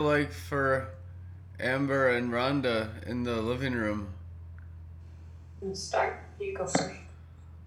like 0.00 0.32
for 0.32 0.88
Amber 1.60 2.08
and 2.08 2.30
Rhonda 2.32 2.88
in 3.06 3.22
the 3.22 3.36
living 3.40 3.74
room? 3.74 4.08
Start. 5.74 6.18
You 6.40 6.56
go 6.56 6.66
first. 6.66 6.96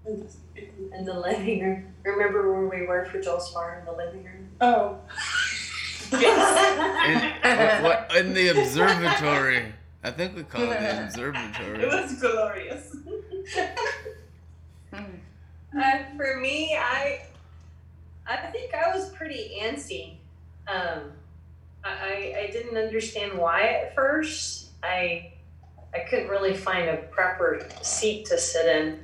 In 0.06 1.06
the 1.06 1.14
living 1.14 1.62
room. 1.64 1.86
Remember 2.04 2.52
where 2.52 2.68
we 2.82 2.86
were 2.88 3.06
for 3.06 3.22
Joel's 3.22 3.54
bar 3.54 3.78
in 3.80 3.86
the 3.86 3.92
living 3.92 4.24
room? 4.24 4.50
Oh. 4.60 4.98
In, 6.12 7.84
what, 7.84 7.84
what- 8.10 8.16
in 8.18 8.34
the 8.34 8.50
observatory. 8.50 9.74
I 10.04 10.12
think 10.12 10.36
we 10.36 10.44
call 10.44 10.64
it 10.70 10.80
the 10.80 11.06
observatory. 11.06 11.82
It 11.84 11.88
was 11.88 12.20
glorious. 12.20 12.96
Uh, 14.94 15.98
for 16.18 16.38
me, 16.40 16.76
I 16.80 17.22
I 18.28 18.38
think 18.52 18.74
I 18.76 18.96
was 18.96 19.10
pretty 19.10 19.58
antsy. 19.62 20.16
Um, 20.68 21.12
I, 21.84 21.90
I 21.90 22.36
I 22.44 22.52
didn't 22.52 22.78
understand 22.78 23.38
why 23.38 23.64
at 23.64 23.96
first. 23.96 24.72
I 24.82 25.34
I 25.94 26.00
couldn't 26.00 26.30
really 26.30 26.56
find 26.56 26.90
a 26.90 26.98
proper 26.98 27.68
seat 27.82 28.26
to 28.28 28.38
sit 28.38 28.66
in, 28.66 29.00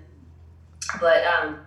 but 1.00 1.24
um, 1.26 1.60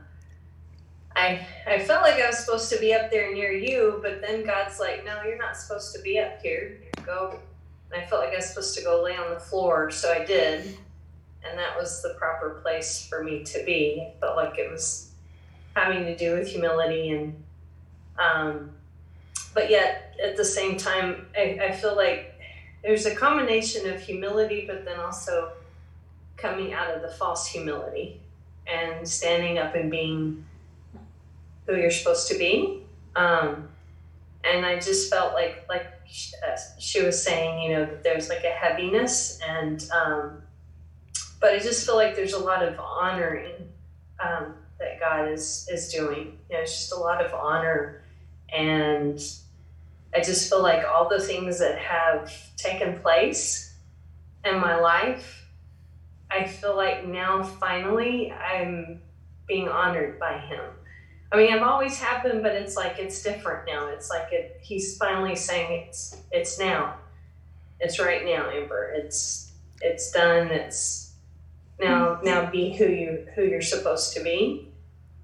I 1.15 1.47
I 1.67 1.79
felt 1.81 2.03
like 2.03 2.21
I 2.21 2.27
was 2.27 2.39
supposed 2.39 2.73
to 2.73 2.79
be 2.79 2.93
up 2.95 3.11
there 3.11 3.33
near 3.33 3.53
you, 3.53 4.01
but 4.03 4.21
then 4.21 4.45
God's 4.45 4.81
like, 4.81 5.05
no, 5.05 5.23
you're 5.23 5.39
not 5.39 5.57
supposed 5.57 5.95
to 5.95 6.03
be 6.03 6.19
up 6.19 6.41
here. 6.43 6.79
Go. 7.05 7.39
And 7.93 8.03
I 8.03 8.07
felt 8.07 8.23
like 8.23 8.33
I 8.33 8.37
was 8.37 8.49
supposed 8.49 8.77
to 8.79 8.85
go 8.85 9.03
lay 9.03 9.17
on 9.17 9.31
the 9.31 9.41
floor, 9.41 9.91
so 9.91 10.11
I 10.11 10.25
did 10.25 10.77
and 11.49 11.59
that 11.59 11.77
was 11.77 12.03
the 12.03 12.15
proper 12.19 12.61
place 12.63 13.07
for 13.07 13.23
me 13.23 13.43
to 13.45 13.63
be. 13.65 14.01
It 14.01 14.17
felt 14.21 14.37
like 14.37 14.59
it 14.59 14.71
was 14.71 15.11
having 15.75 16.05
to 16.05 16.17
do 16.17 16.35
with 16.35 16.49
humility 16.49 17.11
and 17.11 17.43
um, 18.19 18.71
but 19.55 19.71
yet 19.71 20.15
at 20.23 20.37
the 20.37 20.45
same 20.45 20.77
time 20.77 21.27
I, 21.37 21.59
I 21.63 21.73
feel 21.73 21.97
like 21.97 22.35
there's 22.83 23.07
a 23.07 23.15
combination 23.15 23.89
of 23.89 24.01
humility 24.01 24.65
but 24.67 24.85
then 24.85 24.99
also 25.01 25.53
coming 26.37 26.73
out 26.73 26.95
of 26.95 27.03
the 27.03 27.09
false 27.09 27.47
humility 27.47 28.21
and 28.67 29.07
standing 29.07 29.59
up 29.59 29.75
and 29.75 29.91
being 29.91 30.45
who 31.67 31.77
you're 31.77 31.91
supposed 31.91 32.29
to 32.29 32.39
be 32.39 32.83
um, 33.17 33.69
and 34.45 34.67
i 34.67 34.79
just 34.79 35.11
felt 35.11 35.35
like 35.35 35.65
like 35.69 35.87
she, 36.07 36.33
uh, 36.47 36.57
she 36.79 37.03
was 37.03 37.23
saying 37.23 37.63
you 37.63 37.77
know 37.77 37.85
that 37.85 38.03
there's 38.03 38.29
like 38.29 38.45
a 38.45 38.51
heaviness 38.51 39.39
and 39.47 39.89
um, 39.93 40.43
but 41.43 41.51
I 41.53 41.59
just 41.59 41.85
feel 41.85 41.97
like 41.97 42.15
there's 42.15 42.35
a 42.35 42.39
lot 42.39 42.63
of 42.63 42.79
honoring 42.79 43.69
um, 44.25 44.55
that 44.79 45.01
God 45.01 45.29
is 45.29 45.69
is 45.71 45.93
doing. 45.93 46.39
You 46.49 46.57
know, 46.57 46.63
it's 46.63 46.73
just 46.73 46.93
a 46.93 46.97
lot 46.97 47.23
of 47.23 47.35
honor, 47.35 48.03
and 48.49 49.21
I 50.15 50.21
just 50.21 50.49
feel 50.49 50.63
like 50.63 50.85
all 50.87 51.09
the 51.09 51.21
things 51.21 51.59
that 51.59 51.79
have 51.79 52.33
taken 52.57 52.99
place 53.01 53.75
in 54.45 54.61
my 54.61 54.79
life, 54.79 55.47
I 56.31 56.47
feel 56.47 56.77
like 56.77 57.07
now 57.07 57.43
finally 57.43 58.33
I'm 58.33 59.01
being 59.47 59.69
honored 59.69 60.19
by 60.19 60.39
Him. 60.39 60.65
I 61.31 61.37
mean, 61.37 61.53
I've 61.53 61.63
always 61.63 61.99
been, 62.23 62.43
but 62.43 62.53
it's 62.53 62.77
like 62.77 62.99
it's 62.99 63.23
different 63.23 63.67
now. 63.67 63.89
It's 63.89 64.11
like 64.11 64.33
it, 64.33 64.59
He's 64.61 64.97
finally 64.99 65.35
saying 65.35 65.85
it's 65.89 66.17
it's 66.31 66.59
now, 66.59 66.97
it's 67.81 67.99
right 67.99 68.25
now, 68.25 68.51
Amber. 68.51 68.93
It's 68.95 69.53
it's 69.81 70.11
done. 70.11 70.49
It's 70.49 71.13
now 71.81 72.21
now 72.23 72.51
be 72.51 72.75
who 72.75 72.87
you 72.87 73.27
who 73.35 73.45
you're 73.45 73.63
supposed 73.63 74.15
to 74.15 74.23
be 74.23 74.69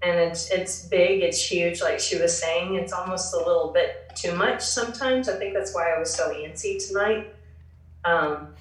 and 0.02 0.18
it's 0.18 0.50
it's 0.50 0.86
big 0.86 1.22
it's 1.22 1.42
huge 1.44 1.80
like 1.80 1.98
she 1.98 2.18
was 2.18 2.36
saying 2.36 2.74
it's 2.74 2.92
almost 2.92 3.34
a 3.34 3.36
little 3.36 3.70
bit 3.72 4.07
too 4.20 4.34
much 4.34 4.62
sometimes. 4.62 5.28
I 5.28 5.36
think 5.36 5.54
that's 5.54 5.74
why 5.74 5.92
i 5.92 5.98
was 5.98 6.12
so 6.12 6.32
antsy 6.32 6.84
tonight. 6.86 7.34
Um, 8.04 8.54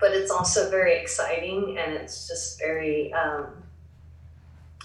but 0.00 0.12
it's 0.12 0.30
also 0.30 0.70
very 0.70 0.98
exciting 0.98 1.78
and 1.78 1.94
it's 1.94 2.28
just 2.28 2.58
very 2.58 3.12
um, 3.12 3.46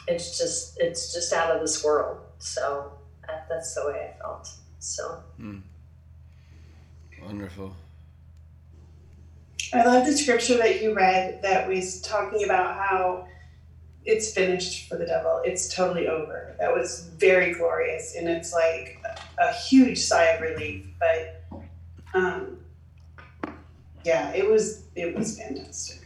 it's 0.07 0.37
just 0.37 0.79
it's 0.79 1.13
just 1.13 1.33
out 1.33 1.53
of 1.53 1.61
this 1.61 1.83
world. 1.83 2.19
So 2.39 2.91
that, 3.27 3.47
that's 3.49 3.75
the 3.75 3.87
way 3.87 4.13
i 4.13 4.19
felt. 4.19 4.49
So. 4.79 5.21
Wonderful. 7.23 7.75
I 9.73 9.85
love 9.85 10.05
the 10.05 10.11
scripture 10.11 10.57
that 10.57 10.81
you 10.81 10.93
read 10.93 11.41
that 11.43 11.67
was 11.67 12.01
talking 12.01 12.43
about 12.43 12.75
how 12.75 13.27
it's 14.05 14.33
finished 14.33 14.89
for 14.89 14.97
the 14.97 15.05
devil. 15.05 15.41
It's 15.45 15.73
totally 15.73 16.07
over. 16.07 16.55
That 16.59 16.73
was 16.73 17.09
very 17.17 17.53
glorious, 17.53 18.15
and 18.15 18.27
it's 18.27 18.53
like 18.53 19.01
a, 19.05 19.43
a 19.43 19.53
huge 19.53 19.99
sigh 19.99 20.25
of 20.25 20.41
relief. 20.41 20.85
But 20.99 21.43
um, 22.13 22.57
yeah, 24.03 24.31
it 24.33 24.49
was 24.49 24.83
it 24.95 25.15
was 25.15 25.37
fantastic. 25.37 25.99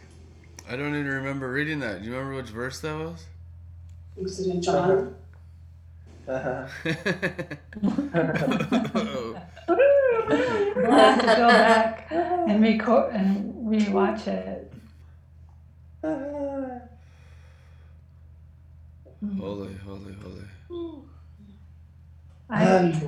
I 0.70 0.76
don't 0.76 0.96
even 0.96 1.08
remember 1.08 1.52
reading 1.52 1.80
that. 1.80 2.02
Do 2.02 2.08
you 2.10 2.16
remember 2.16 2.36
which 2.38 2.50
verse 2.50 2.80
that 2.82 2.98
was? 2.98 3.24
Was 4.18 4.40
it 4.40 4.50
in 4.50 4.62
John? 4.62 5.16
Oh. 6.28 6.68
We'll 10.76 10.92
have 10.92 11.20
to 11.22 11.26
go 11.26 11.48
back 11.48 12.08
and 12.12 12.62
record 12.62 13.14
and 13.14 13.54
rewatch 13.68 14.28
it. 14.28 14.74
holy, 19.40 19.74
holy, 19.74 20.14
holy. 20.14 20.46
I, 22.50 23.02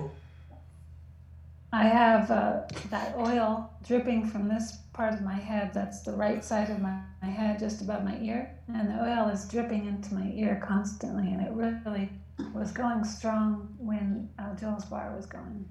I 1.74 1.84
have 1.84 2.32
uh, 2.32 2.62
that 2.90 3.16
oil 3.18 3.70
dripping 3.86 4.26
from 4.26 4.48
this 4.48 4.78
part 4.94 5.14
of 5.14 5.22
my 5.22 5.36
head. 5.36 5.74
That's 5.74 6.02
the 6.02 6.14
right 6.14 6.44
side 6.44 6.70
of 6.70 6.82
my, 6.82 7.00
my 7.22 7.30
head, 7.30 7.60
just 7.60 7.82
above 7.82 8.04
my 8.04 8.18
ear. 8.20 8.52
And 8.68 8.90
the 8.90 9.04
oil 9.04 9.28
is 9.30 9.48
dripping 9.48 9.86
into 9.86 10.14
my 10.14 10.32
ear 10.34 10.62
constantly. 10.66 11.32
And 11.32 11.42
it 11.42 11.52
really 11.52 12.10
was 12.54 12.72
going 12.72 13.04
strong 13.04 13.76
when 13.78 14.30
uh, 14.40 14.56
Joel's 14.56 14.86
bar 14.86 15.14
was 15.16 15.26
going. 15.26 15.66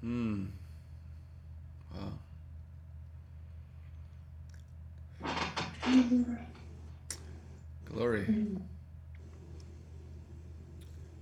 Hmm. 0.00 0.46
Wow. 1.94 2.12
Glory. 7.86 8.26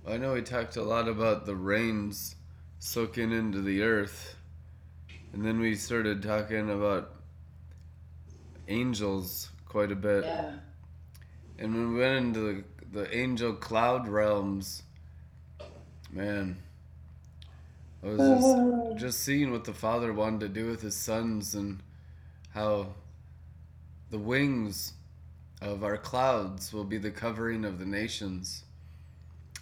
I 0.05 0.17
know 0.17 0.33
we 0.33 0.41
talked 0.41 0.75
a 0.75 0.83
lot 0.83 1.07
about 1.07 1.45
the 1.45 1.55
rains 1.55 2.35
soaking 2.79 3.31
into 3.31 3.61
the 3.61 3.83
earth, 3.83 4.35
and 5.31 5.45
then 5.45 5.59
we 5.59 5.75
started 5.75 6.21
talking 6.21 6.69
about 6.69 7.13
angels 8.67 9.49
quite 9.65 9.93
a 9.93 9.95
bit. 9.95 10.25
Yeah. 10.25 10.51
And 11.57 11.73
when 11.73 11.93
we 11.93 11.99
went 12.01 12.17
into 12.17 12.39
the, 12.39 12.63
the 12.99 13.17
angel 13.17 13.53
cloud 13.53 14.09
realms, 14.09 14.83
man, 16.11 16.57
I 18.03 18.07
was 18.07 18.17
just, 18.17 18.97
just 18.97 19.19
seeing 19.21 19.53
what 19.53 19.63
the 19.63 19.73
Father 19.73 20.11
wanted 20.11 20.41
to 20.41 20.49
do 20.49 20.67
with 20.67 20.81
his 20.81 20.97
sons 20.97 21.55
and 21.55 21.79
how 22.53 22.87
the 24.09 24.19
wings 24.19 24.93
of 25.61 25.81
our 25.85 25.97
clouds 25.97 26.73
will 26.73 26.83
be 26.83 26.97
the 26.97 27.09
covering 27.09 27.63
of 27.63 27.79
the 27.79 27.85
nations. 27.85 28.65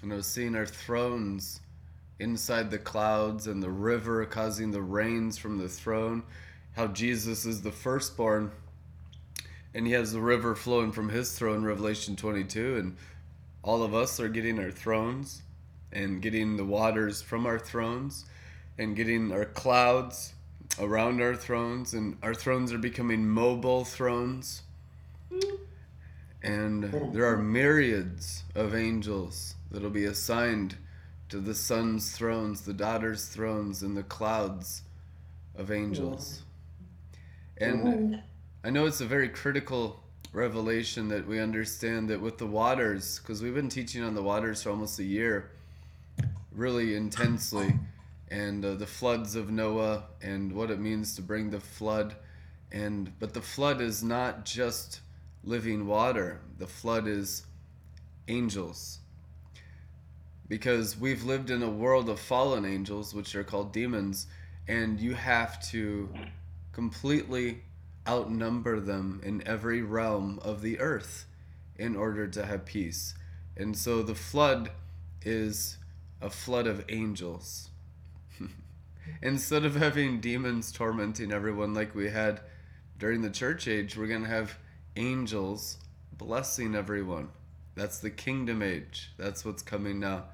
And 0.02 0.12
I 0.12 0.16
was 0.16 0.28
seeing 0.28 0.56
our 0.56 0.66
thrones 0.66 1.62
inside 2.20 2.72
the 2.72 2.78
clouds 2.78 3.48
and 3.48 3.62
the 3.62 3.70
river 3.70 4.26
causing 4.26 4.72
the 4.72 4.82
rains 4.82 5.38
from 5.38 5.58
the 5.58 5.70
throne, 5.70 6.24
how 6.74 6.88
Jesus 6.88 7.46
is 7.46 7.62
the 7.62 7.72
firstborn 7.72 8.52
and 9.74 9.88
he 9.88 9.94
has 9.94 10.12
the 10.12 10.20
river 10.20 10.56
flowing 10.56 10.92
from 10.92 11.10
his 11.10 11.38
throne 11.38 11.64
revelation 11.64 12.16
22 12.16 12.78
and 12.78 12.98
all 13.64 13.84
of 13.84 13.94
us 13.94 14.20
are 14.20 14.28
getting 14.28 14.60
our 14.60 14.72
thrones 14.72 15.44
and 15.92 16.22
getting 16.22 16.58
the 16.58 16.66
waters 16.66 17.22
from 17.22 17.46
our 17.46 17.60
thrones 17.60 18.26
and 18.78 18.96
getting 18.96 19.32
our 19.32 19.46
clouds 19.46 20.34
around 20.80 21.22
our 21.22 21.36
thrones 21.36 21.94
and 21.94 22.18
our 22.24 22.34
thrones 22.34 22.74
are 22.74 22.78
becoming 22.78 23.28
mobile 23.28 23.84
thrones. 23.84 24.64
And 26.42 26.86
there 27.14 27.26
are 27.26 27.38
myriads 27.38 28.44
of 28.56 28.74
angels 28.74 29.56
that'll 29.72 29.90
be 29.90 30.06
assigned 30.06 30.76
to 31.30 31.40
the 31.40 31.56
sons 31.56 32.12
thrones 32.12 32.62
the 32.62 32.74
daughters 32.74 33.26
thrones 33.26 33.82
and 33.82 33.96
the 33.96 34.04
clouds 34.04 34.84
of 35.56 35.72
angels 35.72 36.44
and 37.58 38.22
I 38.64 38.70
know 38.70 38.86
it's 38.86 39.02
a 39.02 39.06
very 39.06 39.30
critical 39.30 40.04
revelation 40.34 41.08
that 41.10 41.28
we 41.28 41.40
understand 41.40 42.10
that 42.10 42.22
with 42.22 42.38
the 42.38 42.46
waters, 42.46 43.20
because 43.20 43.42
we've 43.42 43.56
been 43.56 43.70
teaching 43.70 44.04
on 44.04 44.16
the 44.16 44.22
waters 44.24 44.64
for 44.64 44.70
almost 44.70 45.00
a 45.00 45.04
year, 45.04 45.52
really 46.52 46.96
intensely, 46.96 47.74
and 48.30 48.64
uh, 48.64 48.76
the 48.76 48.86
floods 48.86 49.36
of 49.36 49.52
Noah 49.52 50.04
and 50.22 50.54
what 50.54 50.72
it 50.72 50.80
means 50.80 51.16
to 51.16 51.22
bring 51.22 51.50
the 51.50 51.60
flood, 51.60 52.16
and 52.72 53.12
but 53.20 53.34
the 53.34 53.42
flood 53.42 53.82
is 53.82 54.04
not 54.04 54.46
just 54.46 55.02
living 55.44 55.86
water. 55.86 56.40
The 56.58 56.68
flood 56.68 57.08
is 57.08 57.46
angels. 58.28 59.00
Because 60.52 60.98
we've 61.00 61.24
lived 61.24 61.50
in 61.50 61.64
a 61.64 61.70
world 61.70 62.10
of 62.10 62.20
fallen 62.20 62.66
angels, 62.66 63.14
which 63.14 63.36
are 63.36 63.44
called 63.46 63.72
demons, 63.72 64.28
and 64.68 65.00
you 65.00 65.14
have 65.14 65.66
to 65.70 66.10
completely 66.74 67.62
outnumber 68.06 68.82
them 68.82 69.22
in 69.24 69.48
every 69.48 69.82
realm 69.82 70.40
of 70.42 70.62
the 70.62 70.78
earth 70.82 71.26
in 71.78 71.96
order 71.96 72.28
to 72.28 72.46
have 72.46 72.66
peace. 72.66 73.14
And 73.56 73.78
so 73.78 74.04
the 74.04 74.14
flood 74.14 74.72
is 75.22 75.78
a 76.20 76.30
flood 76.30 76.68
of 76.68 76.84
angels. 76.90 77.70
Instead 79.22 79.64
of 79.64 79.78
having 79.78 80.20
demons 80.20 80.74
tormenting 80.74 81.32
everyone 81.32 81.74
like 81.74 81.96
we 81.96 82.10
had 82.10 82.42
during 83.00 83.22
the 83.22 83.30
church 83.30 83.70
age, 83.70 83.96
we're 83.96 84.06
going 84.06 84.24
to 84.24 84.28
have 84.28 84.58
angels 84.98 85.78
blessing 86.12 86.76
everyone. 86.76 87.30
That's 87.76 88.00
the 88.00 88.10
kingdom 88.10 88.62
age. 88.62 89.14
That's 89.18 89.46
what's 89.46 89.64
coming 89.64 90.02
now. 90.02 90.26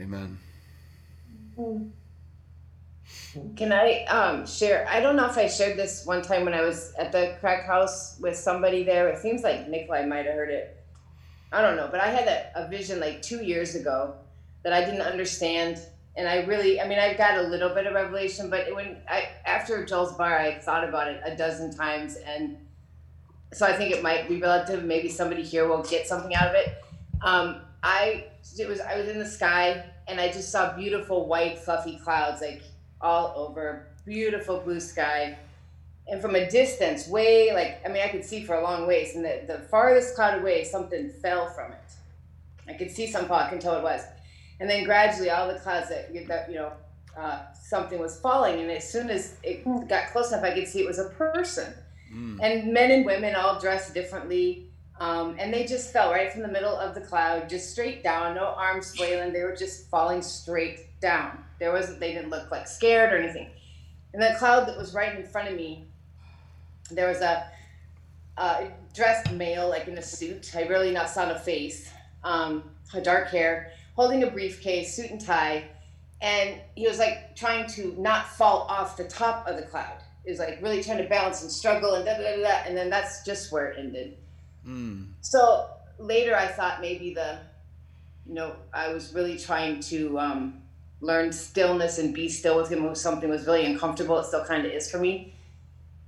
Amen. 0.00 0.38
Can 3.56 3.72
I 3.72 4.04
um, 4.04 4.46
share? 4.46 4.86
I 4.88 5.00
don't 5.00 5.16
know 5.16 5.26
if 5.26 5.38
I 5.38 5.48
shared 5.48 5.78
this 5.78 6.04
one 6.04 6.22
time 6.22 6.44
when 6.44 6.54
I 6.54 6.62
was 6.62 6.92
at 6.98 7.12
the 7.12 7.36
crack 7.40 7.66
house 7.66 8.18
with 8.20 8.36
somebody 8.36 8.82
there. 8.82 9.08
It 9.08 9.18
seems 9.18 9.42
like 9.42 9.68
Nikolai 9.68 10.06
might 10.06 10.26
have 10.26 10.34
heard 10.34 10.50
it. 10.50 10.76
I 11.52 11.62
don't 11.62 11.76
know, 11.76 11.88
but 11.90 12.00
I 12.00 12.08
had 12.08 12.26
a, 12.26 12.64
a 12.64 12.68
vision 12.68 13.00
like 13.00 13.22
two 13.22 13.44
years 13.44 13.74
ago 13.74 14.14
that 14.64 14.72
I 14.72 14.84
didn't 14.84 15.02
understand, 15.02 15.80
and 16.16 16.28
I 16.28 16.42
really, 16.44 16.80
I 16.80 16.88
mean, 16.88 16.98
I 16.98 17.14
got 17.14 17.38
a 17.38 17.42
little 17.42 17.68
bit 17.70 17.86
of 17.86 17.94
revelation, 17.94 18.50
but 18.50 18.74
when 18.74 18.96
I 19.08 19.28
after 19.46 19.84
Joel's 19.86 20.16
bar, 20.16 20.36
I 20.36 20.58
thought 20.58 20.86
about 20.86 21.08
it 21.08 21.22
a 21.24 21.36
dozen 21.36 21.72
times, 21.74 22.16
and 22.16 22.58
so 23.52 23.64
I 23.64 23.74
think 23.74 23.94
it 23.94 24.02
might 24.02 24.28
be 24.28 24.40
relative. 24.40 24.82
Maybe 24.84 25.08
somebody 25.08 25.42
here 25.42 25.68
will 25.68 25.84
get 25.84 26.06
something 26.06 26.34
out 26.34 26.48
of 26.48 26.54
it. 26.54 26.82
Um, 27.22 27.60
I 27.82 28.26
it 28.58 28.68
was 28.68 28.80
I 28.80 28.96
was 28.98 29.08
in 29.08 29.18
the 29.18 29.28
sky 29.28 29.84
and 30.08 30.20
I 30.20 30.30
just 30.30 30.50
saw 30.50 30.76
beautiful 30.76 31.26
white 31.26 31.58
fluffy 31.58 31.98
clouds 32.02 32.40
like 32.40 32.62
all 33.00 33.34
over, 33.36 33.86
beautiful 34.04 34.60
blue 34.60 34.80
sky. 34.80 35.38
And 36.08 36.22
from 36.22 36.36
a 36.36 36.48
distance, 36.48 37.08
way 37.08 37.52
like 37.52 37.80
I 37.84 37.88
mean, 37.88 38.02
I 38.02 38.08
could 38.08 38.24
see 38.24 38.44
for 38.44 38.54
a 38.54 38.62
long 38.62 38.86
ways, 38.86 39.14
and 39.14 39.24
the, 39.24 39.42
the 39.46 39.58
farthest 39.68 40.14
cloud 40.14 40.40
away, 40.40 40.64
something 40.64 41.10
fell 41.10 41.48
from 41.48 41.72
it. 41.72 41.78
I 42.68 42.74
could 42.74 42.90
see 42.90 43.06
some 43.06 43.26
fall, 43.26 43.38
I 43.38 43.48
can 43.48 43.58
tell 43.58 43.76
it 43.76 43.82
was. 43.82 44.02
And 44.58 44.70
then 44.70 44.84
gradually, 44.84 45.30
all 45.30 45.48
the 45.48 45.58
clouds 45.58 45.88
that, 45.90 46.12
that 46.28 46.48
you 46.48 46.56
know, 46.56 46.72
uh, 47.16 47.40
something 47.54 47.98
was 47.98 48.20
falling, 48.20 48.60
and 48.60 48.70
as 48.70 48.90
soon 48.90 49.10
as 49.10 49.36
it 49.42 49.64
got 49.88 50.12
close 50.12 50.32
enough, 50.32 50.44
I 50.44 50.54
could 50.54 50.68
see 50.68 50.80
it 50.80 50.86
was 50.86 50.98
a 50.98 51.10
person. 51.10 51.72
Mm. 52.12 52.38
And 52.42 52.72
men 52.72 52.90
and 52.90 53.04
women 53.04 53.34
all 53.34 53.60
dressed 53.60 53.92
differently. 53.94 54.65
Um, 54.98 55.36
and 55.38 55.52
they 55.52 55.66
just 55.66 55.92
fell 55.92 56.10
right 56.10 56.32
from 56.32 56.42
the 56.42 56.48
middle 56.48 56.74
of 56.74 56.94
the 56.94 57.00
cloud, 57.02 57.50
just 57.50 57.70
straight 57.70 58.02
down, 58.02 58.34
no 58.34 58.46
arms 58.56 58.96
flailing. 58.96 59.32
They 59.32 59.42
were 59.42 59.54
just 59.54 59.90
falling 59.90 60.22
straight 60.22 61.00
down. 61.00 61.44
There 61.58 61.72
wasn't, 61.72 62.00
they 62.00 62.12
didn't 62.12 62.30
look 62.30 62.50
like 62.50 62.66
scared 62.66 63.12
or 63.12 63.18
anything. 63.18 63.50
And 64.14 64.22
the 64.22 64.34
cloud 64.38 64.66
that 64.68 64.78
was 64.78 64.94
right 64.94 65.14
in 65.14 65.26
front 65.26 65.48
of 65.48 65.54
me, 65.54 65.84
there 66.90 67.08
was 67.08 67.20
a, 67.20 67.50
a 68.38 68.68
dressed 68.94 69.32
male, 69.32 69.68
like 69.68 69.86
in 69.86 69.98
a 69.98 70.02
suit. 70.02 70.56
I 70.56 70.62
really 70.62 70.92
not 70.92 71.10
saw 71.10 71.26
no 71.26 71.36
face, 71.36 71.90
um, 72.24 72.70
dark 73.02 73.28
hair, 73.28 73.72
holding 73.94 74.22
a 74.22 74.30
briefcase, 74.30 74.96
suit 74.96 75.10
and 75.10 75.20
tie. 75.20 75.64
And 76.22 76.58
he 76.74 76.88
was 76.88 76.98
like 76.98 77.36
trying 77.36 77.68
to 77.70 77.94
not 77.98 78.28
fall 78.28 78.66
off 78.70 78.96
the 78.96 79.04
top 79.04 79.46
of 79.46 79.56
the 79.56 79.62
cloud. 79.62 79.98
He 80.24 80.30
was 80.30 80.38
like 80.38 80.58
really 80.62 80.82
trying 80.82 80.98
to 80.98 81.08
balance 81.08 81.42
and 81.42 81.52
struggle 81.52 81.94
and 81.94 82.06
da 82.06 82.16
da 82.16 82.36
da, 82.36 82.42
da 82.42 82.62
and 82.66 82.74
then 82.74 82.88
that's 82.88 83.24
just 83.24 83.52
where 83.52 83.68
it 83.68 83.78
ended 83.78 84.16
Mm. 84.66 85.08
So 85.20 85.68
later 85.98 86.36
I 86.36 86.46
thought 86.46 86.80
maybe 86.80 87.14
the, 87.14 87.38
you 88.26 88.34
know, 88.34 88.56
I 88.72 88.92
was 88.92 89.14
really 89.14 89.38
trying 89.38 89.80
to 89.80 90.18
um, 90.18 90.62
learn 91.00 91.32
stillness 91.32 91.98
and 91.98 92.14
be 92.14 92.28
still 92.28 92.56
with 92.56 92.70
him 92.70 92.84
when 92.84 92.94
something 92.94 93.28
was 93.28 93.46
really 93.46 93.64
uncomfortable. 93.64 94.18
It 94.18 94.26
still 94.26 94.44
kind 94.44 94.66
of 94.66 94.72
is 94.72 94.90
for 94.90 94.98
me. 94.98 95.34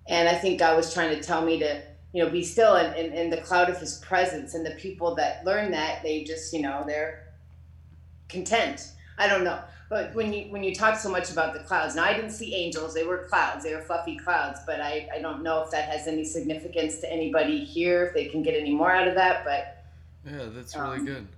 And 0.06 0.28
I 0.28 0.34
think 0.34 0.58
God 0.58 0.76
was 0.76 0.92
trying 0.92 1.14
to 1.14 1.22
tell 1.22 1.44
me 1.44 1.58
to, 1.58 1.82
you 2.12 2.24
know, 2.24 2.30
be 2.30 2.42
still 2.42 2.76
in, 2.76 2.94
in, 2.94 3.12
in 3.12 3.30
the 3.30 3.36
cloud 3.36 3.68
of 3.68 3.78
his 3.78 3.98
presence. 3.98 4.54
And 4.54 4.64
the 4.64 4.72
people 4.72 5.14
that 5.16 5.44
learn 5.44 5.70
that, 5.72 6.02
they 6.02 6.24
just, 6.24 6.52
you 6.52 6.62
know, 6.62 6.82
they're 6.86 7.24
content. 8.28 8.92
I 9.18 9.28
don't 9.28 9.44
know. 9.44 9.60
But 9.88 10.14
when 10.14 10.32
you 10.34 10.50
when 10.50 10.62
you 10.62 10.74
talk 10.74 10.98
so 10.98 11.08
much 11.08 11.30
about 11.30 11.54
the 11.54 11.60
clouds, 11.60 11.94
now 11.94 12.04
I 12.04 12.12
didn't 12.12 12.32
see 12.32 12.54
angels; 12.54 12.92
they 12.92 13.04
were 13.04 13.26
clouds, 13.28 13.64
they 13.64 13.74
were 13.74 13.80
fluffy 13.80 14.16
clouds. 14.16 14.60
But 14.66 14.80
I, 14.80 15.08
I 15.14 15.20
don't 15.20 15.42
know 15.42 15.62
if 15.62 15.70
that 15.70 15.88
has 15.88 16.06
any 16.06 16.24
significance 16.24 17.00
to 17.00 17.10
anybody 17.10 17.64
here, 17.64 18.04
if 18.04 18.14
they 18.14 18.26
can 18.26 18.42
get 18.42 18.54
any 18.54 18.72
more 18.72 18.92
out 18.92 19.08
of 19.08 19.14
that. 19.14 19.44
But 19.44 19.84
yeah, 20.30 20.46
that's 20.50 20.76
really 20.76 20.98
um, 20.98 21.06
good. 21.06 21.28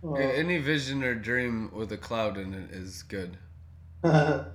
Well, 0.00 0.20
any 0.20 0.58
vision 0.58 1.02
or 1.02 1.14
dream 1.14 1.70
with 1.74 1.92
a 1.92 1.98
cloud 1.98 2.38
in 2.38 2.54
it 2.54 2.70
is 2.70 3.02
good. 3.02 3.36
clouds 4.02 4.52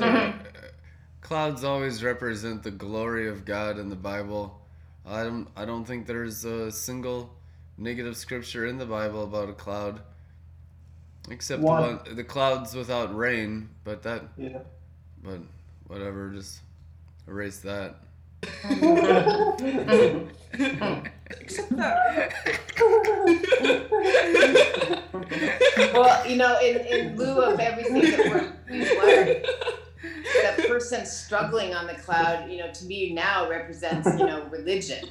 are, 0.00 0.34
clouds 1.20 1.64
always 1.64 2.02
represent 2.04 2.62
the 2.62 2.70
glory 2.70 3.28
of 3.28 3.44
God 3.44 3.78
in 3.78 3.88
the 3.88 3.96
Bible. 3.96 4.60
I 5.06 5.24
don't 5.24 5.48
I 5.56 5.64
don't 5.64 5.84
think 5.86 6.06
there's 6.06 6.44
a 6.44 6.70
single 6.70 7.34
negative 7.78 8.16
scripture 8.16 8.66
in 8.66 8.76
the 8.76 8.86
Bible 8.86 9.24
about 9.24 9.48
a 9.48 9.54
cloud. 9.54 10.00
Except 11.30 11.62
one. 11.62 11.82
the 11.82 11.88
one, 11.88 12.16
the 12.16 12.24
clouds 12.24 12.74
without 12.74 13.14
rain, 13.16 13.68
but 13.84 14.02
that. 14.02 14.22
Yeah. 14.36 14.58
But 15.22 15.40
whatever, 15.86 16.30
just 16.30 16.60
erase 17.28 17.60
that. 17.60 17.96
well, 25.92 26.26
you 26.26 26.36
know, 26.36 26.58
in, 26.60 26.78
in 26.86 27.16
lieu 27.16 27.40
of 27.40 27.60
everything 27.60 28.02
that 28.02 28.52
we've 28.68 28.90
learned, 28.98 29.46
that 30.42 30.66
person 30.66 31.06
struggling 31.06 31.72
on 31.72 31.86
the 31.86 31.94
cloud, 31.94 32.50
you 32.50 32.58
know, 32.58 32.72
to 32.72 32.84
me 32.84 33.12
now 33.12 33.48
represents, 33.48 34.08
you 34.18 34.26
know, 34.26 34.44
religion. 34.50 35.08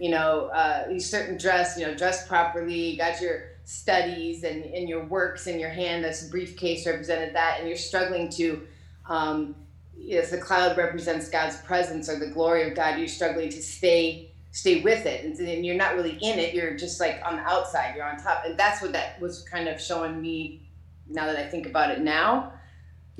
You 0.00 0.10
know, 0.10 0.46
uh, 0.46 0.88
you 0.90 0.98
certain 0.98 1.38
dress, 1.38 1.78
you 1.78 1.86
know, 1.86 1.94
dress 1.94 2.26
properly, 2.26 2.96
got 2.96 3.20
your 3.20 3.53
studies 3.64 4.44
and, 4.44 4.64
and 4.64 4.88
your 4.88 5.04
works 5.04 5.46
in 5.46 5.58
your 5.58 5.70
hand. 5.70 6.04
That's 6.04 6.24
briefcase 6.28 6.86
represented 6.86 7.34
that, 7.34 7.58
and 7.58 7.68
you're 7.68 7.76
struggling 7.76 8.28
to. 8.30 8.66
Um, 9.08 9.56
if 9.96 10.30
the 10.30 10.38
cloud 10.38 10.76
represents 10.76 11.30
God's 11.30 11.56
presence 11.58 12.08
or 12.08 12.18
the 12.18 12.26
glory 12.26 12.68
of 12.68 12.74
God, 12.74 12.98
you're 12.98 13.08
struggling 13.08 13.48
to 13.50 13.62
stay 13.62 14.30
stay 14.50 14.82
with 14.82 15.04
it, 15.06 15.24
and, 15.24 15.38
and 15.38 15.66
you're 15.66 15.76
not 15.76 15.96
really 15.96 16.18
in 16.22 16.38
it. 16.38 16.54
You're 16.54 16.76
just 16.76 17.00
like 17.00 17.20
on 17.24 17.36
the 17.36 17.42
outside. 17.42 17.94
You're 17.96 18.04
on 18.04 18.16
top, 18.22 18.44
and 18.44 18.58
that's 18.58 18.80
what 18.82 18.92
that 18.92 19.20
was 19.20 19.42
kind 19.42 19.68
of 19.68 19.80
showing 19.80 20.20
me. 20.20 20.60
Now 21.08 21.26
that 21.26 21.36
I 21.36 21.46
think 21.46 21.66
about 21.66 21.90
it 21.90 22.00
now, 22.00 22.54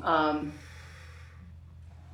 um, 0.02 0.54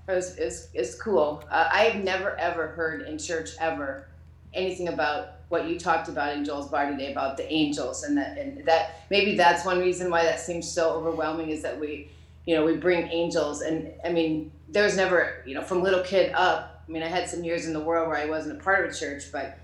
it 0.08 0.12
was, 0.12 0.36
it's, 0.36 0.68
it's 0.74 1.00
cool. 1.00 1.44
Uh, 1.48 1.68
I 1.72 1.84
have 1.84 2.02
never 2.02 2.36
ever 2.38 2.68
heard 2.68 3.02
in 3.02 3.18
church 3.18 3.50
ever 3.60 4.08
anything 4.52 4.88
about 4.88 5.28
what 5.50 5.68
you 5.68 5.78
talked 5.78 6.08
about 6.08 6.32
in 6.32 6.44
Joel's 6.44 6.68
bar 6.68 6.88
today 6.88 7.10
about 7.10 7.36
the 7.36 7.52
angels 7.52 8.04
and 8.04 8.16
that 8.16 8.38
and 8.38 8.64
that 8.64 9.04
maybe 9.10 9.36
that's 9.36 9.64
one 9.64 9.80
reason 9.80 10.08
why 10.08 10.22
that 10.22 10.40
seems 10.40 10.70
so 10.70 10.92
overwhelming 10.92 11.50
is 11.50 11.60
that 11.62 11.78
we 11.78 12.08
you 12.46 12.54
know 12.54 12.64
we 12.64 12.76
bring 12.76 13.08
angels 13.08 13.60
and 13.60 13.92
I 14.04 14.10
mean 14.10 14.52
there's 14.68 14.96
never 14.96 15.42
you 15.44 15.54
know 15.54 15.62
from 15.62 15.82
little 15.82 16.04
kid 16.04 16.32
up 16.34 16.82
I 16.88 16.90
mean 16.90 17.02
I 17.02 17.08
had 17.08 17.28
some 17.28 17.42
years 17.42 17.66
in 17.66 17.72
the 17.72 17.80
world 17.80 18.08
where 18.08 18.16
I 18.16 18.26
wasn't 18.26 18.60
a 18.60 18.62
part 18.62 18.86
of 18.86 18.92
a 18.92 18.94
church 18.94 19.24
but 19.32 19.58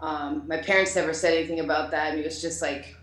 um, 0.00 0.44
my 0.46 0.58
parents 0.58 0.96
never 0.96 1.12
said 1.12 1.34
anything 1.34 1.60
about 1.60 1.90
that. 1.90 2.12
And 2.12 2.20
it 2.20 2.24
was 2.24 2.40
just 2.40 2.62
like 2.62 2.96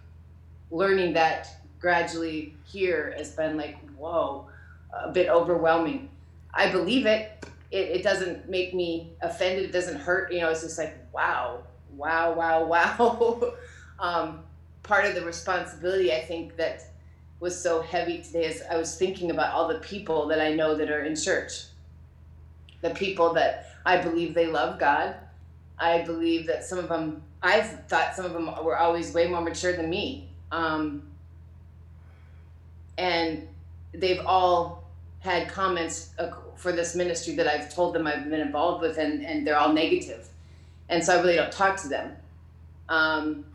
learning 0.71 1.13
that 1.13 1.47
gradually 1.79 2.55
here 2.65 3.13
has 3.17 3.31
been 3.35 3.55
like 3.55 3.77
whoa 3.97 4.47
a 4.93 5.11
bit 5.11 5.29
overwhelming. 5.29 6.09
I 6.53 6.71
believe 6.71 7.05
it. 7.05 7.45
It, 7.69 7.97
it 7.97 8.03
doesn't 8.03 8.49
make 8.49 8.73
me 8.73 9.11
offended. 9.21 9.65
It 9.65 9.71
doesn't 9.71 9.99
hurt. 9.99 10.33
You 10.33 10.41
know 10.41 10.49
it's 10.49 10.61
just 10.61 10.79
like 10.79 10.97
wow 11.13 11.61
wow, 11.97 12.33
wow, 12.33 12.65
wow. 12.65 13.53
um, 13.99 14.43
part 14.83 15.05
of 15.05 15.15
the 15.15 15.23
responsibility 15.23 16.13
I 16.13 16.21
think 16.21 16.55
that 16.57 16.83
was 17.39 17.59
so 17.59 17.81
heavy 17.81 18.21
today 18.21 18.45
is 18.45 18.63
I 18.69 18.77
was 18.77 18.97
thinking 18.97 19.31
about 19.31 19.53
all 19.53 19.67
the 19.67 19.79
people 19.79 20.27
that 20.27 20.39
I 20.39 20.53
know 20.53 20.75
that 20.75 20.89
are 20.89 21.03
in 21.03 21.15
church. 21.15 21.65
The 22.81 22.91
people 22.91 23.33
that 23.33 23.71
I 23.85 23.97
believe 23.97 24.33
they 24.33 24.47
love 24.47 24.79
God. 24.79 25.15
I 25.77 26.01
believe 26.03 26.47
that 26.47 26.63
some 26.63 26.79
of 26.79 26.87
them, 26.87 27.21
I 27.41 27.61
thought 27.61 28.15
some 28.15 28.25
of 28.25 28.33
them 28.33 28.45
were 28.63 28.77
always 28.77 29.13
way 29.13 29.27
more 29.27 29.41
mature 29.41 29.75
than 29.75 29.89
me. 29.89 30.29
Um, 30.51 31.03
and 32.97 33.47
they've 33.93 34.25
all 34.25 34.83
had 35.19 35.49
comments 35.49 36.11
for 36.55 36.71
this 36.71 36.95
ministry 36.95 37.35
that 37.35 37.47
I've 37.47 37.73
told 37.73 37.93
them 37.93 38.07
I've 38.07 38.29
been 38.29 38.39
involved 38.39 38.81
with, 38.81 38.97
and, 38.97 39.25
and 39.25 39.45
they're 39.45 39.57
all 39.57 39.73
negative 39.73 40.29
and 40.89 41.03
so 41.03 41.17
I 41.17 41.21
really 41.21 41.35
don't 41.35 41.51
talk 41.51 41.77
to 41.81 41.87
them. 41.87 42.15
Um, 42.89 43.45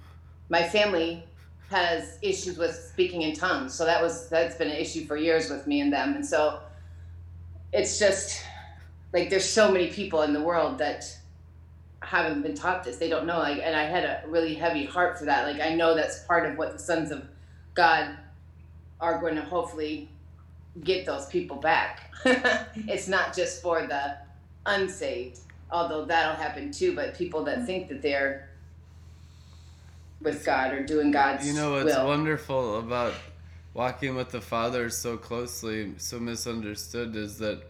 my 0.48 0.62
family 0.62 1.24
has 1.70 2.18
issues 2.22 2.58
with 2.58 2.74
speaking 2.74 3.22
in 3.22 3.34
tongues, 3.34 3.74
so 3.74 3.84
that 3.84 4.02
was 4.02 4.28
that's 4.28 4.56
been 4.56 4.68
an 4.68 4.76
issue 4.76 5.06
for 5.06 5.16
years 5.16 5.50
with 5.50 5.66
me 5.66 5.80
and 5.80 5.92
them, 5.92 6.14
and 6.14 6.26
so 6.26 6.60
it's 7.72 7.98
just 7.98 8.42
like 9.12 9.30
there's 9.30 9.48
so 9.48 9.70
many 9.70 9.88
people 9.88 10.22
in 10.22 10.32
the 10.32 10.40
world 10.40 10.78
that 10.78 11.04
haven't 12.02 12.42
been 12.42 12.54
taught 12.54 12.82
this; 12.82 12.96
they 12.96 13.08
don't 13.08 13.26
know. 13.26 13.38
Like, 13.38 13.60
and 13.62 13.76
I 13.76 13.84
had 13.84 14.04
a 14.04 14.22
really 14.26 14.54
heavy 14.54 14.84
heart 14.84 15.18
for 15.18 15.26
that. 15.26 15.46
Like, 15.46 15.60
I 15.60 15.74
know 15.74 15.94
that's 15.94 16.20
part 16.24 16.50
of 16.50 16.58
what 16.58 16.72
the 16.72 16.78
sons 16.78 17.10
of 17.10 17.24
God 17.74 18.16
are 19.00 19.20
going 19.20 19.36
to 19.36 19.42
hopefully 19.42 20.08
get 20.82 21.06
those 21.06 21.26
people 21.26 21.56
back. 21.56 22.12
it's 22.24 23.08
not 23.08 23.34
just 23.34 23.62
for 23.62 23.86
the 23.86 24.16
unsaved, 24.66 25.40
although 25.72 26.04
that'll 26.04 26.36
happen 26.36 26.70
too, 26.70 26.94
but 26.94 27.16
people 27.16 27.44
that 27.44 27.60
mm. 27.60 27.66
think 27.66 27.88
that 27.88 28.02
they're 28.02 28.48
with 30.20 30.44
God 30.44 30.72
or 30.72 30.84
doing 30.84 31.10
God's 31.10 31.46
You 31.46 31.54
know 31.54 31.72
what's 31.72 31.96
will. 31.96 32.06
wonderful 32.06 32.78
about 32.78 33.14
walking 33.74 34.14
with 34.14 34.30
the 34.30 34.40
Father 34.40 34.90
so 34.90 35.16
closely, 35.16 35.94
so 35.98 36.18
misunderstood, 36.18 37.16
is 37.16 37.38
that 37.38 37.62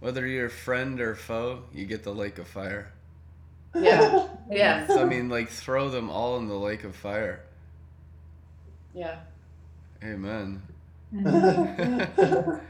whether 0.00 0.26
you're 0.26 0.48
friend 0.48 1.00
or 1.00 1.14
foe, 1.14 1.62
you 1.72 1.86
get 1.86 2.02
the 2.02 2.12
lake 2.12 2.38
of 2.38 2.46
fire. 2.46 2.92
Yeah. 3.74 4.28
Yeah. 4.50 4.86
So, 4.86 5.00
I 5.00 5.06
mean, 5.06 5.30
like, 5.30 5.48
throw 5.48 5.88
them 5.88 6.10
all 6.10 6.36
in 6.36 6.48
the 6.48 6.54
lake 6.54 6.84
of 6.84 6.94
fire. 6.94 7.40
Yeah. 8.94 9.16
Amen. 10.02 10.60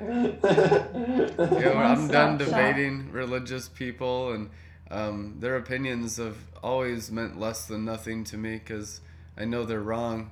Yeah, 1.59 1.75
well, 1.75 1.87
I'm 1.87 2.09
done 2.11 2.39
shop. 2.39 2.39
debating 2.39 3.11
religious 3.13 3.69
people, 3.69 4.33
and 4.33 4.51
um, 4.91 5.37
their 5.41 5.57
opinions 5.57 6.17
have 6.19 6.37
always 6.63 7.11
meant 7.11 7.39
less 7.39 7.67
than 7.67 7.85
nothing 7.85 8.25
to 8.25 8.37
me 8.39 8.57
because 8.59 9.01
I 9.37 9.45
know 9.45 9.65
they're 9.65 9.81
wrong. 9.83 10.31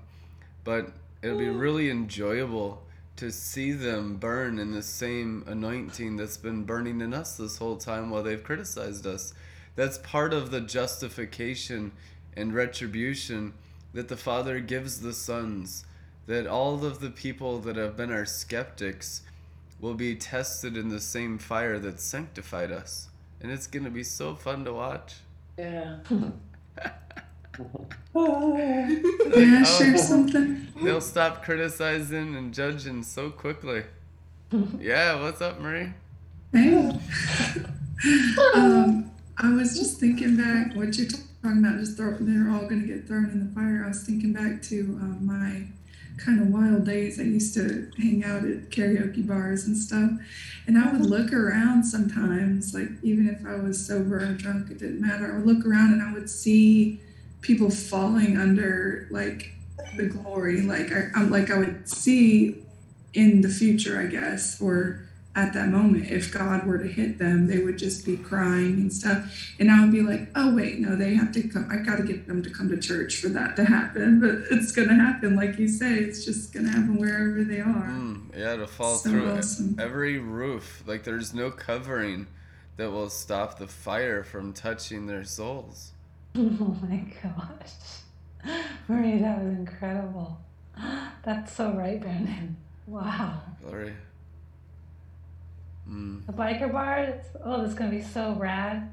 But 0.64 0.92
it'll 1.22 1.38
be 1.38 1.48
really 1.48 1.90
enjoyable 1.90 2.82
to 3.16 3.30
see 3.30 3.72
them 3.72 4.16
burn 4.16 4.58
in 4.58 4.72
the 4.72 4.82
same 4.82 5.44
anointing 5.46 6.16
that's 6.16 6.36
been 6.36 6.64
burning 6.64 7.00
in 7.00 7.14
us 7.14 7.36
this 7.36 7.58
whole 7.58 7.76
time 7.76 8.10
while 8.10 8.22
they've 8.22 8.42
criticized 8.42 9.06
us. 9.06 9.34
That's 9.76 9.98
part 9.98 10.32
of 10.34 10.50
the 10.50 10.60
justification 10.60 11.92
and 12.36 12.54
retribution 12.54 13.54
that 13.94 14.08
the 14.08 14.16
Father 14.16 14.60
gives 14.60 15.00
the 15.00 15.12
sons. 15.12 15.84
That 16.26 16.46
all 16.46 16.84
of 16.84 17.00
the 17.00 17.10
people 17.10 17.58
that 17.60 17.76
have 17.76 17.96
been 17.96 18.12
our 18.12 18.26
skeptics 18.26 19.22
will 19.80 19.94
be 19.94 20.14
tested 20.14 20.76
in 20.76 20.88
the 20.88 21.00
same 21.00 21.38
fire 21.38 21.78
that 21.80 22.00
sanctified 22.00 22.70
us. 22.70 23.08
And 23.40 23.50
it's 23.50 23.66
going 23.66 23.84
to 23.84 23.90
be 23.90 24.04
so 24.04 24.34
fun 24.36 24.64
to 24.64 24.72
watch. 24.72 25.16
Yeah. 25.58 25.96
May 28.14 29.58
I 29.58 29.62
share 29.64 29.98
something? 29.98 30.68
They'll 30.82 31.00
stop 31.00 31.44
criticizing 31.44 32.36
and 32.36 32.54
judging 32.54 33.02
so 33.02 33.30
quickly. 33.30 33.82
Yeah, 34.78 35.20
what's 35.20 35.40
up, 35.40 35.60
Marie? 35.60 35.92
Hey. 36.52 36.74
um, 38.54 39.10
I 39.38 39.52
was 39.52 39.78
just 39.78 39.98
thinking 39.98 40.36
back 40.36 40.74
what 40.76 40.96
you're 40.96 41.08
talking 41.08 41.64
about. 41.64 41.78
Just 41.78 41.96
throw, 41.96 42.16
they're 42.20 42.50
all 42.50 42.68
going 42.68 42.82
to 42.82 42.86
get 42.86 43.06
thrown 43.06 43.30
in 43.30 43.46
the 43.46 43.54
fire. 43.54 43.82
I 43.84 43.88
was 43.88 44.04
thinking 44.04 44.32
back 44.32 44.62
to 44.62 44.80
um, 45.00 45.18
my 45.26 45.66
kind 46.18 46.40
of 46.40 46.48
wild 46.48 46.84
days. 46.84 47.18
I 47.18 47.24
used 47.24 47.54
to 47.54 47.90
hang 47.98 48.24
out 48.24 48.44
at 48.44 48.70
karaoke 48.70 49.26
bars 49.26 49.66
and 49.66 49.76
stuff, 49.76 50.10
and 50.66 50.78
I 50.78 50.92
would 50.92 51.06
look 51.06 51.32
around 51.32 51.84
sometimes. 51.84 52.74
Like 52.74 52.88
even 53.02 53.28
if 53.28 53.46
I 53.46 53.56
was 53.56 53.84
sober 53.84 54.18
or 54.18 54.34
drunk, 54.34 54.70
it 54.70 54.78
didn't 54.78 55.00
matter. 55.00 55.32
I 55.32 55.36
would 55.38 55.46
look 55.46 55.66
around 55.66 55.92
and 55.92 56.02
I 56.02 56.12
would 56.12 56.30
see 56.30 57.00
people 57.40 57.70
falling 57.70 58.36
under 58.36 59.08
like 59.10 59.52
the 59.96 60.06
glory. 60.06 60.62
Like 60.62 60.92
I, 60.92 61.08
I'm 61.14 61.30
like 61.30 61.50
I 61.50 61.58
would 61.58 61.88
see 61.88 62.62
in 63.14 63.42
the 63.42 63.48
future, 63.48 64.00
I 64.00 64.06
guess, 64.06 64.60
or 64.60 65.06
at 65.34 65.54
that 65.54 65.68
moment, 65.68 66.10
if 66.10 66.30
God 66.32 66.66
were 66.66 66.76
to 66.78 66.86
hit 66.86 67.18
them, 67.18 67.46
they 67.46 67.58
would 67.58 67.78
just 67.78 68.04
be 68.04 68.18
crying 68.18 68.74
and 68.74 68.92
stuff. 68.92 69.54
And 69.58 69.70
I 69.70 69.80
would 69.80 69.90
be 69.90 70.02
like, 70.02 70.28
oh, 70.34 70.54
wait, 70.54 70.78
no, 70.78 70.94
they 70.94 71.14
have 71.14 71.32
to 71.32 71.48
come. 71.48 71.68
I 71.70 71.76
got 71.76 71.96
to 71.96 72.02
get 72.02 72.26
them 72.26 72.42
to 72.42 72.50
come 72.50 72.68
to 72.68 72.76
church 72.78 73.16
for 73.16 73.28
that 73.30 73.56
to 73.56 73.64
happen. 73.64 74.20
But 74.20 74.54
it's 74.56 74.72
going 74.72 74.88
to 74.88 74.94
happen. 74.94 75.34
Like 75.34 75.58
you 75.58 75.68
say, 75.68 75.94
it's 75.94 76.24
just 76.24 76.52
going 76.52 76.66
to 76.66 76.72
happen 76.72 76.98
wherever 76.98 77.42
they 77.44 77.60
are. 77.60 77.88
Mm, 77.88 78.36
yeah, 78.36 78.56
to 78.56 78.66
fall 78.66 78.96
So 78.96 79.08
through 79.10 79.30
awesome. 79.32 79.76
every 79.80 80.18
roof. 80.18 80.82
Like 80.86 81.04
there's 81.04 81.32
no 81.32 81.50
covering 81.50 82.26
that 82.76 82.90
will 82.90 83.08
stop 83.10 83.58
the 83.58 83.66
fire 83.66 84.22
from 84.24 84.52
touching 84.52 85.06
their 85.06 85.24
souls. 85.24 85.92
Oh 86.36 86.76
my 86.82 87.04
gosh. 87.22 87.72
Marie, 88.88 89.18
that 89.18 89.38
was 89.42 89.54
incredible. 89.56 90.38
That's 91.24 91.52
so 91.54 91.72
right, 91.72 92.00
Brandon. 92.00 92.56
Wow. 92.86 93.42
Glory. 93.62 93.92
Mm. 95.88 96.26
The 96.26 96.32
biker 96.32 96.72
bar, 96.72 96.98
it's, 96.98 97.28
oh, 97.44 97.62
this 97.62 97.70
is 97.70 97.74
gonna 97.74 97.90
be 97.90 98.02
so 98.02 98.34
rad. 98.34 98.92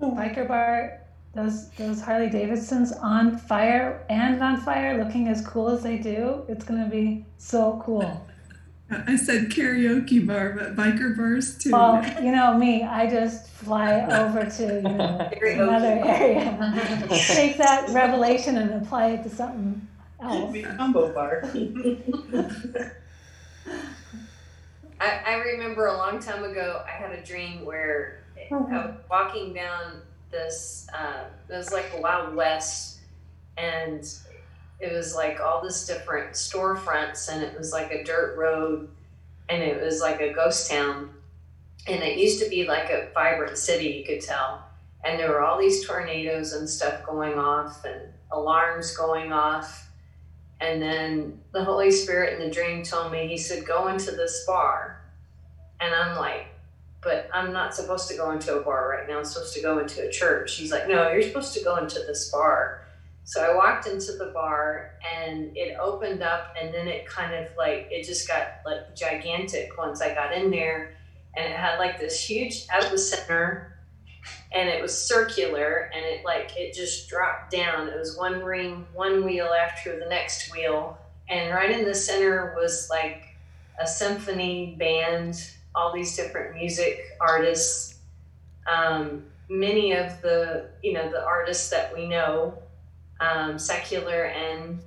Biker 0.00 0.46
bar, 0.46 1.00
those 1.34 1.70
those 1.70 2.00
Harley 2.00 2.30
Davidsons 2.30 2.92
on 2.92 3.36
fire 3.36 4.04
and 4.08 4.40
on 4.42 4.60
fire, 4.60 5.02
looking 5.02 5.28
as 5.28 5.44
cool 5.46 5.68
as 5.70 5.82
they 5.82 5.98
do. 5.98 6.44
It's 6.48 6.64
gonna 6.64 6.88
be 6.88 7.24
so 7.38 7.82
cool. 7.84 8.26
I 8.90 9.16
said 9.16 9.50
karaoke 9.50 10.26
bar, 10.26 10.50
but 10.56 10.74
biker 10.74 11.16
bars 11.16 11.58
too. 11.58 11.72
Well, 11.72 12.02
you 12.22 12.32
know 12.32 12.56
me, 12.56 12.84
I 12.84 13.06
just 13.08 13.48
fly 13.48 14.00
over 14.06 14.48
to 14.48 14.62
you 14.76 14.80
know 14.80 15.30
another 15.42 16.00
area, 16.04 17.10
take 17.12 17.58
that 17.58 17.90
revelation 17.90 18.56
and 18.56 18.82
apply 18.82 19.10
it 19.10 19.22
to 19.24 19.30
something 19.30 19.86
else. 20.20 20.52
Be 20.52 20.62
combo 20.62 21.12
bar. 21.12 21.42
I, 25.00 25.20
I 25.26 25.34
remember 25.34 25.86
a 25.86 25.96
long 25.96 26.18
time 26.18 26.44
ago, 26.44 26.82
I 26.86 26.90
had 26.90 27.12
a 27.12 27.22
dream 27.22 27.64
where 27.64 28.20
I 28.50 28.54
was 28.54 28.94
walking 29.10 29.52
down 29.52 30.02
this, 30.30 30.86
uh, 30.92 31.24
it 31.48 31.56
was 31.56 31.72
like 31.72 31.92
the 31.92 32.00
Wild 32.00 32.34
West, 32.34 32.98
and 33.56 34.08
it 34.80 34.92
was 34.92 35.14
like 35.14 35.40
all 35.40 35.62
this 35.62 35.86
different 35.86 36.32
storefronts, 36.32 37.32
and 37.32 37.42
it 37.42 37.56
was 37.56 37.72
like 37.72 37.90
a 37.90 38.04
dirt 38.04 38.36
road, 38.36 38.88
and 39.48 39.62
it 39.62 39.82
was 39.82 40.00
like 40.00 40.20
a 40.20 40.32
ghost 40.32 40.70
town. 40.70 41.10
And 41.86 42.02
it 42.02 42.18
used 42.18 42.42
to 42.42 42.50
be 42.50 42.66
like 42.66 42.90
a 42.90 43.08
vibrant 43.14 43.56
city, 43.56 43.88
you 43.88 44.04
could 44.04 44.20
tell. 44.20 44.64
And 45.04 45.18
there 45.18 45.30
were 45.30 45.40
all 45.40 45.58
these 45.58 45.86
tornadoes 45.86 46.52
and 46.52 46.68
stuff 46.68 47.04
going 47.06 47.38
off, 47.38 47.84
and 47.84 48.12
alarms 48.30 48.96
going 48.96 49.32
off. 49.32 49.87
And 50.60 50.82
then 50.82 51.40
the 51.52 51.64
Holy 51.64 51.90
Spirit 51.90 52.38
in 52.38 52.46
the 52.46 52.52
dream 52.52 52.82
told 52.82 53.12
me, 53.12 53.26
He 53.28 53.36
said, 53.36 53.66
Go 53.66 53.88
into 53.88 54.10
this 54.10 54.44
bar. 54.46 55.00
And 55.80 55.94
I'm 55.94 56.16
like, 56.16 56.46
But 57.02 57.28
I'm 57.32 57.52
not 57.52 57.74
supposed 57.74 58.08
to 58.08 58.16
go 58.16 58.32
into 58.32 58.56
a 58.56 58.62
bar 58.62 58.88
right 58.88 59.08
now. 59.08 59.18
I'm 59.18 59.24
supposed 59.24 59.54
to 59.54 59.62
go 59.62 59.78
into 59.78 60.06
a 60.06 60.10
church. 60.10 60.56
He's 60.56 60.72
like, 60.72 60.88
No, 60.88 61.10
you're 61.10 61.22
supposed 61.22 61.54
to 61.54 61.62
go 61.62 61.76
into 61.76 62.00
this 62.00 62.30
bar. 62.30 62.84
So 63.24 63.42
I 63.42 63.54
walked 63.54 63.86
into 63.86 64.12
the 64.12 64.30
bar 64.32 64.94
and 65.16 65.54
it 65.54 65.76
opened 65.78 66.22
up 66.22 66.54
and 66.60 66.72
then 66.72 66.88
it 66.88 67.06
kind 67.06 67.34
of 67.34 67.48
like, 67.58 67.88
it 67.90 68.04
just 68.06 68.26
got 68.26 68.60
like 68.64 68.96
gigantic 68.96 69.76
once 69.76 70.00
I 70.00 70.14
got 70.14 70.32
in 70.32 70.50
there. 70.50 70.94
And 71.36 71.52
it 71.52 71.54
had 71.54 71.78
like 71.78 72.00
this 72.00 72.18
huge 72.18 72.66
out 72.72 72.90
the 72.90 72.98
center 72.98 73.77
and 74.52 74.68
it 74.68 74.80
was 74.80 74.96
circular 74.96 75.90
and 75.94 76.04
it 76.04 76.24
like 76.24 76.56
it 76.56 76.74
just 76.74 77.08
dropped 77.08 77.50
down. 77.50 77.88
It 77.88 77.98
was 77.98 78.16
one 78.16 78.42
ring, 78.42 78.86
one 78.94 79.24
wheel 79.24 79.46
after 79.46 79.98
the 79.98 80.06
next 80.06 80.52
wheel, 80.52 80.98
and 81.28 81.54
right 81.54 81.70
in 81.70 81.84
the 81.84 81.94
center 81.94 82.54
was 82.56 82.88
like 82.90 83.36
a 83.80 83.86
symphony 83.86 84.76
band, 84.78 85.50
all 85.74 85.92
these 85.92 86.16
different 86.16 86.54
music 86.54 87.00
artists. 87.20 87.98
Um, 88.66 89.24
many 89.48 89.92
of 89.92 90.20
the 90.22 90.68
you 90.82 90.92
know 90.92 91.10
the 91.10 91.24
artists 91.24 91.68
that 91.70 91.94
we 91.94 92.08
know, 92.08 92.54
um, 93.20 93.58
secular 93.58 94.26
and 94.26 94.80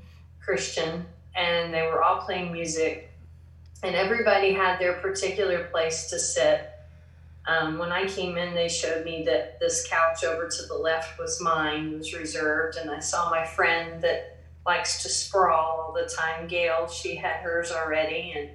Christian, 0.43 1.05
and 1.35 1.73
they 1.73 1.83
were 1.83 2.03
all 2.03 2.21
playing 2.21 2.51
music, 2.51 3.11
and 3.83 3.95
everybody 3.95 4.53
had 4.53 4.79
their 4.79 4.93
particular 4.93 5.65
place 5.65 6.09
to 6.09 6.17
sit 6.17 6.70
um, 7.47 7.79
when 7.79 7.91
I 7.91 8.05
came 8.05 8.37
in, 8.37 8.53
they 8.53 8.69
showed 8.69 9.03
me 9.03 9.23
that 9.25 9.59
this 9.59 9.87
couch 9.87 10.23
over 10.23 10.47
to 10.47 10.65
the 10.67 10.75
left 10.75 11.17
was 11.17 11.41
mine, 11.41 11.97
was 11.97 12.13
reserved, 12.13 12.77
and 12.77 12.89
I 12.91 12.99
saw 12.99 13.29
my 13.31 13.45
friend 13.45 14.01
that 14.03 14.37
likes 14.65 15.01
to 15.03 15.09
sprawl 15.09 15.81
all 15.81 15.93
the 15.93 16.07
time, 16.07 16.47
Gail. 16.47 16.87
She 16.87 17.15
had 17.15 17.37
hers 17.37 17.71
already, 17.71 18.33
and 18.37 18.49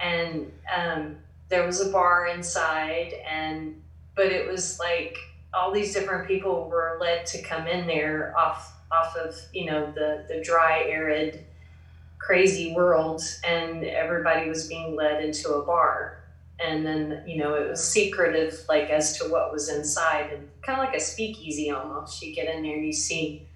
and 0.00 0.52
um, 0.74 1.16
there 1.50 1.64
was 1.64 1.80
a 1.80 1.90
bar 1.90 2.26
inside, 2.26 3.12
and 3.30 3.80
but 4.16 4.26
it 4.26 4.50
was 4.50 4.80
like 4.80 5.16
all 5.54 5.70
these 5.70 5.94
different 5.94 6.26
people 6.26 6.68
were 6.68 6.98
led 7.00 7.26
to 7.26 7.42
come 7.42 7.68
in 7.68 7.86
there 7.86 8.36
off 8.36 8.76
off 8.90 9.16
of 9.16 9.36
you 9.52 9.66
know 9.66 9.92
the 9.92 10.24
the 10.26 10.42
dry, 10.42 10.82
arid, 10.88 11.44
crazy 12.18 12.72
world, 12.74 13.22
and 13.44 13.84
everybody 13.84 14.48
was 14.48 14.66
being 14.66 14.96
led 14.96 15.24
into 15.24 15.54
a 15.54 15.64
bar 15.64 16.19
and 16.62 16.84
then 16.86 17.22
you 17.26 17.36
know 17.38 17.54
it 17.54 17.68
was 17.70 17.82
secretive 17.82 18.60
like 18.68 18.90
as 18.90 19.18
to 19.18 19.24
what 19.28 19.52
was 19.52 19.68
inside 19.68 20.32
and 20.32 20.48
kind 20.62 20.78
of 20.80 20.86
like 20.86 20.94
a 20.96 21.00
speakeasy 21.00 21.70
almost. 21.70 22.22
You 22.22 22.34
get 22.34 22.54
in 22.54 22.62
there 22.62 22.76
and 22.76 22.84
you 22.86 22.92
see 22.92 23.46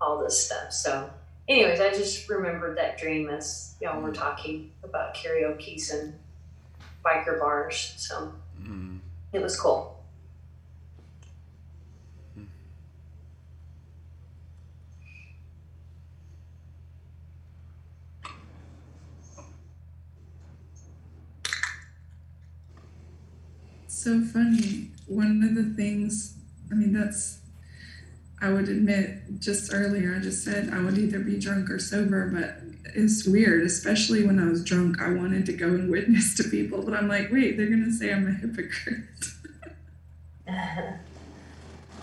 all 0.00 0.18
this 0.22 0.46
stuff. 0.46 0.72
So 0.72 1.10
anyways 1.48 1.80
i 1.80 1.90
just 1.90 2.28
remembered 2.28 2.76
that 2.78 2.96
dream 2.96 3.28
as 3.28 3.74
y'all 3.80 4.00
were 4.00 4.12
talking 4.12 4.70
about 4.84 5.14
karaoke's 5.14 5.90
and 5.90 6.14
biker 7.04 7.40
bars 7.40 7.94
so 7.96 8.32
Mm. 8.62 9.00
it 9.32 9.42
was 9.42 9.58
cool 9.58 9.89
so 24.02 24.20
funny. 24.20 24.90
One 25.06 25.42
of 25.42 25.54
the 25.54 25.74
things, 25.74 26.36
I 26.70 26.74
mean, 26.74 26.92
that's, 26.92 27.40
I 28.40 28.50
would 28.50 28.68
admit 28.68 29.38
just 29.38 29.72
earlier, 29.72 30.16
I 30.16 30.20
just 30.20 30.44
said 30.44 30.70
I 30.72 30.80
would 30.80 30.96
either 30.98 31.18
be 31.18 31.38
drunk 31.38 31.70
or 31.70 31.78
sober, 31.78 32.28
but 32.28 32.60
it's 32.94 33.26
weird, 33.26 33.64
especially 33.64 34.26
when 34.26 34.38
I 34.38 34.46
was 34.46 34.64
drunk. 34.64 35.00
I 35.00 35.12
wanted 35.12 35.46
to 35.46 35.52
go 35.52 35.66
and 35.66 35.90
witness 35.90 36.34
to 36.36 36.44
people, 36.44 36.82
but 36.82 36.94
I'm 36.94 37.08
like, 37.08 37.30
wait, 37.30 37.56
they're 37.56 37.66
going 37.66 37.84
to 37.84 37.92
say 37.92 38.12
I'm 38.12 38.26
a 38.26 38.32
hypocrite. 38.32 39.04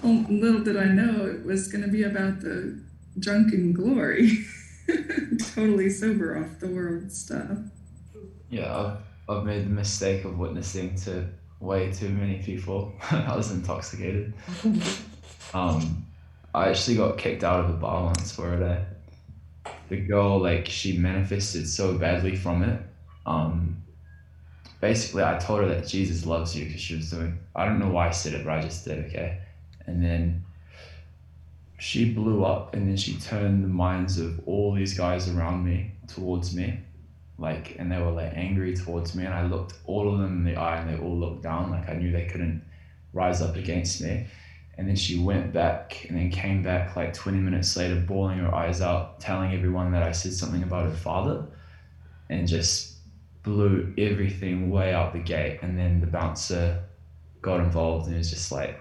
well, 0.03 0.25
little 0.29 0.63
did 0.63 0.77
I 0.77 0.85
know 0.85 1.25
it 1.25 1.45
was 1.45 1.67
going 1.67 1.83
to 1.83 1.89
be 1.89 2.03
about 2.03 2.41
the 2.41 2.79
drunken 3.19 3.73
glory. 3.73 4.45
totally 5.55 5.89
sober 5.89 6.37
off 6.37 6.59
the 6.59 6.67
world 6.67 7.11
stuff. 7.11 7.57
Yeah, 8.49 8.75
I've, 8.75 8.97
I've 9.37 9.43
made 9.43 9.65
the 9.65 9.69
mistake 9.69 10.23
of 10.23 10.37
witnessing 10.37 10.95
to 10.97 11.27
way 11.59 11.91
too 11.91 12.09
many 12.09 12.41
people. 12.41 12.93
I 13.11 13.35
was 13.35 13.51
intoxicated. 13.51 14.33
Um, 15.53 16.05
I 16.53 16.67
actually 16.67 16.97
got 16.97 17.17
kicked 17.17 17.41
out 17.41 17.61
of 17.63 17.69
a 17.69 17.73
bar 17.73 18.03
once 18.03 18.33
for 18.33 18.53
a 18.53 18.59
day. 18.59 18.85
The 19.87 19.95
girl, 19.95 20.39
like, 20.41 20.65
she 20.67 20.97
manifested 20.97 21.69
so 21.69 21.97
badly 21.97 22.35
from 22.35 22.63
it. 22.63 22.81
Um, 23.25 23.81
basically, 24.81 25.23
I 25.23 25.37
told 25.37 25.61
her 25.61 25.67
that 25.69 25.87
Jesus 25.87 26.25
loves 26.25 26.53
you 26.53 26.65
because 26.65 26.81
she 26.81 26.95
was 26.95 27.09
doing, 27.09 27.39
I 27.55 27.65
don't 27.65 27.79
know 27.79 27.89
why 27.89 28.09
I 28.09 28.11
said 28.11 28.33
it, 28.33 28.45
but 28.45 28.53
I 28.53 28.61
just 28.61 28.83
did, 28.83 29.05
okay? 29.05 29.39
And 29.85 30.03
then 30.03 30.43
she 31.79 32.11
blew 32.11 32.43
up 32.43 32.73
and 32.73 32.89
then 32.89 32.97
she 32.97 33.17
turned 33.17 33.63
the 33.63 33.69
minds 33.69 34.17
of 34.17 34.41
all 34.47 34.73
these 34.73 34.97
guys 34.97 35.29
around 35.29 35.63
me 35.63 35.91
towards 36.07 36.55
me 36.55 36.79
like 37.39 37.75
and 37.77 37.91
they 37.91 37.99
were 37.99 38.11
like 38.11 38.31
angry 38.35 38.75
towards 38.75 39.15
me 39.15 39.25
and 39.25 39.33
i 39.33 39.43
looked 39.43 39.73
all 39.85 40.11
of 40.11 40.19
them 40.19 40.37
in 40.39 40.43
the 40.43 40.59
eye 40.59 40.77
and 40.77 40.89
they 40.89 41.01
all 41.01 41.17
looked 41.17 41.43
down 41.43 41.69
like 41.69 41.89
i 41.89 41.93
knew 41.93 42.11
they 42.11 42.25
couldn't 42.25 42.63
rise 43.13 43.41
up 43.41 43.55
against 43.55 44.01
me 44.01 44.25
and 44.77 44.87
then 44.87 44.95
she 44.95 45.17
went 45.17 45.53
back 45.53 46.05
and 46.07 46.17
then 46.17 46.29
came 46.29 46.61
back 46.61 46.95
like 46.95 47.13
20 47.13 47.37
minutes 47.37 47.75
later 47.77 47.95
bawling 47.95 48.39
her 48.39 48.53
eyes 48.53 48.81
out 48.81 49.19
telling 49.19 49.53
everyone 49.53 49.91
that 49.91 50.03
i 50.03 50.11
said 50.11 50.33
something 50.33 50.63
about 50.63 50.85
her 50.85 50.95
father 50.95 51.45
and 52.29 52.47
just 52.47 52.93
blew 53.43 53.93
everything 53.97 54.69
way 54.69 54.93
out 54.93 55.13
the 55.13 55.19
gate 55.19 55.59
and 55.61 55.77
then 55.77 56.01
the 56.01 56.07
bouncer 56.07 56.83
got 57.41 57.59
involved 57.59 58.07
and 58.07 58.15
it 58.15 58.17
was 58.17 58.29
just 58.29 58.51
like 58.51 58.79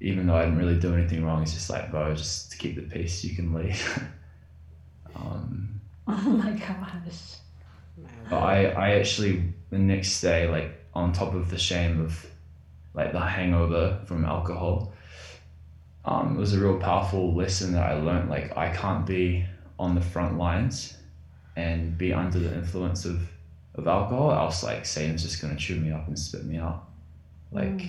even 0.00 0.26
though 0.26 0.34
I 0.34 0.44
didn't 0.44 0.58
really 0.58 0.78
do 0.78 0.94
anything 0.94 1.24
wrong, 1.24 1.42
it's 1.42 1.52
just 1.52 1.68
like, 1.68 1.90
bro, 1.90 2.14
just 2.14 2.50
to 2.52 2.56
keep 2.56 2.74
the 2.76 2.82
peace, 2.82 3.22
you 3.22 3.36
can 3.36 3.52
leave. 3.52 4.10
um, 5.14 5.80
Oh 6.08 6.30
my 6.30 6.50
gosh. 6.52 7.36
But 8.30 8.38
I, 8.38 8.66
I 8.66 8.90
actually 8.92 9.52
the 9.70 9.78
next 9.78 10.20
day, 10.20 10.48
like 10.48 10.72
on 10.94 11.12
top 11.12 11.34
of 11.34 11.50
the 11.50 11.58
shame 11.58 12.00
of 12.00 12.24
like 12.94 13.12
the 13.12 13.20
hangover 13.20 14.00
from 14.06 14.24
alcohol, 14.24 14.92
um, 16.04 16.36
it 16.36 16.38
was 16.38 16.54
a 16.54 16.60
real 16.60 16.78
powerful 16.78 17.34
lesson 17.34 17.72
that 17.72 17.90
I 17.90 17.94
learned. 17.94 18.30
Like 18.30 18.56
I 18.56 18.74
can't 18.74 19.04
be 19.04 19.44
on 19.78 19.94
the 19.94 20.00
front 20.00 20.38
lines 20.38 20.96
and 21.56 21.98
be 21.98 22.12
under 22.12 22.38
the 22.38 22.54
influence 22.54 23.04
of, 23.04 23.20
of 23.74 23.86
alcohol, 23.86 24.32
else 24.32 24.62
like 24.62 24.86
Satan's 24.86 25.22
just 25.22 25.42
gonna 25.42 25.56
chew 25.56 25.76
me 25.76 25.90
up 25.90 26.06
and 26.06 26.18
spit 26.18 26.44
me 26.44 26.56
out. 26.56 26.84
Like 27.52 27.82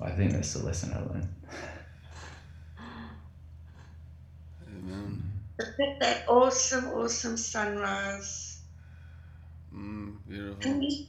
I 0.00 0.10
think 0.10 0.32
that's 0.32 0.54
the 0.54 0.64
lesson 0.64 0.92
I 0.92 1.00
learned. 1.00 1.28
Amen. 4.68 5.22
Look 5.60 5.88
at 5.88 6.00
that 6.00 6.28
awesome, 6.28 6.86
awesome 6.88 7.36
sunrise. 7.36 8.62
Mm, 9.74 10.16
beautiful. 10.26 10.60
Can 10.60 11.06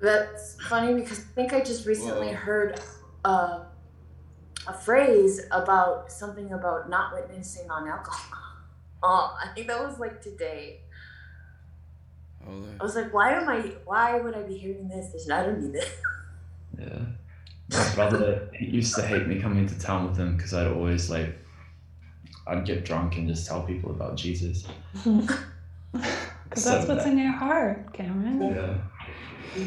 That's 0.00 0.56
funny 0.68 0.94
because 0.94 1.20
I 1.20 1.22
think 1.34 1.52
I 1.52 1.60
just 1.60 1.86
recently 1.86 2.28
Whoa. 2.28 2.34
heard 2.34 2.80
uh, 3.24 3.64
a 4.66 4.72
phrase 4.72 5.42
about 5.50 6.10
something 6.10 6.52
about 6.52 6.88
not 6.88 7.14
witnessing 7.14 7.70
on 7.70 7.88
alcohol. 7.88 8.40
Oh, 9.06 9.36
I 9.38 9.48
think 9.54 9.66
that 9.66 9.86
was 9.86 9.98
like 9.98 10.22
today. 10.22 10.80
Holy. 12.42 12.70
I 12.80 12.82
was 12.82 12.96
like, 12.96 13.12
why 13.12 13.32
am 13.32 13.46
I? 13.46 13.72
Why 13.84 14.18
would 14.18 14.34
I 14.34 14.40
be 14.44 14.56
hearing 14.56 14.88
this? 14.88 15.28
I 15.30 15.44
don't 15.44 15.60
need 15.60 15.74
this. 15.74 15.90
Yeah. 16.78 17.00
My 17.70 17.94
brother 17.94 18.48
used 18.58 18.94
to 18.94 19.02
hate 19.02 19.26
me 19.26 19.40
coming 19.40 19.66
to 19.66 19.78
town 19.78 20.08
with 20.08 20.16
him 20.16 20.36
because 20.36 20.54
I'd 20.54 20.66
always 20.68 21.10
like, 21.10 21.36
I'd 22.46 22.64
get 22.64 22.84
drunk 22.84 23.16
and 23.16 23.26
just 23.28 23.46
tell 23.46 23.62
people 23.62 23.90
about 23.90 24.16
Jesus. 24.16 24.66
Because 24.92 25.38
So 26.56 26.70
that's 26.70 26.86
what's 26.88 27.04
bad. 27.04 27.12
in 27.12 27.18
your 27.18 27.32
heart, 27.32 27.92
Cameron. 27.92 28.40
Yeah. 29.56 29.64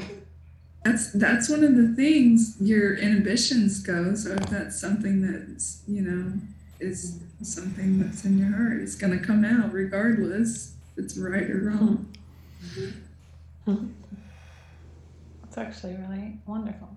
That's 0.84 1.12
that's 1.12 1.50
one 1.50 1.64
of 1.64 1.76
the 1.76 1.94
things 1.96 2.56
your 2.62 2.96
inhibitions 2.96 3.80
go. 3.82 4.16
So 4.16 4.32
if 4.34 4.46
that's 4.48 4.80
something 4.80 5.22
that's 5.22 5.82
you 5.88 6.02
know 6.02 6.34
is 6.80 7.20
something 7.42 8.00
that's 8.00 8.24
in 8.24 8.38
your 8.38 8.56
heart, 8.56 8.82
it's 8.82 8.96
gonna 8.96 9.20
come 9.20 9.44
out 9.44 9.74
regardless 9.74 10.76
if 10.96 11.04
it's 11.06 11.18
right 11.18 11.50
or 11.50 11.60
wrong. 11.70 12.14
It's 15.44 15.58
actually 15.58 15.96
really 15.96 16.40
wonderful. 16.46 16.96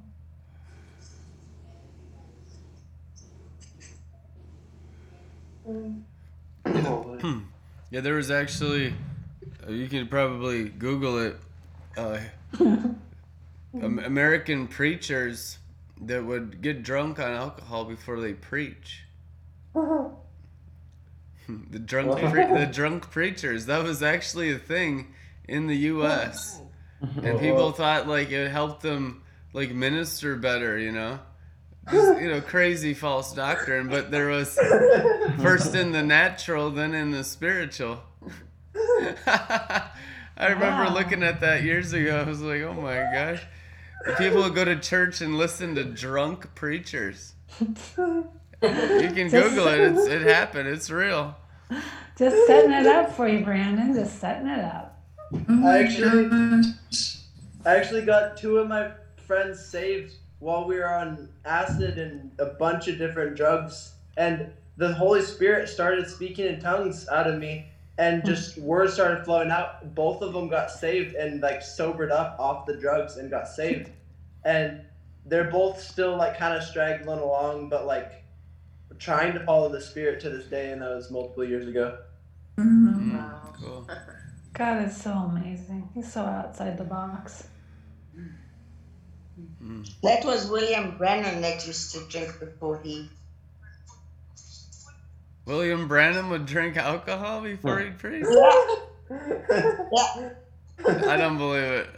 Yeah, 7.91 8.01
there 8.01 8.15
was 8.15 8.31
actually, 8.31 8.95
uh, 9.67 9.73
you 9.73 9.89
can 9.89 10.07
probably 10.07 10.69
Google 10.69 11.19
it, 11.19 11.37
uh, 11.97 12.19
American 13.75 14.69
preachers 14.69 15.59
that 16.03 16.25
would 16.25 16.63
get 16.63 16.83
drunk 16.83 17.19
on 17.19 17.33
alcohol 17.33 17.85
before 17.85 18.21
they 18.21 18.33
preach. 18.33 19.05
the 19.75 20.13
drunk, 21.79 22.19
pre- 22.31 22.47
the 22.47 22.67
drunk 22.67 23.11
preachers. 23.11 23.67
That 23.67 23.83
was 23.83 24.03
actually 24.03 24.53
a 24.53 24.59
thing 24.59 25.15
in 25.49 25.67
the 25.67 25.77
U.S. 25.77 26.61
and 27.01 27.41
people 27.41 27.73
thought 27.73 28.07
like 28.07 28.31
it 28.31 28.51
helped 28.51 28.83
them 28.83 29.23
like 29.53 29.73
minister 29.73 30.37
better, 30.37 30.79
you 30.79 30.93
know. 30.93 31.19
Just, 31.91 32.21
you 32.21 32.29
know, 32.29 32.41
crazy 32.41 32.95
false 32.95 33.33
doctrine, 33.33 33.89
but 33.89 34.11
there 34.11 34.29
was 34.29 34.55
first 35.41 35.75
in 35.75 35.93
the 35.93 36.03
natural, 36.03 36.71
then 36.71 36.95
in 36.95 37.11
the 37.11 37.25
spiritual. 37.25 38.01
I 39.27 39.91
remember 40.49 40.85
Wow. 40.85 40.95
looking 40.95 41.23
at 41.23 41.41
that 41.41 41.63
years 41.63 41.93
ago. 41.93 42.19
I 42.21 42.29
was 42.29 42.41
like, 42.41 42.63
oh 42.63 42.75
my 42.75 42.95
gosh. 43.13 43.43
People 44.19 44.43
would 44.43 44.55
go 44.55 44.65
to 44.65 44.77
church 44.79 45.21
and 45.21 45.37
listen 45.37 45.75
to 45.75 45.85
drunk 45.85 46.55
preachers. 46.55 47.35
You 47.61 47.69
can 48.63 49.29
Google 49.29 49.69
it. 49.69 49.81
It's, 49.81 50.07
it 50.07 50.23
happened. 50.23 50.69
It's 50.69 50.91
real. 50.91 51.37
Just 52.17 52.47
setting 52.47 52.73
it 52.73 52.87
up 52.87 53.13
for 53.13 53.29
you, 53.29 53.45
Brandon. 53.45 53.95
Just 53.95 54.19
setting 54.19 54.49
it 54.49 54.61
up. 54.65 55.03
Oh 55.33 55.39
my 55.49 55.79
Actually- 55.81 56.63
I 57.67 57.77
actually 57.77 58.03
got 58.07 58.39
two 58.39 58.57
of 58.59 58.69
my 58.69 58.91
friends 59.27 59.65
saved 59.65 60.15
while 60.41 60.67
we 60.67 60.77
were 60.77 60.93
on 60.93 61.29
acid 61.45 61.99
and 61.99 62.33
a 62.39 62.47
bunch 62.47 62.89
of 62.89 62.99
different 62.99 63.37
drugs. 63.37 63.93
And 64.17 64.53
the 64.77 64.93
Holy 64.95 65.23
Spirit 65.23 65.69
started 65.69 66.09
speaking 66.09 66.47
in 66.47 66.61
tongues 66.61 67.07
out 67.09 67.27
of 67.27 67.39
me, 67.39 67.67
and 67.99 68.25
just 68.25 68.59
words 68.59 68.95
started 68.95 69.25
flowing 69.25 69.51
out. 69.51 69.95
Both 69.95 70.23
of 70.23 70.33
them 70.33 70.49
got 70.49 70.71
saved 70.71 71.15
and 71.15 71.41
like 71.43 71.63
sobered 71.63 72.11
up 72.11 72.37
off 72.39 72.67
the 72.67 72.77
drugs 72.77 73.17
and 73.17 73.31
got 73.31 73.47
saved. 73.47 73.91
And 74.45 74.81
they're 75.27 75.51
both 75.51 75.81
still 75.81 76.17
like 76.17 76.39
kind 76.39 76.55
of 76.57 76.63
straggling 76.63 77.19
along, 77.21 77.69
but 77.69 77.87
like 77.87 78.25
trying 78.99 79.35
to 79.35 79.41
follow 79.45 79.69
the 79.69 79.81
Spirit 79.81 80.21
to 80.21 80.31
this 80.31 80.47
day. 80.47 80.73
And 80.73 80.81
that 80.81 80.95
was 80.95 81.11
multiple 81.11 81.45
years 81.45 81.69
ago. 81.69 81.99
Wow. 82.57 82.65
Mm, 82.65 83.13
Wow. 83.13 83.53
cool. 83.61 83.89
God 84.55 84.85
is 84.85 84.97
so 84.97 85.13
amazing. 85.13 85.91
He's 85.95 86.11
so 86.11 86.23
outside 86.23 86.77
the 86.79 86.85
box. 86.85 87.47
Mm. 89.63 89.89
That 90.03 90.25
was 90.25 90.49
William 90.51 90.97
Branham 90.97 91.43
that 91.43 91.67
used 91.67 91.93
to 91.95 92.01
drink 92.09 92.39
before 92.41 92.81
he. 92.83 93.09
William 95.45 95.89
Branham 95.89 96.31
would 96.31 96.47
drink 96.47 96.77
alcohol 96.77 97.43
before 97.43 97.81
he'd 97.81 97.99
preach? 97.99 98.25
Yeah. 98.29 98.77
yeah. 99.93 100.31
I 100.87 101.17
don't 101.17 101.37
believe 101.37 101.63
it. 101.63 101.91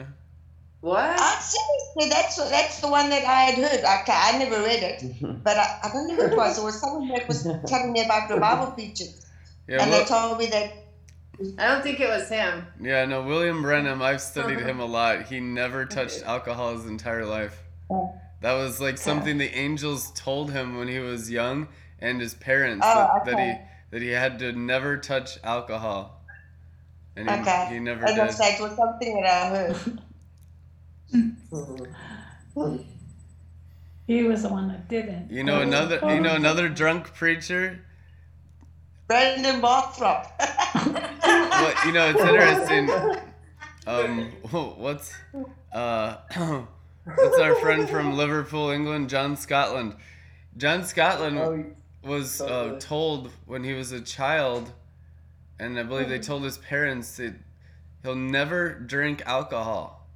What? 0.80 1.14
Ah, 1.16 1.38
seriously, 1.38 2.10
that's 2.10 2.36
that's 2.50 2.80
the 2.80 2.88
one 2.88 3.08
that 3.10 3.24
I 3.24 3.42
had 3.42 3.54
heard. 3.54 3.78
Okay, 3.78 4.12
I 4.12 4.36
never 4.38 4.60
read 4.64 4.82
it, 4.82 5.04
but 5.44 5.56
I, 5.56 5.78
I 5.84 5.92
don't 5.92 6.08
know 6.08 6.16
who 6.16 6.22
it 6.22 6.36
was. 6.36 6.58
It 6.58 6.64
was 6.64 6.80
someone 6.80 7.06
that 7.08 7.28
was 7.28 7.46
telling 7.68 7.92
me 7.92 8.04
about 8.04 8.28
the 8.28 8.38
Bible 8.38 8.72
preachers, 8.72 9.24
Yeah, 9.68 9.80
and 9.80 9.92
they 9.92 10.04
told 10.04 10.38
me 10.38 10.46
that 10.46 10.81
I 11.58 11.68
don't 11.68 11.82
think 11.82 12.00
it 12.00 12.08
was 12.08 12.28
him. 12.28 12.66
yeah, 12.80 13.04
no, 13.04 13.22
William 13.22 13.62
Branham, 13.62 14.02
I've 14.02 14.20
studied 14.20 14.58
uh-huh. 14.58 14.66
him 14.66 14.80
a 14.80 14.86
lot. 14.86 15.24
He 15.24 15.40
never 15.40 15.84
touched 15.84 16.22
alcohol 16.22 16.76
his 16.76 16.86
entire 16.86 17.24
life. 17.24 17.62
Oh. 17.90 18.14
That 18.40 18.54
was 18.54 18.80
like 18.80 18.98
something 18.98 19.38
the 19.38 19.54
angels 19.56 20.10
told 20.16 20.50
him 20.50 20.76
when 20.76 20.88
he 20.88 20.98
was 20.98 21.30
young 21.30 21.68
and 22.00 22.20
his 22.20 22.34
parents 22.34 22.84
Oh, 22.86 23.20
that, 23.24 23.24
that 23.24 23.38
he 23.38 23.54
that 23.92 24.02
he 24.02 24.08
had 24.08 24.38
to 24.40 24.52
never 24.52 24.96
touch 24.96 25.38
alcohol. 25.44 26.20
And 27.14 27.30
he, 27.30 27.36
okay, 27.36 27.68
he 27.70 27.78
never 27.78 28.04
as 28.04 28.18
I 28.18 28.26
did. 28.26 28.34
say, 28.34 28.54
it 28.54 28.60
was 28.60 28.76
something 28.76 29.20
that 29.22 29.30
I 29.30 29.48
heard. 29.48 30.00
He 34.06 34.24
was 34.24 34.42
the 34.42 34.48
one 34.48 34.68
that 34.68 34.88
didn't. 34.88 35.30
You 35.30 35.44
know 35.44 35.60
another 35.60 36.00
you 36.12 36.20
know 36.20 36.34
another 36.34 36.68
drunk 36.68 37.14
preacher? 37.14 37.80
Brendan 39.06 39.60
Bothrop. 39.60 40.26
Well, 41.62 41.86
you 41.86 41.92
know, 41.92 42.10
it's 42.10 42.20
interesting. 42.20 42.90
Um 43.84 44.30
what's 44.52 45.12
uh 45.72 46.16
what's 47.04 47.38
our 47.40 47.56
friend 47.56 47.90
from 47.90 48.16
Liverpool, 48.16 48.70
England, 48.70 49.10
John 49.10 49.36
Scotland. 49.36 49.96
John 50.56 50.84
Scotland 50.84 51.36
Oh, 51.40 51.64
was 52.08 52.40
uh, 52.40 52.76
told 52.78 53.32
when 53.44 53.64
he 53.64 53.72
was 53.72 53.90
a 53.90 54.00
child, 54.00 54.70
and 55.58 55.76
I 55.80 55.82
believe 55.82 56.08
they 56.08 56.20
told 56.20 56.44
his 56.44 56.58
parents 56.58 57.16
that 57.16 57.34
he'll 58.04 58.14
never 58.14 58.72
drink 58.72 59.20
alcohol. 59.26 60.06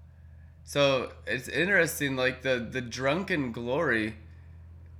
So 0.62 1.10
it's 1.26 1.48
interesting, 1.48 2.14
like 2.14 2.42
the 2.42 2.64
the 2.70 2.80
drunken 2.80 3.50
glory. 3.50 4.14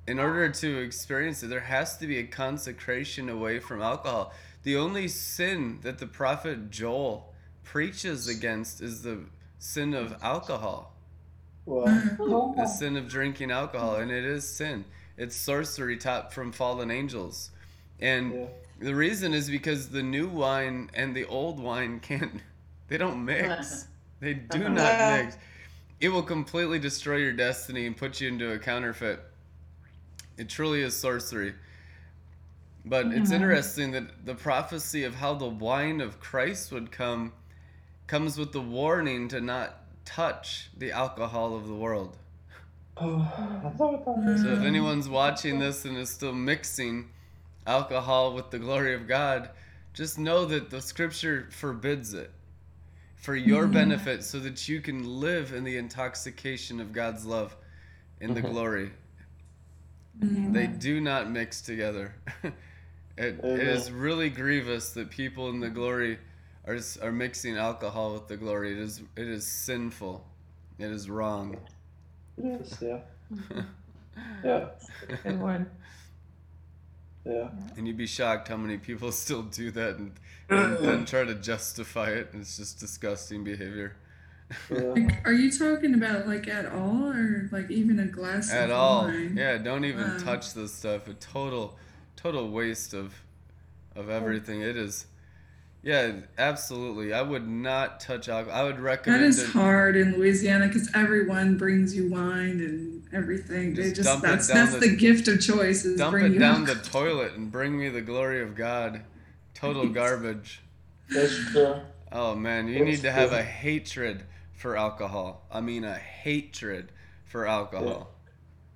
In 0.08 0.18
order 0.18 0.48
to 0.48 0.78
experience 0.78 1.40
it, 1.44 1.50
there 1.50 1.60
has 1.60 1.96
to 1.98 2.06
be 2.08 2.18
a 2.18 2.24
consecration 2.24 3.28
away 3.28 3.60
from 3.60 3.80
alcohol. 3.80 4.32
The 4.66 4.76
only 4.76 5.06
sin 5.06 5.78
that 5.82 5.98
the 5.98 6.08
prophet 6.08 6.72
Joel 6.72 7.32
preaches 7.62 8.26
against 8.26 8.80
is 8.80 9.02
the 9.02 9.20
sin 9.60 9.94
of 9.94 10.16
alcohol 10.24 10.92
Wow. 11.66 12.52
the 12.56 12.66
sin 12.66 12.96
of 12.96 13.08
drinking 13.08 13.52
alcohol, 13.52 13.94
and 13.94 14.10
it 14.10 14.24
is 14.24 14.44
sin. 14.48 14.84
It's 15.16 15.36
sorcery 15.36 15.96
taught 15.96 16.32
from 16.34 16.50
fallen 16.50 16.90
angels, 16.90 17.52
and 18.00 18.34
Yeah. 18.34 18.46
the 18.80 18.96
reason 18.96 19.34
is 19.34 19.48
because 19.48 19.90
the 19.90 20.02
new 20.02 20.26
wine 20.26 20.90
and 20.94 21.14
the 21.14 21.26
old 21.26 21.60
wine 21.60 22.00
can't. 22.00 22.40
They 22.88 22.98
don't 22.98 23.24
mix. 23.24 23.86
They 24.18 24.34
do 24.50 24.68
not 24.68 24.98
mix. 25.24 25.36
It 26.00 26.08
will 26.08 26.24
completely 26.24 26.80
destroy 26.80 27.18
your 27.18 27.32
destiny 27.32 27.86
and 27.86 27.96
put 27.96 28.20
you 28.20 28.26
into 28.26 28.50
a 28.50 28.58
counterfeit. 28.58 29.20
It 30.36 30.48
truly 30.48 30.82
is 30.82 30.96
sorcery. 30.96 31.54
But 32.88 33.06
it's 33.06 33.30
Mhm. 33.30 33.34
interesting 33.34 33.90
that 33.92 34.24
the 34.24 34.36
prophecy 34.36 35.02
of 35.02 35.16
how 35.16 35.34
the 35.34 35.48
wine 35.48 36.00
of 36.00 36.20
Christ 36.20 36.70
would 36.70 36.92
come 36.92 37.32
comes 38.06 38.38
with 38.38 38.52
the 38.52 38.60
warning 38.60 39.26
to 39.28 39.40
not 39.40 39.80
touch 40.04 40.70
the 40.78 40.92
alcohol 40.92 41.56
of 41.56 41.66
the 41.66 41.74
world. 41.74 42.16
Oh, 42.98 43.20
I 43.62 43.68
thought 43.76 43.94
about 43.94 44.24
this. 44.24 44.40
So 44.40 44.54
if 44.54 44.62
anyone's 44.62 45.06
watching 45.06 45.58
this 45.58 45.84
and 45.84 45.98
is 45.98 46.08
still 46.08 46.32
mixing 46.32 47.10
alcohol 47.66 48.32
with 48.32 48.50
the 48.50 48.58
glory 48.58 48.94
of 48.94 49.06
God, 49.06 49.50
just 49.92 50.18
know 50.18 50.46
that 50.46 50.70
the 50.70 50.80
scripture 50.80 51.46
forbids 51.50 52.14
it 52.14 52.30
for 53.16 53.36
your 53.36 53.66
Mhm. 53.66 53.72
benefit 53.72 54.24
so 54.24 54.38
that 54.40 54.66
you 54.66 54.80
can 54.80 55.20
live 55.20 55.52
in 55.52 55.62
the 55.64 55.76
intoxication 55.76 56.80
of 56.80 56.92
God's 56.94 57.26
love 57.26 57.54
in 58.20 58.32
the 58.32 58.40
Mhm. 58.40 58.50
glory. 58.50 58.92
Mhm. 60.18 60.52
They 60.54 60.66
do 60.66 60.98
not 61.00 61.28
mix 61.30 61.60
together. 61.60 62.14
it, 63.16 63.24
it 63.24 63.40
Amen. 63.44 63.60
is 63.60 63.90
really 63.90 64.30
grievous 64.30 64.90
that 64.90 65.10
people 65.10 65.48
in 65.50 65.60
the 65.60 65.70
glory 65.70 66.18
are, 66.66 66.78
are 67.02 67.12
mixing 67.12 67.56
alcohol 67.56 68.12
with 68.14 68.28
the 68.28 68.36
glory. 68.36 68.72
It 68.72 68.78
is 68.78 69.02
it 69.16 69.28
is 69.28 69.46
sinful. 69.46 70.24
It 70.78 70.90
is 70.90 71.08
wrong. 71.08 71.56
Yes, 72.42 72.78
yeah. 72.82 73.00
Yeah. 74.42 74.68
Good 75.22 75.38
word. 75.40 75.66
Yeah. 77.24 77.48
And 77.76 77.86
you'd 77.86 77.96
be 77.98 78.06
shocked 78.06 78.48
how 78.48 78.56
many 78.56 78.78
people 78.78 79.12
still 79.24 79.42
do 79.42 79.70
that 79.72 79.96
and, 79.96 80.12
and, 80.48 80.76
and 80.78 81.06
try 81.08 81.24
to 81.24 81.34
justify 81.34 82.10
it. 82.10 82.30
It's 82.32 82.56
just 82.56 82.78
disgusting 82.80 83.44
behavior. 83.44 83.96
Yeah. 84.70 84.78
Like, 84.78 85.26
are 85.26 85.32
you 85.32 85.50
talking 85.50 85.92
about 85.94 86.28
like 86.28 86.46
at 86.48 86.66
all, 86.66 87.12
or 87.12 87.48
like 87.50 87.68
even 87.70 87.98
a 87.98 88.06
glass 88.06 88.50
At 88.52 88.70
of 88.70 88.76
all. 88.76 89.04
wine? 89.04 89.34
Yeah, 89.36 89.58
don't 89.58 89.84
even 89.84 90.06
Wow. 90.08 90.18
touch 90.18 90.54
this 90.54 90.72
stuff. 90.72 91.08
A 91.08 91.14
total 91.14 91.76
total 92.26 92.48
waste 92.50 92.92
of 92.94 93.14
of 93.94 94.10
everything. 94.10 94.60
It 94.60 94.76
is 94.76 95.06
yeah, 95.82 96.12
absolutely. 96.36 97.12
I 97.12 97.22
would 97.22 97.46
not 97.46 98.00
touch 98.00 98.28
alcohol. 98.28 98.60
I 98.60 98.64
would 98.64 98.80
recommend 98.80 99.22
is 99.24 99.40
it. 99.40 99.50
hard 99.50 99.96
in 99.96 100.14
Louisiana 100.18 100.66
because 100.66 100.90
everyone 100.94 101.56
brings 101.56 101.94
you 101.94 102.10
wine 102.10 102.58
and 102.60 103.04
everything. 103.14 103.74
They 103.74 103.84
Just 103.92 103.96
just 103.96 104.08
dump 104.08 104.24
it 104.24 104.26
that's 104.26 104.48
down 104.48 104.56
that's 104.56 104.72
the- 104.74 104.88
the, 104.88 104.96
gift 104.96 105.28
of 105.28 105.40
choice 105.40 105.84
is 105.84 105.98
Dump 105.98 106.12
bring 106.12 106.26
it 106.26 106.32
you 106.32 106.38
down 106.40 106.64
the 106.64 106.74
toilet 106.74 107.34
and 107.34 107.52
bring 107.52 107.78
me 107.78 107.88
the 107.88 108.00
glory 108.02 108.42
of 108.42 108.56
God. 108.56 109.02
Total 109.54 109.86
garbage. 110.00 110.60
That's 111.08 111.52
true. 111.52 111.76
Oh 112.10 112.34
man, 112.34 112.66
you 112.66 112.76
It's 112.78 112.84
need 112.84 113.00
to 113.02 113.12
have 113.12 113.28
true. 113.30 113.38
a 113.38 113.42
hatred 113.42 114.24
for 114.54 114.76
alcohol. 114.76 115.46
I 115.52 115.60
mean 115.60 115.84
a 115.84 115.94
hatred 115.94 116.90
for 117.24 117.46
alcohol. 117.46 118.10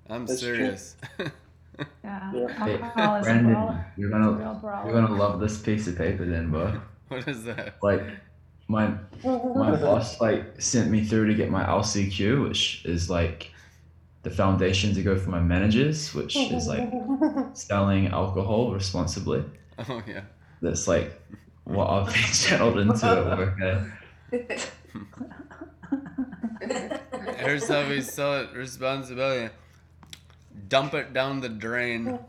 I'm 0.09 0.25
That's 0.25 0.39
true. 0.41 0.55
serious. 0.55 0.95
Yeah. 2.03 2.31
Yeah. 2.33 2.65
Hey, 2.65 2.79
Alcohol 2.79 3.15
is 3.15 3.21
a 3.21 3.29
Brandon, 3.29 3.53
brawler. 3.53 3.85
you're 3.97 4.09
gonna 4.09 4.83
you're 4.85 4.93
gonna 4.93 5.15
love 5.15 5.39
this 5.39 5.57
piece 5.57 5.87
of 5.87 5.97
paper 5.97 6.25
then, 6.25 6.49
bro. 6.51 6.79
what 7.07 7.27
is 7.27 7.43
that? 7.45 7.75
Like 7.81 8.03
my 8.67 8.87
my 9.23 9.75
boss 9.81 10.19
like 10.21 10.61
sent 10.61 10.91
me 10.91 11.03
through 11.03 11.27
to 11.27 11.33
get 11.33 11.49
my 11.49 11.63
LCQ, 11.65 12.47
which 12.47 12.85
is 12.85 13.09
like 13.09 13.51
the 14.23 14.29
foundation 14.29 14.93
to 14.93 15.01
go 15.01 15.17
for 15.17 15.29
my 15.31 15.39
managers, 15.39 16.13
which 16.13 16.35
is 16.35 16.67
like 16.67 16.91
selling 17.53 18.07
alcohol 18.07 18.71
responsibly. 18.71 19.43
Oh 19.89 20.01
yeah. 20.07 20.21
That's 20.61 20.87
like 20.87 21.19
what 21.63 21.89
I've 21.89 22.05
been 22.13 22.23
channeled 22.33 22.77
into 22.79 23.05
at 23.07 23.37
work. 23.37 23.57
Here's 27.37 27.67
how 27.67 27.87
we 27.89 28.01
sell 28.01 28.41
it 28.41 28.53
responsibility. 28.53 29.51
Dump 30.67 30.93
it 30.93 31.13
down 31.13 31.39
the 31.41 31.49
drain. 31.49 32.19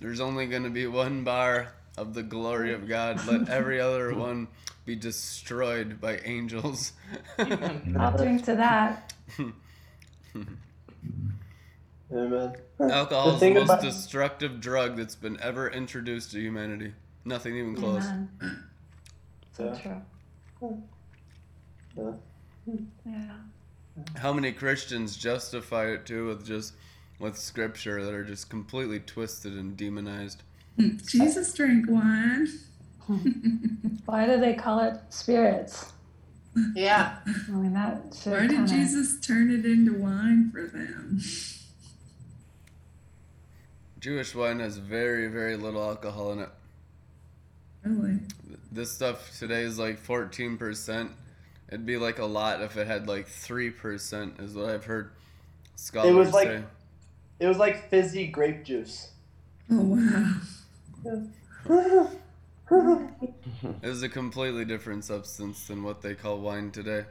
There's 0.00 0.20
only 0.20 0.46
gonna 0.46 0.70
be 0.70 0.86
one 0.86 1.24
bar 1.24 1.72
of 1.96 2.14
the 2.14 2.22
glory 2.22 2.72
of 2.74 2.86
God. 2.88 3.26
Let 3.26 3.48
every 3.48 3.80
other 3.80 4.14
one 4.18 4.48
be 4.84 4.94
destroyed 4.96 6.00
by 6.00 6.18
angels. 6.18 6.92
I'll 7.38 8.16
drink 8.16 8.44
to 8.44 8.54
that. 8.56 9.12
Amen. 12.12 12.52
Alcohol 12.80 13.34
is 13.34 13.40
the 13.40 13.50
most 13.54 13.64
about- 13.64 13.82
destructive 13.82 14.60
drug 14.60 14.96
that's 14.96 15.16
been 15.16 15.40
ever 15.40 15.68
introduced 15.68 16.30
to 16.32 16.40
humanity. 16.40 16.92
Nothing 17.24 17.56
even 17.56 17.74
close. 17.74 18.04
Amen. 18.04 18.62
So 19.52 19.64
Yeah. 19.84 20.00
true. 20.60 20.82
Yeah. 21.96 22.12
Yeah. 23.04 23.32
How 24.16 24.32
many 24.32 24.52
Christians 24.52 25.16
justify 25.16 25.86
it 25.86 26.06
too 26.06 26.26
with 26.28 26.46
just 26.46 26.74
with 27.18 27.36
scripture 27.38 28.04
that 28.04 28.12
are 28.12 28.24
just 28.24 28.50
completely 28.50 29.00
twisted 29.00 29.54
and 29.54 29.76
demonized? 29.76 30.42
Hmm. 30.76 30.96
Jesus 31.06 31.52
drank 31.54 31.86
wine. 31.88 32.46
Why 34.06 34.26
do 34.26 34.38
they 34.38 34.54
call 34.54 34.80
it 34.80 35.00
spirits? 35.10 35.92
Yeah. 36.74 37.18
I 37.26 37.50
mean, 37.50 37.72
that 37.74 38.16
Why 38.24 38.40
did 38.40 38.50
kinda- 38.50 38.68
Jesus 38.68 39.20
turn 39.20 39.50
it 39.50 39.64
into 39.64 39.94
wine 39.94 40.50
for 40.50 40.66
them? 40.66 41.20
Jewish 44.00 44.34
wine 44.34 44.60
has 44.60 44.76
very, 44.76 45.28
very 45.28 45.56
little 45.56 45.82
alcohol 45.82 46.32
in 46.32 46.40
it. 46.40 46.48
Really? 47.84 48.18
This 48.70 48.92
stuff 48.92 49.36
today 49.38 49.62
is 49.62 49.78
like 49.78 50.00
14%. 50.04 51.10
It'd 51.68 51.86
be 51.86 51.96
like 51.96 52.18
a 52.18 52.24
lot 52.24 52.62
if 52.62 52.76
it 52.76 52.86
had 52.86 53.08
like 53.08 53.28
3%, 53.28 54.40
is 54.42 54.54
what 54.54 54.70
I've 54.70 54.84
heard 54.84 55.10
scholars 55.74 56.10
It 56.10 56.14
was 56.14 56.32
like- 56.32 56.48
say. 56.48 56.62
It 57.38 57.46
was 57.46 57.58
like 57.58 57.90
fizzy 57.90 58.28
grape 58.28 58.64
juice. 58.64 59.10
Oh 59.70 59.98
wow. 61.04 62.10
It 62.70 63.88
was 63.88 64.02
a 64.02 64.08
completely 64.08 64.64
different 64.64 65.04
substance 65.04 65.66
than 65.68 65.82
what 65.82 66.02
they 66.02 66.14
call 66.14 66.40
wine 66.40 66.70
today. 66.72 67.04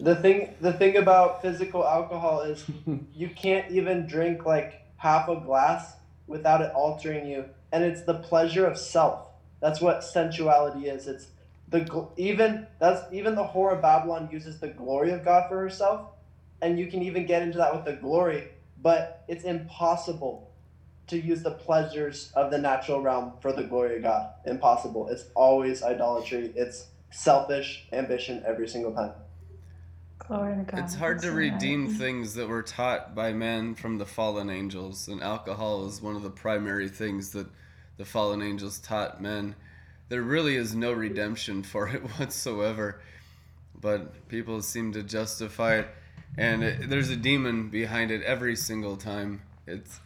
The 0.00 0.16
thing 0.16 0.54
the 0.60 0.72
thing 0.72 0.96
about 0.96 1.42
physical 1.42 1.86
alcohol 1.86 2.40
is 2.42 2.64
you 3.14 3.28
can't 3.28 3.70
even 3.70 4.06
drink 4.06 4.46
like 4.46 4.82
half 4.96 5.28
a 5.28 5.36
glass 5.36 5.94
without 6.26 6.60
it 6.62 6.72
altering 6.74 7.26
you 7.26 7.44
and 7.72 7.84
it's 7.84 8.02
the 8.02 8.14
pleasure 8.14 8.66
of 8.66 8.78
self. 8.78 9.26
That's 9.60 9.80
what 9.80 10.02
sensuality 10.02 10.86
is. 10.88 11.06
It's 11.06 11.26
the 11.72 12.08
even 12.16 12.66
that's 12.78 13.12
even 13.12 13.34
the 13.34 13.44
whore 13.44 13.74
of 13.74 13.82
Babylon 13.82 14.28
uses 14.30 14.60
the 14.60 14.68
glory 14.68 15.10
of 15.10 15.24
God 15.24 15.48
for 15.48 15.58
herself 15.58 16.06
and 16.62 16.78
you 16.78 16.86
can 16.86 17.02
even 17.02 17.26
get 17.26 17.42
into 17.42 17.58
that 17.58 17.74
with 17.74 17.84
the 17.84 17.92
glory, 17.94 18.48
but 18.80 19.24
it's 19.28 19.44
impossible 19.44 20.50
to 21.08 21.20
use 21.20 21.42
the 21.42 21.50
pleasures 21.50 22.32
of 22.34 22.50
the 22.50 22.58
natural 22.58 23.00
realm 23.00 23.32
for 23.40 23.52
the 23.52 23.64
glory 23.64 23.96
of 23.96 24.02
God. 24.04 24.30
Impossible. 24.46 25.08
It's 25.08 25.24
always 25.34 25.82
idolatry. 25.82 26.52
It's 26.54 26.86
selfish 27.10 27.86
ambition 27.92 28.42
every 28.46 28.68
single 28.68 28.92
time. 28.92 29.12
Glory 30.20 30.56
to 30.56 30.62
God. 30.62 30.84
It's 30.84 30.94
hard 30.94 31.20
to 31.22 31.32
redeem 31.32 31.88
things 31.98 32.34
that 32.34 32.48
were 32.48 32.62
taught 32.62 33.14
by 33.14 33.32
men 33.32 33.74
from 33.74 33.98
the 33.98 34.06
fallen 34.06 34.48
angels, 34.48 35.08
and 35.08 35.20
alcohol 35.20 35.86
is 35.88 36.00
one 36.00 36.14
of 36.14 36.22
the 36.22 36.30
primary 36.30 36.88
things 36.88 37.30
that 37.30 37.48
the 37.96 38.04
fallen 38.04 38.40
angels 38.40 38.78
taught 38.78 39.20
men. 39.20 39.56
There 40.12 40.20
really 40.20 40.56
is 40.56 40.74
no 40.74 40.92
redemption 40.92 41.62
for 41.62 41.88
it 41.88 42.02
whatsoever. 42.18 43.00
But 43.80 44.28
people 44.28 44.60
seem 44.60 44.92
to 44.92 45.02
justify 45.02 45.78
it, 45.78 45.88
and 46.36 46.62
it, 46.62 46.90
there's 46.90 47.08
a 47.08 47.16
demon 47.16 47.70
behind 47.70 48.10
it 48.10 48.22
every 48.22 48.54
single 48.54 48.96
time. 48.96 49.40
It's 49.66 50.00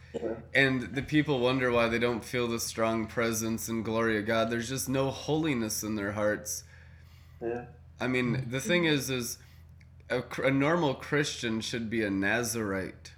and 0.53 0.83
the 0.95 1.01
people 1.01 1.39
wonder 1.39 1.73
why 1.73 1.89
they 1.89 1.99
don't 1.99 2.23
feel 2.23 2.47
the 2.47 2.59
strong 2.59 3.05
presence 3.05 3.67
and 3.67 3.83
glory 3.83 4.17
of 4.17 4.25
God. 4.25 4.49
There's 4.49 4.69
just 4.69 4.87
no 4.87 5.11
holiness 5.11 5.83
in 5.83 5.95
their 5.95 6.13
hearts. 6.13 6.63
Yeah. 7.41 7.65
I 7.99 8.07
mean, 8.07 8.45
the 8.49 8.61
thing 8.61 8.85
is, 8.85 9.09
is 9.09 9.37
a, 10.09 10.23
a 10.41 10.51
normal 10.51 10.95
Christian 10.95 11.59
should 11.59 11.89
be 11.89 12.01
a 12.01 12.09
Nazarite. 12.09 13.11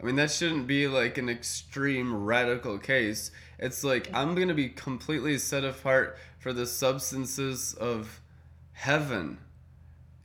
I 0.00 0.04
mean, 0.04 0.16
that 0.16 0.30
shouldn't 0.30 0.66
be 0.66 0.88
like 0.88 1.16
an 1.18 1.28
extreme 1.28 2.14
radical 2.24 2.78
case. 2.78 3.30
It's 3.58 3.82
like 3.82 4.10
I'm 4.12 4.34
going 4.34 4.48
to 4.48 4.54
be 4.54 4.68
completely 4.68 5.38
set 5.38 5.64
apart 5.64 6.18
for 6.38 6.52
the 6.52 6.66
substances 6.66 7.72
of 7.74 8.20
heaven 8.72 9.38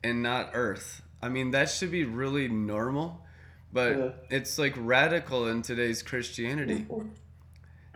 and 0.04 0.22
not 0.22 0.50
earth. 0.52 1.02
I 1.22 1.28
mean, 1.28 1.52
that 1.52 1.70
should 1.70 1.90
be 1.90 2.04
really 2.04 2.48
normal, 2.48 3.24
but 3.72 3.96
Yeah. 3.96 4.10
it's 4.28 4.58
like 4.58 4.74
radical 4.76 5.48
in 5.48 5.62
today's 5.62 6.02
Christianity. 6.02 6.86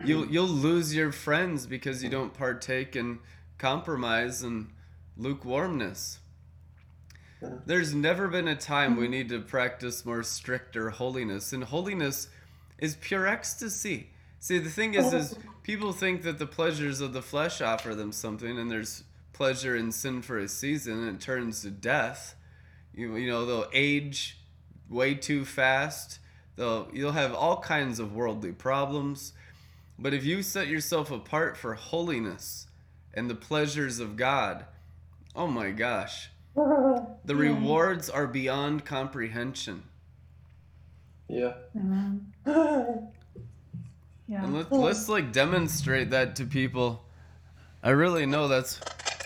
You'll 0.03 0.27
you'll 0.27 0.45
lose 0.47 0.95
your 0.95 1.11
friends 1.11 1.65
because 1.65 2.03
you 2.03 2.09
don't 2.09 2.33
partake 2.33 2.95
in 2.95 3.19
compromise 3.57 4.43
and 4.43 4.69
lukewarmness. 5.15 6.19
There's 7.41 7.93
never 7.93 8.27
been 8.27 8.47
a 8.47 8.55
time 8.55 8.95
we 8.95 9.03
mm-hmm. 9.03 9.11
need 9.11 9.29
to 9.29 9.39
practice 9.39 10.05
more 10.05 10.23
stricter 10.23 10.89
holiness, 10.89 11.53
and 11.53 11.63
holiness 11.63 12.29
is 12.79 12.95
pure 12.95 13.27
ecstasy. 13.27 14.09
See, 14.39 14.59
the 14.59 14.69
thing 14.69 14.93
is, 14.93 15.13
is 15.13 15.35
oh. 15.37 15.51
people 15.63 15.91
think 15.91 16.23
that 16.23 16.39
the 16.39 16.45
pleasures 16.45 17.01
of 17.01 17.13
the 17.13 17.21
flesh 17.21 17.61
offer 17.61 17.95
them 17.95 18.11
something, 18.11 18.57
and 18.57 18.69
there's 18.69 19.03
pleasure 19.33 19.75
in 19.75 19.91
sin 19.91 20.21
for 20.21 20.37
a 20.37 20.47
season, 20.47 21.07
and 21.07 21.17
it 21.17 21.21
turns 21.21 21.61
to 21.61 21.69
death. 21.69 22.35
You, 22.93 23.15
you 23.15 23.29
know, 23.29 23.45
they'll 23.45 23.69
age 23.73 24.39
way 24.89 25.13
too 25.13 25.45
fast. 25.45 26.19
They'll 26.55 26.89
you'll 26.91 27.11
have 27.11 27.33
all 27.33 27.59
kinds 27.61 27.99
of 27.99 28.15
worldly 28.15 28.51
problems. 28.51 29.33
But 29.99 30.13
if 30.13 30.25
you 30.25 30.43
set 30.43 30.67
yourself 30.67 31.11
apart 31.11 31.57
for 31.57 31.73
holiness 31.73 32.67
and 33.13 33.29
the 33.29 33.35
pleasures 33.35 33.99
of 33.99 34.15
God, 34.15 34.65
oh 35.35 35.47
my 35.47 35.71
gosh, 35.71 36.29
the 36.57 37.35
rewards 37.35 38.09
are 38.09 38.25
beyond 38.25 38.83
comprehension. 38.83 39.83
Yeah. 41.29 41.53
Amen. 41.75 42.31
Yeah. 44.29 44.43
And 44.43 44.55
let's 44.55 44.71
let's 44.71 45.09
like 45.09 45.31
demonstrate 45.31 46.09
that 46.09 46.35
to 46.37 46.45
people. 46.45 47.05
I 47.81 47.91
really 47.91 48.25
know 48.25 48.47
that's 48.47 48.79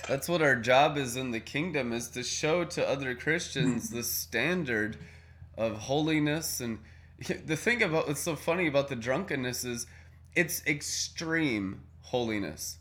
that's 0.07 0.27
what 0.27 0.41
our 0.41 0.55
job 0.55 0.97
is 0.97 1.15
in 1.15 1.31
the 1.31 1.39
kingdom 1.39 1.93
is 1.93 2.09
to 2.09 2.23
show 2.23 2.65
to 2.65 2.87
other 2.87 3.15
Christians 3.15 3.89
the 3.89 4.03
standard 4.03 4.97
of 5.57 5.77
holiness 5.77 6.59
and 6.59 6.79
the 7.45 7.55
thing 7.55 7.81
about 7.81 8.07
what's 8.07 8.19
so 8.19 8.35
funny 8.35 8.67
about 8.67 8.89
the 8.89 8.95
drunkenness 8.95 9.63
is 9.63 9.87
it's 10.35 10.65
extreme 10.67 11.81
holiness. 12.01 12.77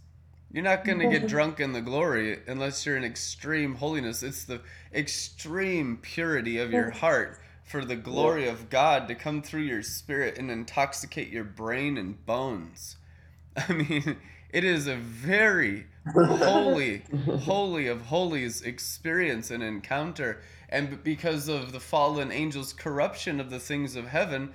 You're 0.53 0.65
not 0.65 0.85
going 0.85 0.99
to 0.99 1.09
get 1.09 1.27
drunk 1.29 1.61
in 1.61 1.73
the 1.73 1.81
glory 1.81 2.41
unless 2.47 2.85
you're 2.85 2.97
in 2.97 3.05
extreme 3.05 3.77
holiness. 3.77 4.23
It's 4.23 4.45
the 4.45 4.61
extreme 4.93 5.99
purity 6.03 6.59
of 6.59 6.73
your 6.73 6.91
heart 6.91 7.39
for 7.65 7.85
the 7.85 7.97
glory 7.97 8.49
of 8.49 8.69
God 8.69 9.07
to 9.09 9.15
come 9.15 9.43
through 9.43 9.63
your 9.63 9.83
spirit 9.83 10.39
and 10.39 10.51
intoxicate 10.51 11.29
your 11.29 11.45
brain 11.45 11.97
and 11.97 12.25
bones. 12.27 12.97
I 13.57 13.73
mean, 13.73 14.17
it 14.51 14.65
is 14.65 14.89
a 14.89 14.97
very 14.97 15.87
holy, 16.13 17.05
holy 17.45 17.87
of 17.87 18.03
holies 18.03 18.63
experience 18.63 19.53
and 19.53 19.63
encounter. 19.63 20.43
And 20.69 21.03
because 21.05 21.47
of 21.47 21.71
the 21.71 21.79
fallen 21.79 22.33
angels' 22.33 22.73
corruption 22.73 23.39
of 23.39 23.51
the 23.51 23.61
things 23.61 23.95
of 23.95 24.09
heaven, 24.09 24.53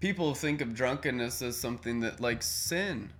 people 0.00 0.34
think 0.34 0.60
of 0.60 0.74
drunkenness 0.74 1.40
as 1.42 1.56
something 1.56 2.00
that 2.00 2.18
like 2.18 2.42
sin. 2.42 3.12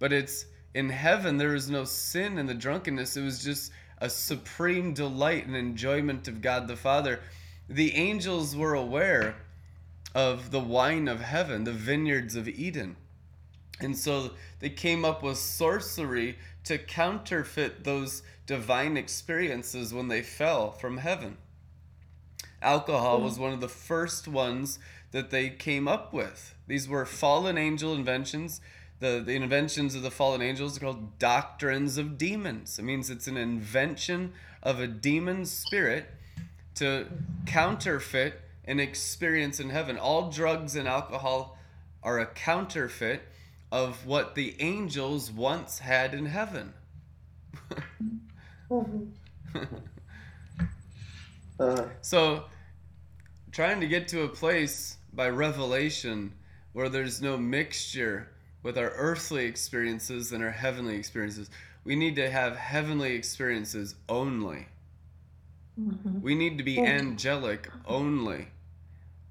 But 0.00 0.12
it's 0.12 0.46
in 0.76 0.90
heaven, 0.90 1.38
there 1.38 1.52
was 1.52 1.70
no 1.70 1.84
sin 1.84 2.36
in 2.36 2.44
the 2.44 2.52
drunkenness. 2.52 3.16
It 3.16 3.22
was 3.22 3.42
just 3.42 3.72
a 3.96 4.10
supreme 4.10 4.92
delight 4.92 5.46
and 5.46 5.56
enjoyment 5.56 6.28
of 6.28 6.42
God 6.42 6.68
the 6.68 6.76
Father. 6.76 7.20
The 7.66 7.94
angels 7.94 8.54
were 8.54 8.74
aware 8.74 9.36
of 10.14 10.50
the 10.50 10.60
wine 10.60 11.08
of 11.08 11.22
heaven, 11.22 11.64
the 11.64 11.72
vineyards 11.72 12.36
of 12.36 12.46
Eden. 12.46 12.96
And 13.80 13.96
so 13.96 14.32
they 14.60 14.68
came 14.68 15.02
up 15.02 15.22
with 15.22 15.38
sorcery 15.38 16.36
to 16.64 16.76
counterfeit 16.76 17.84
those 17.84 18.22
divine 18.44 18.98
experiences 18.98 19.94
when 19.94 20.08
they 20.08 20.20
fell 20.20 20.72
from 20.72 20.98
heaven. 20.98 21.38
Alcohol 22.60 23.22
was 23.22 23.38
one 23.38 23.54
of 23.54 23.62
the 23.62 23.68
first 23.68 24.28
ones 24.28 24.78
that 25.12 25.30
they 25.30 25.48
came 25.48 25.88
up 25.88 26.12
with. 26.12 26.54
These 26.66 26.86
were 26.86 27.06
fallen 27.06 27.56
angel 27.56 27.94
inventions. 27.94 28.60
The, 28.98 29.22
the 29.24 29.34
inventions 29.34 29.94
of 29.94 30.02
the 30.02 30.10
fallen 30.10 30.40
angels 30.40 30.76
are 30.76 30.80
called 30.80 31.18
doctrines 31.18 31.98
of 31.98 32.16
demons. 32.16 32.78
It 32.78 32.82
means 32.82 33.10
it's 33.10 33.26
an 33.26 33.36
invention 33.36 34.32
of 34.62 34.80
a 34.80 34.86
demon 34.86 35.44
spirit 35.44 36.06
to 36.76 37.06
counterfeit 37.44 38.40
an 38.64 38.80
experience 38.80 39.60
in 39.60 39.70
heaven. 39.70 39.98
All 39.98 40.30
drugs 40.30 40.76
and 40.76 40.88
alcohol 40.88 41.58
are 42.02 42.18
a 42.20 42.26
counterfeit 42.26 43.22
of 43.70 44.06
what 44.06 44.34
the 44.34 44.56
angels 44.60 45.30
once 45.30 45.78
had 45.80 46.14
in 46.14 46.26
heaven. 46.26 46.72
Uh, 51.58 51.86
So, 52.02 52.44
trying 53.50 53.80
to 53.80 53.86
get 53.86 54.08
to 54.08 54.24
a 54.24 54.28
place 54.28 54.98
by 55.14 55.30
revelation 55.30 56.34
where 56.74 56.90
there's 56.90 57.22
no 57.22 57.38
mixture 57.38 58.28
with 58.66 58.76
our 58.76 58.90
earthly 58.96 59.44
experiences 59.44 60.32
and 60.32 60.42
our 60.42 60.50
heavenly 60.50 60.96
experiences, 60.96 61.48
we 61.84 61.94
need 61.94 62.16
to 62.16 62.28
have 62.28 62.56
heavenly 62.56 63.14
experiences 63.14 63.94
only. 64.08 64.66
Mhm. 65.78 66.20
We 66.20 66.34
need 66.34 66.58
to 66.58 66.64
be 66.64 66.80
angelic 66.80 67.70
only. 67.84 68.48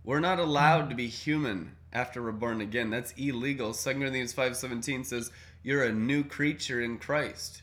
We're 0.06 0.22
not 0.22 0.40
allowed 0.40 0.90
to 0.90 0.96
be 0.96 1.10
human 1.10 1.76
after 1.92 2.24
we're 2.24 2.32
born 2.32 2.62
again. 2.62 2.90
That's 2.90 3.12
illegal. 3.18 3.74
2 3.74 4.00
Corinthians 4.00 4.32
5:17 4.32 5.04
says, 5.04 5.34
"You're 5.64 5.84
a 5.84 5.92
new 5.92 6.24
creature 6.24 6.80
in 6.80 6.98
Christ." 6.98 7.62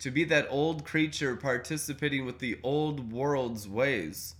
To 0.00 0.10
be 0.10 0.24
that 0.24 0.48
old 0.50 0.84
creature 0.84 1.36
participating 1.36 2.26
with 2.26 2.40
the 2.40 2.58
old 2.64 3.12
world's 3.12 3.68
ways, 3.68 4.34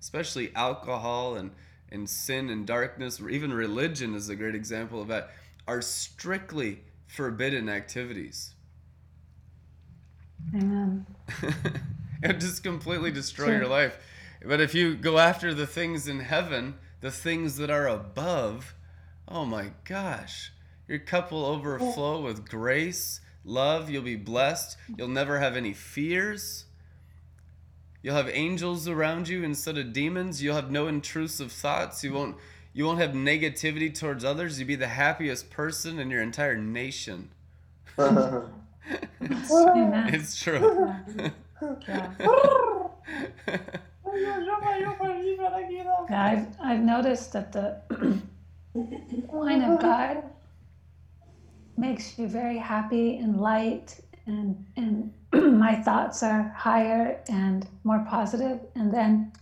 especially 0.00 0.54
alcohol 0.54 1.34
and, 1.34 1.52
and 1.92 2.08
sin 2.08 2.50
and 2.50 2.66
darkness, 2.66 3.20
or 3.20 3.28
even 3.28 3.52
religion 3.52 4.14
is 4.14 4.28
a 4.28 4.36
great 4.36 4.54
example 4.54 5.00
of 5.02 5.08
that, 5.08 5.30
are 5.66 5.82
strictly 5.82 6.80
forbidden 7.06 7.68
activities. 7.68 8.54
Amen. 10.54 11.06
it 12.22 12.40
just 12.40 12.62
completely 12.62 13.10
destroy 13.10 13.46
Sure. 13.46 13.56
your 13.58 13.68
life. 13.68 13.98
But 14.44 14.60
if 14.60 14.74
you 14.74 14.94
go 14.96 15.18
after 15.18 15.52
the 15.52 15.66
things 15.66 16.08
in 16.08 16.20
heaven, 16.20 16.74
the 17.00 17.10
things 17.10 17.56
that 17.56 17.70
are 17.70 17.86
above, 17.88 18.74
oh 19.28 19.44
my 19.44 19.72
gosh, 19.84 20.52
your 20.88 20.98
cup 20.98 21.30
will 21.30 21.44
overflow 21.44 22.20
with 22.22 22.48
grace, 22.48 23.20
love. 23.44 23.90
You'll 23.90 24.02
be 24.02 24.16
blessed. 24.16 24.76
You'll 24.96 25.08
never 25.08 25.38
have 25.38 25.56
any 25.56 25.72
fears. 25.72 26.64
You'll 28.02 28.14
have 28.14 28.28
angels 28.30 28.88
around 28.88 29.28
you 29.28 29.42
instead 29.42 29.76
of 29.76 29.92
demons. 29.92 30.42
You'll 30.42 30.54
have 30.54 30.70
no 30.70 30.86
intrusive 30.88 31.52
thoughts. 31.52 32.02
You 32.02 32.12
won't. 32.12 32.36
You 32.72 32.86
won't 32.86 33.00
have 33.00 33.10
negativity 33.10 33.92
towards 33.92 34.24
others. 34.24 34.58
You'll 34.60 34.68
be 34.68 34.76
the 34.76 34.86
happiest 34.86 35.50
person 35.50 35.98
in 35.98 36.08
your 36.08 36.22
entire 36.22 36.56
nation. 36.56 37.30
Amen. 37.98 38.50
It's 40.14 40.40
true. 40.40 40.94
Yeah. 41.86 42.12
Yeah, 46.08 46.24
I've, 46.24 46.46
I've 46.62 46.80
noticed 46.80 47.32
that 47.32 47.52
the 47.52 47.76
wine 49.28 49.62
of 49.62 49.80
God 49.80 50.22
makes 51.76 52.18
you 52.18 52.28
very 52.28 52.58
happy 52.58 53.18
and 53.18 53.40
light, 53.40 54.00
and, 54.30 54.66
and 54.76 55.12
my 55.58 55.76
thoughts 55.82 56.22
are 56.22 56.54
higher 56.56 57.20
and 57.28 57.66
more 57.84 58.04
positive. 58.08 58.60
And 58.74 58.92
then 58.92 59.32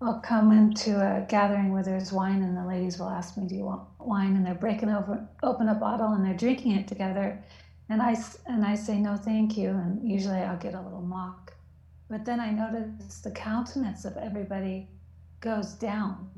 I'll 0.00 0.20
come 0.20 0.52
into 0.52 0.96
a 1.00 1.26
gathering 1.28 1.72
where 1.72 1.82
there's 1.82 2.12
wine, 2.12 2.42
and 2.42 2.56
the 2.56 2.64
ladies 2.64 2.98
will 2.98 3.08
ask 3.10 3.36
me, 3.36 3.46
"Do 3.46 3.54
you 3.54 3.64
want 3.64 3.82
wine?" 3.98 4.36
And 4.36 4.46
they're 4.46 4.54
breaking 4.54 4.88
over, 4.90 5.26
open 5.42 5.68
a 5.68 5.74
bottle, 5.74 6.12
and 6.12 6.24
they're 6.24 6.34
drinking 6.36 6.72
it 6.72 6.88
together. 6.88 7.42
And 7.88 8.00
I 8.02 8.16
and 8.46 8.64
I 8.64 8.76
say, 8.76 8.98
"No, 8.98 9.16
thank 9.16 9.56
you." 9.58 9.70
And 9.70 10.08
usually 10.10 10.38
I'll 10.38 10.56
get 10.58 10.74
a 10.74 10.80
little 10.80 11.02
mock. 11.02 11.52
But 12.08 12.24
then 12.24 12.40
I 12.40 12.50
notice 12.50 13.20
the 13.20 13.30
countenance 13.30 14.04
of 14.04 14.16
everybody 14.16 14.88
goes 15.40 15.74
down 15.74 16.30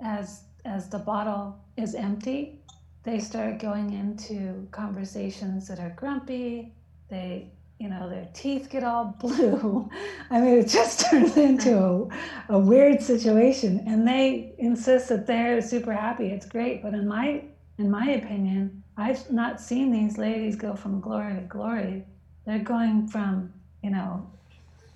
as 0.00 0.44
as 0.64 0.88
the 0.90 0.98
bottle 0.98 1.58
is 1.76 1.94
empty. 1.94 2.60
they 3.04 3.18
start 3.18 3.58
going 3.58 3.92
into 3.94 4.66
conversations 4.70 5.66
that 5.68 5.78
are 5.80 5.94
grumpy. 5.96 6.74
They, 7.08 7.50
you 7.78 7.88
know, 7.88 8.08
their 8.08 8.28
teeth 8.34 8.68
get 8.70 8.84
all 8.84 9.16
blue. 9.20 9.88
I 10.30 10.40
mean, 10.40 10.58
it 10.58 10.68
just 10.68 11.00
turns 11.10 11.36
into 11.36 11.78
a, 11.78 12.54
a 12.54 12.58
weird 12.58 13.02
situation, 13.02 13.84
and 13.86 14.06
they 14.06 14.54
insist 14.58 15.08
that 15.08 15.26
they're 15.26 15.60
super 15.60 15.92
happy. 15.92 16.28
It's 16.28 16.46
great, 16.46 16.82
but 16.82 16.94
in 16.94 17.06
my 17.06 17.42
in 17.78 17.90
my 17.90 18.10
opinion, 18.10 18.82
I've 18.96 19.30
not 19.30 19.60
seen 19.60 19.92
these 19.92 20.18
ladies 20.18 20.56
go 20.56 20.74
from 20.74 21.00
glory 21.00 21.34
to 21.34 21.42
glory. 21.42 22.04
They're 22.44 22.58
going 22.58 23.06
from, 23.06 23.52
you 23.84 23.90
know, 23.90 24.28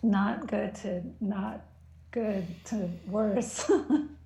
not 0.03 0.49
good 0.49 0.75
to 0.77 1.03
not 1.21 1.65
good 2.11 2.45
to 2.67 2.89
worse. 3.07 3.71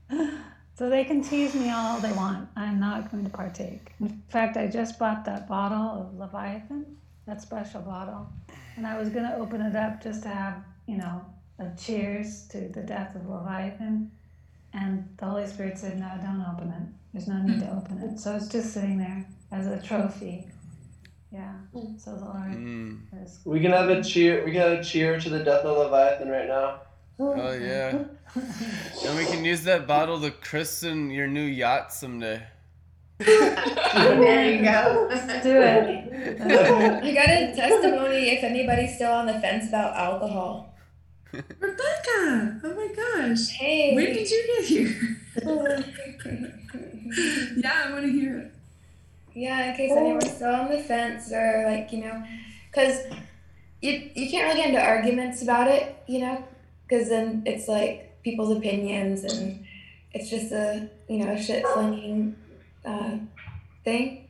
so 0.75 0.88
they 0.88 1.05
can 1.05 1.22
tease 1.22 1.55
me 1.55 1.70
all 1.70 2.01
they 2.01 2.12
want. 2.12 2.49
I'm 2.57 2.81
not 2.81 3.11
going 3.11 3.25
to 3.25 3.31
partake. 3.31 3.92
In 4.01 4.22
fact, 4.29 4.57
I 4.57 4.66
just 4.66 4.99
bought 4.99 5.25
that 5.27 5.49
bottle 5.49 6.01
of 6.01 6.18
Leviathan, 6.18 6.96
that 7.27 7.43
special 7.43 7.81
bottle, 7.83 8.29
and 8.77 8.87
I 8.87 8.99
was 8.99 9.09
going 9.09 9.25
to 9.25 9.37
open 9.37 9.61
it 9.61 9.75
up 9.77 10.03
just 10.03 10.23
to 10.23 10.29
have, 10.29 10.62
you 10.87 10.97
know, 10.99 11.25
a 11.59 11.69
cheers 11.77 12.47
to 12.49 12.69
the 12.69 12.83
death 12.83 13.15
of 13.17 13.29
Leviathan. 13.29 14.11
And 14.73 15.09
the 15.17 15.25
Holy 15.27 15.47
Spirit 15.47 15.79
said, 15.79 15.99
no, 15.99 16.11
don't 16.23 16.45
open 16.53 16.69
it. 16.71 16.83
There's 17.12 17.29
no 17.29 17.41
need 17.43 17.61
to 17.61 17.71
open 17.77 17.99
it. 18.03 18.21
So 18.21 18.37
it's 18.37 18.49
just 18.49 18.73
sitting 18.75 18.99
there 18.99 19.27
as 19.51 19.67
a 19.67 19.81
trophy. 19.81 20.47
Yeah. 21.33 21.55
So 21.99 22.15
the 22.15 22.25
Lord 22.25 22.53
Mm. 22.53 23.01
is. 23.25 23.41
We 23.45 23.61
can 23.61 23.73
have 23.73 23.89
a 23.89 24.03
cheer. 24.03 24.45
We 24.45 24.53
can 24.53 24.61
have 24.61 24.79
a 24.81 24.85
cheer 24.85 25.19
to 25.19 25.29
the 25.29 25.43
death 25.43 25.65
of 25.65 25.77
Leviathan 25.79 26.29
right 26.29 26.47
now. 26.49 26.81
Oh 27.19 27.53
yeah. 27.53 28.05
And 29.07 29.17
we 29.17 29.25
can 29.25 29.45
use 29.45 29.65
that 29.65 29.87
bottle 29.87 30.21
to 30.21 30.31
christen 30.31 31.11
your 31.11 31.27
new 31.27 31.45
yacht 31.45 31.93
someday. 31.93 32.43
there 33.24 34.55
you 34.55 34.62
go. 34.62 35.07
Let's 35.09 35.42
do 35.42 35.62
it. 35.62 36.40
I 36.42 37.14
got 37.14 37.29
a 37.31 37.55
testimony 37.57 38.29
if 38.31 38.44
anybody's 38.44 38.96
still 38.96 39.12
on 39.12 39.26
the 39.26 39.40
fence 39.40 39.68
about 39.68 39.96
alcohol. 39.96 40.74
Rebecca! 41.33 42.61
Oh 42.62 42.74
my 42.76 42.88
gosh. 42.94 43.48
Hey. 43.48 43.94
When 43.94 44.05
did 44.05 44.31
you 44.31 44.46
get 44.46 44.64
here? 44.64 45.18
yeah, 47.57 47.85
I 47.87 47.92
want 47.92 48.05
to 48.05 48.12
hear 48.12 48.38
it. 48.38 48.52
Yeah, 49.35 49.70
in 49.70 49.76
case 49.76 49.92
anyone's 49.92 50.33
still 50.33 50.55
on 50.55 50.70
the 50.70 50.81
fence 50.81 51.33
or 51.33 51.64
like, 51.66 51.92
you 51.92 52.05
know, 52.05 52.22
because 52.70 53.00
you, 53.81 54.11
you 54.14 54.31
can't 54.31 54.44
really 54.44 54.61
get 54.61 54.68
into 54.68 54.83
arguments 54.83 55.42
about 55.42 55.68
it, 55.68 55.96
you 56.07 56.18
know, 56.18 56.44
because 56.87 57.09
then 57.09 57.42
it's 57.46 57.66
like 57.66 58.22
people's 58.22 58.55
opinions 58.55 59.24
and 59.24 59.64
it's 60.12 60.29
just 60.29 60.52
a, 60.52 60.90
you 61.09 61.24
know, 61.24 61.35
shit 61.37 61.64
slinging 61.72 62.37
uh, 62.87 63.18
thing. 63.85 64.29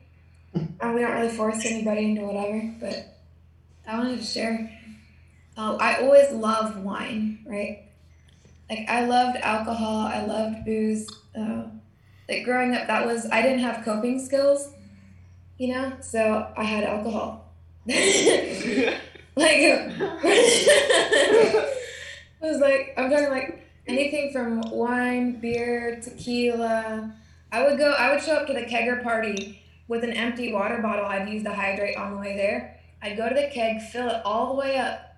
And 0.53 0.95
we 0.95 1.01
don't 1.01 1.11
really 1.11 1.29
force 1.29 1.65
anybody 1.65 2.05
into 2.05 2.21
whatever, 2.21 2.73
but 2.79 3.17
I 3.87 3.97
wanted 3.97 4.19
to 4.19 4.25
share. 4.25 4.71
Uh, 5.55 5.75
I 5.75 6.01
always 6.01 6.31
loved 6.31 6.83
wine, 6.83 7.39
right? 7.45 7.83
Like 8.69 8.89
I 8.89 9.05
loved 9.05 9.37
alcohol, 9.37 10.07
I 10.07 10.25
loved 10.25 10.65
booze. 10.65 11.07
Uh, 11.37 11.63
like 12.27 12.43
growing 12.43 12.75
up, 12.75 12.87
that 12.87 13.05
was 13.05 13.27
I 13.31 13.41
didn't 13.41 13.59
have 13.59 13.85
coping 13.85 14.23
skills, 14.23 14.69
you 15.57 15.73
know, 15.73 15.93
so 16.01 16.51
I 16.57 16.63
had 16.63 16.83
alcohol. 16.83 17.45
like 17.87 17.95
it 19.37 20.01
was 22.41 22.59
like 22.59 22.93
I'm 22.97 23.09
talking 23.09 23.29
like 23.29 23.65
anything 23.87 24.33
from 24.33 24.61
wine, 24.71 25.39
beer, 25.39 26.01
tequila. 26.03 27.13
I 27.51 27.63
would 27.65 27.77
go. 27.77 27.91
I 27.91 28.13
would 28.13 28.23
show 28.23 28.35
up 28.35 28.47
to 28.47 28.53
the 28.53 28.63
kegger 28.63 29.01
party 29.01 29.61
with 29.87 30.03
an 30.03 30.11
empty 30.11 30.51
water 30.51 30.81
bottle. 30.81 31.05
I'd 31.05 31.29
use 31.29 31.43
to 31.43 31.53
hydrate 31.53 31.97
on 31.97 32.13
the 32.13 32.19
way 32.19 32.35
there. 32.35 32.79
I'd 33.01 33.17
go 33.17 33.29
to 33.29 33.35
the 33.35 33.49
keg, 33.53 33.81
fill 33.81 34.09
it 34.09 34.21
all 34.25 34.53
the 34.53 34.59
way 34.59 34.77
up. 34.77 35.15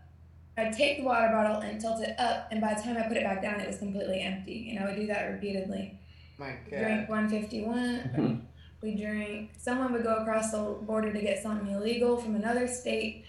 I'd 0.58 0.74
take 0.74 0.98
the 0.98 1.04
water 1.04 1.30
bottle 1.30 1.62
and 1.62 1.80
tilt 1.80 2.02
it 2.02 2.20
up, 2.20 2.50
and 2.52 2.60
by 2.60 2.74
the 2.74 2.82
time 2.82 2.98
I 2.98 3.04
put 3.04 3.16
it 3.16 3.24
back 3.24 3.42
down, 3.42 3.62
it 3.62 3.68
was 3.68 3.78
completely 3.78 4.20
empty. 4.20 4.70
And 4.70 4.80
I 4.80 4.88
would 4.88 4.98
do 4.98 5.08
that 5.08 5.24
repeatedly. 5.32 5.98
My 6.38 6.56
God. 6.70 6.80
Drink 6.80 7.10
151. 7.10 8.48
we 8.82 8.96
drink. 8.96 9.52
Someone 9.58 9.94
would 9.94 10.04
go 10.04 10.18
across 10.18 10.52
the 10.52 10.78
border 10.82 11.14
to 11.14 11.22
get 11.22 11.42
something 11.42 11.70
illegal 11.70 12.18
from 12.18 12.36
another 12.36 12.68
state, 12.68 13.26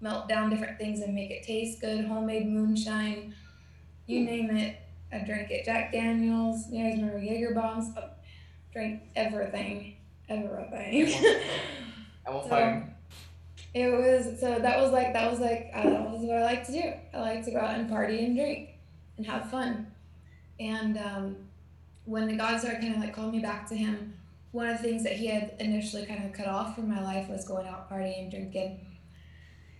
melt 0.00 0.28
down 0.28 0.50
different 0.50 0.78
things 0.78 1.00
and 1.00 1.14
make 1.14 1.30
it 1.30 1.42
taste 1.42 1.80
good. 1.80 2.04
Homemade 2.04 2.46
moonshine, 2.46 3.34
you 4.06 4.20
hmm. 4.20 4.26
name 4.26 4.56
it. 4.56 4.76
I 5.12 5.18
drank 5.18 5.50
it. 5.50 5.64
Jack 5.64 5.92
Daniels. 5.92 6.66
You 6.70 6.84
guys 6.84 6.96
remember 6.96 7.18
Jaeger 7.18 7.54
bombs? 7.54 7.94
I 7.96 8.08
drank 8.74 9.00
everything, 9.16 9.94
everything. 10.28 11.14
I 12.26 12.30
will 12.30 12.42
So- 12.42 12.48
find. 12.50 12.90
It 13.72 13.88
was 13.90 14.38
so 14.38 14.56
that 14.60 14.78
was 14.80 14.92
like 14.92 15.12
that 15.14 15.28
was 15.28 15.40
like 15.40 15.70
uh, 15.74 15.82
that 15.82 16.10
was 16.10 16.20
what 16.22 16.36
I 16.36 16.42
like 16.44 16.64
to 16.66 16.72
do. 16.72 16.92
I 17.12 17.20
like 17.20 17.44
to 17.44 17.50
go 17.50 17.58
out 17.58 17.76
and 17.76 17.88
party 17.90 18.24
and 18.24 18.36
drink 18.36 18.68
and 19.16 19.26
have 19.26 19.50
fun. 19.50 19.88
And 20.60 20.96
um, 20.96 21.36
when 22.04 22.28
the 22.28 22.36
God 22.36 22.60
started 22.60 22.80
kind 22.80 22.94
of 22.94 23.00
like 23.00 23.12
calling 23.16 23.32
me 23.32 23.40
back 23.40 23.68
to 23.70 23.74
Him, 23.74 24.14
one 24.52 24.68
of 24.68 24.76
the 24.80 24.84
things 24.84 25.02
that 25.02 25.14
He 25.14 25.26
had 25.26 25.54
initially 25.58 26.06
kind 26.06 26.24
of 26.24 26.32
cut 26.32 26.46
off 26.46 26.76
from 26.76 26.88
my 26.88 27.02
life 27.02 27.28
was 27.28 27.44
going 27.48 27.66
out 27.66 27.90
partying, 27.90 28.30
drinking. 28.30 28.78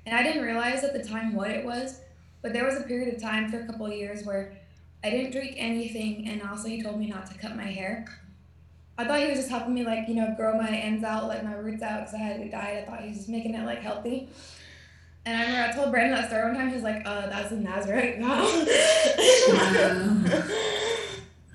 And 0.07 0.17
I 0.17 0.25
didn't 0.25 0.43
realize 0.43 0.83
at 0.83 0.93
the 0.93 1.05
time 1.05 1.33
what 1.37 1.51
it 1.53 1.65
was, 1.65 2.01
but 2.43 2.53
there 2.53 2.65
was 2.65 2.75
a 2.77 2.83
period 2.83 3.15
of 3.15 3.23
time 3.23 3.49
for 3.49 3.61
a 3.61 3.67
couple 3.67 3.87
of 3.87 3.93
years 3.93 4.25
where 4.25 4.55
I 5.05 5.11
didn't 5.11 5.31
drink 5.31 5.55
anything, 5.57 6.27
and 6.29 6.43
also 6.43 6.67
He 6.67 6.83
told 6.83 6.99
me 6.99 7.07
not 7.07 7.27
to 7.31 7.39
cut 7.39 7.57
my 7.57 7.63
hair. 7.71 8.07
I 8.97 9.05
thought 9.05 9.19
he 9.21 9.27
was 9.27 9.39
just 9.39 9.51
helping 9.51 9.75
me, 9.75 9.85
like, 9.85 10.09
you 10.09 10.15
know, 10.15 10.33
grow 10.37 10.57
my 10.57 10.69
ends 10.69 11.03
out, 11.03 11.27
like 11.27 11.43
my 11.43 11.55
roots 11.55 11.83
out, 11.83 11.99
because 12.01 12.15
I 12.15 12.19
had 12.19 12.41
a 12.41 12.49
diet. 12.49 12.87
I 12.87 12.91
thought 12.91 13.01
he 13.01 13.09
was 13.09 13.17
just 13.19 13.29
making 13.29 13.55
it, 13.55 13.65
like, 13.65 13.81
healthy. 13.81 14.29
And 15.27 15.37
I 15.37 15.47
remember 15.47 15.71
I 15.71 15.75
told 15.75 15.91
Brandon 15.91 16.17
that 16.17 16.29
story 16.29 16.45
one 16.45 16.55
time. 16.55 16.69
He 16.69 16.75
was 16.75 16.85
like, 16.85 17.03
uh, 17.07 17.27
that's 17.29 17.51
a 17.51 17.57
Nazarite 17.57 18.21
vow. 18.21 18.45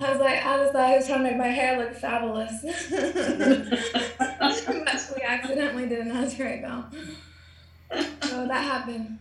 I 0.02 0.12
was 0.12 0.20
like, 0.20 0.46
I 0.46 0.58
just 0.58 0.74
thought 0.74 0.90
he 0.90 0.96
was 0.96 1.08
trying 1.08 1.20
to 1.20 1.24
make 1.26 1.38
my 1.38 1.48
hair 1.48 1.78
look 1.78 1.94
fabulous. 1.94 2.62
That's 4.20 5.14
we 5.14 5.22
accidentally 5.22 5.90
did 5.90 6.00
a 6.00 6.06
Nazarite 6.06 6.62
vow. 6.62 6.86
So 8.24 8.48
that 8.48 8.64
happened. 8.64 9.20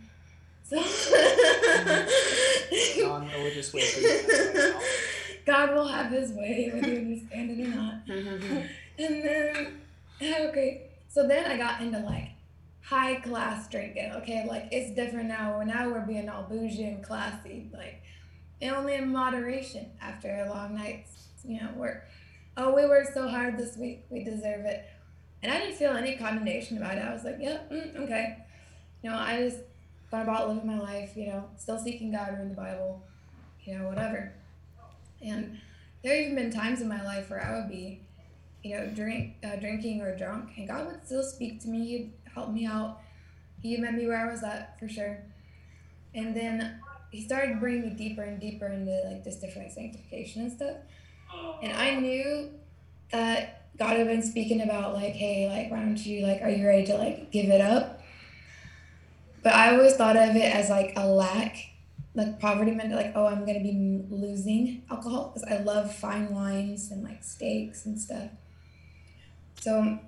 So 0.64 0.76
God 3.02 3.22
will 3.22 3.28
just 5.48 5.66
wait 5.66 5.70
for 5.70 5.70
you. 5.70 5.70
God 5.70 5.74
will 5.74 5.88
have 5.88 6.12
his 6.12 6.32
way, 6.32 6.70
whether 6.74 6.88
you 6.88 6.98
understand 6.98 7.50
it 7.50 7.66
or 7.66 7.74
not. 7.74 7.94
and 8.98 9.24
then, 9.24 9.80
okay, 10.48 10.82
so 11.08 11.26
then 11.26 11.50
I 11.50 11.56
got 11.56 11.80
into 11.80 11.98
like 11.98 12.30
high 12.82 13.16
class 13.16 13.68
drinking. 13.68 14.12
Okay, 14.16 14.46
like 14.48 14.68
it's 14.70 14.94
different 14.94 15.28
now. 15.28 15.62
Now 15.62 15.88
we're 15.90 16.06
being 16.06 16.28
all 16.28 16.44
bougie 16.44 16.84
and 16.84 17.02
classy, 17.02 17.70
like 17.72 18.02
and 18.60 18.74
only 18.74 18.94
in 18.94 19.12
moderation 19.12 19.90
after 20.00 20.28
a 20.28 20.48
long 20.48 20.74
night's, 20.74 21.28
you 21.44 21.60
know, 21.60 21.70
work. 21.76 22.04
Oh, 22.56 22.74
we 22.74 22.86
worked 22.86 23.14
so 23.14 23.28
hard 23.28 23.56
this 23.56 23.76
week. 23.76 24.04
We 24.10 24.24
deserve 24.24 24.64
it. 24.64 24.84
And 25.42 25.52
I 25.52 25.58
didn't 25.58 25.76
feel 25.76 25.92
any 25.92 26.16
condemnation 26.16 26.78
about 26.78 26.96
it. 26.96 27.04
I 27.04 27.12
was 27.12 27.22
like, 27.22 27.36
yeah, 27.40 27.58
mm, 27.70 27.96
okay. 28.00 28.38
You 29.02 29.10
know, 29.10 29.16
I 29.16 29.38
just 29.38 29.58
thought 30.10 30.22
about 30.22 30.48
living 30.48 30.66
my 30.66 30.78
life, 30.80 31.16
you 31.16 31.26
know, 31.26 31.44
still 31.56 31.78
seeking 31.78 32.10
God, 32.10 32.30
reading 32.32 32.48
the 32.48 32.56
Bible, 32.56 33.04
you 33.64 33.78
know, 33.78 33.86
whatever. 33.86 34.32
And 35.22 35.58
there 36.02 36.14
have 36.14 36.24
even 36.24 36.36
been 36.36 36.50
times 36.50 36.80
in 36.80 36.88
my 36.88 37.02
life 37.04 37.30
where 37.30 37.44
I 37.44 37.58
would 37.58 37.68
be, 37.68 38.00
you 38.62 38.76
know, 38.76 38.86
drink, 38.86 39.36
uh, 39.44 39.56
drinking 39.56 40.00
or 40.00 40.16
drunk, 40.16 40.50
and 40.56 40.68
God 40.68 40.86
would 40.86 41.04
still 41.04 41.22
speak 41.22 41.60
to 41.62 41.68
me. 41.68 41.86
He'd 41.86 42.12
help 42.34 42.50
me 42.50 42.66
out. 42.66 43.00
He 43.60 43.76
met 43.76 43.94
me 43.94 44.06
where 44.06 44.28
I 44.28 44.30
was 44.30 44.42
at 44.42 44.78
for 44.78 44.88
sure. 44.88 45.18
And 46.14 46.36
then 46.36 46.80
He 47.10 47.22
started 47.22 47.58
bringing 47.58 47.82
me 47.82 47.90
deeper 47.90 48.22
and 48.22 48.38
deeper 48.38 48.66
into 48.66 49.00
like 49.06 49.24
this 49.24 49.36
different 49.36 49.72
sanctification 49.72 50.42
and 50.42 50.52
stuff. 50.52 50.76
And 51.62 51.72
I 51.72 51.94
knew 51.96 52.50
that 53.10 53.62
God 53.78 53.96
had 53.96 54.06
been 54.06 54.22
speaking 54.22 54.60
about 54.60 54.94
like, 54.94 55.14
hey, 55.14 55.48
like, 55.48 55.70
why 55.70 55.78
don't 55.78 55.96
you 56.04 56.26
like, 56.26 56.42
are 56.42 56.50
you 56.50 56.66
ready 56.66 56.84
to 56.86 56.96
like 56.96 57.30
give 57.30 57.46
it 57.46 57.60
up? 57.60 58.02
But 59.42 59.54
I 59.54 59.74
always 59.74 59.94
thought 59.94 60.16
of 60.16 60.36
it 60.36 60.54
as 60.54 60.68
like 60.68 60.92
a 60.96 61.06
lack 61.06 61.56
like 62.18 62.40
poverty 62.40 62.72
meant 62.72 62.92
like 62.92 63.12
oh 63.14 63.26
i'm 63.26 63.46
gonna 63.46 63.60
be 63.60 64.02
losing 64.10 64.82
alcohol 64.90 65.32
because 65.32 65.48
i 65.50 65.62
love 65.62 65.94
fine 65.94 66.34
wines 66.34 66.90
and 66.90 67.04
like 67.04 67.22
steaks 67.22 67.86
and 67.86 67.98
stuff. 67.98 68.28
So 69.60 69.98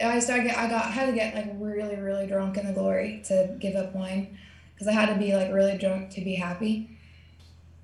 i 0.00 0.18
started 0.20 0.52
i 0.52 0.68
got 0.68 0.90
had 0.90 1.06
to 1.06 1.12
get 1.12 1.34
like 1.34 1.52
really 1.58 1.96
really 1.96 2.26
drunk 2.26 2.56
in 2.56 2.66
the 2.66 2.72
glory 2.72 3.22
to 3.26 3.56
give 3.60 3.76
up 3.76 3.94
wine 3.94 4.38
because 4.72 4.86
i 4.86 4.92
had 4.92 5.12
to 5.12 5.16
be 5.16 5.34
like 5.34 5.52
really 5.52 5.76
drunk 5.76 6.10
to 6.10 6.20
be 6.20 6.36
happy. 6.36 6.96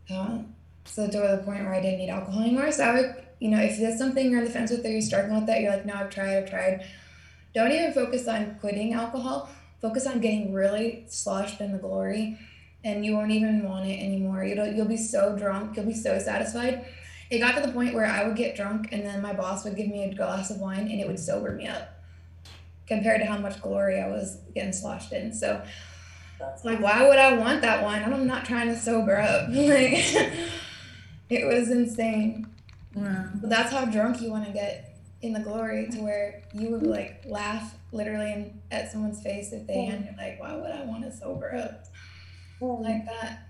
Uh, 0.09 0.38
so 0.84 1.06
to 1.06 1.18
the 1.18 1.42
point 1.44 1.64
where 1.64 1.74
i 1.74 1.80
didn't 1.80 1.98
need 1.98 2.11
alcohol 2.11 2.42
anymore. 2.42 2.70
So 2.70 2.84
i 2.84 2.94
would 2.94 3.24
you 3.40 3.50
know 3.50 3.61
if 3.61 3.78
there's 3.78 3.98
something 3.98 4.30
you're 4.30 4.38
on 4.38 4.44
the 4.44 4.50
fence 4.50 4.70
with 4.70 4.86
or 4.86 4.88
you're 4.88 5.00
struggling 5.00 5.34
with 5.34 5.46
that 5.46 5.61
you're 5.61 5.72
like 5.72 5.84
no 5.84 5.94
i've 5.94 6.11
tried 6.11 6.36
i've 6.36 6.50
tried. 6.50 6.86
Don't 7.54 7.72
even 7.72 7.92
focus 7.92 8.28
on 8.28 8.56
quitting 8.61 8.92
alcohol. 8.92 9.48
Focus 9.80 10.06
on 10.06 10.20
getting 10.20 10.52
really 10.52 11.04
sloshed 11.09 11.61
in 11.61 11.72
the 11.72 11.78
glory 11.78 12.38
and 12.85 13.05
you 13.05 13.14
won't 13.14 13.31
even 13.31 13.64
want 13.64 13.87
it 13.87 14.01
anymore. 14.01 14.45
You'll 14.45 14.66
you'll 14.68 14.87
be 14.87 14.97
so 14.97 15.37
drunk, 15.37 15.76
you'll 15.76 15.87
be 15.87 15.95
so 15.95 16.18
satisfied, 16.18 16.87
it 17.31 17.39
got 17.41 17.55
to 17.57 17.66
the 17.66 17.72
point 17.72 17.95
where 17.95 18.07
I 18.07 18.26
would 18.26 18.37
get 18.37 18.57
drunk 18.57 18.89
and 18.93 19.05
then 19.05 19.20
my 19.20 19.33
boss 19.33 19.64
would 19.64 19.76
give 19.76 19.89
me 19.89 20.05
a 20.05 20.14
glass 20.14 20.51
of 20.51 20.59
wine 20.59 20.91
and 20.91 21.01
it 21.01 21.07
would 21.07 21.18
sober 21.18 21.53
me 21.53 21.66
up 21.66 21.95
compared 22.87 23.20
to 23.20 23.26
how 23.26 23.37
much 23.37 23.61
glory 23.61 24.01
I 24.01 24.09
was 24.09 24.39
getting 24.55 24.72
sloshed 24.72 25.12
in. 25.12 25.35
So 25.35 25.62
it's 26.41 26.64
like, 26.64 26.81
why 26.81 27.07
would 27.07 27.18
I 27.18 27.37
want 27.37 27.61
that 27.62 27.83
wine? 27.83 28.03
I'm 28.03 28.26
not 28.26 28.47
trying 28.47 28.68
to 28.68 28.76
sober 28.76 29.20
up. 29.20 29.49
Like, 31.29 31.39
it 31.43 31.47
was 31.47 31.70
insane. 31.70 32.47
Wow. 32.95 33.29
But 33.35 33.51
that's 33.51 33.70
how 33.70 33.85
drunk 33.85 34.22
you 34.22 34.31
want 34.31 34.47
to 34.47 34.53
get 34.53 34.97
in 35.20 35.35
the 35.35 35.41
glory 35.41 35.89
to 35.91 36.01
where 36.01 36.43
you 36.55 36.70
would 36.70 36.87
like 36.87 37.22
laugh 37.26 37.76
literally 37.93 38.33
in, 38.33 38.61
at 38.70 38.91
someone's 38.91 39.20
face 39.22 39.53
if 39.53 39.66
they 39.66 39.87
and 39.87 40.07
you're 40.07 40.14
like, 40.16 40.41
why 40.41 40.55
would 40.55 40.70
I 40.70 40.85
want 40.85 41.03
to 41.05 41.12
sober 41.14 41.55
up 41.55 41.85
like 42.61 43.06
that? 43.06 43.48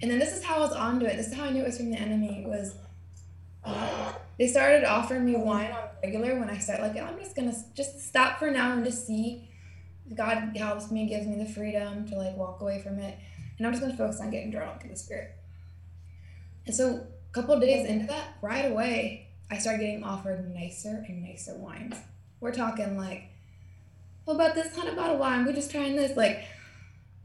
And 0.00 0.10
then 0.10 0.18
this 0.18 0.32
is 0.32 0.44
how 0.44 0.56
I 0.56 0.60
was 0.60 0.72
onto 0.72 1.06
it. 1.06 1.16
This 1.16 1.28
is 1.28 1.34
how 1.34 1.44
I 1.44 1.50
knew 1.50 1.62
it 1.62 1.66
was 1.66 1.76
from 1.76 1.90
the 1.90 1.98
enemy. 1.98 2.44
Was 2.46 2.74
uh, 3.64 4.12
they 4.38 4.46
started 4.46 4.84
offering 4.84 5.24
me 5.24 5.36
wine 5.36 5.72
on 5.72 5.88
regular 6.02 6.38
when 6.38 6.48
I 6.48 6.58
started 6.58 6.82
like 6.82 6.96
I'm 6.96 7.18
just 7.18 7.34
gonna 7.34 7.54
just 7.74 8.00
stop 8.06 8.38
for 8.38 8.50
now 8.50 8.72
and 8.72 8.84
just 8.84 9.06
see 9.06 9.48
God 10.14 10.56
helps 10.56 10.90
me, 10.90 11.06
gives 11.06 11.26
me 11.26 11.36
the 11.36 11.50
freedom 11.50 12.08
to 12.08 12.16
like 12.16 12.36
walk 12.36 12.60
away 12.60 12.80
from 12.80 12.98
it, 12.98 13.18
and 13.58 13.66
I'm 13.66 13.72
just 13.72 13.82
gonna 13.82 13.96
focus 13.96 14.20
on 14.20 14.30
getting 14.30 14.50
drunk 14.50 14.84
in 14.84 14.90
the 14.90 14.96
spirit. 14.96 15.34
And 16.66 16.74
so 16.74 17.06
a 17.30 17.32
couple 17.32 17.58
days 17.60 17.86
into 17.86 18.06
that, 18.06 18.36
right 18.40 18.70
away, 18.70 19.28
I 19.50 19.58
started 19.58 19.80
getting 19.80 20.04
offered 20.04 20.54
nicer 20.54 21.04
and 21.08 21.22
nicer 21.22 21.54
wines. 21.56 21.96
We're 22.40 22.52
talking 22.52 22.96
like, 22.96 23.24
what 24.24 24.34
about 24.34 24.54
this 24.54 24.74
hundred 24.74 24.96
bottle 24.96 25.18
wine? 25.18 25.44
We're 25.44 25.54
just 25.54 25.70
trying 25.70 25.96
this 25.96 26.16
like 26.16 26.44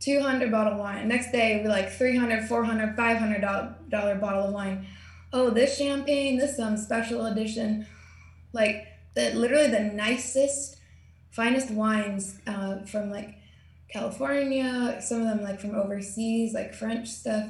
200 0.04 0.51
bottle 0.51 0.78
wine. 0.78 1.08
Next 1.08 1.32
day, 1.32 1.62
we 1.64 1.70
like 1.70 1.89
300, 1.91 2.47
400, 2.47 2.95
500 2.95 3.41
dollar 3.89 4.16
bottle 4.16 4.47
of 4.47 4.54
wine. 4.54 4.86
Oh, 5.32 5.49
this 5.49 5.78
champagne, 5.78 6.38
this 6.38 6.58
some 6.58 6.78
special 6.78 7.26
edition. 7.26 7.88
Like 8.51 8.88
the 9.16 9.34
literally 9.34 9.68
the 9.68 9.80
nicest, 9.80 10.78
finest 11.32 11.72
wines 11.72 12.39
uh, 12.45 12.84
from 12.86 13.12
like 13.12 13.36
California. 13.89 14.99
Some 15.01 15.22
of 15.22 15.28
them 15.28 15.43
like 15.43 15.62
from 15.62 15.76
overseas, 15.76 16.54
like 16.54 16.74
French 16.74 17.08
stuff, 17.08 17.49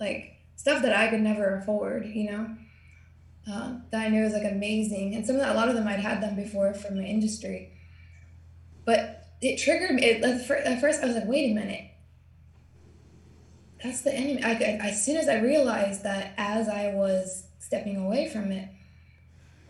like 0.00 0.36
stuff 0.56 0.82
that 0.82 0.96
I 0.96 1.08
could 1.08 1.20
never 1.20 1.56
afford. 1.56 2.06
You 2.06 2.30
know, 2.30 2.56
um, 3.52 3.82
that 3.90 4.06
I 4.06 4.08
knew 4.08 4.24
was 4.24 4.32
like 4.32 4.50
amazing. 4.50 5.14
And 5.14 5.26
some 5.26 5.36
of 5.36 5.42
that, 5.42 5.54
a 5.54 5.58
lot 5.58 5.68
of 5.68 5.74
them 5.74 5.86
I'd 5.86 6.00
had 6.00 6.22
them 6.22 6.36
before 6.36 6.72
from 6.72 6.96
my 6.96 7.04
industry, 7.04 7.72
but 8.86 9.19
it 9.40 9.58
triggered 9.58 9.92
me. 9.92 10.04
It, 10.04 10.22
at, 10.22 10.46
fir- 10.46 10.56
at 10.56 10.80
first, 10.80 11.02
I 11.02 11.06
was 11.06 11.16
like, 11.16 11.26
wait 11.26 11.50
a 11.50 11.54
minute. 11.54 11.90
That's 13.82 14.02
the 14.02 14.14
enemy. 14.14 14.42
I, 14.42 14.52
I, 14.52 14.88
as 14.88 15.04
soon 15.04 15.16
as 15.16 15.28
I 15.28 15.40
realized 15.40 16.02
that 16.02 16.34
as 16.36 16.68
I 16.68 16.92
was 16.92 17.44
stepping 17.58 17.96
away 17.96 18.28
from 18.28 18.52
it, 18.52 18.68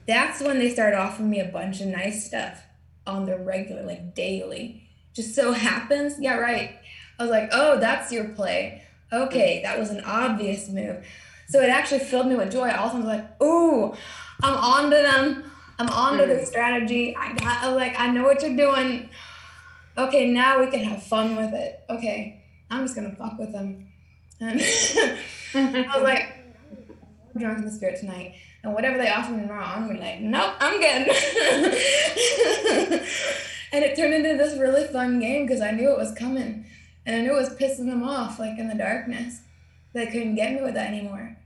that's 0.06 0.40
when 0.40 0.58
they 0.58 0.70
started 0.70 0.98
offering 0.98 1.30
me 1.30 1.38
a 1.38 1.44
bunch 1.44 1.80
of 1.80 1.86
nice 1.86 2.26
stuff 2.26 2.62
on 3.06 3.26
the 3.26 3.36
regular, 3.38 3.82
like 3.82 4.14
daily. 4.14 4.88
Just 5.14 5.34
so 5.34 5.52
happens, 5.52 6.16
yeah, 6.18 6.36
right. 6.36 6.76
I 7.18 7.22
was 7.22 7.30
like, 7.30 7.50
oh, 7.52 7.78
that's 7.78 8.10
your 8.10 8.28
play. 8.30 8.82
Okay, 9.12 9.60
that 9.62 9.78
was 9.78 9.90
an 9.90 10.02
obvious 10.04 10.68
move. 10.68 11.04
So 11.48 11.60
it 11.60 11.68
actually 11.68 12.00
filled 12.00 12.26
me 12.26 12.36
with 12.36 12.52
joy. 12.52 12.68
I 12.68 12.76
also 12.76 12.96
was 12.96 13.06
like, 13.06 13.42
ooh, 13.42 13.94
I'm 14.42 14.54
on 14.54 14.90
to 14.90 14.96
them. 14.96 15.52
I'm 15.78 15.88
on 15.88 16.18
to 16.18 16.26
the 16.26 16.34
mm. 16.34 16.46
strategy. 16.46 17.16
I 17.16 17.32
got, 17.34 17.64
I 17.64 17.72
like, 17.72 17.98
I 17.98 18.08
know 18.08 18.24
what 18.24 18.42
you're 18.42 18.56
doing 18.56 19.08
okay, 19.96 20.30
now 20.30 20.60
we 20.60 20.70
can 20.70 20.80
have 20.80 21.02
fun 21.02 21.36
with 21.36 21.54
it. 21.54 21.80
Okay, 21.88 22.42
I'm 22.70 22.84
just 22.84 22.94
gonna 22.94 23.14
fuck 23.14 23.38
with 23.38 23.52
them. 23.52 23.88
And 24.40 24.60
I 25.54 25.90
was 25.94 26.02
like, 26.02 26.34
I'm 27.34 27.40
drunk 27.40 27.58
in 27.58 27.64
the 27.64 27.70
spirit 27.70 28.00
tonight. 28.00 28.34
And 28.62 28.74
whatever 28.74 28.98
they 28.98 29.08
offer 29.08 29.32
me 29.32 29.42
tomorrow, 29.42 29.64
I'm 29.64 29.88
like, 29.98 30.20
nope, 30.20 30.54
I'm 30.60 30.80
good. 30.80 31.08
and 33.72 33.84
it 33.84 33.96
turned 33.96 34.14
into 34.14 34.36
this 34.36 34.58
really 34.58 34.86
fun 34.88 35.18
game 35.18 35.46
because 35.46 35.62
I 35.62 35.70
knew 35.70 35.90
it 35.90 35.98
was 35.98 36.12
coming. 36.12 36.66
And 37.06 37.16
I 37.16 37.20
knew 37.22 37.32
it 37.32 37.40
was 37.40 37.56
pissing 37.56 37.86
them 37.86 38.02
off, 38.02 38.38
like 38.38 38.58
in 38.58 38.68
the 38.68 38.74
darkness. 38.74 39.40
They 39.94 40.06
couldn't 40.06 40.34
get 40.34 40.52
me 40.52 40.62
with 40.62 40.74
that 40.74 40.88
anymore. 40.88 41.38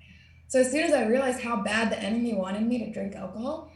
So 0.49 0.61
as 0.61 0.71
soon 0.71 0.83
as 0.83 0.93
I 0.93 1.07
realized 1.07 1.41
how 1.41 1.63
bad 1.63 1.91
the 1.91 1.99
enemy 1.99 2.35
wanted 2.35 2.63
me 2.63 2.85
to 2.85 2.93
drink 2.93 3.15
alcohol, 3.15 3.71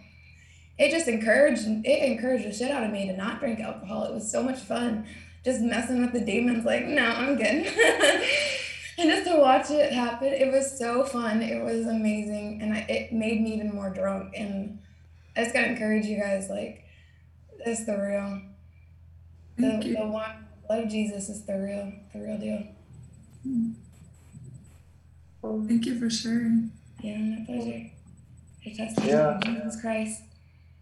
it 0.78 0.90
just 0.90 1.08
encouraged 1.08 1.66
it 1.66 2.02
encouraged 2.10 2.46
the 2.46 2.52
shit 2.52 2.70
out 2.70 2.84
of 2.84 2.90
me 2.90 3.06
to 3.06 3.16
not 3.16 3.40
drink 3.40 3.60
alcohol. 3.60 4.04
It 4.04 4.14
was 4.14 4.30
so 4.30 4.42
much 4.42 4.58
fun 4.60 5.06
just 5.44 5.60
messing 5.62 6.00
with 6.00 6.12
the 6.12 6.20
demons 6.20 6.64
like, 6.64 6.84
no, 6.86 7.04
I'm 7.04 7.36
good. 7.36 7.44
and 8.98 9.10
just 9.10 9.26
to 9.26 9.36
watch 9.38 9.70
it 9.70 9.92
happen, 9.92 10.28
it 10.28 10.52
was 10.52 10.78
so 10.78 11.04
fun. 11.04 11.42
It 11.42 11.62
was 11.62 11.86
amazing. 11.86 12.60
And 12.60 12.74
I, 12.74 12.78
it 12.88 13.12
made 13.12 13.40
me 13.40 13.54
even 13.54 13.74
more 13.74 13.90
drunk. 13.90 14.34
And 14.36 14.78
I 15.36 15.44
just 15.44 15.54
gotta 15.54 15.68
encourage 15.68 16.06
you 16.06 16.18
guys, 16.20 16.48
like, 16.50 16.84
it's 17.60 17.86
the 17.86 17.96
real. 17.96 18.42
Thank 19.58 19.82
the, 19.82 19.88
you. 19.88 19.96
the 19.96 20.06
one 20.06 20.46
blood 20.66 20.84
of 20.84 20.90
Jesus 20.90 21.28
is 21.28 21.44
the 21.44 21.54
real, 21.54 21.92
the 22.12 22.20
real 22.20 22.38
deal. 22.38 22.64
Thank 25.66 25.86
you 25.86 25.98
for 25.98 26.10
sharing. 26.10 26.72
Yeah, 27.00 27.16
my 27.16 27.44
pleasure. 27.46 27.90
Your 28.62 28.76
testimony 28.76 29.12
Yeah. 29.12 29.40
Jesus 29.44 29.80
Christ. 29.80 30.22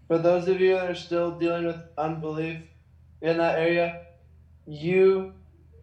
For 0.09 0.18
those 0.18 0.46
of 0.46 0.61
you 0.61 0.74
that 0.74 0.90
are 0.90 0.94
still 0.94 1.32
dealing 1.32 1.66
with 1.66 1.80
unbelief 1.98 2.61
in 3.20 3.38
that 3.38 3.59
area, 3.59 4.07
you, 4.66 5.32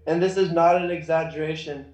and 0.08 0.22
this 0.24 0.38
is 0.38 0.52
not 0.52 0.82
an 0.82 0.92
exaggeration, 0.92 1.94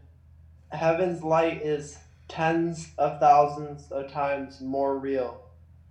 heaven's 0.71 1.23
light 1.23 1.63
is 1.63 1.97
tens 2.27 2.91
of 2.99 3.19
thousands 3.19 3.91
of 3.91 4.11
times 4.11 4.61
more 4.61 4.97
real 4.97 5.41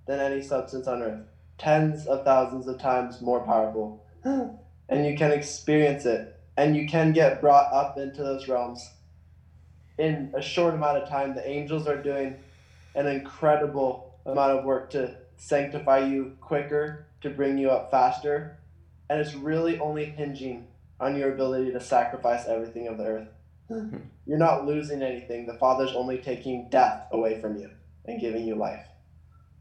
than 0.07 0.21
any 0.21 0.41
substance 0.41 0.87
on 0.87 1.03
earth. 1.03 1.27
Tens 1.59 2.07
of 2.07 2.25
thousands 2.25 2.69
of 2.69 2.79
times 2.79 3.21
more 3.21 3.41
powerful. 3.41 4.05
And 4.91 5.05
you 5.05 5.19
can 5.19 5.33
experience 5.33 6.07
it. 6.07 6.35
And 6.57 6.75
you 6.75 6.89
can 6.89 7.13
get 7.13 7.43
brought 7.43 7.71
up 7.75 7.99
into 7.99 8.23
those 8.23 8.49
realms 8.49 8.91
in 9.99 10.33
a 10.35 10.41
short 10.41 10.73
amount 10.73 10.97
of 10.97 11.09
time. 11.11 11.35
The 11.35 11.47
angels 11.47 11.87
are 11.87 12.03
doing 12.03 12.37
an 12.95 13.07
incredible 13.07 14.15
amount 14.25 14.59
of 14.59 14.65
work 14.65 14.89
to 14.93 15.15
sanctify 15.39 16.01
you 16.01 16.37
quicker, 16.41 17.07
to 17.23 17.31
bring 17.31 17.59
you 17.59 17.71
up 17.71 17.91
faster. 17.91 18.59
And 19.09 19.21
it's 19.21 19.35
really 19.35 19.79
only 19.79 20.05
hinging 20.05 20.67
on 21.01 21.17
your 21.17 21.33
ability 21.33 21.73
to 21.73 21.81
sacrifice 21.81 22.47
everything 22.47 22.89
of 22.89 22.99
the 22.99 23.05
earth. 23.05 23.29
Hmm. 23.69 23.97
You're 24.27 24.39
not 24.39 24.67
losing 24.67 25.03
anything. 25.03 25.47
The 25.47 25.55
Father's 25.55 25.95
only 25.95 26.19
taking 26.19 26.69
death 26.69 27.07
away 27.13 27.41
from 27.41 27.57
you 27.57 27.71
and 28.05 28.21
giving 28.21 28.47
you 28.47 28.55
life. 28.55 28.85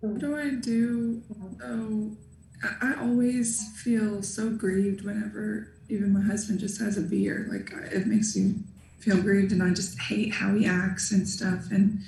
What 0.01 0.19
do 0.19 0.37
I 0.37 0.51
do? 0.51 1.23
Oh, 1.63 2.15
I, 2.63 2.93
I 2.93 3.01
always 3.01 3.71
feel 3.77 4.21
so 4.21 4.49
grieved 4.49 5.03
whenever 5.03 5.73
even 5.89 6.13
my 6.13 6.21
husband 6.21 6.59
just 6.59 6.79
has 6.81 6.97
a 6.97 7.01
beer. 7.01 7.47
Like 7.49 7.71
it 7.91 8.07
makes 8.07 8.35
me 8.35 8.55
feel 8.99 9.21
grieved, 9.21 9.51
and 9.51 9.63
I 9.63 9.73
just 9.73 9.99
hate 9.99 10.33
how 10.33 10.53
he 10.53 10.65
acts 10.65 11.11
and 11.11 11.27
stuff. 11.27 11.71
And 11.71 11.99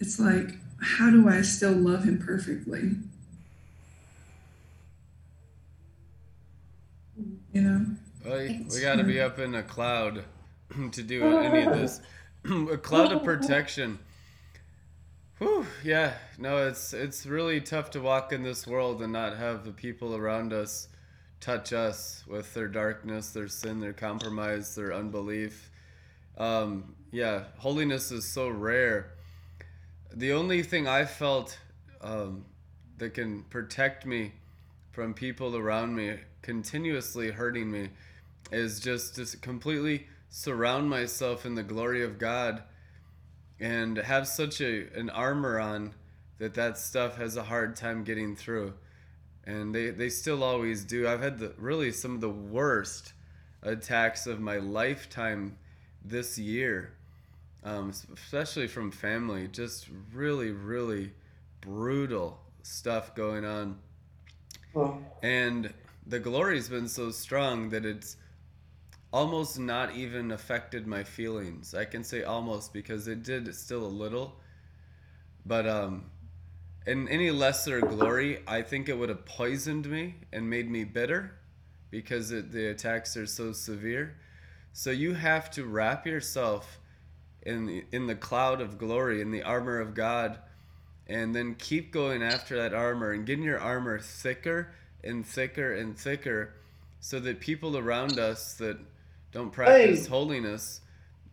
it's 0.00 0.18
like, 0.18 0.56
how 0.80 1.10
do 1.10 1.28
I 1.28 1.42
still 1.42 1.72
love 1.72 2.04
him 2.04 2.18
perfectly? 2.18 2.92
You 7.52 7.62
know? 7.62 7.86
Well, 8.24 8.38
we 8.38 8.80
got 8.80 8.96
to 8.96 9.04
be 9.04 9.20
up 9.20 9.38
in 9.38 9.54
a 9.54 9.62
cloud 9.62 10.24
to 10.92 11.02
do 11.02 11.24
any 11.38 11.64
of 11.64 11.74
this. 11.74 12.00
a 12.44 12.76
cloud 12.76 13.12
of 13.12 13.24
protection. 13.24 13.98
Whew, 15.38 15.66
yeah, 15.84 16.14
no, 16.38 16.66
it's 16.66 16.94
it's 16.94 17.26
really 17.26 17.60
tough 17.60 17.90
to 17.90 18.00
walk 18.00 18.32
in 18.32 18.42
this 18.42 18.66
world 18.66 19.02
and 19.02 19.12
not 19.12 19.36
have 19.36 19.64
the 19.64 19.70
people 19.70 20.16
around 20.16 20.52
us 20.54 20.88
touch 21.40 21.72
us 21.72 22.24
with 22.26 22.54
their 22.54 22.68
darkness, 22.68 23.30
their 23.30 23.48
sin, 23.48 23.80
their 23.80 23.92
compromise, 23.92 24.74
their 24.74 24.94
unbelief. 24.94 25.70
Um, 26.38 26.94
yeah, 27.12 27.44
holiness 27.58 28.10
is 28.10 28.24
so 28.24 28.48
rare. 28.48 29.12
The 30.14 30.32
only 30.32 30.62
thing 30.62 30.88
I 30.88 31.04
felt 31.04 31.58
um, 32.00 32.44
that 32.98 33.14
can 33.14 33.42
protect 33.44 34.06
me 34.06 34.32
from 34.92 35.12
people 35.14 35.56
around 35.56 35.94
me 35.94 36.18
continuously 36.42 37.30
hurting 37.30 37.70
me 37.70 37.90
is 38.50 38.80
just 38.80 39.16
to 39.16 39.36
completely 39.38 40.06
surround 40.28 40.88
myself 40.88 41.44
in 41.44 41.54
the 41.54 41.62
glory 41.62 42.02
of 42.02 42.18
God 42.18 42.62
and 43.58 43.96
have 43.96 44.28
such 44.28 44.60
a 44.60 44.86
an 44.94 45.10
armor 45.10 45.58
on 45.58 45.94
that 46.38 46.54
that 46.54 46.78
stuff 46.78 47.16
has 47.16 47.36
a 47.36 47.42
hard 47.42 47.76
time 47.76 48.04
getting 48.04 48.36
through. 48.36 48.74
And 49.44 49.74
they, 49.74 49.90
they 49.90 50.08
still 50.08 50.42
always 50.42 50.84
do. 50.84 51.08
I've 51.08 51.22
had 51.22 51.38
the 51.38 51.54
really 51.56 51.92
some 51.92 52.14
of 52.14 52.20
the 52.20 52.28
worst 52.28 53.12
attacks 53.62 54.26
of 54.26 54.40
my 54.40 54.56
lifetime 54.58 55.56
this 56.04 56.38
year 56.38 56.92
um, 57.66 57.90
especially 57.90 58.68
from 58.68 58.92
family 58.92 59.48
just 59.48 59.88
really 60.14 60.52
really 60.52 61.12
brutal 61.62 62.40
stuff 62.62 63.14
going 63.16 63.44
on 63.44 63.78
Well, 64.74 65.02
and 65.22 65.72
the 66.06 66.20
glory's 66.20 66.68
been 66.68 66.88
so 66.88 67.10
strong 67.10 67.70
that 67.70 67.84
it's 67.86 68.16
almost 69.12 69.58
not 69.58 69.94
even 69.94 70.32
affected 70.32 70.86
my 70.86 71.04
feelings. 71.04 71.74
I 71.74 71.86
can 71.86 72.04
say 72.04 72.24
almost 72.24 72.72
because 72.74 73.08
it 73.08 73.22
did 73.24 73.54
still 73.54 73.84
a 73.84 73.88
little, 73.88 74.40
But 75.44 75.66
um, 75.66 76.10
in 76.86 77.08
any 77.08 77.30
lesser 77.30 77.82
glory, 77.82 78.42
I 78.46 78.62
think 78.62 78.88
it 78.88 78.98
would 78.98 79.08
have 79.10 79.26
poisoned 79.26 79.88
me 79.90 80.16
and 80.32 80.50
made 80.50 80.70
me 80.70 80.84
bitter 80.84 81.36
because 81.90 82.32
it, 82.32 82.52
the 82.52 82.66
attacks 82.68 83.16
are 83.16 83.26
so 83.26 83.52
severe. 83.52 84.16
So 84.72 84.90
you 84.90 85.14
have 85.14 85.50
to 85.52 85.64
wrap 85.66 86.06
yourself 86.06 86.80
in 87.46 87.64
the, 87.66 87.84
in 87.92 88.06
the 88.06 88.14
cloud 88.14 88.60
of 88.60 88.76
glory, 88.76 89.22
in 89.22 89.30
the 89.30 89.42
armor 89.42 89.78
of 89.78 89.94
God, 89.94 90.38
and 91.06 91.34
then 91.34 91.54
keep 91.54 91.92
going 91.92 92.22
after 92.22 92.56
that 92.56 92.74
armor 92.74 93.12
and 93.12 93.24
getting 93.24 93.44
your 93.44 93.60
armor 93.60 93.98
thicker 94.00 94.72
and 95.04 95.24
thicker 95.24 95.74
and 95.74 95.96
thicker 95.96 96.54
so 96.98 97.20
that 97.20 97.38
people 97.38 97.78
around 97.78 98.18
us 98.18 98.54
that 98.54 98.76
don't 99.30 99.52
practice 99.52 100.04
Hey. 100.04 100.10
holiness 100.10 100.80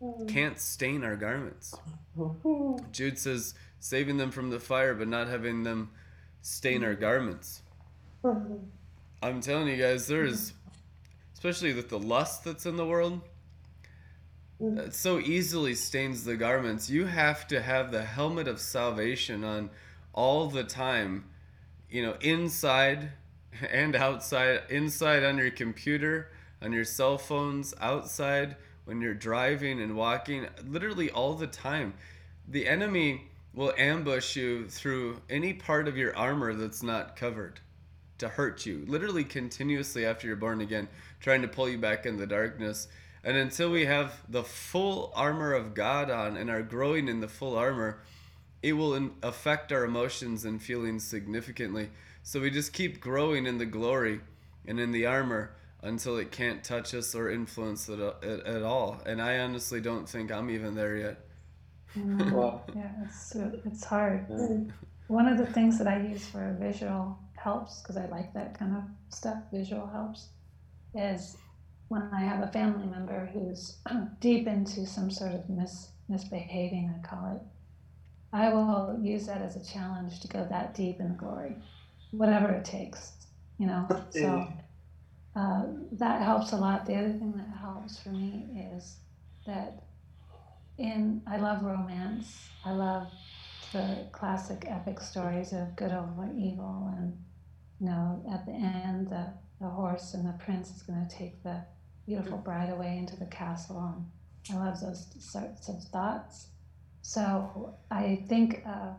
mm. 0.02 0.28
can't 0.30 0.60
stain 0.60 1.04
our 1.04 1.16
garments. 1.16 1.76
Mm-hmm. 2.18 2.92
Jude 2.92 3.18
says, 3.18 3.56
saving 3.80 4.18
them 4.18 4.30
from 4.30 4.52
the 4.52 4.60
fire, 4.60 4.94
but 4.94 5.08
not 5.08 5.28
having 5.28 5.64
them 5.64 5.90
stain 6.42 6.84
our 6.84 6.92
mm-hmm. 6.92 7.02
garments. 7.02 7.64
Mm-hmm. 8.24 8.56
I'm 9.24 9.42
telling 9.42 9.68
you 9.68 9.78
guys, 9.78 10.06
there's, 10.06 10.54
especially 11.34 11.74
with 11.74 11.90
the 11.90 11.98
lust 11.98 12.44
that's 12.44 12.68
in 12.68 12.76
the 12.76 12.86
world, 12.86 13.22
Mm. 14.64 14.78
that 14.78 14.96
so 14.96 15.20
easily 15.20 15.76
stains 15.76 16.24
the 16.24 16.38
garments. 16.38 16.90
You 16.90 17.06
have 17.06 17.48
to 17.50 17.62
have 17.62 17.92
the 17.92 18.04
helmet 18.04 18.48
of 18.48 18.62
salvation 18.62 19.44
on 19.44 19.70
all 20.14 20.48
the 20.48 20.64
time, 20.64 21.26
you 21.90 22.02
know, 22.02 22.16
inside 22.22 23.12
and 23.72 23.96
outside, 23.96 24.62
inside 24.70 25.24
on 25.24 25.38
your 25.38 25.52
computer, 25.52 26.32
on 26.62 26.72
your 26.72 26.86
cell 26.86 27.18
phones, 27.18 27.74
outside 27.82 28.56
when 28.86 29.02
you're 29.02 29.14
driving 29.14 29.82
and 29.82 29.96
walking, 29.96 30.48
literally 30.66 31.10
all 31.10 31.34
the 31.34 31.48
time. 31.48 31.94
The 32.48 32.68
enemy 32.68 33.30
will 33.54 33.74
ambush 33.78 34.36
you 34.36 34.68
through 34.68 35.22
any 35.30 35.54
part 35.54 35.88
of 35.88 35.98
your 35.98 36.16
armor 36.16 36.54
that's 36.54 36.84
not 36.84 37.16
covered 37.16 37.60
to 38.18 38.28
hurt 38.28 38.66
you, 38.66 38.86
literally 38.88 39.24
continuously 39.24 40.06
after 40.06 40.28
you're 40.28 40.36
born 40.36 40.62
again, 40.62 40.88
trying 41.20 41.42
to 41.42 41.48
pull 41.48 41.68
you 41.68 41.78
back 41.78 42.06
in 42.06 42.18
the 42.18 42.28
darkness. 42.28 42.88
And 43.24 43.38
until 43.38 43.72
we 43.72 43.86
have 43.86 44.20
the 44.30 44.44
full 44.44 45.12
armor 45.16 45.54
of 45.54 45.74
God 45.74 46.10
on 46.10 46.36
and 46.36 46.50
are 46.50 46.62
growing 46.62 47.08
in 47.08 47.22
the 47.22 47.28
full 47.28 47.56
armor, 47.58 48.02
it 48.62 48.74
will 48.74 48.96
in- 48.96 49.12
affect 49.24 49.72
our 49.72 49.86
emotions 49.86 50.44
and 50.46 50.62
feelings 50.62 51.06
significantly. 51.06 51.90
So 52.24 52.42
we 52.42 52.50
just 52.52 52.74
keep 52.74 53.00
growing 53.00 53.46
in 53.46 53.58
the 53.58 53.66
glory 53.66 54.22
and 54.68 54.80
in 54.80 54.92
the 54.92 55.06
armor 55.06 55.56
until 55.82 56.18
it 56.18 56.32
can't 56.32 56.64
touch 56.64 56.94
us 56.94 57.14
or 57.16 57.30
influence 57.30 57.88
it 57.90 58.00
a- 58.00 58.16
at, 58.24 58.46
at 58.58 58.64
all. 58.64 59.02
And 59.06 59.22
I 59.22 59.40
honestly 59.40 59.80
don't 59.82 60.08
think 60.08 60.32
I'm 60.32 60.50
even 60.50 60.76
there 60.76 60.98
yet. 60.98 61.18
Mm, 61.98 62.32
Wow. 62.32 62.64
Yeah, 62.76 62.90
it's 63.06 63.36
it's 63.66 63.84
hard. 63.86 64.26
One 65.08 65.28
of 65.28 65.38
the 65.38 65.46
things 65.46 65.78
that 65.78 65.88
I 65.88 66.02
use 66.02 66.26
for 66.28 66.58
visual 66.60 67.18
helps 67.36 67.82
because 67.82 67.98
I 67.98 68.06
like 68.08 68.34
that 68.34 68.58
kind 68.58 68.76
of 68.76 68.84
stuff. 69.10 69.38
Visual 69.52 69.86
helps 69.88 70.30
is 70.96 71.38
when 71.94 72.10
I 72.12 72.22
have 72.22 72.42
a 72.42 72.48
family 72.48 72.88
member 72.88 73.30
who's 73.32 73.78
deep 74.20 74.48
into 74.48 74.86
some 74.86 75.12
sort 75.12 75.34
of 75.34 75.48
mis 75.50 75.90
misbehaving, 76.10 76.94
I 76.98 77.08
call 77.08 77.36
it. 77.36 77.42
I 78.34 78.50
will 78.50 78.98
use 79.00 79.28
that 79.28 79.42
as 79.42 79.56
a 79.56 79.64
challenge 79.64 80.20
to 80.22 80.28
go 80.28 80.46
that 80.50 80.74
deep 80.74 81.00
in 81.00 81.10
the 81.10 81.16
glory, 81.16 81.56
whatever 82.12 82.52
it 82.52 82.66
takes, 82.66 83.12
you 83.60 83.68
know. 83.68 83.88
So 84.10 84.48
uh, 85.36 85.66
that 85.94 86.22
helps 86.22 86.52
a 86.52 86.58
lot. 86.58 86.88
The 86.88 86.96
other 86.96 87.14
thing 87.14 87.34
that 87.38 87.58
helps 87.62 88.00
for 88.00 88.10
me 88.10 88.48
is 88.74 88.98
that 89.46 89.84
in 90.80 91.22
I 91.28 91.38
love 91.38 91.64
romance. 91.64 92.50
I 92.66 92.72
love 92.72 93.08
the 93.72 94.08
classic 94.12 94.66
epic 94.68 95.00
stories 95.00 95.54
of 95.54 95.76
good 95.76 95.92
over 95.92 96.28
evil, 96.36 96.92
and 96.98 97.18
you 97.80 97.86
know, 97.86 98.24
at 98.34 98.46
the 98.48 98.54
end, 98.54 99.10
the, 99.10 99.28
the 99.62 99.68
horse 99.68 100.16
and 100.16 100.26
the 100.26 100.34
prince 100.44 100.76
is 100.76 100.82
going 100.82 101.08
to 101.08 101.16
take 101.16 101.44
the 101.44 101.64
beautiful 102.06 102.38
bride 102.38 102.70
away 102.70 102.98
into 102.98 103.16
the 103.16 103.26
castle, 103.26 103.96
and 104.50 104.58
I 104.58 104.66
love 104.66 104.82
those 104.82 105.08
sorts 105.20 105.70
of 105.70 105.82
thoughts. 105.84 106.48
So 107.02 107.76
I 107.92 108.24
think 108.28 108.64
of 108.66 108.96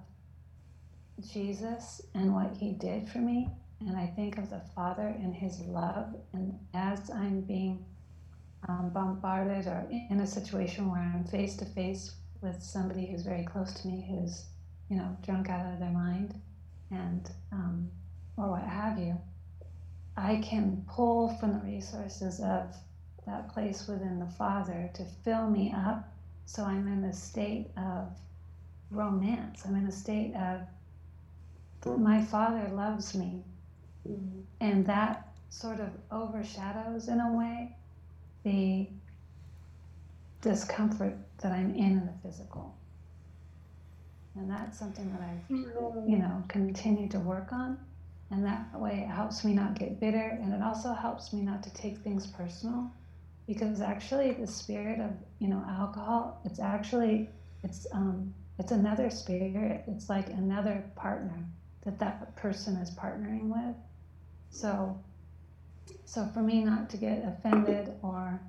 Jesus 1.33 2.03
and 2.15 2.35
what 2.35 2.57
he 2.57 2.73
did 2.73 3.09
for 3.09 3.19
me, 3.19 3.49
and 3.81 3.97
I 3.97 4.07
think 4.07 4.39
of 4.39 4.51
the 4.51 4.63
Father 4.75 5.07
and 5.07 5.35
his 5.35 5.61
love, 5.61 6.15
and 6.33 6.59
as 6.75 7.11
I'm 7.11 7.43
being 7.43 7.85
um, 8.69 8.91
bombarded 8.91 9.67
or 9.67 9.87
in 10.11 10.21
a 10.21 10.27
situation 10.27 10.91
where 10.91 11.01
I'm 11.01 11.25
face 11.25 11.57
to 11.59 11.65
face 11.67 12.15
with 12.41 12.63
somebody 12.63 13.07
who's 13.07 13.23
very 13.23 13.45
close 13.45 13.73
to 13.75 13.89
me 13.89 14.07
who's, 14.09 14.47
you 14.89 14.97
know, 14.97 15.17
drunk 15.23 15.51
out 15.51 15.73
of 15.73 15.79
their 15.81 15.91
mind 15.91 16.41
and, 16.91 17.31
um, 17.53 17.91
or 18.37 18.51
what 18.51 18.63
have 18.63 18.99
you, 18.99 19.19
I 20.17 20.37
can 20.37 20.85
pull 20.89 21.37
from 21.41 21.53
the 21.55 21.65
resources 21.65 22.41
of 22.41 22.75
that 23.27 23.53
place 23.53 23.87
within 23.89 24.19
the 24.19 24.27
Father 24.27 24.91
to 24.95 25.05
fill 25.25 25.49
me 25.49 25.73
up 25.75 26.15
so 26.47 26.65
I'm 26.65 26.87
in 26.89 27.05
a 27.05 27.13
state 27.13 27.71
of 27.77 28.09
romance. 28.91 29.63
I'm 29.65 29.77
in 29.77 29.87
a 29.87 29.93
state 29.93 30.35
of 30.35 30.61
hmm. 31.83 32.03
my 32.03 32.23
Father 32.23 32.69
loves 32.75 33.15
me. 33.15 33.43
Mm-hmm. 34.09 34.41
And 34.61 34.87
that 34.87 35.29
sort 35.49 35.81
of 35.81 35.89
overshadows, 36.11 37.09
in 37.09 37.21
a 37.21 37.33
way, 37.33 37.77
the 38.45 38.89
discomfort 40.43 41.17
that 41.39 41.53
I'm 41.53 41.75
in 41.75 41.93
in 41.93 42.07
the 42.07 42.13
physical. 42.23 42.77
And 44.37 44.51
that's 44.51 44.79
something 44.79 45.11
that 45.13 45.23
I've, 45.23 45.57
mm-hmm. 45.57 46.09
you 46.09 46.19
know, 46.19 46.43
continued 46.49 47.13
to 47.13 47.21
work 47.21 47.53
on. 47.53 47.79
And 48.31 48.45
that 48.45 48.79
way 48.79 49.07
it 49.09 49.13
helps 49.13 49.45
me 49.45 49.55
not 49.55 49.79
get 49.79 50.01
bitter 50.01 50.39
and 50.43 50.53
it 50.53 50.63
also 50.63 50.93
helps 50.93 51.33
me 51.33 51.43
not 51.43 51.63
to 51.63 51.73
take 51.73 51.99
things 51.99 52.27
personal 52.27 52.91
because 53.47 53.81
actually 53.81 54.33
the 54.33 54.47
spirit 54.47 55.01
of, 55.01 55.11
you 55.39 55.49
know, 55.49 55.63
alcohol, 55.69 56.41
it's 56.45 56.61
actually, 56.61 57.29
it's, 57.63 57.87
um, 57.93 58.33
it's 58.59 58.73
another 58.73 59.11
spirit. 59.11 59.85
It's 59.87 60.09
like 60.09 60.29
another 60.29 60.85
partner 60.97 61.45
that 61.85 61.99
that 61.99 62.35
person 62.37 62.77
is 62.77 62.91
partnering 62.91 63.49
with. 63.49 63.77
So, 64.51 64.99
so 66.05 66.27
for 66.33 66.41
me 66.41 66.65
not 66.65 66.89
to 66.91 66.97
get 66.97 67.25
offended 67.27 67.93
or 68.03 68.41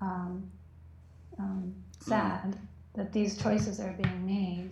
um, 0.00 0.50
um, 1.38 1.74
sad 2.00 2.58
that 2.94 3.12
these 3.12 3.40
choices 3.40 3.80
are 3.80 3.92
being 3.92 4.26
made, 4.26 4.70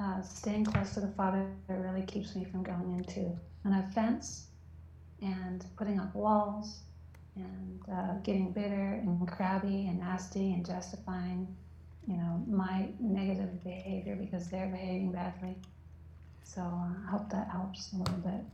uh, 0.00 0.22
staying 0.22 0.64
close 0.64 0.94
to 0.94 1.00
the 1.00 1.08
Father 1.08 1.46
really 1.68 2.02
keeps 2.02 2.34
me 2.34 2.44
from 2.44 2.62
going 2.62 2.96
into 2.96 3.36
an 3.64 3.72
offense 3.74 4.46
and 5.20 5.64
putting 5.76 5.98
up 5.98 6.14
walls 6.14 6.80
and 7.38 7.80
uh, 7.92 8.14
getting 8.22 8.52
bitter 8.52 9.00
and 9.02 9.26
crabby 9.28 9.86
and 9.88 10.00
nasty 10.00 10.52
and 10.52 10.66
justifying, 10.66 11.54
you 12.06 12.16
know, 12.16 12.42
my 12.48 12.88
negative 13.00 13.62
behavior 13.64 14.16
because 14.16 14.48
they're 14.48 14.68
behaving 14.68 15.12
badly. 15.12 15.56
So 16.44 16.62
uh, 16.62 17.06
I 17.06 17.10
hope 17.10 17.30
that 17.30 17.48
helps 17.50 17.92
a 17.92 17.96
little 17.96 18.16
bit. 18.16 18.44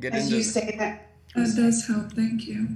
Get 0.00 0.14
As 0.14 0.24
into 0.24 0.36
you 0.38 0.42
say 0.42 0.76
that, 0.78 1.10
That 1.34 1.54
does 1.56 1.86
help. 1.86 2.12
Thank 2.12 2.46
you. 2.46 2.68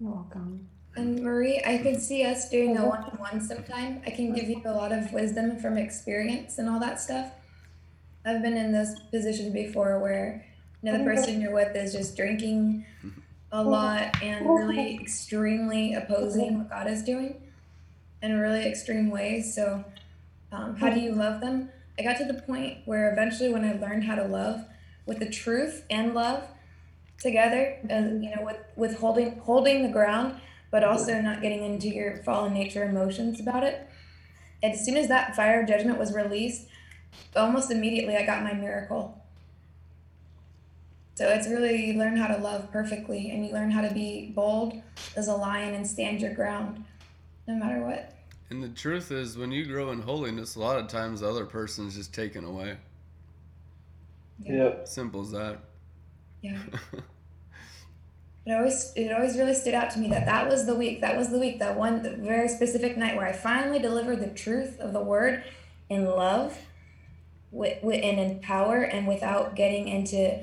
You're 0.00 0.10
welcome. 0.10 0.68
And 0.94 1.22
Marie, 1.22 1.62
I 1.64 1.78
could 1.78 2.00
see 2.02 2.24
us 2.24 2.50
doing 2.50 2.76
a 2.76 2.86
one 2.86 3.02
on 3.04 3.18
one 3.18 3.40
sometime. 3.40 4.02
I 4.06 4.10
can 4.10 4.34
give 4.34 4.48
you 4.48 4.60
a 4.64 4.72
lot 4.72 4.92
of 4.92 5.10
wisdom 5.12 5.58
from 5.58 5.78
experience 5.78 6.58
and 6.58 6.68
all 6.68 6.78
that 6.80 7.00
stuff. 7.00 7.32
I've 8.24 8.42
been 8.42 8.56
in 8.56 8.72
this 8.72 8.98
position 9.10 9.52
before 9.52 9.98
where 10.00 10.44
you 10.82 10.92
know, 10.92 10.98
the 10.98 11.04
person 11.04 11.40
you're 11.40 11.54
with 11.54 11.74
is 11.74 11.92
just 11.92 12.16
drinking 12.16 12.84
a 13.52 13.62
lot 13.62 14.22
and 14.22 14.46
really 14.46 14.96
extremely 14.96 15.92
opposing 15.92 16.58
what 16.58 16.70
God 16.70 16.86
is 16.88 17.02
doing 17.02 17.40
in 18.22 18.32
a 18.32 18.40
really 18.40 18.66
extreme 18.66 19.10
ways. 19.10 19.54
So, 19.54 19.84
um, 20.50 20.76
how 20.76 20.90
do 20.90 21.00
you 21.00 21.12
love 21.12 21.40
them? 21.40 21.70
I 21.98 22.02
got 22.02 22.16
to 22.16 22.24
the 22.24 22.40
point 22.42 22.78
where 22.86 23.12
eventually, 23.12 23.52
when 23.52 23.64
I 23.64 23.74
learned 23.74 24.04
how 24.04 24.14
to 24.14 24.24
love 24.24 24.64
with 25.04 25.18
the 25.18 25.28
truth 25.28 25.84
and 25.90 26.14
love 26.14 26.44
together, 27.18 27.78
and 27.88 28.24
you 28.24 28.34
know, 28.34 28.42
with 28.42 28.58
with 28.74 28.98
holding 28.98 29.38
holding 29.38 29.82
the 29.82 29.92
ground, 29.92 30.40
but 30.70 30.82
also 30.82 31.20
not 31.20 31.42
getting 31.42 31.62
into 31.62 31.88
your 31.88 32.16
fallen 32.24 32.54
nature 32.54 32.84
emotions 32.84 33.38
about 33.38 33.64
it. 33.64 33.86
As 34.62 34.84
soon 34.84 34.96
as 34.96 35.08
that 35.08 35.36
fire 35.36 35.60
of 35.60 35.68
judgment 35.68 35.98
was 35.98 36.14
released, 36.14 36.68
almost 37.36 37.70
immediately 37.70 38.16
I 38.16 38.24
got 38.24 38.42
my 38.42 38.54
miracle. 38.54 39.21
So 41.14 41.28
it's 41.28 41.46
really 41.46 41.86
you 41.86 41.98
learn 41.98 42.16
how 42.16 42.28
to 42.28 42.38
love 42.38 42.70
perfectly 42.72 43.30
and 43.30 43.46
you 43.46 43.52
learn 43.52 43.70
how 43.70 43.82
to 43.82 43.92
be 43.92 44.32
bold 44.34 44.74
as 45.16 45.28
a 45.28 45.34
lion 45.34 45.74
and 45.74 45.86
stand 45.86 46.20
your 46.20 46.34
ground 46.34 46.84
no 47.46 47.54
matter 47.54 47.84
what. 47.84 48.14
And 48.50 48.62
the 48.62 48.68
truth 48.68 49.10
is, 49.10 49.36
when 49.36 49.50
you 49.50 49.64
grow 49.64 49.92
in 49.92 50.02
holiness, 50.02 50.56
a 50.56 50.60
lot 50.60 50.78
of 50.78 50.88
times 50.88 51.20
the 51.20 51.28
other 51.28 51.46
person 51.46 51.86
is 51.86 51.96
just 51.96 52.14
taken 52.14 52.44
away. 52.44 52.76
Yep. 54.44 54.88
Simple 54.88 55.22
as 55.22 55.30
that. 55.30 55.58
Yeah. 56.42 56.58
It 58.44 58.52
always 58.54 58.92
it 58.96 59.12
always 59.12 59.36
really 59.36 59.54
stood 59.54 59.74
out 59.74 59.90
to 59.92 60.00
me 60.00 60.08
that 60.08 60.26
that 60.26 60.48
was 60.48 60.66
the 60.66 60.74
week. 60.74 61.00
That 61.00 61.16
was 61.16 61.28
the 61.28 61.38
week. 61.38 61.60
That 61.60 61.76
one 61.78 62.02
the 62.02 62.16
very 62.16 62.48
specific 62.48 62.96
night 62.96 63.14
where 63.14 63.26
I 63.26 63.32
finally 63.32 63.78
delivered 63.78 64.18
the 64.18 64.26
truth 64.30 64.80
of 64.80 64.92
the 64.92 65.00
word 65.00 65.44
in 65.88 66.06
love, 66.06 66.58
wi- 67.52 67.76
wi- 67.82 68.00
and 68.00 68.18
in 68.18 68.40
power 68.40 68.82
and 68.82 69.06
without 69.06 69.54
getting 69.54 69.86
into 69.86 70.42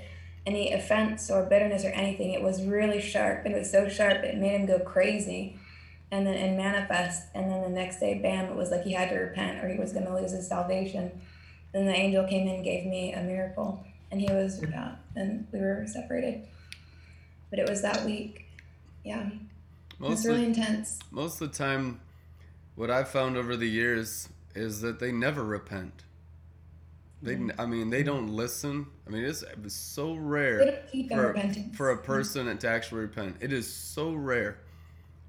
any 0.50 0.74
offense 0.74 1.30
or 1.30 1.44
bitterness 1.44 1.86
or 1.86 1.90
anything. 1.90 2.32
It 2.32 2.42
was 2.42 2.64
really 2.64 3.00
sharp 3.00 3.46
it 3.46 3.56
was 3.56 3.72
so 3.72 3.88
sharp 3.88 4.24
it 4.24 4.38
made 4.38 4.60
him 4.60 4.66
go 4.66 4.80
crazy 4.80 5.60
and 6.12 6.26
then 6.26 6.34
and 6.34 6.58
manifest. 6.58 7.28
And 7.36 7.52
then 7.52 7.62
the 7.62 7.70
next 7.70 8.00
day, 8.00 8.20
bam, 8.20 8.46
it 8.46 8.56
was 8.56 8.72
like 8.72 8.84
he 8.84 8.94
had 8.94 9.10
to 9.10 9.16
repent 9.16 9.64
or 9.64 9.70
he 9.70 9.78
was 9.78 9.94
going 9.94 10.06
to 10.06 10.16
lose 10.16 10.32
his 10.32 10.48
salvation. 10.48 11.22
Then 11.72 11.86
the 11.86 11.94
angel 11.94 12.28
came 12.28 12.48
in 12.48 12.56
and 12.56 12.64
gave 12.64 12.86
me 12.86 13.14
a 13.14 13.22
miracle 13.22 13.86
and 14.12 14.20
he 14.20 14.32
was, 14.34 14.60
mm-hmm. 14.60 14.72
yeah, 14.72 14.96
and 15.16 15.48
we 15.52 15.60
were 15.60 15.86
separated. 15.86 16.48
But 17.52 17.60
it 17.60 17.70
was 17.70 17.82
that 17.84 18.04
week. 18.06 18.46
Yeah. 19.04 19.30
It 20.02 20.10
was 20.10 20.26
really 20.26 20.44
of, 20.44 20.48
intense. 20.48 21.00
most 21.12 21.42
of 21.42 21.52
the 21.52 21.58
time, 21.58 22.00
what 22.76 22.90
I've 22.90 23.10
found 23.10 23.38
over 23.38 23.56
the 23.56 23.68
years 23.68 24.30
is 24.56 24.82
that 24.82 25.00
they 25.00 25.12
never 25.12 25.44
repent. 25.44 26.06
They. 27.22 27.38
I 27.58 27.66
mean, 27.66 27.90
they 27.90 28.04
don't 28.04 28.30
listen. 28.30 28.88
I 29.06 29.10
mean, 29.10 29.24
it's, 29.26 29.42
it 29.42 29.62
was 29.62 29.74
so 29.74 30.14
rare 30.14 30.66
don't 30.66 30.88
keep 30.92 31.12
on 31.12 31.34
for, 31.34 31.76
for 31.76 31.92
a 31.92 31.98
mm-hmm. 31.98 32.06
person 32.06 32.58
to 32.58 32.70
actually 32.70 33.02
repent. 33.02 33.38
It 33.42 33.52
is 33.52 33.72
so 33.72 34.14
rare 34.14 34.60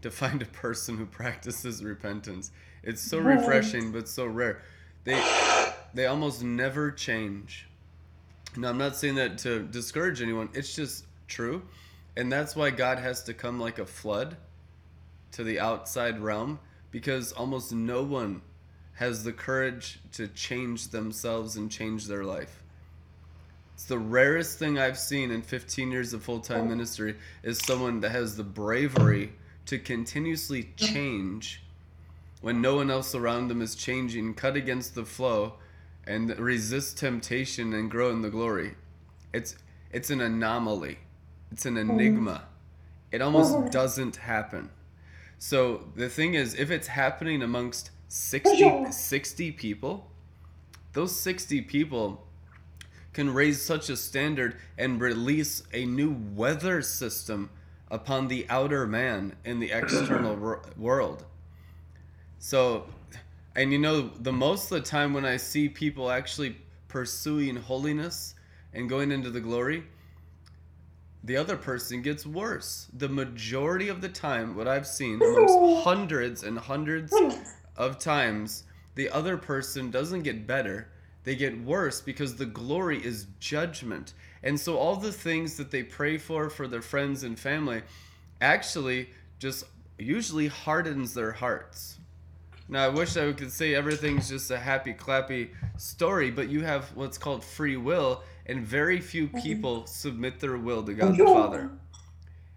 to 0.02 0.10
find 0.10 0.40
a 0.40 0.46
person 0.46 0.96
who 0.96 1.06
practices 1.20 1.82
repentance. 1.82 2.52
It's 2.82 3.02
so 3.02 3.18
Right. 3.18 3.38
refreshing, 3.38 3.92
but 3.92 4.08
so 4.08 4.26
rare. 4.26 4.62
They 5.04 5.20
they 5.94 6.06
almost 6.06 6.42
never 6.42 6.90
change. 6.90 7.66
Now, 8.56 8.70
I'm 8.70 8.78
not 8.78 8.96
saying 8.96 9.16
that 9.16 9.38
to 9.38 9.62
discourage 9.62 10.20
anyone. 10.20 10.48
It's 10.54 10.74
just 10.74 11.06
true, 11.28 11.62
and 12.16 12.30
that's 12.30 12.56
why 12.56 12.70
God 12.70 12.98
has 12.98 13.22
to 13.24 13.34
come 13.34 13.60
like 13.60 13.78
a 13.78 13.86
flood 13.86 14.36
to 15.32 15.44
the 15.44 15.60
outside 15.60 16.20
realm 16.20 16.58
because 16.90 17.32
almost 17.32 17.72
no 17.72 18.02
one 18.02 18.42
has 19.00 19.24
the 19.24 19.32
courage 19.32 19.98
to 20.12 20.28
change 20.28 20.88
themselves 20.88 21.56
and 21.56 21.70
change 21.70 22.06
their 22.06 22.22
life. 22.22 22.62
It's 23.72 23.86
the 23.86 23.98
rarest 23.98 24.58
thing 24.58 24.78
I've 24.78 24.98
seen 24.98 25.30
in 25.30 25.40
15 25.40 25.90
years 25.90 26.12
of 26.12 26.22
full-time 26.22 26.68
ministry 26.68 27.16
is 27.42 27.58
someone 27.60 28.00
that 28.00 28.10
has 28.10 28.36
the 28.36 28.44
bravery 28.44 29.32
to 29.64 29.78
continuously 29.78 30.68
change 30.76 31.62
when 32.42 32.60
no 32.60 32.76
one 32.76 32.90
else 32.90 33.14
around 33.14 33.48
them 33.48 33.62
is 33.62 33.74
changing, 33.74 34.34
cut 34.34 34.54
against 34.54 34.94
the 34.94 35.06
flow 35.06 35.54
and 36.06 36.38
resist 36.38 36.98
temptation 36.98 37.72
and 37.72 37.90
grow 37.90 38.10
in 38.10 38.20
the 38.20 38.28
glory. 38.28 38.74
It's 39.32 39.56
it's 39.92 40.10
an 40.10 40.20
anomaly. 40.20 40.98
It's 41.50 41.64
an 41.64 41.76
mm-hmm. 41.76 41.90
enigma. 41.90 42.44
It 43.12 43.22
almost 43.22 43.54
mm-hmm. 43.54 43.70
doesn't 43.70 44.16
happen. 44.16 44.68
So 45.38 45.86
the 45.96 46.10
thing 46.10 46.34
is, 46.34 46.54
if 46.54 46.70
it's 46.70 46.86
happening 46.86 47.40
amongst 47.40 47.90
60, 48.12 48.90
60 48.90 49.52
people, 49.52 50.10
those 50.94 51.14
60 51.14 51.60
people 51.60 52.26
can 53.12 53.32
raise 53.32 53.62
such 53.62 53.88
a 53.88 53.96
standard 53.96 54.56
and 54.76 55.00
release 55.00 55.62
a 55.72 55.84
new 55.84 56.16
weather 56.34 56.82
system 56.82 57.50
upon 57.88 58.26
the 58.26 58.46
outer 58.48 58.84
man 58.84 59.36
in 59.44 59.60
the 59.60 59.70
external 59.70 60.34
wor- 60.34 60.62
world. 60.76 61.24
So, 62.40 62.86
and 63.54 63.70
you 63.70 63.78
know, 63.78 64.10
the 64.20 64.32
most 64.32 64.72
of 64.72 64.82
the 64.82 64.88
time 64.88 65.14
when 65.14 65.24
I 65.24 65.36
see 65.36 65.68
people 65.68 66.10
actually 66.10 66.56
pursuing 66.88 67.54
holiness 67.54 68.34
and 68.74 68.88
going 68.88 69.12
into 69.12 69.30
the 69.30 69.40
glory, 69.40 69.84
the 71.22 71.36
other 71.36 71.56
person 71.56 72.02
gets 72.02 72.26
worse. 72.26 72.88
The 72.92 73.08
majority 73.08 73.88
of 73.88 74.00
the 74.00 74.08
time, 74.08 74.56
what 74.56 74.66
I've 74.66 74.86
seen 74.86 75.22
amongst 75.22 75.54
oh. 75.56 75.80
hundreds 75.82 76.42
and 76.42 76.58
hundreds 76.58 77.12
of 77.80 77.98
times, 77.98 78.64
the 78.94 79.08
other 79.08 79.36
person 79.36 79.90
doesn't 79.90 80.22
get 80.22 80.46
better. 80.46 80.88
They 81.24 81.34
get 81.34 81.60
worse 81.64 82.00
because 82.00 82.36
the 82.36 82.46
glory 82.46 83.04
is 83.04 83.26
judgment. 83.40 84.14
And 84.42 84.58
so 84.58 84.76
all 84.76 84.96
the 84.96 85.12
things 85.12 85.56
that 85.56 85.70
they 85.70 85.82
pray 85.82 86.18
for 86.18 86.50
for 86.50 86.68
their 86.68 86.82
friends 86.82 87.22
and 87.22 87.38
family 87.38 87.82
actually 88.40 89.10
just 89.38 89.64
usually 89.98 90.48
hardens 90.48 91.14
their 91.14 91.32
hearts. 91.32 91.98
Now, 92.68 92.84
I 92.84 92.88
wish 92.88 93.16
I 93.16 93.32
could 93.32 93.50
say 93.50 93.74
everything's 93.74 94.28
just 94.28 94.50
a 94.50 94.58
happy, 94.58 94.94
clappy 94.94 95.50
story, 95.76 96.30
but 96.30 96.48
you 96.48 96.62
have 96.62 96.94
what's 96.94 97.18
called 97.18 97.42
free 97.42 97.76
will, 97.76 98.22
and 98.46 98.64
very 98.64 99.00
few 99.00 99.26
mm-hmm. 99.26 99.40
people 99.40 99.86
submit 99.86 100.38
their 100.38 100.56
will 100.56 100.84
to 100.84 100.94
God 100.94 101.16
the 101.16 101.24
Father. 101.24 101.70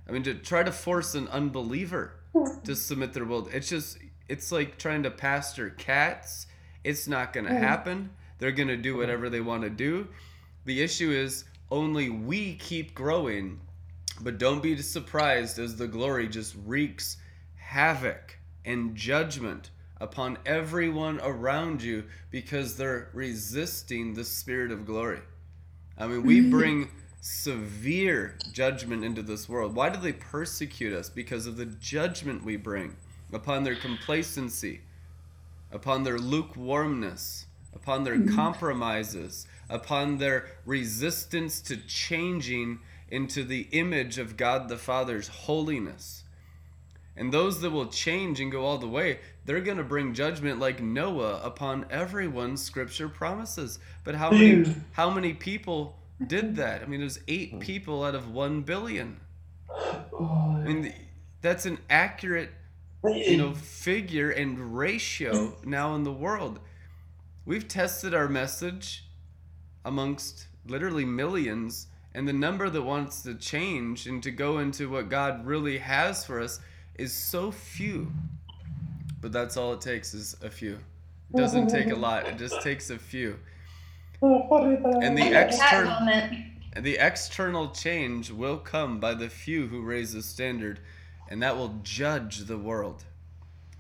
I 0.08 0.12
mean, 0.12 0.24
to 0.24 0.36
try 0.36 0.62
to 0.62 0.72
force 0.72 1.16
an 1.16 1.28
unbeliever 1.30 2.14
to 2.64 2.76
submit 2.76 3.14
their 3.14 3.26
will, 3.26 3.48
it's 3.52 3.70
just, 3.70 3.98
it's 4.28 4.52
like 4.52 4.78
trying 4.78 5.04
to 5.04 5.12
pastor 5.12 5.70
cats. 5.72 6.48
It's 6.84 7.08
not 7.08 7.34
going 7.34 7.46
to 7.46 7.52
mm. 7.52 7.60
happen. 7.60 8.10
They're 8.40 8.52
going 8.52 8.70
to 8.70 8.78
do 8.78 8.96
mm. 8.96 8.98
whatever 8.98 9.30
they 9.30 9.42
want 9.42 9.64
to 9.64 9.70
do. 9.70 10.08
The 10.66 10.82
issue 10.82 11.12
is 11.12 11.46
only 11.72 12.10
we 12.10 12.56
keep 12.56 12.94
growing, 12.94 13.60
but 14.22 14.38
don't 14.38 14.64
be 14.64 14.78
surprised 14.82 15.60
as 15.60 15.76
the 15.76 15.88
glory 15.88 16.28
just 16.28 16.56
wreaks 16.66 17.18
havoc 17.56 18.38
and 18.66 18.96
judgment 18.96 19.72
upon 20.00 20.38
everyone 20.46 21.20
around 21.24 21.82
you 21.82 22.04
because 22.30 22.76
they're 22.76 23.10
resisting 23.14 24.14
the 24.14 24.24
spirit 24.24 24.72
of 24.72 24.86
glory. 24.86 25.22
I 25.98 26.08
mean, 26.08 26.24
we 26.24 26.40
mm-hmm. 26.40 26.50
bring 26.50 26.90
severe 27.22 28.38
judgment 28.52 29.04
into 29.04 29.22
this 29.22 29.48
world. 29.48 29.76
Why 29.76 29.90
do 29.90 30.00
they 30.00 30.14
persecute 30.14 30.94
us? 30.94 31.10
Because 31.10 31.46
of 31.46 31.56
the 31.56 31.66
judgment 31.66 32.44
we 32.44 32.58
bring 32.58 32.96
upon 33.34 33.64
their 33.64 33.76
complacency, 33.76 34.82
upon 35.72 36.04
their 36.04 36.20
lukewarmness, 36.20 37.48
upon 37.76 38.04
their 38.04 38.18
mm. 38.18 38.36
compromises, 38.36 39.48
upon 39.70 40.18
their 40.18 40.46
resistance 40.66 41.62
to 41.62 41.78
changing 41.78 42.80
into 43.10 43.44
the 43.44 43.68
image 43.72 44.18
of 44.18 44.38
God 44.38 44.70
the 44.70 44.78
Father's 44.78 45.28
holiness. 45.28 46.24
And 47.16 47.32
those 47.32 47.62
that 47.62 47.70
will 47.70 47.88
change 47.88 48.40
and 48.40 48.52
go 48.52 48.66
all 48.66 48.80
the 48.80 48.88
way, 48.88 49.20
they're 49.46 49.62
going 49.62 49.78
to 49.78 49.84
bring 49.84 50.14
judgment 50.14 50.60
like 50.60 50.82
Noah 50.82 51.42
upon 51.44 51.86
everyone 51.92 52.58
scripture 52.58 53.08
promises. 53.08 53.78
But 54.04 54.16
how 54.16 54.32
many 54.32 54.66
mm. 54.66 54.76
how 54.94 55.12
many 55.12 55.34
people 55.34 55.96
did 56.26 56.56
that? 56.56 56.82
I 56.82 56.86
mean, 56.86 57.02
there's 57.02 57.20
8 57.28 57.56
mm. 57.56 57.60
people 57.60 58.04
out 58.04 58.16
of 58.16 58.32
1 58.32 58.62
billion. 58.62 59.20
Oh, 59.70 60.56
I 60.58 60.64
mean, 60.64 60.94
that's 61.42 61.66
an 61.66 61.78
accurate 61.90 62.50
you 63.04 63.38
know 63.38 63.54
figure 63.54 64.30
and 64.30 64.76
ratio 64.76 65.56
now 65.64 65.96
in 65.96 66.04
the 66.04 66.12
world. 66.12 66.60
We've 67.46 67.68
tested 67.68 68.14
our 68.14 68.30
message 68.30 69.06
amongst 69.84 70.48
literally 70.66 71.04
millions 71.04 71.88
and 72.16 72.28
the 72.28 72.34
number 72.34 72.70
that 72.70 72.82
wants 72.82 73.24
to 73.24 73.36
change 73.36 74.08
and 74.08 74.22
to 74.24 74.32
go 74.32 74.60
into 74.60 74.90
what 74.90 75.10
God 75.10 75.46
really 75.46 75.80
has 75.80 76.26
for 76.26 76.40
us 76.40 76.60
is 76.96 77.12
so 77.12 77.52
few. 77.52 78.12
But 79.20 79.32
that's 79.32 79.58
all 79.58 79.74
it 79.74 79.82
takes 79.82 80.14
is 80.14 80.36
a 80.42 80.50
few. 80.50 80.74
It 81.34 81.38
doesn't 81.38 81.70
take 81.70 81.90
a 81.90 81.96
lot. 81.96 82.28
It 82.28 82.38
just 82.38 82.62
takes 82.62 82.90
a 82.92 83.00
few. 83.00 83.40
And 84.22 85.18
the 85.18 85.34
external 85.42 85.98
the 86.80 86.98
external 86.98 87.70
change 87.70 88.32
will 88.32 88.58
come 88.58 89.00
by 89.00 89.14
the 89.14 89.30
few 89.30 89.68
who 89.68 89.82
raise 89.82 90.14
the 90.14 90.24
standard, 90.24 90.80
and 91.30 91.42
that 91.42 91.58
will 91.58 91.80
judge 91.84 92.40
the 92.40 92.58
world. 92.58 93.04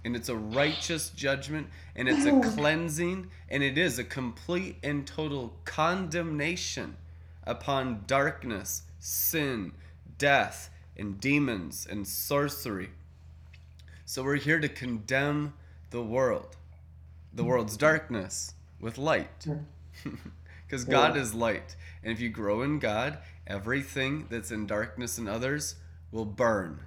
And 0.05 0.15
it's 0.15 0.29
a 0.29 0.35
righteous 0.35 1.09
judgment, 1.09 1.67
and 1.95 2.09
it's 2.09 2.25
a 2.25 2.41
cleansing, 2.55 3.29
and 3.49 3.63
it 3.63 3.77
is 3.77 3.99
a 3.99 4.03
complete 4.03 4.77
and 4.83 5.07
total 5.07 5.53
condemnation 5.63 6.97
upon 7.45 8.03
darkness, 8.05 8.83
sin, 8.99 9.71
death, 10.17 10.69
and 10.97 11.19
demons 11.19 11.87
and 11.89 12.07
sorcery. 12.07 12.89
So 14.05 14.23
we're 14.23 14.35
here 14.35 14.59
to 14.59 14.69
condemn 14.69 15.53
the 15.89 16.03
world, 16.03 16.57
the 17.33 17.43
world's 17.43 17.77
darkness, 17.77 18.53
with 18.79 18.97
light. 18.97 19.47
Because 20.65 20.83
God 20.85 21.15
is 21.15 21.33
light. 21.33 21.75
And 22.03 22.11
if 22.11 22.19
you 22.19 22.29
grow 22.29 22.61
in 22.61 22.79
God, 22.79 23.19
everything 23.47 24.27
that's 24.29 24.51
in 24.51 24.67
darkness 24.67 25.17
in 25.17 25.27
others 25.27 25.75
will 26.11 26.25
burn. 26.25 26.81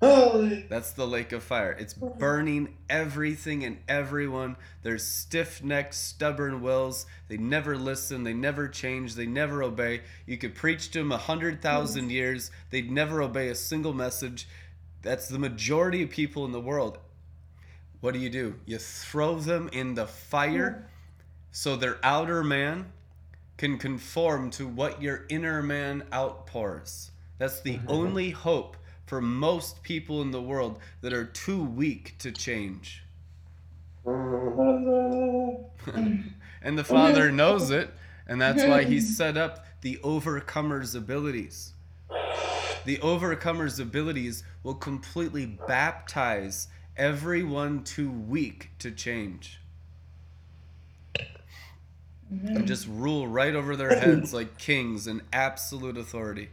That's 0.00 0.92
the 0.92 1.06
lake 1.06 1.32
of 1.32 1.42
fire. 1.42 1.72
It's 1.72 1.94
burning 1.94 2.76
everything 2.88 3.64
and 3.64 3.78
everyone. 3.88 4.56
There's 4.82 5.04
stiff 5.04 5.62
necked, 5.64 5.94
stubborn 5.94 6.62
wills. 6.62 7.06
They 7.26 7.36
never 7.36 7.76
listen. 7.76 8.22
They 8.22 8.34
never 8.34 8.68
change. 8.68 9.14
They 9.14 9.26
never 9.26 9.62
obey. 9.62 10.02
You 10.24 10.38
could 10.38 10.54
preach 10.54 10.92
to 10.92 11.00
them 11.00 11.10
a 11.10 11.16
hundred 11.16 11.60
thousand 11.60 12.10
years. 12.10 12.52
They'd 12.70 12.92
never 12.92 13.20
obey 13.22 13.48
a 13.48 13.56
single 13.56 13.92
message. 13.92 14.46
That's 15.02 15.28
the 15.28 15.38
majority 15.38 16.02
of 16.04 16.10
people 16.10 16.44
in 16.44 16.52
the 16.52 16.60
world. 16.60 16.98
What 18.00 18.14
do 18.14 18.20
you 18.20 18.30
do? 18.30 18.54
You 18.66 18.78
throw 18.78 19.36
them 19.36 19.68
in 19.72 19.94
the 19.94 20.06
fire 20.06 20.88
so 21.50 21.74
their 21.74 21.98
outer 22.04 22.44
man 22.44 22.92
can 23.56 23.78
conform 23.78 24.50
to 24.50 24.68
what 24.68 25.02
your 25.02 25.24
inner 25.28 25.60
man 25.60 26.04
outpours. 26.12 27.10
That's 27.38 27.60
the 27.60 27.74
mm-hmm. 27.74 27.90
only 27.90 28.30
hope 28.30 28.76
for 29.08 29.20
most 29.20 29.82
people 29.82 30.20
in 30.22 30.30
the 30.30 30.42
world 30.42 30.78
that 31.00 31.12
are 31.12 31.24
too 31.24 31.64
weak 31.64 32.16
to 32.18 32.30
change. 32.30 33.02
And 36.60 36.76
the 36.76 36.84
Father 36.84 37.30
knows 37.30 37.70
it, 37.70 37.90
and 38.26 38.40
that's 38.40 38.64
why 38.64 38.82
He 38.84 39.00
set 39.18 39.36
up 39.36 39.64
the 39.80 39.98
overcomer's 40.02 40.94
abilities. 40.94 41.72
The 42.84 42.98
overcomer's 42.98 43.78
abilities 43.78 44.42
will 44.62 44.74
completely 44.74 45.46
baptize 45.46 46.68
everyone 46.96 47.84
too 47.84 48.10
weak 48.10 48.70
to 48.80 48.90
change. 48.90 49.60
And 52.30 52.66
just 52.66 52.86
rule 52.88 53.28
right 53.28 53.54
over 53.54 53.76
their 53.76 53.98
heads 53.98 54.34
like 54.34 54.58
kings 54.58 55.06
in 55.06 55.22
absolute 55.32 55.96
authority. 55.96 56.50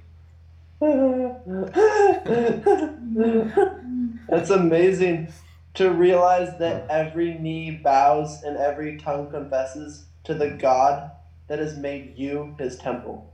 It's 4.29 4.49
amazing 4.49 5.31
to 5.75 5.91
realize 5.91 6.57
that 6.59 6.89
every 6.89 7.37
knee 7.37 7.71
bows 7.83 8.43
and 8.43 8.57
every 8.57 8.97
tongue 8.97 9.29
confesses 9.29 10.05
to 10.25 10.33
the 10.33 10.49
God 10.51 11.11
that 11.47 11.59
has 11.59 11.77
made 11.77 12.17
you 12.17 12.55
his 12.57 12.77
temple. 12.77 13.33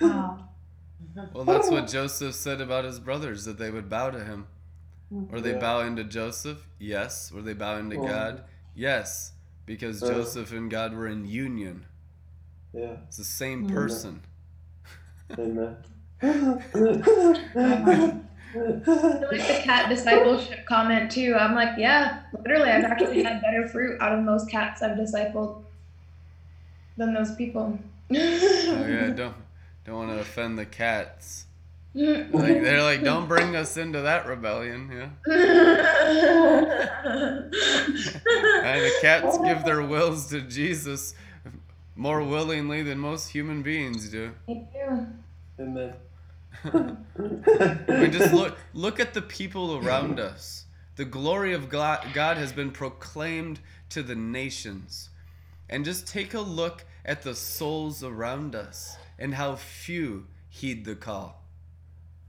Wow. 0.00 0.48
Well, 1.32 1.44
that's 1.44 1.70
what 1.70 1.86
Joseph 1.86 2.34
said 2.34 2.60
about 2.60 2.84
his 2.84 2.98
brothers 2.98 3.44
that 3.44 3.58
they 3.58 3.70
would 3.70 3.88
bow 3.88 4.10
to 4.10 4.24
him. 4.24 4.48
Or 5.30 5.40
they 5.40 5.52
Yeah. 5.52 5.58
bow 5.58 5.80
into 5.80 6.02
Joseph? 6.02 6.66
Yes. 6.80 7.30
Or 7.32 7.40
they 7.40 7.54
bow 7.54 7.76
into 7.76 7.96
Yeah. 7.96 8.08
God? 8.08 8.44
Yes. 8.74 9.32
Because 9.64 10.02
Uh. 10.02 10.08
Joseph 10.08 10.52
and 10.52 10.68
God 10.70 10.92
were 10.92 11.06
in 11.06 11.24
union. 11.24 11.86
Yeah. 12.74 12.96
It's 13.06 13.16
the 13.18 13.24
same 13.24 13.68
Mhm. 13.68 13.72
person. 13.74 14.20
Amen. 15.38 15.76
I 16.22 16.26
like 18.56 19.46
the 19.46 19.60
cat 19.62 19.88
discipleship 19.88 20.64
comment 20.66 21.10
too. 21.10 21.34
I'm 21.38 21.54
like, 21.54 21.76
yeah, 21.78 22.20
literally, 22.38 22.70
I've 22.70 22.84
actually 22.84 23.22
had 23.22 23.40
better 23.42 23.68
fruit 23.68 24.00
out 24.00 24.12
of 24.16 24.24
most 24.24 24.48
cats 24.50 24.82
I've 24.82 24.96
discipled 24.96 25.62
than 26.96 27.12
those 27.14 27.34
people. 27.34 27.78
Oh 28.10 28.14
yeah, 28.14 29.08
don't 29.16 29.34
don't 29.84 29.96
want 29.96 30.10
to 30.10 30.18
offend 30.20 30.58
the 30.58 30.66
cats. 30.66 31.46
Like 31.94 32.60
they're 32.62 32.82
like, 32.82 33.04
don't 33.04 33.28
bring 33.28 33.54
us 33.54 33.76
into 33.76 34.00
that 34.00 34.26
rebellion, 34.26 34.90
yeah. 34.92 35.10
And 38.64 38.82
the 38.82 38.92
cats 39.00 39.38
give 39.38 39.64
their 39.64 39.82
wills 39.82 40.26
to 40.30 40.40
Jesus 40.40 41.14
more 41.96 42.22
willingly 42.22 42.82
than 42.82 42.98
most 42.98 43.28
human 43.28 43.62
beings 43.62 44.08
do. 44.08 44.32
Me 44.48 44.66
too. 44.72 45.06
Amen. 45.60 45.94
I 46.64 46.96
mean, 47.88 48.12
just 48.12 48.32
look 48.32 48.56
look 48.72 49.00
at 49.00 49.14
the 49.14 49.22
people 49.22 49.76
around 49.76 50.18
us. 50.18 50.64
The 50.96 51.04
glory 51.04 51.52
of 51.52 51.68
God, 51.68 52.06
God 52.14 52.36
has 52.36 52.52
been 52.52 52.70
proclaimed 52.70 53.60
to 53.90 54.02
the 54.02 54.14
nations. 54.14 55.10
And 55.68 55.84
just 55.84 56.06
take 56.06 56.34
a 56.34 56.40
look 56.40 56.84
at 57.04 57.22
the 57.22 57.34
souls 57.34 58.04
around 58.04 58.54
us 58.54 58.96
and 59.18 59.34
how 59.34 59.56
few 59.56 60.26
heed 60.48 60.84
the 60.84 60.94
call. 60.94 61.42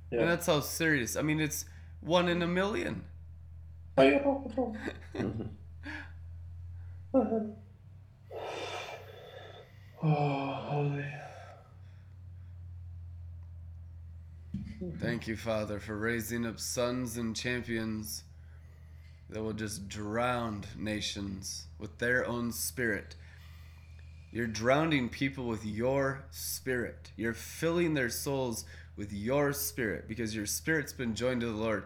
Yeah. 0.09 0.21
And 0.21 0.29
that's 0.29 0.47
how 0.47 0.61
serious. 0.61 1.15
I 1.15 1.21
mean, 1.21 1.39
it's 1.39 1.65
one 2.01 2.27
in 2.27 2.41
a 2.41 2.47
million. 2.47 3.03
Oh, 3.97 4.75
mm-hmm. 5.15 5.41
Oh, 10.03 10.07
holy. 10.67 11.05
Thank 14.99 15.27
you, 15.27 15.35
Father, 15.35 15.79
for 15.79 15.97
raising 15.97 16.45
up 16.45 16.59
sons 16.59 17.17
and 17.17 17.35
champions 17.35 18.23
that 19.29 19.41
will 19.41 19.53
just 19.53 19.87
drown 19.87 20.63
nations 20.77 21.67
with 21.79 21.97
their 21.97 22.27
own 22.27 22.51
spirit. 22.51 23.15
You're 24.31 24.47
drowning 24.47 25.09
people 25.09 25.45
with 25.47 25.65
your 25.65 26.25
spirit. 26.29 27.11
You're 27.15 27.33
filling 27.33 27.93
their 27.93 28.09
souls 28.09 28.65
with 28.97 29.11
your 29.13 29.53
spirit 29.53 30.07
because 30.07 30.35
your 30.35 30.45
spirit's 30.45 30.93
been 30.93 31.15
joined 31.15 31.41
to 31.41 31.47
the 31.47 31.53
Lord. 31.53 31.85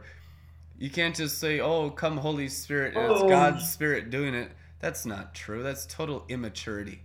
You 0.78 0.90
can't 0.90 1.16
just 1.16 1.38
say, 1.38 1.60
Oh, 1.60 1.90
come, 1.92 2.18
Holy 2.18 2.48
Spirit, 2.48 2.96
and 2.96 3.12
it's 3.12 3.22
Oh. 3.22 3.30
God's 3.30 3.70
spirit 3.70 4.10
doing 4.10 4.34
it. 4.34 4.52
That's 4.80 5.06
not 5.06 5.36
true. 5.36 5.62
That's 5.62 5.86
total 5.86 6.26
immaturity. 6.30 7.02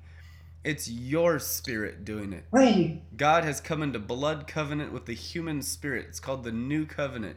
It's 0.64 0.90
your 0.90 1.38
spirit 1.38 2.04
doing 2.06 2.32
it. 2.32 2.44
Right. 2.50 3.02
God 3.16 3.44
has 3.44 3.60
come 3.60 3.82
into 3.82 3.98
blood 3.98 4.46
covenant 4.46 4.92
with 4.92 5.04
the 5.04 5.14
human 5.14 5.60
spirit. 5.60 6.06
It's 6.08 6.20
called 6.20 6.42
the 6.42 6.52
new 6.52 6.86
covenant. 6.86 7.36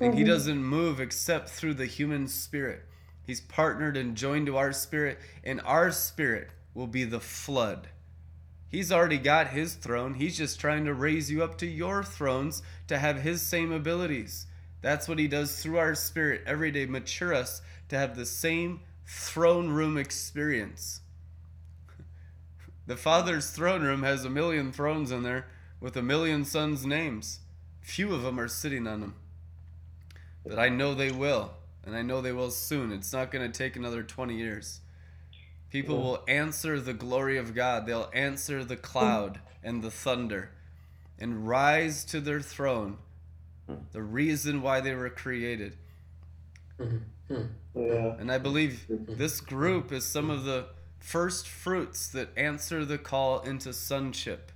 And 0.00 0.14
he 0.14 0.22
Mhm. 0.22 0.26
doesn't 0.28 0.64
move 0.64 0.98
except 0.98 1.50
through 1.50 1.74
the 1.74 1.86
human 1.86 2.26
spirit. 2.28 2.88
He's 3.24 3.42
partnered 3.42 3.96
and 3.96 4.16
joined 4.16 4.46
to 4.46 4.56
our 4.56 4.72
spirit, 4.72 5.18
and 5.44 5.60
our 5.60 5.92
spirit 5.92 6.50
will 6.74 6.86
be 6.86 7.04
the 7.04 7.20
flood. 7.20 7.88
He's 8.68 8.90
already 8.90 9.18
got 9.18 9.48
his 9.48 9.74
throne. 9.74 10.14
He's 10.14 10.38
just 10.38 10.58
trying 10.58 10.86
to 10.86 10.94
raise 10.94 11.30
you 11.30 11.44
up 11.44 11.58
to 11.58 11.66
your 11.66 12.02
thrones 12.02 12.62
to 12.88 12.98
have 12.98 13.20
his 13.20 13.42
same 13.42 13.70
abilities. 13.70 14.46
That's 14.80 15.06
what 15.06 15.18
he 15.18 15.28
does 15.28 15.62
through 15.62 15.76
our 15.76 15.94
spirit 15.94 16.42
every 16.46 16.70
day, 16.70 16.86
mature 16.86 17.34
us 17.34 17.60
to 17.90 17.98
have 17.98 18.16
the 18.16 18.24
same 18.26 18.80
throne 19.06 19.68
room 19.68 19.98
experience. 19.98 21.01
The 22.86 22.96
Father's 22.96 23.50
throne 23.50 23.82
room 23.82 24.02
has 24.02 24.24
a 24.24 24.30
million 24.30 24.72
thrones 24.72 25.10
in 25.12 25.22
there 25.22 25.46
with 25.80 25.96
a 25.96 26.02
million 26.02 26.44
sons' 26.44 26.84
names. 26.84 27.40
Few 27.80 28.12
of 28.12 28.22
them 28.22 28.38
are 28.38 28.48
sitting 28.48 28.86
on 28.86 29.00
them. 29.00 29.14
But 30.44 30.58
I 30.58 30.68
know 30.68 30.94
they 30.94 31.12
will, 31.12 31.52
and 31.84 31.94
I 31.94 32.02
know 32.02 32.20
they 32.20 32.32
will 32.32 32.50
soon. 32.50 32.92
It's 32.92 33.12
not 33.12 33.30
going 33.30 33.50
to 33.50 33.56
take 33.56 33.76
another 33.76 34.02
20 34.02 34.36
years. 34.36 34.80
People 35.70 35.96
Yeah. 35.96 36.02
will 36.02 36.24
answer 36.28 36.80
the 36.80 36.92
glory 36.92 37.38
of 37.38 37.54
God, 37.54 37.86
they'll 37.86 38.10
answer 38.12 38.64
the 38.64 38.76
cloud 38.76 39.40
and 39.62 39.82
the 39.82 39.90
thunder 39.90 40.50
and 41.18 41.46
rise 41.46 42.04
to 42.06 42.20
their 42.20 42.40
throne, 42.40 42.98
the 43.92 44.02
reason 44.02 44.60
why 44.60 44.80
they 44.80 44.94
were 44.94 45.08
created. 45.08 45.76
Mm-hmm. 46.80 47.34
Hmm. 47.34 47.46
Yeah. 47.74 48.16
And 48.18 48.30
I 48.30 48.38
believe 48.38 48.84
mm-hmm. 48.90 49.16
this 49.16 49.40
group 49.40 49.92
is 49.92 50.04
some 50.04 50.30
of 50.30 50.44
the 50.44 50.66
first 51.02 51.48
fruits 51.48 52.06
that 52.08 52.28
answer 52.36 52.84
the 52.84 52.96
call 52.96 53.40
into 53.40 53.72
sonship 53.72 54.52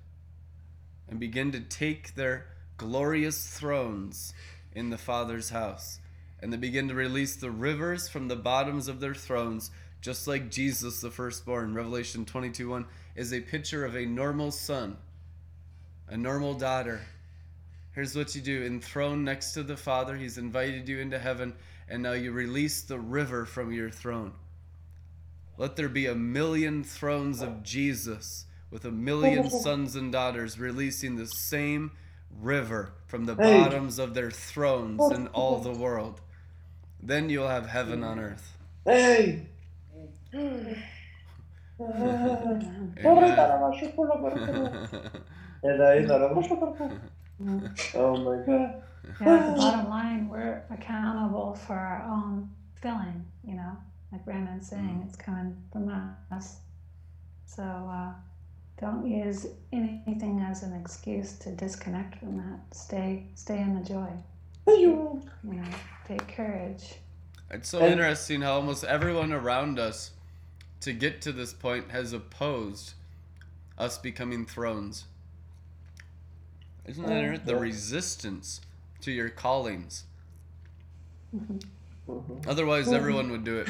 and 1.09 1.19
begin 1.19 1.51
to 1.53 1.61
take 1.61 2.15
their 2.15 2.47
glorious 2.77 3.47
thrones 3.47 4.33
in 4.73 4.91
the 4.91 4.99
Father's 4.99 5.51
house. 5.51 5.99
And 6.41 6.53
they 6.53 6.57
begin 6.57 6.89
to 6.89 6.95
release 6.95 7.37
the 7.37 7.51
rivers 7.51 8.09
from 8.09 8.29
the 8.29 8.37
bottoms 8.37 8.87
of 8.87 9.01
their 9.01 9.15
thrones, 9.15 9.71
just 10.01 10.29
like 10.29 10.51
Jesus, 10.51 11.01
the 11.01 11.11
firstborn. 11.11 11.75
Revelation 11.75 12.25
22 12.25 12.69
1 12.69 12.87
is 13.17 13.33
a 13.33 13.41
picture 13.41 13.85
of 13.85 13.97
a 13.97 14.07
normal 14.07 14.53
son, 14.53 14.97
a 16.09 16.17
normal 16.17 16.55
daughter. 16.55 17.01
Here's 17.93 18.15
what 18.15 18.35
you 18.37 18.43
do 18.43 18.63
enthroned 18.65 19.25
next 19.25 19.53
to 19.55 19.63
the 19.63 19.77
Father, 19.77 20.15
He's 20.15 20.39
invited 20.39 20.89
you 20.89 21.01
into 21.01 21.19
heaven, 21.19 21.55
and 21.89 22.03
now 22.03 22.13
you 22.13 22.31
release 22.31 22.83
the 22.83 22.99
river 23.01 23.47
from 23.47 23.73
your 23.73 23.91
throne. 23.91 24.33
Let 25.59 25.77
there 25.77 25.89
be 25.89 26.07
a 26.07 26.15
million 26.15 26.85
thrones 26.85 27.41
of 27.43 27.63
Jesus 27.63 28.47
with 28.71 28.85
a 28.85 28.91
million 28.91 29.49
sons 29.63 29.97
and 29.97 30.13
daughters 30.13 30.59
releasing 30.59 31.17
the 31.17 31.27
same 31.27 31.93
river 32.41 32.93
from 33.07 33.25
the 33.25 33.35
Hey. 33.35 33.59
bottoms 33.59 33.99
of 33.99 34.15
their 34.15 34.31
thrones 34.31 35.11
in 35.13 35.29
all 35.29 35.59
the 35.61 35.73
world. 35.73 36.21
Then 37.03 37.31
you'll 37.31 37.49
have 37.49 37.67
heaven 37.69 38.03
on 38.05 38.19
earth. 38.19 38.57
Hey. 38.85 39.47
Oh 47.95 48.17
my 48.17 48.37
god. 48.47 48.83
Yeah, 49.21 49.51
the 49.51 49.57
bottom 49.57 49.89
line, 49.91 50.29
we're 50.29 50.63
accountable 50.71 51.55
for 51.55 51.75
our 51.75 52.03
own 52.11 52.51
filling, 52.81 53.25
you 53.45 53.55
know, 53.55 53.77
like 54.17 54.25
Brandon's 54.25 54.69
saying, 54.69 55.03
mm. 55.03 55.07
it's 55.07 55.17
coming 55.17 55.55
from 55.71 55.91
us. 56.31 56.57
So 57.45 57.63
uh, 57.63 58.13
don't 58.81 59.07
use 59.07 59.47
anything 59.73 60.41
as 60.41 60.63
an 60.63 60.73
excuse 60.73 61.35
to 61.41 61.51
disconnect 61.51 62.19
from 62.19 62.39
that. 62.39 62.75
Stay, 62.75 63.27
stay 63.35 63.61
in 63.61 63.75
the 63.75 63.87
joy. 63.87 64.09
You 64.67 65.23
know, 65.45 65.65
take 66.09 66.27
courage. 66.35 66.95
It's 67.51 67.69
so 67.69 67.81
And- 67.81 67.93
interesting 67.93 68.41
how 68.41 68.55
almost 68.55 68.85
everyone 68.85 69.33
around 69.33 69.79
us 69.79 70.13
to 70.81 70.93
get 70.93 71.21
to 71.23 71.33
this 71.33 71.53
point 71.53 71.91
has 71.91 72.13
opposed 72.13 72.95
us 73.77 73.99
becoming 73.99 74.47
thrones. 74.47 75.05
Isn't 76.87 77.07
that 77.07 77.45
The 77.45 77.57
resistance 77.57 78.61
to 79.03 79.13
your 79.13 79.29
callings. 79.29 80.05
Mm-hmm. 81.37 82.49
Otherwise, 82.49 82.87
mm-hmm. 82.87 82.95
everyone 82.95 83.31
would 83.33 83.45
do 83.45 83.59
it. 83.59 83.69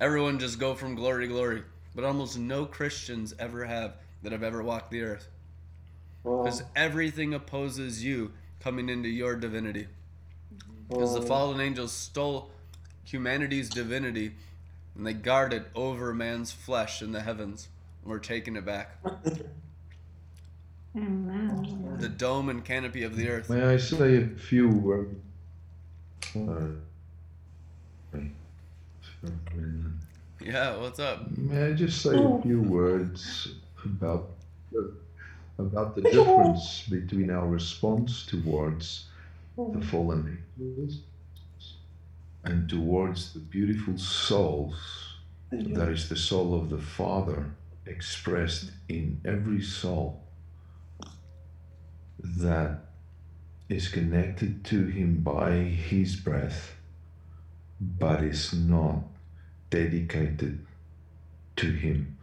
Everyone 0.00 0.38
just 0.38 0.58
go 0.58 0.74
from 0.74 0.94
glory 0.94 1.26
to 1.26 1.32
glory. 1.32 1.62
But 1.94 2.04
almost 2.04 2.38
no 2.38 2.64
Christians 2.66 3.34
ever 3.38 3.64
have 3.64 3.94
that 4.22 4.32
have 4.32 4.42
ever 4.42 4.62
walked 4.62 4.90
the 4.90 5.02
earth. 5.02 5.28
Because 6.22 6.62
everything 6.76 7.34
opposes 7.34 8.04
you 8.04 8.32
coming 8.60 8.88
into 8.88 9.08
your 9.08 9.34
divinity. 9.36 9.88
Because 10.88 11.14
the 11.14 11.20
Oh. 11.20 11.26
fallen 11.26 11.60
angels 11.60 11.92
stole 11.92 12.50
humanity's 13.04 13.68
divinity, 13.68 14.34
and 14.94 15.06
they 15.06 15.14
guard 15.14 15.52
it 15.52 15.70
over 15.74 16.12
man's 16.14 16.52
flesh 16.52 17.02
in 17.02 17.12
the 17.12 17.22
heavens. 17.22 17.68
And 18.02 18.10
we're 18.10 18.18
taking 18.18 18.56
it 18.56 18.64
back. 18.64 18.98
The 20.94 22.08
dome 22.08 22.48
and 22.48 22.64
canopy 22.64 23.04
of 23.04 23.14
the 23.14 23.28
earth. 23.28 23.50
May 23.50 23.62
I 23.62 23.76
say 23.76 24.16
a 24.16 24.26
few 24.26 25.12
um, 26.34 26.78
uh, 28.14 28.18
Yeah, 30.40 30.76
what's 30.76 31.00
up? 31.00 31.36
May 31.36 31.70
I 31.70 31.72
just 31.72 32.02
say 32.02 32.10
a 32.10 32.20
oh. 32.20 32.40
few 32.42 32.62
words 32.62 33.54
about 33.84 34.30
the, 34.70 34.92
about 35.58 35.96
the 35.96 36.02
difference 36.10 36.84
between 36.88 37.30
our 37.30 37.46
response 37.46 38.24
towards 38.26 39.06
the 39.56 39.62
oh. 39.62 39.80
fallen 39.80 40.42
angels 40.60 41.00
and 42.44 42.68
towards 42.68 43.32
the 43.32 43.40
beautiful 43.40 43.98
souls 43.98 45.08
that 45.50 45.88
is 45.88 46.08
the 46.08 46.16
soul 46.16 46.54
of 46.54 46.70
the 46.70 46.78
Father 46.78 47.50
expressed 47.86 48.70
in 48.88 49.20
every 49.24 49.62
soul 49.62 50.22
that 52.20 52.80
is 53.68 53.88
connected 53.88 54.64
to 54.66 54.86
Him 54.86 55.20
by 55.22 55.52
His 55.52 56.16
breath, 56.16 56.74
but 57.80 58.22
is 58.22 58.52
not 58.52 59.04
dedicated 59.70 60.64
to 61.56 61.70
Him 61.70 62.18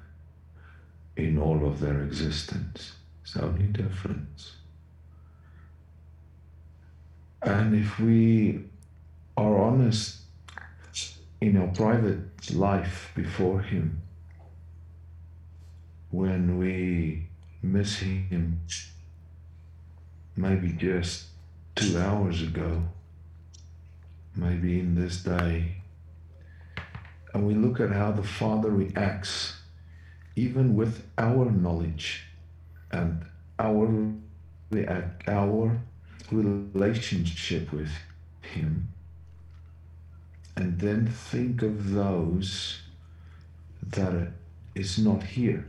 in 1.15 1.37
all 1.37 1.65
of 1.65 1.79
their 1.79 2.03
existence. 2.03 2.93
It's 3.23 3.33
the 3.33 3.43
only 3.43 3.67
difference. 3.67 4.53
And 7.41 7.75
if 7.75 7.99
we 7.99 8.65
are 9.37 9.57
honest 9.57 10.21
in 11.39 11.57
our 11.57 11.67
private 11.67 12.53
life 12.53 13.11
before 13.15 13.61
Him, 13.61 14.01
when 16.11 16.57
we 16.57 17.27
miss 17.61 17.97
Him 17.97 18.61
maybe 20.35 20.69
just 20.69 21.25
two 21.75 21.97
hours 21.99 22.41
ago, 22.41 22.83
maybe 24.35 24.79
in 24.79 24.95
this 24.95 25.23
day, 25.23 25.77
and 27.33 27.47
we 27.47 27.53
look 27.53 27.79
at 27.79 27.91
how 27.91 28.11
the 28.11 28.23
Father 28.23 28.69
reacts, 28.69 29.57
even 30.35 30.75
with 30.75 31.05
our 31.17 31.49
knowledge 31.51 32.23
and 32.91 33.25
our 33.59 34.13
our 35.27 35.79
relationship 36.31 37.71
with 37.71 37.91
Him, 38.41 38.89
and 40.55 40.79
then 40.79 41.07
think 41.07 41.61
of 41.61 41.91
those 41.91 42.81
that 43.81 44.31
is 44.73 44.97
not 44.97 45.23
here. 45.23 45.67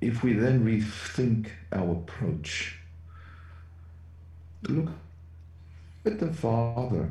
If 0.00 0.22
we 0.22 0.32
then 0.34 0.64
rethink 0.64 1.48
our 1.72 1.92
approach, 1.92 2.76
look 4.68 4.90
at 6.04 6.18
the 6.18 6.32
Father. 6.32 7.10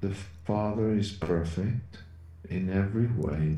The 0.00 0.14
Father 0.44 0.90
is 0.90 1.12
perfect 1.12 1.98
in 2.50 2.70
every 2.70 3.06
way. 3.06 3.56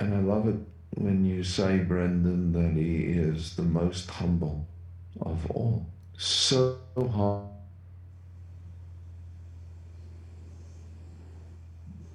And 0.00 0.14
I 0.14 0.18
love 0.18 0.48
it 0.48 0.56
when 0.96 1.24
you 1.24 1.44
say, 1.44 1.78
Brendan, 1.78 2.52
that 2.52 2.80
he 2.80 3.04
is 3.04 3.54
the 3.56 3.62
most 3.62 4.10
humble 4.10 4.66
of 5.20 5.50
all. 5.50 5.86
So 6.16 6.78
humble. 6.96 7.54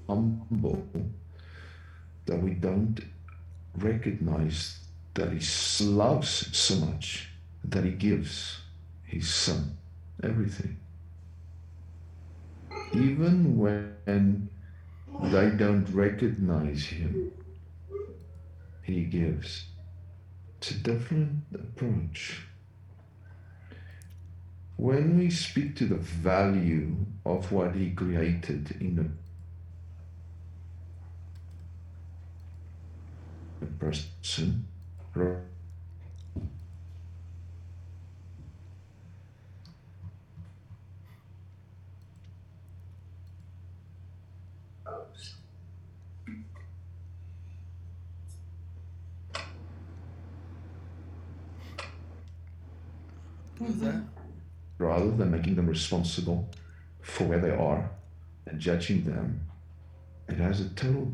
humble 0.10 0.88
that 2.26 2.42
we 2.42 2.52
don't 2.52 3.00
recognize 3.78 4.80
that 5.14 5.32
he 5.32 5.86
loves 5.86 6.58
so 6.58 6.76
much 6.78 7.30
that 7.64 7.84
he 7.84 7.92
gives 7.92 8.60
his 9.04 9.28
son 9.28 9.78
everything. 10.24 10.78
Even 12.94 13.58
when 13.58 14.50
they 15.24 15.50
don't 15.52 15.88
recognize 15.94 16.86
him, 16.86 17.32
he 18.82 19.04
gives. 19.04 19.66
It's 20.58 20.72
a 20.72 20.76
different 20.76 21.44
approach. 21.54 22.42
When 24.76 25.18
we 25.18 25.30
speak 25.30 25.76
to 25.78 25.86
the 25.86 25.96
value 25.96 26.96
of 27.26 27.52
what 27.52 27.76
he 27.76 27.92
created 27.92 28.76
in 28.80 29.14
a 33.62 33.66
person, 33.66 34.68
Mm-hmm. 53.62 53.64
What 53.64 53.70
was 53.72 53.80
that? 53.82 54.04
rather 54.80 55.12
than 55.12 55.30
making 55.30 55.56
them 55.56 55.68
responsible 55.68 56.50
for 57.02 57.26
where 57.26 57.40
they 57.40 57.52
are 57.52 57.92
and 58.48 58.60
judging 58.60 59.04
them, 59.04 59.42
it 60.28 60.38
has 60.38 60.62
a 60.62 60.70
total 60.70 61.14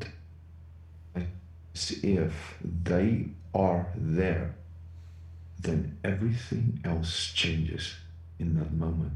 as 1.15 1.91
if 2.03 2.57
they 2.63 3.27
are 3.53 3.87
there, 3.95 4.55
then 5.59 5.97
everything 6.03 6.79
else 6.85 7.31
changes 7.33 7.95
in 8.39 8.57
that 8.57 8.71
moment. 8.71 9.13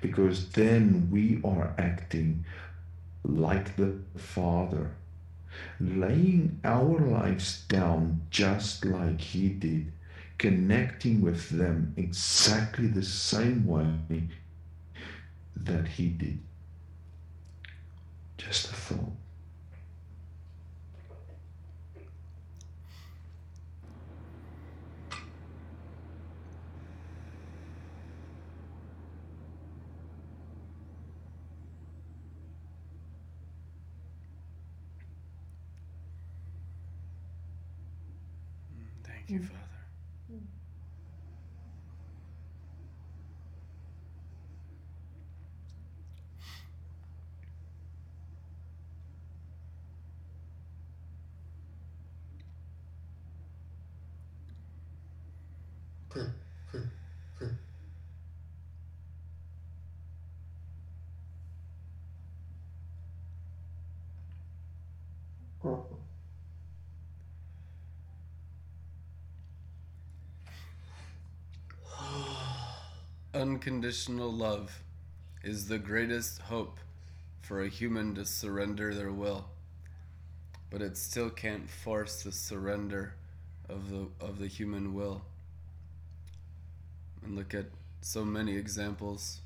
Because 0.00 0.50
then 0.50 1.08
we 1.10 1.40
are 1.42 1.74
acting 1.78 2.44
like 3.24 3.74
the 3.76 3.94
Father, 4.16 4.90
laying 5.80 6.60
our 6.62 6.98
lives 7.00 7.62
down 7.68 8.20
just 8.30 8.84
like 8.84 9.20
He 9.20 9.48
did, 9.48 9.92
connecting 10.38 11.20
with 11.20 11.48
them 11.50 11.94
exactly 11.96 12.86
the 12.86 13.02
same 13.02 13.66
way 13.66 14.28
that 15.56 15.88
He 15.88 16.08
did. 16.08 16.38
Just 18.38 18.66
a 18.66 18.74
thought. 18.74 19.12
Thank 39.04 39.30
you, 39.30 39.40
Father. 39.40 39.65
Mm-hmm. 65.66 65.94
Unconditional 73.34 74.32
love 74.32 74.80
is 75.42 75.66
the 75.66 75.78
greatest 75.78 76.42
hope 76.42 76.78
for 77.42 77.62
a 77.62 77.68
human 77.68 78.14
to 78.14 78.24
surrender 78.24 78.94
their 78.94 79.10
will. 79.10 79.46
But 80.70 80.82
it 80.82 80.96
still 80.96 81.30
can't 81.30 81.68
force 81.68 82.22
the 82.22 82.32
surrender 82.32 83.14
of 83.68 83.90
the 83.90 84.06
of 84.20 84.38
the 84.38 84.46
human 84.46 84.94
will. 84.94 85.22
And 87.24 87.34
look 87.34 87.54
at 87.54 87.66
so 88.00 88.24
many 88.24 88.56
examples. 88.56 89.40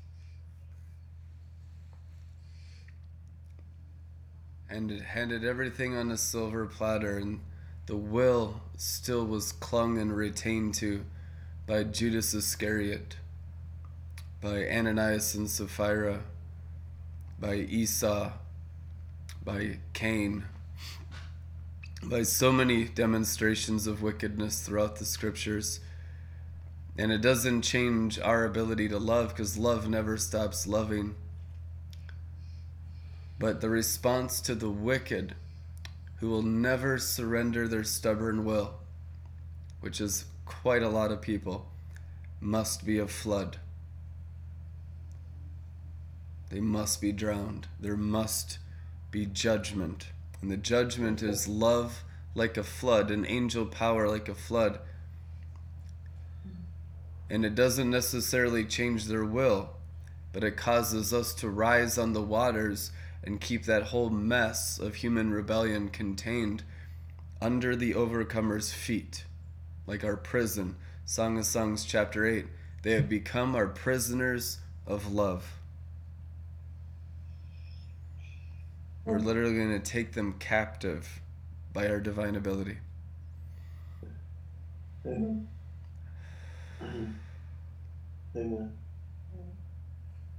And 4.71 4.89
it 4.89 5.01
handed 5.01 5.43
everything 5.43 5.95
on 5.95 6.11
a 6.11 6.17
silver 6.17 6.65
platter 6.65 7.17
and 7.17 7.41
the 7.85 7.97
will 7.97 8.61
still 8.77 9.25
was 9.25 9.51
clung 9.51 9.97
and 9.97 10.15
retained 10.15 10.75
to 10.75 11.03
by 11.67 11.83
Judas 11.83 12.33
Iscariot 12.33 13.17
by 14.41 14.67
Ananias 14.67 15.35
and 15.35 15.47
Sapphira, 15.47 16.23
by 17.39 17.55
Esau, 17.55 18.31
by 19.45 19.77
Cain, 19.93 20.45
by 22.03 22.23
so 22.23 22.51
many 22.51 22.85
demonstrations 22.85 23.85
of 23.85 24.01
wickedness 24.01 24.61
throughout 24.63 24.95
the 24.95 25.05
scriptures. 25.05 25.79
And 26.97 27.11
it 27.11 27.21
doesn't 27.21 27.61
change 27.61 28.19
our 28.19 28.45
ability 28.45 28.89
to 28.89 28.97
love 28.97 29.29
because 29.29 29.59
love 29.59 29.87
never 29.87 30.17
stops 30.17 30.65
loving. 30.65 31.15
But 33.41 33.59
the 33.59 33.69
response 33.69 34.39
to 34.41 34.53
the 34.53 34.69
wicked, 34.69 35.33
who 36.17 36.29
will 36.29 36.43
never 36.43 36.99
surrender 36.99 37.67
their 37.67 37.83
stubborn 37.83 38.45
will, 38.45 38.75
which 39.79 39.99
is 39.99 40.25
quite 40.45 40.83
a 40.83 40.89
lot 40.89 41.11
of 41.11 41.23
people, 41.23 41.65
must 42.39 42.85
be 42.85 42.99
a 42.99 43.07
flood. 43.07 43.57
They 46.51 46.59
must 46.59 47.01
be 47.01 47.11
drowned. 47.11 47.65
There 47.79 47.97
must 47.97 48.59
be 49.09 49.25
judgment. 49.25 50.09
And 50.43 50.51
the 50.51 50.57
judgment 50.57 51.23
is 51.23 51.47
love 51.47 52.03
like 52.35 52.57
a 52.57 52.63
flood, 52.63 53.09
an 53.09 53.25
angel 53.25 53.65
power 53.65 54.07
like 54.07 54.29
a 54.29 54.35
flood. 54.35 54.77
And 57.27 57.43
it 57.43 57.55
doesn't 57.55 57.89
necessarily 57.89 58.65
change 58.65 59.05
their 59.05 59.25
will, 59.25 59.71
but 60.31 60.43
it 60.43 60.57
causes 60.57 61.11
us 61.11 61.33
to 61.35 61.49
rise 61.49 61.97
on 61.97 62.13
the 62.13 62.21
waters 62.21 62.91
and 63.23 63.39
keep 63.39 63.65
that 63.65 63.83
whole 63.83 64.09
mess 64.09 64.79
of 64.79 64.95
human 64.95 65.31
rebellion 65.31 65.89
contained 65.89 66.63
under 67.41 67.75
the 67.75 67.93
overcomer's 67.93 68.71
feet, 68.71 69.25
like 69.87 70.03
our 70.03 70.17
prison. 70.17 70.75
Song 71.05 71.37
of 71.37 71.45
Songs, 71.45 71.85
chapter 71.85 72.25
8. 72.25 72.45
They 72.83 72.91
have 72.91 73.09
become 73.09 73.55
our 73.55 73.67
prisoners 73.67 74.59
of 74.87 75.11
love. 75.11 75.53
We're 79.05 79.19
literally 79.19 79.55
going 79.55 79.81
to 79.81 79.91
take 79.91 80.13
them 80.13 80.33
captive 80.39 81.21
by 81.73 81.87
our 81.89 81.99
divine 81.99 82.35
ability. 82.35 82.77
Amen. 85.05 85.47
Amen. 88.35 88.71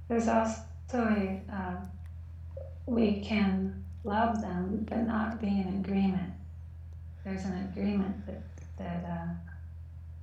There's 0.07 0.27
also 0.27 0.61
a, 0.93 1.41
uh, 1.51 1.75
we 2.85 3.21
can 3.21 3.83
love 4.03 4.41
them, 4.41 4.85
but 4.89 5.07
not 5.07 5.39
be 5.39 5.47
in 5.47 5.83
agreement. 5.83 6.33
There's 7.23 7.45
an 7.45 7.69
agreement 7.71 8.25
that, 8.25 8.43
that 8.77 9.05
uh, 9.09 9.27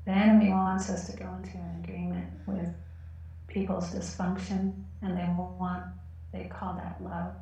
the 0.05 0.11
enemy 0.11 0.51
wants 0.51 0.91
us 0.91 1.07
to 1.11 1.17
go 1.17 1.29
into 1.43 1.57
an 1.57 1.83
agreement 1.83 2.27
with 2.47 2.69
people's 3.47 3.91
dysfunction, 3.95 4.75
and 5.03 5.17
they 5.17 5.27
want, 5.59 5.85
they 6.33 6.45
call 6.45 6.75
that 6.75 7.03
love. 7.03 7.33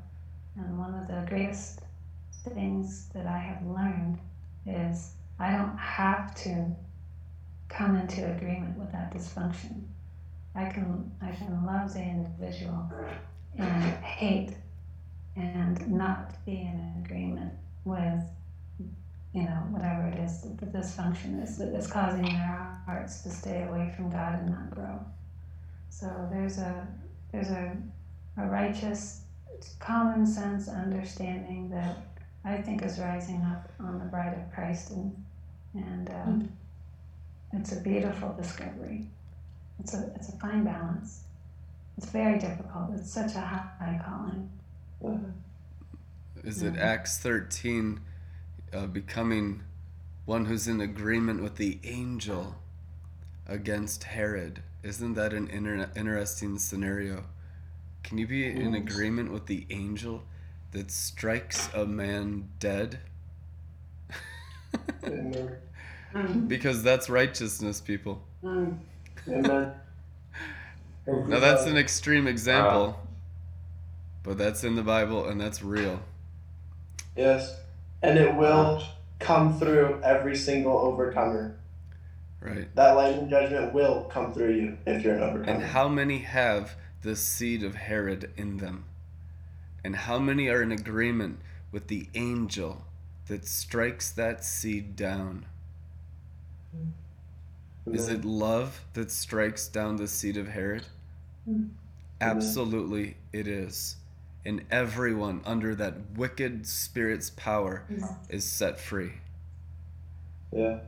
And 0.56 0.78
one 0.78 0.94
of 0.94 1.08
the 1.08 1.24
greatest 1.28 1.80
things 2.54 3.08
that 3.14 3.26
I 3.26 3.38
have 3.38 3.64
learned 3.66 4.18
is 4.66 5.12
I 5.38 5.52
don't 5.52 5.76
have 5.76 6.34
to 6.42 6.66
come 7.68 7.96
into 7.96 8.30
agreement 8.34 8.78
with 8.78 8.90
that 8.92 9.12
dysfunction. 9.12 9.82
I 10.54 10.70
can 10.70 11.12
I 11.22 11.30
can 11.32 11.64
love 11.64 11.92
the 11.92 12.02
individual 12.02 12.90
and 13.56 13.82
hate 14.02 14.54
and 15.36 15.90
not 15.90 16.44
be 16.44 16.52
in 16.52 17.02
agreement 17.04 17.52
with 17.84 18.22
you 19.34 19.42
know 19.42 19.62
whatever 19.70 20.08
it 20.08 20.18
is 20.18 20.42
that 20.42 20.58
the 20.58 20.66
dysfunction 20.66 21.42
is 21.42 21.58
that 21.58 21.68
is 21.68 21.86
causing 21.86 22.24
their 22.24 22.80
hearts 22.86 23.22
to 23.22 23.30
stay 23.30 23.64
away 23.64 23.92
from 23.94 24.10
God 24.10 24.40
and 24.40 24.50
not 24.50 24.70
grow. 24.70 24.98
So 25.90 26.28
there's 26.30 26.58
a 26.58 26.86
there's 27.32 27.50
a, 27.50 27.76
a 28.36 28.46
righteous 28.46 29.22
common 29.80 30.26
sense 30.26 30.68
understanding 30.68 31.68
that 31.70 31.98
I 32.44 32.56
think 32.58 32.82
is 32.82 32.98
rising 32.98 33.42
up 33.42 33.70
on 33.80 33.98
the 33.98 34.06
bride 34.06 34.34
of 34.34 34.52
Christ 34.54 34.90
and 34.92 35.24
and 35.74 36.10
um, 36.10 36.48
it's 37.52 37.72
a 37.72 37.80
beautiful 37.80 38.34
discovery. 38.34 39.06
It's 39.80 39.94
a 39.94 40.10
it's 40.16 40.30
a 40.30 40.36
fine 40.38 40.64
balance. 40.64 41.22
It's 41.96 42.10
very 42.10 42.38
difficult. 42.38 42.90
It's 42.94 43.12
such 43.12 43.34
a 43.34 43.40
high 43.40 44.00
calling. 44.04 44.48
Is 46.44 46.62
it 46.62 46.76
Acts 46.76 47.18
13 47.18 48.00
uh, 48.72 48.86
becoming 48.86 49.62
one 50.24 50.44
who's 50.44 50.68
in 50.68 50.80
agreement 50.80 51.42
with 51.42 51.56
the 51.56 51.78
angel 51.84 52.56
against 53.46 54.04
Herod? 54.04 54.62
Isn't 54.82 55.14
that 55.14 55.32
an 55.32 55.48
inter- 55.48 55.90
interesting 55.96 56.58
scenario? 56.58 57.24
Can 58.02 58.18
you 58.18 58.26
be 58.26 58.46
in 58.46 58.74
agreement 58.74 59.32
with 59.32 59.46
the 59.46 59.66
angel 59.70 60.22
that 60.72 60.90
strikes 60.90 61.68
a 61.74 61.84
man 61.84 62.48
dead? 62.58 63.00
because 66.46 66.82
that's 66.82 67.08
righteousness, 67.10 67.80
people. 67.80 68.22
Amen. 69.28 69.72
Now 71.06 71.40
that's 71.40 71.64
an 71.64 71.76
extreme 71.76 72.26
example, 72.26 72.98
but 74.28 74.36
that's 74.36 74.62
in 74.62 74.76
the 74.76 74.82
Bible 74.82 75.26
and 75.26 75.40
that's 75.40 75.62
real. 75.62 76.00
Yes. 77.16 77.58
And 78.02 78.18
it 78.18 78.34
will 78.34 78.82
come 79.18 79.58
through 79.58 80.02
every 80.04 80.36
single 80.36 80.76
overcomer. 80.76 81.56
Right. 82.38 82.68
That 82.74 82.92
lightning 82.92 83.30
judgment 83.30 83.72
will 83.72 84.02
come 84.12 84.34
through 84.34 84.52
you 84.52 84.76
if 84.84 85.02
you're 85.02 85.14
an 85.14 85.22
overcomer. 85.22 85.50
And 85.50 85.62
how 85.62 85.88
many 85.88 86.18
have 86.18 86.76
the 87.00 87.16
seed 87.16 87.62
of 87.62 87.74
Herod 87.74 88.30
in 88.36 88.58
them? 88.58 88.84
And 89.82 89.96
how 89.96 90.18
many 90.18 90.48
are 90.48 90.60
in 90.60 90.72
agreement 90.72 91.38
with 91.72 91.88
the 91.88 92.08
angel 92.14 92.84
that 93.28 93.46
strikes 93.46 94.10
that 94.10 94.44
seed 94.44 94.94
down? 94.94 95.46
Hmm. 96.76 97.94
Is 97.94 98.10
it 98.10 98.26
love 98.26 98.84
that 98.92 99.10
strikes 99.10 99.68
down 99.68 99.96
the 99.96 100.06
seed 100.06 100.36
of 100.36 100.48
Herod? 100.48 100.84
Hmm. 101.46 101.68
Absolutely, 102.20 103.16
it 103.32 103.46
is. 103.46 103.96
And 104.44 104.64
everyone 104.70 105.42
under 105.44 105.74
that 105.74 106.16
wicked 106.16 106.66
spirit's 106.66 107.30
power 107.30 107.84
mm-hmm. 107.90 108.06
is 108.30 108.44
set 108.44 108.78
free. 108.78 109.12
Yeah. 110.52 110.78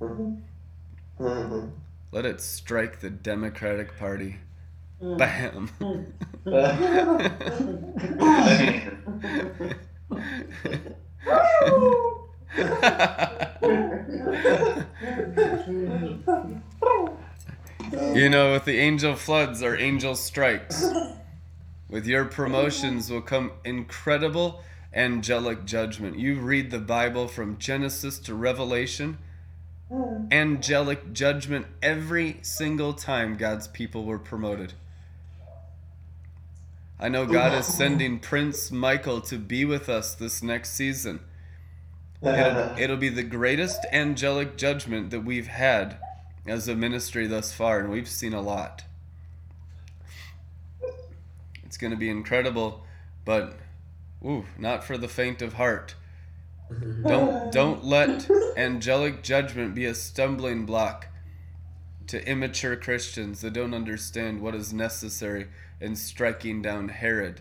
Mhm. 0.00 0.42
Let 2.12 2.24
it 2.24 2.40
strike 2.40 3.00
the 3.00 3.10
Democratic 3.10 3.98
Party. 3.98 4.36
Mm. 5.02 5.18
Bam. 5.18 5.70
Mm. 5.80 6.06
you 18.14 18.30
know, 18.30 18.52
with 18.52 18.64
the 18.64 18.78
angel 18.78 19.14
floods 19.14 19.62
or 19.62 19.76
angel 19.76 20.14
strikes, 20.14 20.84
with 21.88 22.06
your 22.06 22.24
promotions 22.24 23.10
will 23.10 23.20
come 23.20 23.52
incredible 23.64 24.62
angelic 24.92 25.64
judgment. 25.64 26.18
You 26.18 26.40
read 26.40 26.70
the 26.70 26.78
Bible 26.78 27.28
from 27.28 27.58
Genesis 27.58 28.18
to 28.20 28.34
Revelation, 28.34 29.18
angelic 30.32 31.12
judgment 31.12 31.66
every 31.82 32.38
single 32.42 32.92
time 32.92 33.36
God's 33.36 33.68
people 33.68 34.04
were 34.04 34.18
promoted. 34.18 34.72
I 36.98 37.08
know 37.08 37.26
God 37.26 37.52
is 37.52 37.66
sending 37.66 38.18
Prince 38.18 38.72
Michael 38.72 39.20
to 39.22 39.36
be 39.36 39.66
with 39.66 39.88
us 39.88 40.14
this 40.14 40.42
next 40.42 40.70
season. 40.70 41.20
It'll, 42.22 42.78
it'll 42.78 42.96
be 42.96 43.10
the 43.10 43.22
greatest 43.22 43.80
angelic 43.92 44.56
judgment 44.56 45.10
that 45.10 45.20
we've 45.20 45.46
had 45.46 45.98
as 46.46 46.66
a 46.68 46.74
ministry 46.74 47.26
thus 47.26 47.52
far, 47.52 47.80
and 47.80 47.90
we've 47.90 48.08
seen 48.08 48.32
a 48.32 48.40
lot. 48.40 48.84
It's 51.66 51.76
going 51.76 51.90
to 51.90 51.96
be 51.96 52.08
incredible, 52.08 52.84
but 53.24 53.58
ooh, 54.24 54.44
not 54.56 54.84
for 54.84 54.96
the 54.96 55.08
faint 55.08 55.42
of 55.42 55.54
heart. 55.54 55.96
Don't 57.04 57.50
don't 57.50 57.84
let 57.84 58.30
angelic 58.56 59.24
judgment 59.24 59.74
be 59.74 59.84
a 59.84 59.94
stumbling 59.94 60.64
block 60.64 61.08
to 62.06 62.24
immature 62.24 62.76
Christians 62.76 63.40
that 63.40 63.52
don't 63.52 63.74
understand 63.74 64.40
what 64.40 64.54
is 64.54 64.72
necessary 64.72 65.48
in 65.80 65.96
striking 65.96 66.62
down 66.62 66.88
Herod 66.88 67.40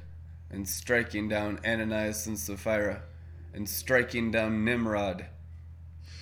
and 0.50 0.68
striking 0.68 1.30
down 1.30 1.60
Ananias 1.64 2.26
and 2.26 2.38
Sapphira 2.38 3.04
and 3.54 3.70
striking 3.70 4.32
down 4.32 4.66
Nimrod 4.66 5.28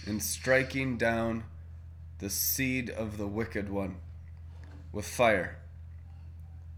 and 0.05 0.21
striking 0.21 0.97
down 0.97 1.45
the 2.19 2.29
seed 2.29 2.89
of 2.89 3.17
the 3.17 3.27
wicked 3.27 3.69
one 3.69 3.95
with 4.91 5.07
fire. 5.07 5.59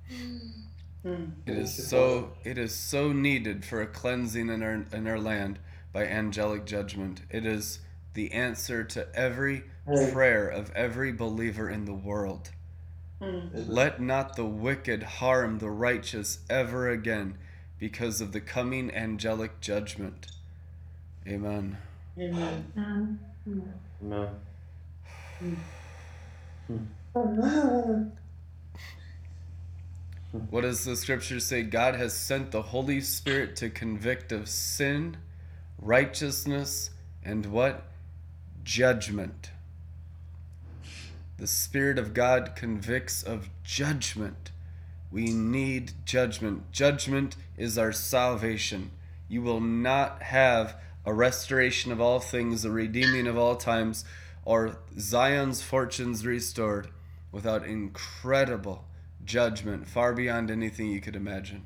Hmm. 0.07 0.64
Hmm. 1.05 1.25
It 1.45 1.55
is 1.55 1.87
so 1.87 2.31
it 2.43 2.57
is 2.57 2.73
so 2.73 3.13
needed 3.13 3.63
for 3.63 3.79
a 3.79 3.85
cleansing 3.85 4.49
in 4.49 4.63
our 4.63 4.85
in 4.91 5.05
our 5.05 5.19
land 5.19 5.59
by 5.93 6.07
angelic 6.07 6.65
judgment. 6.65 7.21
It 7.29 7.45
is 7.45 7.79
the 8.15 8.31
answer 8.31 8.83
to 8.83 9.07
every 9.13 9.65
prayer 9.85 10.47
of 10.47 10.71
every 10.71 11.11
believer 11.11 11.69
in 11.69 11.85
the 11.85 11.93
world. 11.93 12.49
Hmm. 13.21 13.49
Let 13.53 14.01
not 14.01 14.35
the 14.35 14.45
wicked 14.45 15.03
harm 15.03 15.59
the 15.59 15.69
righteous 15.69 16.39
ever 16.49 16.89
again 16.89 17.37
because 17.77 18.19
of 18.19 18.31
the 18.31 18.41
coming 18.41 18.91
angelic 18.91 19.61
judgment. 19.61 20.25
Amen. 21.27 21.77
Amen. 22.17 22.65
Um, 22.75 23.19
Amen. 24.01 24.29
Hmm. 26.67 26.77
Ah. 27.15 28.21
What 30.35 30.61
does 30.61 30.83
the 30.83 30.97
scripture 30.97 31.39
say? 31.39 31.63
God 31.63 31.95
has 31.95 32.13
sent 32.13 32.51
the 32.51 32.61
Holy 32.61 32.99
Spirit 32.99 33.55
to 33.57 33.69
convict 33.69 34.33
of 34.33 34.49
sin, 34.49 35.15
righteousness, 35.79 36.89
and 37.23 37.45
what? 37.45 37.87
Judgment. 38.65 39.51
The 41.37 41.47
Spirit 41.47 41.97
of 41.97 42.13
God 42.13 42.53
convicts 42.53 43.23
of 43.23 43.49
judgment. 43.63 44.51
We 45.09 45.27
need 45.27 45.93
judgment. 46.03 46.69
Judgment 46.73 47.37
is 47.57 47.77
our 47.77 47.93
salvation. 47.93 48.91
You 49.29 49.41
will 49.41 49.61
not 49.61 50.21
have 50.21 50.75
a 51.05 51.13
restoration 51.13 51.93
of 51.93 52.01
all 52.01 52.19
things, 52.19 52.65
a 52.65 52.71
redeeming 52.71 53.27
of 53.27 53.37
all 53.37 53.55
times, 53.55 54.03
or 54.43 54.79
Zion's 54.99 55.61
fortunes 55.61 56.25
restored 56.25 56.89
without 57.31 57.65
incredible 57.65 58.85
judgment, 59.25 59.87
far 59.87 60.13
beyond 60.13 60.51
anything 60.51 60.89
you 60.89 61.01
could 61.01 61.15
imagine. 61.15 61.65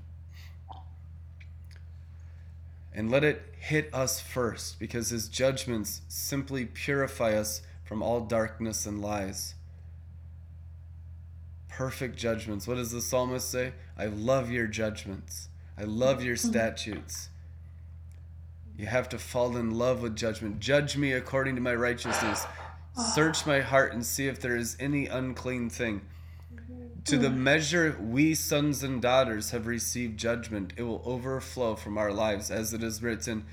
And 2.93 3.11
let 3.11 3.23
it 3.23 3.53
hit 3.59 3.93
us 3.93 4.19
first, 4.19 4.79
because 4.79 5.09
his 5.09 5.27
judgments 5.27 6.01
simply 6.07 6.65
purify 6.65 7.33
us 7.33 7.61
from 7.83 8.01
all 8.01 8.21
darkness 8.21 8.85
and 8.85 9.01
lies. 9.01 9.55
Perfect 11.67 12.17
judgments. 12.17 12.67
What 12.67 12.75
does 12.75 12.91
the 12.91 13.01
psalmist 13.01 13.49
say? 13.49 13.73
I 13.97 14.07
love 14.07 14.51
your 14.51 14.67
judgments. 14.67 15.49
I 15.77 15.83
love 15.83 16.23
your 16.23 16.35
statutes. 16.49 17.29
You 18.77 18.85
have 18.85 19.09
to 19.09 19.17
fall 19.17 19.57
in 19.57 19.71
love 19.71 20.01
with 20.01 20.15
judgment. 20.15 20.59
Judge 20.59 20.95
me 20.95 21.11
according 21.13 21.55
to 21.55 21.61
my 21.61 21.75
righteousness. 21.75 22.45
Ah. 22.97 23.01
Search 23.13 23.45
my 23.45 23.59
heart 23.59 23.93
and 23.93 24.05
see 24.05 24.27
if 24.27 24.39
there 24.39 24.55
is 24.55 24.77
any 24.79 25.07
unclean 25.07 25.69
thing. 25.69 26.01
To 27.05 27.17
the 27.17 27.29
measure 27.29 27.97
we 28.01 28.33
sons 28.35 28.83
and 28.83 29.01
daughters 29.01 29.51
have 29.51 29.67
received 29.67 30.19
judgment, 30.19 30.73
it 30.75 30.83
will 30.83 31.01
overflow 31.05 31.75
from 31.75 31.97
our 31.97 32.11
lives, 32.11 32.51
as 32.51 32.73
it 32.73 32.83
is 32.83 33.01
written. 33.01 33.45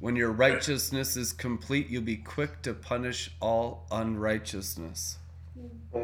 When 0.00 0.16
your 0.16 0.32
righteousness 0.32 1.16
is 1.16 1.32
complete, 1.32 1.88
you'll 1.88 2.02
be 2.02 2.16
quick 2.16 2.60
to 2.62 2.74
punish 2.74 3.30
all 3.40 3.86
unrighteousness. 3.90 5.18
Uh, 5.94 6.00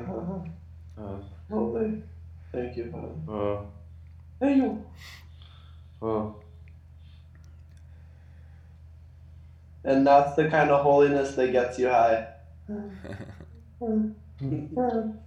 Holy. 1.51 2.03
Thank 2.53 2.77
you, 2.77 2.93
Father. 2.93 3.59
uh, 3.59 3.63
Thank 4.41 4.57
you. 4.63 4.85
uh, 6.03 6.31
And 9.85 10.07
that's 10.07 10.37
the 10.37 10.49
kind 10.49 10.71
of 10.71 10.83
holiness 10.83 11.35
that 11.35 11.51
gets 11.53 11.79
you 11.79 11.89
high. 11.89 12.29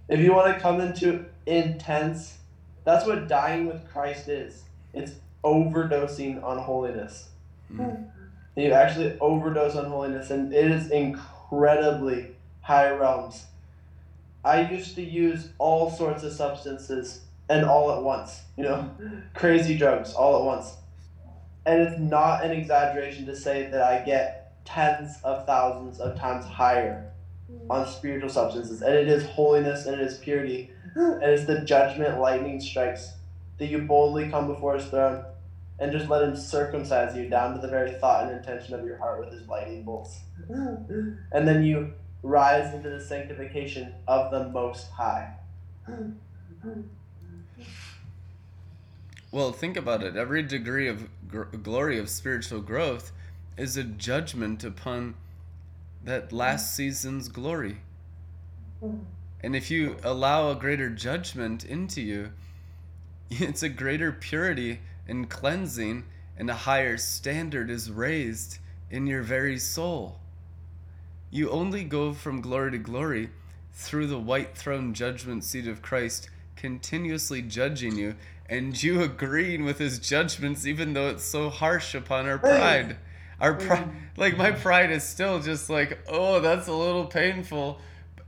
if 0.08 0.20
you 0.20 0.32
want 0.32 0.54
to 0.54 0.60
come 0.60 0.80
into 0.80 1.26
intense, 1.46 2.38
that's 2.84 3.06
what 3.06 3.28
dying 3.28 3.66
with 3.66 3.88
Christ 3.90 4.28
is. 4.28 4.64
It's 4.92 5.12
overdosing 5.44 6.42
on 6.42 6.58
holiness. 6.58 7.28
Mm. 7.72 8.08
You 8.56 8.72
actually 8.72 9.18
overdose 9.18 9.76
on 9.76 9.86
holiness, 9.86 10.30
and 10.30 10.52
it 10.52 10.70
is 10.70 10.90
incredibly 10.90 12.36
high 12.60 12.90
realms. 12.90 13.46
I 14.44 14.62
used 14.70 14.94
to 14.96 15.02
use 15.02 15.50
all 15.58 15.90
sorts 15.90 16.22
of 16.22 16.32
substances 16.32 17.22
and 17.48 17.64
all 17.64 17.92
at 17.92 18.02
once, 18.02 18.42
you 18.56 18.64
know, 18.64 18.90
crazy 19.34 19.76
drugs 19.76 20.14
all 20.14 20.38
at 20.38 20.44
once. 20.44 20.76
And 21.64 21.80
it's 21.80 21.98
not 21.98 22.44
an 22.44 22.50
exaggeration 22.50 23.26
to 23.26 23.36
say 23.36 23.66
that 23.70 23.82
I 23.82 24.04
get 24.04 24.64
tens 24.64 25.16
of 25.22 25.46
thousands 25.46 26.00
of 26.00 26.18
times 26.18 26.44
higher 26.44 27.12
on 27.70 27.86
spiritual 27.86 28.30
substances. 28.30 28.82
And 28.82 28.94
it 28.94 29.08
is 29.08 29.24
holiness 29.24 29.86
and 29.86 30.00
it 30.00 30.06
is 30.06 30.18
purity. 30.18 30.70
And 30.94 31.22
it's 31.22 31.46
the 31.46 31.60
judgment 31.60 32.20
lightning 32.20 32.60
strikes 32.60 33.14
that 33.58 33.66
you 33.66 33.78
boldly 33.78 34.28
come 34.28 34.46
before 34.46 34.74
his 34.74 34.86
throne 34.86 35.24
and 35.78 35.90
just 35.90 36.08
let 36.08 36.22
him 36.22 36.36
circumcise 36.36 37.16
you 37.16 37.28
down 37.28 37.54
to 37.54 37.60
the 37.60 37.68
very 37.68 37.92
thought 37.92 38.26
and 38.26 38.36
intention 38.36 38.74
of 38.74 38.84
your 38.84 38.98
heart 38.98 39.20
with 39.20 39.32
his 39.32 39.48
lightning 39.48 39.84
bolts. 39.84 40.20
And 40.48 41.48
then 41.48 41.64
you 41.64 41.94
rise 42.22 42.74
into 42.74 42.90
the 42.90 43.00
sanctification 43.00 43.94
of 44.06 44.30
the 44.30 44.48
Most 44.48 44.90
High. 44.90 45.34
Well, 49.30 49.52
think 49.52 49.76
about 49.76 50.02
it. 50.02 50.14
Every 50.14 50.42
degree 50.42 50.88
of 50.88 51.08
gr- 51.26 51.44
glory 51.44 51.98
of 51.98 52.10
spiritual 52.10 52.60
growth 52.60 53.12
is 53.56 53.76
a 53.76 53.82
judgment 53.84 54.62
upon 54.62 55.14
that 56.04 56.32
last 56.32 56.76
season's 56.76 57.28
glory. 57.28 57.78
And 59.42 59.56
if 59.56 59.70
you 59.70 59.96
allow 60.04 60.50
a 60.50 60.54
greater 60.54 60.88
judgment 60.88 61.64
into 61.64 62.00
you, 62.00 62.32
it's 63.30 63.62
a 63.62 63.68
greater 63.68 64.12
purity 64.12 64.80
and 65.08 65.28
cleansing, 65.28 66.04
and 66.36 66.48
a 66.48 66.54
higher 66.54 66.96
standard 66.96 67.70
is 67.70 67.90
raised 67.90 68.58
in 68.90 69.06
your 69.06 69.22
very 69.22 69.58
soul. 69.58 70.18
You 71.30 71.50
only 71.50 71.84
go 71.84 72.12
from 72.12 72.40
glory 72.40 72.72
to 72.72 72.78
glory 72.78 73.30
through 73.72 74.06
the 74.06 74.18
white 74.18 74.56
throne 74.56 74.94
judgment 74.94 75.44
seat 75.44 75.66
of 75.66 75.82
Christ, 75.82 76.28
continuously 76.56 77.42
judging 77.42 77.96
you, 77.96 78.14
and 78.48 78.80
you 78.82 79.02
agreeing 79.02 79.64
with 79.64 79.78
his 79.78 79.98
judgments, 79.98 80.66
even 80.66 80.92
though 80.92 81.08
it's 81.08 81.24
so 81.24 81.50
harsh 81.50 81.94
upon 81.94 82.26
our 82.28 82.38
pride. 82.38 82.96
Our 83.40 83.54
pride, 83.54 83.86
mm-hmm. 83.86 84.20
like 84.20 84.36
my 84.36 84.52
pride 84.52 84.92
is 84.92 85.02
still 85.02 85.40
just 85.40 85.68
like, 85.68 85.98
oh, 86.08 86.38
that's 86.40 86.68
a 86.68 86.72
little 86.72 87.06
painful. 87.06 87.80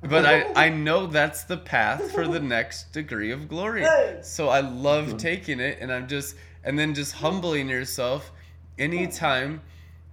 But 0.08 0.26
I, 0.26 0.44
I 0.66 0.68
know 0.68 1.06
that's 1.06 1.44
the 1.44 1.56
path 1.56 2.12
for 2.12 2.26
the 2.26 2.40
next 2.40 2.92
degree 2.92 3.30
of 3.30 3.48
glory. 3.48 3.82
So 4.22 4.48
I 4.48 4.60
love 4.60 5.16
taking 5.16 5.60
it 5.60 5.78
and 5.80 5.92
I'm 5.92 6.08
just, 6.08 6.36
and 6.62 6.78
then 6.78 6.94
just 6.94 7.12
humbling 7.12 7.68
yourself 7.68 8.30
anytime 8.78 9.62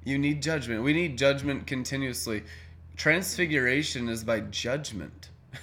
you 0.03 0.17
need 0.17 0.41
judgment. 0.41 0.83
We 0.83 0.93
need 0.93 1.17
judgment 1.17 1.67
continuously. 1.67 2.43
Transfiguration 2.95 4.09
is 4.09 4.23
by 4.23 4.41
judgment. 4.41 5.29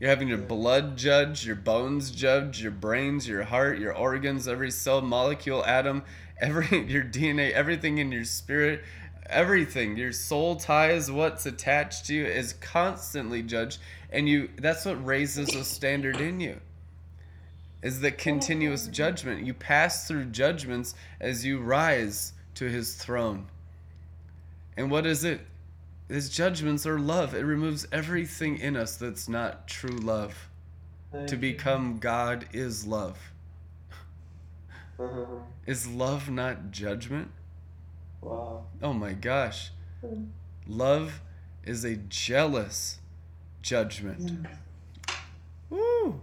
You're 0.00 0.10
having 0.10 0.28
your 0.28 0.38
blood 0.38 0.96
judged, 0.96 1.44
your 1.44 1.56
bones 1.56 2.10
judged, 2.10 2.60
your 2.60 2.72
brains, 2.72 3.28
your 3.28 3.42
heart, 3.42 3.78
your 3.78 3.94
organs, 3.94 4.46
every 4.48 4.70
cell, 4.70 5.00
molecule, 5.00 5.64
atom, 5.64 6.02
every 6.40 6.86
your 6.86 7.04
DNA, 7.04 7.52
everything 7.52 7.98
in 7.98 8.10
your 8.10 8.24
spirit, 8.24 8.82
everything, 9.26 9.96
your 9.96 10.12
soul 10.12 10.56
ties, 10.56 11.10
what's 11.10 11.46
attached 11.46 12.06
to 12.06 12.14
you 12.14 12.26
is 12.26 12.54
constantly 12.54 13.42
judged, 13.42 13.78
and 14.10 14.28
you 14.28 14.50
that's 14.58 14.84
what 14.84 15.04
raises 15.04 15.54
a 15.54 15.64
standard 15.64 16.20
in 16.20 16.40
you. 16.40 16.60
Is 17.82 18.00
the 18.00 18.12
continuous 18.12 18.86
judgment. 18.86 19.44
You 19.44 19.54
pass 19.54 20.06
through 20.06 20.26
judgments 20.26 20.94
as 21.20 21.44
you 21.44 21.58
rise 21.58 22.32
to 22.54 22.66
his 22.68 22.94
throne. 22.94 23.46
And 24.76 24.90
what 24.90 25.04
is 25.04 25.24
it? 25.24 25.40
His 26.08 26.30
judgments 26.30 26.86
are 26.86 26.98
love. 26.98 27.34
It 27.34 27.44
removes 27.44 27.88
everything 27.90 28.58
in 28.58 28.76
us 28.76 28.96
that's 28.96 29.28
not 29.28 29.66
true 29.66 29.98
love. 29.98 30.48
Thank 31.10 31.28
to 31.28 31.34
you. 31.34 31.40
become 31.40 31.98
God 31.98 32.46
is 32.52 32.86
love. 32.86 33.18
Uh-huh. 34.98 35.24
Is 35.66 35.86
love 35.88 36.30
not 36.30 36.70
judgment? 36.70 37.30
Wow. 38.22 38.64
Oh 38.82 38.92
my 38.92 39.12
gosh. 39.12 39.72
Hmm. 40.00 40.24
Love 40.66 41.20
is 41.64 41.84
a 41.84 41.96
jealous 41.96 43.00
judgment. 43.62 44.46
Woo! 45.68 46.20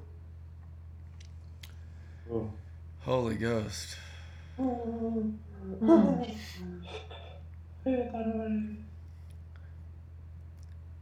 oh, 2.32 2.52
Holy 3.02 3.36
Ghost. 3.36 3.98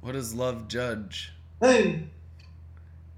What 0.01 0.13
does 0.13 0.33
love 0.33 0.67
judge? 0.67 1.33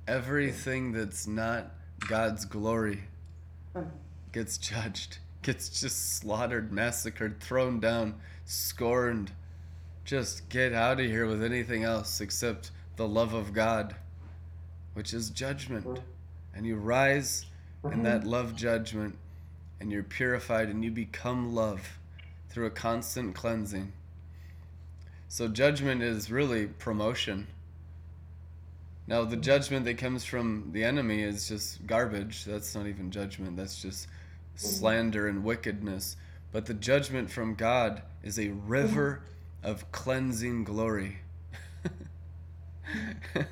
Everything 0.07 0.91
that's 0.91 1.27
not 1.27 1.71
God's 2.07 2.45
glory 2.45 3.03
gets 4.31 4.57
judged, 4.57 5.19
gets 5.41 5.81
just 5.81 6.17
slaughtered, 6.17 6.71
massacred, 6.71 7.39
thrown 7.39 7.79
down, 7.79 8.15
scorned. 8.45 9.31
Just 10.05 10.49
get 10.49 10.73
out 10.73 10.99
of 10.99 11.05
here 11.05 11.27
with 11.27 11.43
anything 11.43 11.83
else 11.83 12.19
except 12.19 12.71
the 12.95 13.07
love 13.07 13.33
of 13.33 13.53
God, 13.53 13.95
which 14.93 15.13
is 15.13 15.29
judgment. 15.29 16.01
And 16.53 16.65
you 16.65 16.75
rise 16.75 17.45
in 17.83 17.91
uh-huh. 17.91 18.03
that 18.03 18.23
love 18.25 18.55
judgment, 18.55 19.17
and 19.79 19.91
you're 19.91 20.03
purified, 20.03 20.69
and 20.69 20.83
you 20.83 20.91
become 20.91 21.53
love 21.55 21.99
through 22.49 22.65
a 22.65 22.71
constant 22.71 23.35
cleansing. 23.35 23.93
So, 25.27 25.47
judgment 25.47 26.01
is 26.01 26.31
really 26.31 26.65
promotion. 26.65 27.47
Now, 29.07 29.23
the 29.23 29.37
judgment 29.37 29.85
that 29.85 29.97
comes 29.97 30.25
from 30.25 30.69
the 30.71 30.83
enemy 30.83 31.23
is 31.23 31.47
just 31.47 31.85
garbage. 31.87 32.45
That's 32.45 32.75
not 32.75 32.87
even 32.87 33.11
judgment, 33.11 33.55
that's 33.55 33.81
just 33.81 34.07
slander 34.59 35.27
and 35.27 35.43
wickedness. 35.43 36.17
But 36.51 36.65
the 36.65 36.73
judgment 36.73 37.29
from 37.29 37.55
God 37.55 38.01
is 38.23 38.39
a 38.39 38.49
river 38.49 39.21
of 39.63 39.91
cleansing 39.91 40.63
glory. 40.63 41.19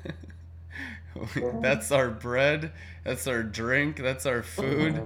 that's 1.60 1.92
our 1.92 2.10
bread, 2.10 2.72
that's 3.04 3.26
our 3.26 3.42
drink, 3.42 3.96
that's 3.96 4.26
our 4.26 4.42
food. 4.42 5.02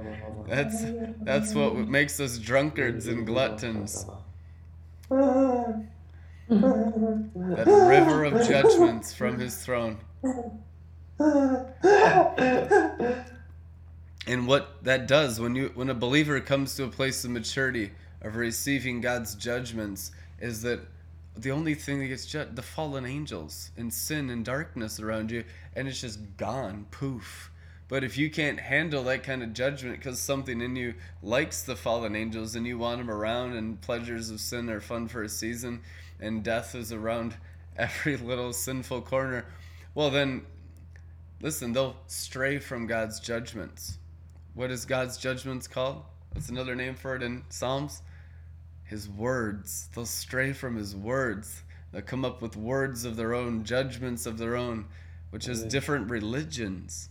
That's 0.46 0.84
that's 1.22 1.54
what 1.54 1.76
makes 1.76 2.20
us 2.20 2.38
drunkards 2.38 3.06
and 3.06 3.26
gluttons. 3.26 4.06
That 6.48 7.66
river 7.66 8.24
of 8.24 8.48
judgments 8.48 9.14
from 9.14 9.38
his 9.38 9.56
throne. 9.56 9.98
And 14.26 14.46
what 14.46 14.84
that 14.84 15.08
does 15.08 15.40
when 15.40 15.56
you 15.56 15.72
when 15.74 15.90
a 15.90 15.94
believer 15.94 16.40
comes 16.40 16.76
to 16.76 16.84
a 16.84 16.88
place 16.88 17.24
of 17.24 17.30
maturity 17.30 17.90
of 18.20 18.36
receiving 18.36 19.00
God's 19.00 19.34
judgments 19.34 20.12
is 20.38 20.62
that 20.62 20.80
the 21.36 21.50
only 21.50 21.74
thing 21.74 21.98
that 21.98 22.06
gets 22.06 22.26
judged 22.26 22.54
the 22.54 22.62
fallen 22.62 23.04
angels 23.04 23.70
and 23.76 23.92
sin 23.92 24.30
and 24.30 24.44
darkness 24.44 25.00
around 25.00 25.30
you 25.30 25.44
and 25.74 25.88
it's 25.88 26.00
just 26.00 26.20
gone 26.36 26.86
poof. 26.90 27.50
But 27.88 28.04
if 28.04 28.16
you 28.16 28.30
can't 28.30 28.60
handle 28.60 29.04
that 29.04 29.22
kind 29.22 29.42
of 29.42 29.52
judgment 29.52 29.98
because 29.98 30.20
something 30.20 30.60
in 30.60 30.76
you 30.76 30.94
likes 31.22 31.62
the 31.62 31.76
fallen 31.76 32.14
angels 32.14 32.54
and 32.54 32.66
you 32.66 32.78
want 32.78 32.98
them 32.98 33.10
around 33.10 33.54
and 33.54 33.80
pleasures 33.80 34.30
of 34.30 34.40
sin 34.40 34.70
are 34.70 34.80
fun 34.80 35.08
for 35.08 35.24
a 35.24 35.28
season 35.28 35.82
and 36.20 36.44
death 36.44 36.74
is 36.74 36.92
around 36.92 37.36
every 37.76 38.16
little 38.16 38.52
sinful 38.52 39.02
corner 39.02 39.44
well 39.94 40.10
then 40.10 40.42
listen 41.40 41.72
they'll 41.72 41.96
stray 42.06 42.58
from 42.58 42.86
god's 42.86 43.18
judgments 43.18 43.98
what 44.54 44.70
is 44.70 44.84
god's 44.84 45.16
judgments 45.16 45.66
called 45.66 46.02
that's 46.32 46.48
another 46.48 46.74
name 46.74 46.94
for 46.94 47.14
it 47.16 47.22
in 47.22 47.42
psalms 47.48 48.02
his 48.92 49.08
words. 49.08 49.88
They'll 49.94 50.04
stray 50.04 50.52
from 50.52 50.76
his 50.76 50.94
words. 50.94 51.62
They'll 51.90 52.02
come 52.02 52.26
up 52.26 52.42
with 52.42 52.56
words 52.58 53.06
of 53.06 53.16
their 53.16 53.32
own, 53.32 53.64
judgments 53.64 54.26
of 54.26 54.36
their 54.36 54.54
own, 54.54 54.84
which 55.30 55.48
is 55.48 55.64
different 55.64 56.10
religions. 56.10 57.08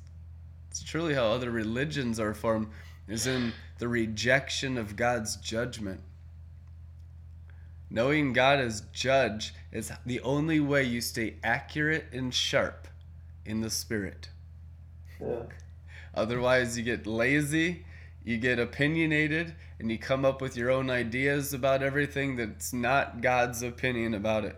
It's 0.70 0.84
truly 0.84 1.16
how 1.16 1.26
other 1.26 1.50
religions 1.50 2.20
are 2.20 2.36
formed, 2.36 2.68
is 3.08 3.26
in 3.26 3.52
the 3.80 3.88
rejection 3.88 4.78
of 4.78 4.96
God's 4.96 5.38
judgment. 5.38 6.02
Knowing 7.90 8.32
God 8.32 8.60
as 8.60 8.82
judge 8.94 9.56
is 9.72 9.92
the 10.06 10.22
only 10.22 10.60
way 10.60 10.84
you 10.84 11.02
stay 11.02 11.38
accurate 11.44 12.06
and 12.14 12.32
sharp 12.32 12.88
in 13.44 13.62
the 13.62 13.72
spirit. 13.72 14.30
Yeah. 15.20 15.42
Otherwise, 16.14 16.78
you 16.78 16.84
get 16.84 17.08
lazy, 17.08 17.86
you 18.24 18.38
get 18.38 18.60
opinionated, 18.60 19.56
and 19.80 19.90
you 19.90 19.98
come 19.98 20.26
up 20.26 20.42
with 20.42 20.56
your 20.56 20.70
own 20.70 20.90
ideas 20.90 21.54
about 21.54 21.82
everything 21.82 22.36
that's 22.36 22.74
not 22.74 23.22
God's 23.22 23.64
opinion 23.64 24.14
about 24.14 24.46
it. 24.46 24.56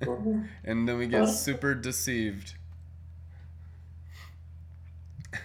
Mm-hmm. 0.00 0.42
and 0.64 0.88
then 0.88 0.98
we 0.98 1.06
get 1.06 1.26
super 1.26 1.74
deceived. 1.74 2.54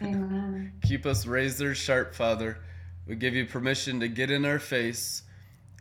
Amen. 0.02 0.74
Keep 0.84 1.06
us 1.06 1.26
razor 1.26 1.74
sharp, 1.74 2.14
Father. 2.14 2.60
We 3.08 3.16
give 3.16 3.34
you 3.34 3.46
permission 3.46 4.00
to 4.02 4.08
get 4.08 4.30
in 4.30 4.46
our 4.46 4.60
face 4.60 5.24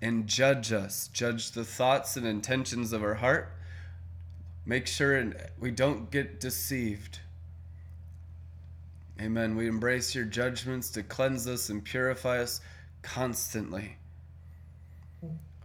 and 0.01 0.27
judge 0.27 0.73
us. 0.73 1.09
Judge 1.09 1.51
the 1.51 1.65
thoughts 1.65 2.16
and 2.16 2.27
intentions 2.27 2.93
of 2.93 3.02
our 3.02 3.15
heart. 3.15 3.52
Make 4.65 4.86
sure 4.86 5.32
we 5.59 5.70
don't 5.70 6.10
get 6.10 6.40
deceived. 6.40 7.20
Amen. 9.20 9.57
We 9.57 9.66
embrace 9.66 10.15
your 10.15 10.24
judgments 10.24 10.90
to 10.90 11.03
cleanse 11.03 11.49
us 11.49 11.70
and 11.70 11.85
purify 11.85 12.39
us 12.40 12.61
constantly. 13.03 13.97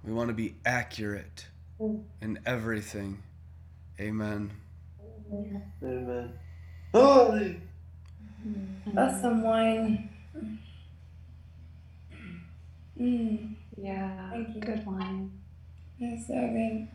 We 0.03 0.11
want 0.11 0.29
to 0.29 0.33
be 0.33 0.55
accurate 0.65 1.45
in 2.21 2.39
everything. 2.45 3.21
Amen. 3.99 4.51
Amen. 5.31 6.33
Holy. 6.93 7.61
That's 8.93 9.21
some 9.21 9.43
wine. 9.43 10.09
Mm, 12.99 13.55
Yeah, 13.77 14.29
Thank 14.31 14.55
you. 14.55 14.61
good 14.61 14.85
wine. 14.85 15.31
that's 15.99 16.27
so 16.27 16.33
good. 16.33 16.87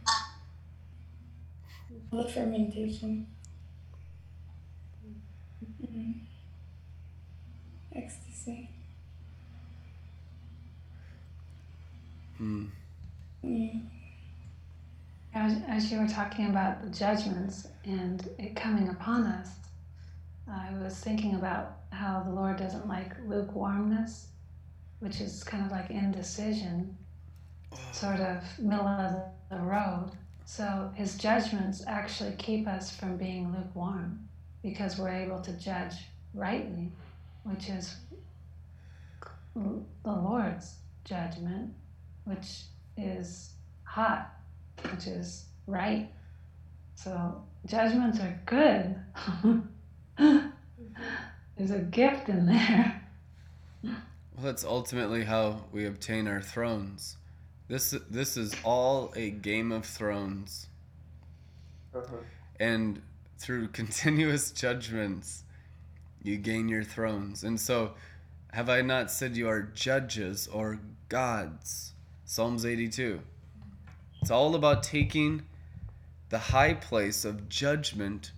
The 2.13 2.29
fermentation. 2.31 3.27
Mm. 5.83 6.21
Ecstasy. 7.99 8.71
Hmm. 12.37 12.67
Mm. 13.45 13.83
As, 15.35 15.57
as 15.69 15.93
you 15.93 15.99
were 15.99 16.07
talking 16.09 16.47
about 16.47 16.83
the 16.83 16.91
judgments 16.91 17.67
and 17.85 18.29
it 18.39 18.55
coming 18.55 18.89
upon 18.89 19.25
us, 19.25 19.51
I 20.51 20.71
was 20.81 20.99
thinking 20.99 21.35
about 21.35 21.79
how 21.91 22.23
the 22.25 22.31
Lord 22.31 22.57
doesn't 22.57 22.89
like 22.89 23.13
lukewarmness, 23.27 24.29
which 25.01 25.21
is 25.21 25.43
kind 25.43 25.65
of 25.65 25.73
like 25.73 25.91
indecision, 25.91 26.97
sort 27.93 28.21
of 28.21 28.43
middle 28.59 28.87
of 28.87 29.23
the 29.51 29.59
road. 29.59 30.13
So 30.45 30.91
his 30.95 31.17
judgments 31.17 31.85
actually 31.87 32.33
keep 32.39 32.67
us 32.67 32.95
from 32.97 33.17
being 33.17 33.53
lukewarm 33.53 34.29
because 34.63 34.99
we're 34.99 35.11
able 35.11 35.41
to 35.43 35.53
judge 35.53 35.95
rightly, 36.35 36.93
which 37.45 37.69
is 37.69 37.97
the 39.55 39.83
Lord's 40.05 40.77
judgment, 41.05 41.73
which 42.25 42.63
is 42.97 43.53
hot, 43.85 44.35
which 44.91 45.07
is 45.07 45.47
right. 45.67 46.09
So 46.95 47.43
judgments 47.67 48.21
are 48.21 48.41
good. 48.47 48.97
There's 51.57 51.71
a 51.71 51.79
gift 51.79 52.29
in 52.29 52.47
there. 52.47 53.03
Well, 53.83 53.97
that's 54.37 54.65
ultimately 54.65 55.25
how 55.25 55.65
we 55.73 55.87
obtain 55.87 56.29
our 56.29 56.41
thrones. 56.41 57.17
This 57.69 57.95
this 58.09 58.37
is 58.37 58.55
all 58.65 59.13
a 59.17 59.31
game 59.31 59.73
of 59.73 59.85
thrones. 59.85 60.69
Uh-huh. 61.95 62.17
And 62.61 63.03
through 63.39 63.69
continuous 63.73 64.53
judgments, 64.53 65.45
you 66.23 66.37
gain 66.37 66.69
your 66.69 66.85
thrones. 66.85 67.45
And 67.45 67.61
so, 67.61 67.95
have 68.53 68.69
I 68.69 68.81
not 68.81 69.11
said 69.11 69.37
you 69.37 69.49
are 69.49 69.63
judges 69.63 70.49
or 70.49 70.81
gods? 71.09 71.93
Psalms 72.25 72.65
82. 72.65 73.21
It's 74.21 74.31
all 74.31 74.55
about 74.55 74.83
taking 74.83 75.43
the 76.29 76.39
high 76.39 76.75
place 76.75 77.25
of 77.25 77.49
judgment 77.49 78.33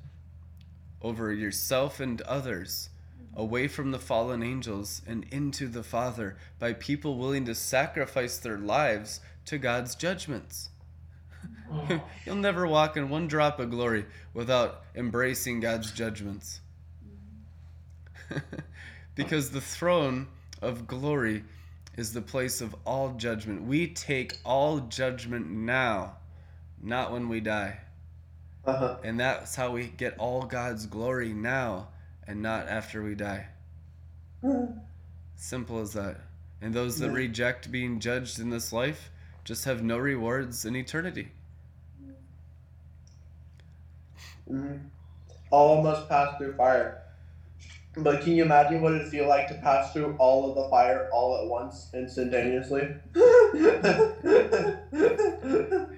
over 1.03 1.33
yourself 1.33 2.01
and 2.01 2.21
others 2.23 2.91
away 3.35 3.69
from 3.69 3.91
the 3.91 3.99
fallen 3.99 4.43
angels 4.43 5.03
and 5.07 5.25
into 5.31 5.67
the 5.69 5.83
Father 5.83 6.37
by 6.59 6.73
people 6.73 7.17
willing 7.17 7.45
to 7.47 7.55
sacrifice 7.55 8.39
their 8.39 8.59
lives 8.59 9.21
to 9.47 9.59
God's 9.59 9.95
judgments. 9.95 10.71
You'll 12.27 12.37
never 12.37 12.67
walk 12.67 12.97
in 12.97 13.09
one 13.09 13.29
drop 13.29 13.61
of 13.61 13.71
glory 13.71 14.05
without 14.35 14.83
embracing 14.95 15.61
God's 15.61 15.93
judgments. 15.93 16.61
because 19.15 19.51
the 19.51 19.61
throne 19.61 20.29
of 20.63 20.87
glory 20.87 21.45
is 21.97 22.13
the 22.13 22.23
place 22.23 22.61
of 22.61 22.75
all 22.85 23.11
judgment. 23.15 23.63
We 23.63 23.89
take 23.89 24.39
all 24.45 24.81
judgment 24.81 25.49
now, 25.51 26.17
not 26.83 27.13
when 27.13 27.29
we 27.29 27.41
die. 27.41 27.79
Uh-huh. 28.65 28.97
And 29.03 29.19
that's 29.19 29.55
how 29.57 29.73
we 29.73 29.87
get 29.87 30.17
all 30.19 30.43
God's 30.43 30.87
glory 30.87 31.33
now 31.33 31.89
and 32.27 32.43
not 32.43 32.69
after 32.69 33.03
we 33.03 33.15
die. 33.15 33.47
Simple 35.37 35.81
as 35.81 35.95
that. 35.95 36.21
And 36.63 36.75
those 36.75 36.99
that 36.99 37.09
Yeah. 37.09 37.15
reject 37.15 37.71
being 37.73 38.01
judged 38.01 38.39
in 38.39 38.51
this 38.51 38.73
life 38.73 39.11
just 39.45 39.65
have 39.65 39.83
no 39.83 39.99
rewards 39.99 40.65
in 40.65 40.77
eternity. 40.77 41.33
Mhm. 44.49 44.91
All 45.51 45.83
must 45.83 46.09
pass 46.09 46.37
through 46.39 46.55
fire. 46.57 47.03
But 47.97 48.23
can 48.23 48.35
you 48.35 48.45
imagine 48.45 48.81
what 48.81 48.95
it'd 48.95 49.09
feel 49.09 49.29
like 49.29 49.49
to 49.49 49.55
pass 49.55 49.93
through 49.93 50.17
all 50.19 50.49
of 50.49 50.55
the 50.57 50.69
fire 50.71 51.09
all 51.13 51.43
at 51.43 51.49
once, 51.49 51.91
instantaneously? 51.93 52.89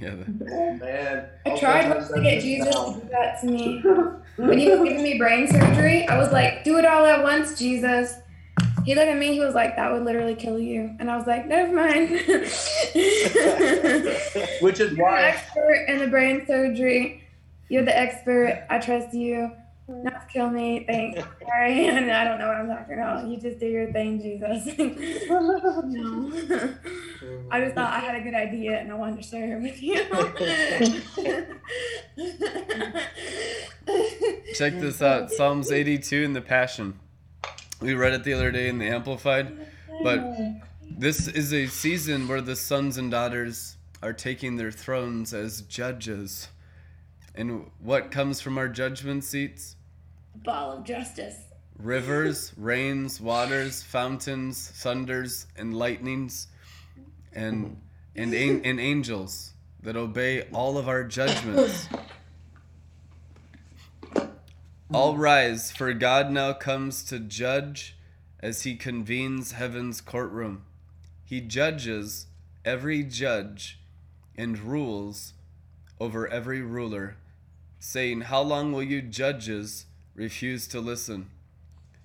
Yeah. 0.00 0.14
oh 0.50 0.74
man. 0.74 1.28
I 1.46 1.58
tried 1.58 1.88
once 1.88 2.08
to 2.08 2.20
get 2.20 2.42
Jesus 2.42 2.68
to 2.68 3.00
do 3.00 3.08
that 3.10 3.40
to 3.40 3.46
me. 3.46 3.82
When 4.36 4.58
he 4.58 4.68
was 4.68 4.80
giving 4.86 5.02
me 5.02 5.16
brain 5.16 5.50
surgery, 5.50 6.06
I 6.06 6.18
was 6.18 6.30
like, 6.30 6.62
do 6.62 6.76
it 6.76 6.84
all 6.84 7.06
at 7.06 7.22
once, 7.22 7.58
Jesus. 7.58 8.12
He 8.84 8.94
looked 8.94 9.08
at 9.08 9.16
me. 9.18 9.32
He 9.32 9.40
was 9.40 9.54
like, 9.54 9.74
"That 9.76 9.90
would 9.92 10.04
literally 10.04 10.36
kill 10.36 10.58
you," 10.60 10.94
and 11.00 11.10
I 11.10 11.16
was 11.16 11.26
like, 11.26 11.46
"Never 11.46 11.74
mind." 11.74 12.10
Which 12.10 12.28
is 12.94 14.56
why. 14.60 14.60
You're 14.60 14.72
the 14.90 14.96
why 14.96 15.22
expert 15.22 15.86
in 15.88 15.98
the 15.98 16.06
brain 16.06 16.46
surgery. 16.46 17.24
You're 17.68 17.84
the 17.84 17.98
expert. 17.98 18.64
I 18.70 18.78
trust 18.78 19.12
you. 19.12 19.50
Not 19.88 20.28
kill 20.28 20.50
me. 20.50 20.84
Thanks. 20.86 21.22
Sorry, 21.46 21.88
and 21.88 22.10
I 22.10 22.24
don't 22.24 22.38
know 22.38 22.48
what 22.48 22.56
I'm 22.56 22.68
talking 22.68 22.94
about. 22.94 23.28
You 23.28 23.38
just 23.38 23.60
do 23.60 23.66
your 23.66 23.92
thing, 23.92 24.20
Jesus. 24.20 24.66
no. 25.28 26.74
I 27.50 27.60
just 27.60 27.76
thought 27.76 27.92
I 27.92 28.00
had 28.00 28.16
a 28.16 28.20
good 28.20 28.34
idea 28.34 28.80
and 28.80 28.90
I 28.90 28.94
wanted 28.94 29.22
to 29.22 29.22
share 29.22 29.56
it 29.56 29.62
with 29.62 29.82
you. 29.82 29.94
Check 34.54 34.80
this 34.80 35.00
out 35.00 35.30
Psalms 35.30 35.70
82 35.70 36.22
in 36.22 36.32
the 36.32 36.40
Passion. 36.40 36.98
We 37.80 37.94
read 37.94 38.14
it 38.14 38.24
the 38.24 38.32
other 38.32 38.50
day 38.50 38.68
in 38.68 38.78
the 38.78 38.86
Amplified, 38.86 39.56
but 40.02 40.20
this 40.82 41.28
is 41.28 41.52
a 41.52 41.66
season 41.66 42.26
where 42.26 42.40
the 42.40 42.56
sons 42.56 42.96
and 42.96 43.10
daughters 43.10 43.76
are 44.02 44.12
taking 44.12 44.56
their 44.56 44.72
thrones 44.72 45.32
as 45.32 45.60
judges. 45.62 46.48
And 47.36 47.70
what 47.80 48.10
comes 48.10 48.40
from 48.40 48.56
our 48.56 48.68
judgment 48.68 49.22
seats? 49.22 49.76
Ball 50.34 50.72
of 50.72 50.84
justice. 50.84 51.36
Rivers, 51.78 52.52
rains, 52.56 53.20
waters, 53.20 53.82
fountains, 53.82 54.68
thunders, 54.74 55.46
and 55.56 55.74
lightnings, 55.74 56.48
and 57.32 57.76
and, 58.14 58.32
an- 58.32 58.60
and 58.64 58.80
angels 58.80 59.52
that 59.82 59.96
obey 59.96 60.42
all 60.52 60.78
of 60.78 60.88
our 60.88 61.04
judgments. 61.04 61.88
All 64.92 65.16
rise, 65.16 65.70
for 65.72 65.92
God 65.92 66.30
now 66.30 66.52
comes 66.52 67.02
to 67.04 67.18
judge 67.18 67.96
as 68.40 68.62
he 68.62 68.76
convenes 68.76 69.52
heaven's 69.52 70.00
courtroom. 70.00 70.64
He 71.24 71.40
judges 71.40 72.26
every 72.64 73.02
judge 73.02 73.80
and 74.36 74.58
rules 74.58 75.34
over 75.98 76.28
every 76.28 76.62
ruler, 76.62 77.16
saying, 77.86 78.22
How 78.22 78.42
long 78.42 78.72
will 78.72 78.82
you 78.82 79.00
judges 79.00 79.86
refuse 80.14 80.66
to 80.68 80.80
listen 80.80 81.30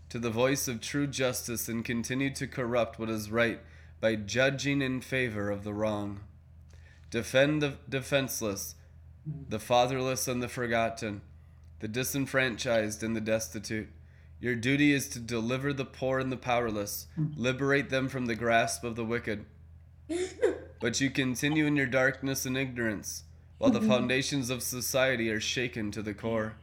to 0.09 0.19
the 0.19 0.29
voice 0.29 0.67
of 0.67 0.79
true 0.79 1.07
justice 1.07 1.67
and 1.67 1.83
continue 1.83 2.29
to 2.35 2.45
corrupt 2.45 2.99
what 2.99 3.09
is 3.09 3.31
right 3.31 3.59
by 3.99 4.15
judging 4.15 4.81
in 4.81 5.01
favor 5.01 5.49
of 5.49 5.63
the 5.63 5.73
wrong? 5.73 6.19
Defend 7.09 7.63
the 7.63 7.73
defenseless, 7.89 8.75
the 9.25 9.59
fatherless 9.59 10.27
and 10.27 10.41
the 10.41 10.47
forgotten 10.47 11.21
the 11.79 11.87
disenfranchised 11.87 13.01
and 13.01 13.15
the 13.15 13.21
destitute. 13.21 13.89
Your 14.39 14.53
duty 14.53 14.93
is 14.93 15.09
to 15.09 15.19
deliver 15.19 15.73
the 15.73 15.83
poor 15.83 16.19
and 16.19 16.31
the 16.31 16.37
powerless, 16.37 17.07
liberate 17.35 17.89
them 17.89 18.07
from 18.07 18.27
the 18.27 18.35
grasp 18.35 18.83
of 18.83 18.95
the 18.95 19.05
wicked. 19.05 19.45
But 20.79 20.99
you 20.99 21.11
continue 21.11 21.67
in 21.67 21.75
your 21.75 21.85
darkness 21.85 22.43
and 22.43 22.57
ignorance, 22.57 23.23
while 23.61 23.69
the 23.69 23.79
mm-hmm. 23.79 23.89
foundations 23.89 24.49
of 24.49 24.63
society 24.63 25.29
are 25.29 25.39
shaken 25.39 25.91
to 25.91 26.01
the 26.01 26.15
core. 26.15 26.55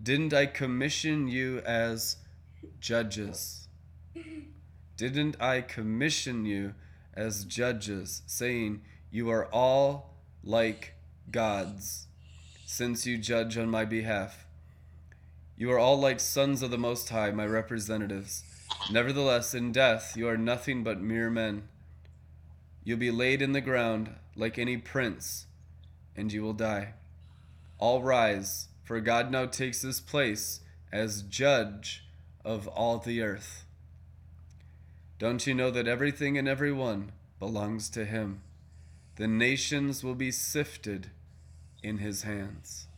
Didn't 0.00 0.32
I 0.32 0.46
commission 0.46 1.26
you 1.26 1.58
as 1.66 2.14
judges? 2.78 3.66
Didn't 4.96 5.34
I 5.42 5.62
commission 5.62 6.44
you 6.46 6.74
as 7.12 7.44
judges, 7.44 8.22
saying, 8.26 8.82
You 9.10 9.28
are 9.30 9.46
all 9.46 10.14
like 10.44 10.94
gods, 11.32 12.06
since 12.64 13.04
you 13.04 13.18
judge 13.18 13.58
on 13.58 13.68
my 13.68 13.84
behalf? 13.84 14.46
You 15.56 15.72
are 15.72 15.78
all 15.80 15.98
like 15.98 16.20
sons 16.20 16.62
of 16.62 16.70
the 16.70 16.78
Most 16.78 17.08
High, 17.08 17.32
my 17.32 17.46
representatives. 17.46 18.44
Nevertheless, 18.92 19.54
in 19.54 19.72
death, 19.72 20.16
you 20.16 20.28
are 20.28 20.38
nothing 20.38 20.84
but 20.84 21.00
mere 21.00 21.30
men. 21.30 21.66
You'll 22.84 22.98
be 22.98 23.10
laid 23.10 23.42
in 23.42 23.54
the 23.54 23.60
ground 23.60 24.14
like 24.36 24.56
any 24.56 24.76
prince, 24.76 25.46
and 26.18 26.32
you 26.32 26.42
will 26.42 26.52
die. 26.52 26.94
All 27.78 28.02
rise, 28.02 28.66
for 28.82 29.00
God 29.00 29.30
now 29.30 29.46
takes 29.46 29.82
his 29.82 30.00
place 30.00 30.60
as 30.92 31.22
judge 31.22 32.04
of 32.44 32.66
all 32.66 32.98
the 32.98 33.22
earth. 33.22 33.64
Don't 35.20 35.46
you 35.46 35.54
know 35.54 35.70
that 35.70 35.86
everything 35.86 36.36
and 36.36 36.48
everyone 36.48 37.12
belongs 37.38 37.88
to 37.90 38.04
him? 38.04 38.40
The 39.16 39.28
nations 39.28 40.02
will 40.02 40.16
be 40.16 40.32
sifted 40.32 41.10
in 41.82 41.98
his 41.98 42.22
hands. 42.22 42.88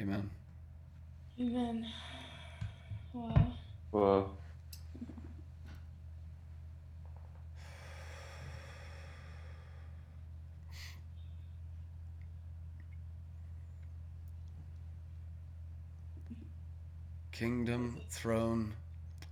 Amen. 0.00 0.30
Amen. 1.40 1.86
Wow. 3.12 3.52
Whoa. 3.90 4.30
Kingdom, 17.44 18.00
throne 18.08 18.72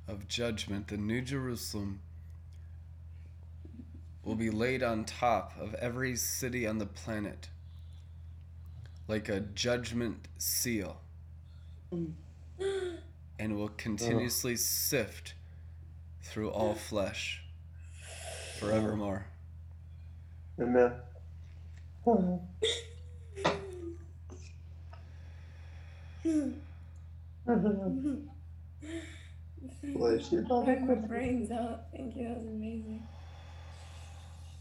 of 0.06 0.28
judgment, 0.28 0.88
the 0.88 0.98
New 0.98 1.22
Jerusalem 1.22 2.00
will 4.22 4.34
be 4.34 4.50
laid 4.50 4.82
on 4.82 5.06
top 5.06 5.54
of 5.58 5.72
every 5.76 6.16
city 6.16 6.66
on 6.66 6.76
the 6.76 6.84
planet 6.84 7.48
like 9.08 9.30
a 9.30 9.40
judgment 9.40 10.28
seal 10.36 11.00
and 13.38 13.56
will 13.56 13.70
continuously 13.78 14.56
sift 14.56 15.32
through 16.20 16.50
all 16.50 16.74
flesh 16.74 17.42
forevermore. 18.58 19.24
Amen. 20.60 20.92
Mm-hmm. 27.46 28.14
Bless 29.94 30.32
you. 30.32 30.42
Knocked 30.48 30.80
my 30.82 30.94
brains 30.94 31.50
out. 31.50 31.84
Thank 31.92 32.16
you. 32.16 32.28
That 32.28 32.38
was 32.38 32.46
amazing. 32.46 33.02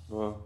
Whoa. 0.07 0.43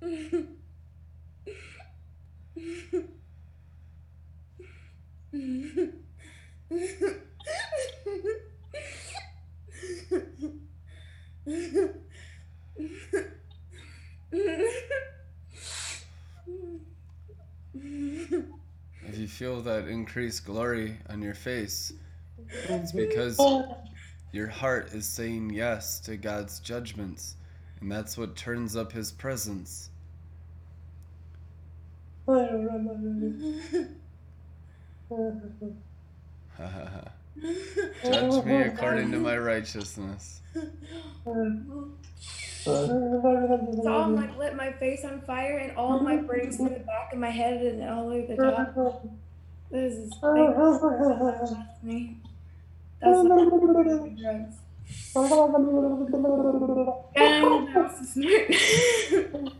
If 19.08 19.18
you 19.18 19.27
feel 19.38 19.62
that 19.62 19.86
increased 19.86 20.44
glory 20.44 20.98
on 21.08 21.22
your 21.22 21.32
face, 21.32 21.92
it's 22.68 22.90
because 22.90 23.38
your 24.32 24.48
heart 24.48 24.92
is 24.92 25.06
saying 25.06 25.48
yes 25.50 26.00
to 26.00 26.16
God's 26.16 26.58
judgments, 26.58 27.36
and 27.80 27.88
that's 27.90 28.18
what 28.18 28.34
turns 28.34 28.74
up 28.74 28.90
His 28.90 29.12
presence. 29.12 29.90
Judge 38.02 38.44
me 38.44 38.56
according 38.62 39.12
to 39.12 39.18
my 39.20 39.38
righteousness. 39.38 40.42
Saw 42.64 44.04
him 44.04 44.16
like 44.16 44.36
lit 44.36 44.56
my 44.56 44.72
face 44.72 45.04
on 45.04 45.20
fire 45.22 45.58
and 45.58 45.76
all 45.76 46.00
my 46.00 46.16
brains 46.16 46.56
through 46.56 46.70
the 46.70 46.80
back 46.80 47.12
of 47.12 47.20
my 47.20 47.30
head 47.30 47.62
and 47.64 47.88
all 47.88 48.08
over 48.08 48.26
the 48.26 48.36
top. 48.36 48.74
This 49.70 49.94
is 49.94 50.12
me. 51.82 52.16
That's 53.00 53.22
the 53.22 54.16
drugs. 54.20 54.56
And 57.16 57.68
I 57.68 57.82
was 57.82 58.10
smart. 58.12 59.52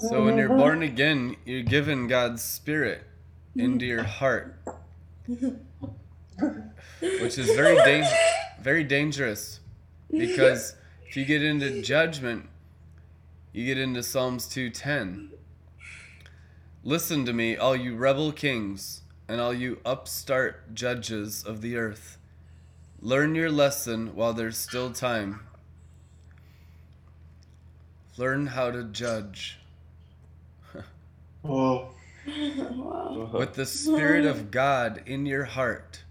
So 0.00 0.24
when 0.24 0.36
you're 0.36 0.48
born 0.48 0.82
again, 0.82 1.36
you're 1.44 1.62
given 1.62 2.06
God's 2.06 2.42
Spirit 2.42 3.02
into 3.56 3.86
your 3.86 4.02
heart, 4.02 4.56
which 7.00 7.38
is 7.38 7.46
very 7.56 7.76
dang- 7.76 8.12
very 8.60 8.84
dangerous 8.84 9.60
because 10.10 10.74
if 11.08 11.16
you 11.16 11.24
get 11.24 11.42
into 11.42 11.80
judgment, 11.82 12.48
you 13.52 13.66
get 13.66 13.78
into 13.78 14.02
Psalms 14.02 14.46
2:10. 14.48 15.30
Listen 16.82 17.24
to 17.26 17.32
me, 17.32 17.56
all 17.56 17.76
you 17.76 17.94
rebel 17.94 18.32
kings 18.32 19.02
and 19.28 19.40
all 19.40 19.52
you 19.52 19.80
upstart 19.84 20.74
judges 20.74 21.44
of 21.44 21.60
the 21.60 21.76
earth. 21.76 22.18
Learn 23.00 23.34
your 23.34 23.50
lesson 23.50 24.14
while 24.14 24.32
there's 24.32 24.56
still 24.56 24.90
time. 24.92 25.40
Learn 28.16 28.46
how 28.46 28.70
to 28.70 28.84
judge. 28.84 29.58
Whoa. 31.42 31.90
wow. 32.26 33.30
With 33.32 33.54
the 33.54 33.66
Spirit 33.66 34.26
of 34.26 34.50
God 34.50 35.02
in 35.06 35.26
your 35.26 35.44
heart, 35.44 36.04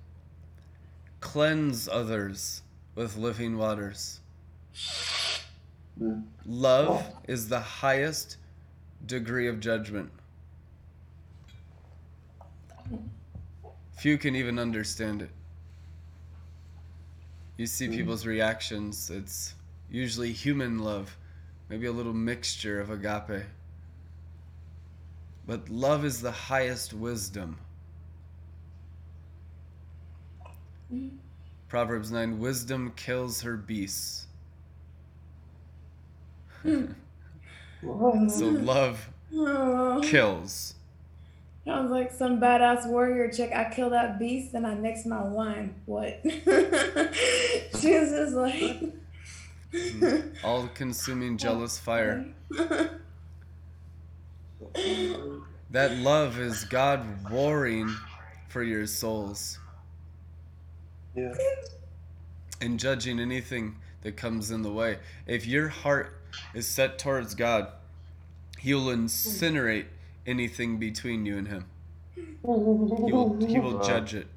cleanse 1.22 1.88
others 1.88 2.62
with 2.96 3.18
living 3.18 3.58
waters. 3.58 4.20
Love 6.46 7.06
is 7.28 7.48
the 7.48 7.60
highest 7.60 8.38
degree 9.06 9.48
of 9.48 9.60
judgment. 9.60 10.10
Few 13.98 14.18
can 14.18 14.36
even 14.36 14.58
understand 14.58 15.22
it. 15.22 15.30
You 17.58 17.68
see 17.68 17.88
mm. 17.88 17.96
people's 17.96 18.26
reactions, 18.26 19.12
it's 19.12 19.54
usually 19.92 20.32
human 20.32 20.80
love, 20.80 21.16
maybe 21.70 21.86
a 21.86 21.92
little 21.92 22.14
mixture 22.14 22.82
of 22.82 22.90
agape. 22.90 23.46
But 25.46 25.70
love 25.70 26.04
is 26.04 26.22
the 26.22 26.32
highest 26.32 26.94
wisdom. 26.94 27.60
Mm. 30.92 31.12
Proverbs 31.68 32.12
9 32.12 32.40
Wisdom 32.40 32.94
kills 32.96 33.42
her 33.42 33.56
beasts. 33.56 34.28
So 36.64 38.46
love 38.46 39.10
kills. 40.04 40.76
Sounds 41.66 41.92
like 41.92 42.12
some 42.12 42.40
badass 42.42 42.88
warrior 42.88 43.30
chick. 43.32 43.52
I 43.54 43.66
kill 43.72 43.92
that 43.92 44.18
beast 44.18 44.56
and 44.56 44.66
I 44.66 44.74
mix 44.74 45.06
my 45.06 45.22
wine. 45.24 45.76
What? 45.86 46.20
she 46.24 46.32
was 48.00 48.10
just 48.10 48.34
like. 48.34 48.82
Mm. 49.72 50.36
All 50.44 50.68
consuming 50.74 51.38
jealous 51.38 51.78
fire. 51.78 52.26
That 55.72 55.98
love 55.98 56.40
is 56.40 56.66
God 56.66 57.30
warring 57.32 57.96
for 58.50 58.64
your 58.64 58.86
souls 58.86 59.60
Yeah. 61.16 61.34
and 62.60 62.80
judging 62.80 63.20
anything 63.20 63.78
that 64.02 64.18
comes 64.18 64.52
in 64.52 64.62
the 64.64 64.72
way. 64.72 64.98
If 65.28 65.48
your 65.48 65.70
heart 65.70 66.21
is 66.54 66.68
set 66.68 67.00
towards 67.00 67.36
God, 67.36 67.68
He 68.60 68.74
will 68.74 68.88
incinerate 68.88 69.86
anything 70.26 70.78
between 70.78 71.26
you 71.26 71.38
and 71.38 71.48
Him. 71.48 71.66
He 72.16 72.22
will, 72.44 73.38
he 73.46 73.60
will 73.60 73.82
uh. 73.82 73.88
judge 73.88 74.14
it. 74.14 74.28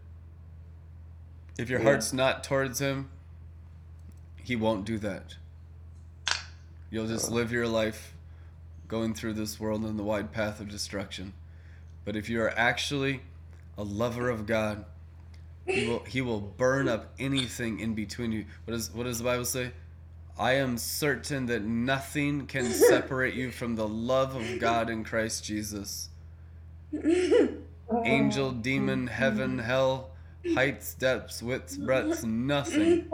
If 1.58 1.68
your 1.70 1.80
Yeah. 1.80 1.86
heart's 1.86 2.12
not 2.12 2.44
towards 2.44 2.80
Him, 2.80 3.10
He 4.42 4.56
won't 4.56 4.84
do 4.84 4.98
that. 4.98 5.36
You'll 6.90 7.06
just 7.06 7.30
uh. 7.30 7.34
live 7.34 7.52
your 7.52 7.68
life 7.68 8.14
going 8.88 9.14
through 9.14 9.32
this 9.34 9.58
world 9.58 9.84
in 9.84 9.96
the 9.96 10.02
wide 10.02 10.32
path 10.32 10.60
of 10.60 10.68
destruction. 10.68 11.32
But 12.04 12.16
if 12.16 12.28
you 12.28 12.40
are 12.42 12.50
actually 12.50 13.22
a 13.78 13.82
lover 13.82 14.28
of 14.28 14.46
God, 14.46 14.84
he 15.66 15.88
will 15.88 16.04
he 16.04 16.20
will 16.20 16.40
burn 16.40 16.88
up 16.88 17.12
anything 17.18 17.80
in 17.80 17.94
between 17.94 18.32
you. 18.32 18.44
What 18.64 18.74
does 18.74 18.92
what 18.92 19.04
does 19.04 19.18
the 19.18 19.24
Bible 19.24 19.46
say? 19.46 19.72
I 20.38 20.54
am 20.54 20.78
certain 20.78 21.46
that 21.46 21.62
nothing 21.62 22.46
can 22.46 22.70
separate 22.72 23.34
you 23.34 23.52
from 23.52 23.76
the 23.76 23.86
love 23.86 24.34
of 24.34 24.58
God 24.58 24.90
in 24.90 25.04
Christ 25.04 25.44
Jesus. 25.44 26.08
Angel, 28.04 28.50
demon, 28.50 29.06
heaven, 29.06 29.60
hell, 29.60 30.10
heights, 30.54 30.94
depths, 30.94 31.40
widths, 31.42 31.76
breadths, 31.76 32.24
nothing. 32.24 33.06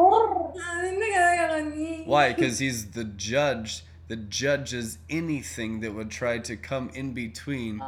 Why? 2.06 2.32
Because 2.32 2.58
he's 2.58 2.92
the 2.92 3.04
judge 3.04 3.84
that 4.08 4.30
judges 4.30 4.98
anything 5.08 5.80
that 5.80 5.94
would 5.94 6.10
try 6.10 6.38
to 6.38 6.56
come 6.56 6.90
in 6.94 7.12
between 7.12 7.82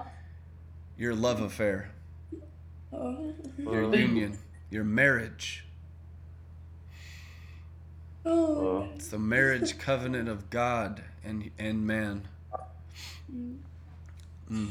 your 0.98 1.14
love 1.14 1.40
affair, 1.40 1.90
your 3.58 3.94
union, 3.94 4.38
your 4.70 4.84
marriage. 4.84 5.64
Oh. 8.24 8.88
It's 8.94 9.08
the 9.08 9.18
marriage 9.18 9.78
covenant 9.78 10.28
of 10.28 10.48
God 10.50 11.02
and 11.24 11.50
and 11.58 11.86
man. 11.86 12.28
Mm. 14.50 14.68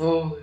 Oh. 0.00 0.38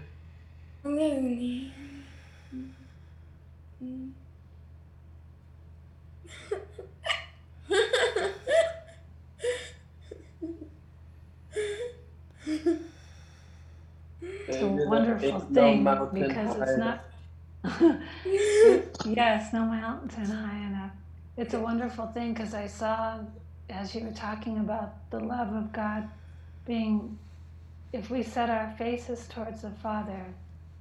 It's 14.47 14.61
a 14.61 14.67
wonderful 14.67 15.39
thing 15.39 15.83
because 16.13 16.55
it's 16.57 16.77
not. 16.77 17.05
yes, 19.05 19.53
no 19.53 19.65
mountain 19.65 20.25
high 20.25 20.67
enough. 20.67 20.91
It's 21.37 21.53
a 21.53 21.59
wonderful 21.59 22.07
thing 22.07 22.33
because 22.33 22.53
I 22.53 22.67
saw, 22.67 23.19
as 23.69 23.93
you 23.93 24.05
were 24.05 24.13
talking 24.13 24.59
about 24.59 25.09
the 25.11 25.19
love 25.19 25.53
of 25.53 25.73
God 25.73 26.07
being, 26.65 27.19
if 27.91 28.09
we 28.09 28.23
set 28.23 28.49
our 28.49 28.73
faces 28.77 29.27
towards 29.27 29.61
the 29.61 29.71
Father, 29.71 30.25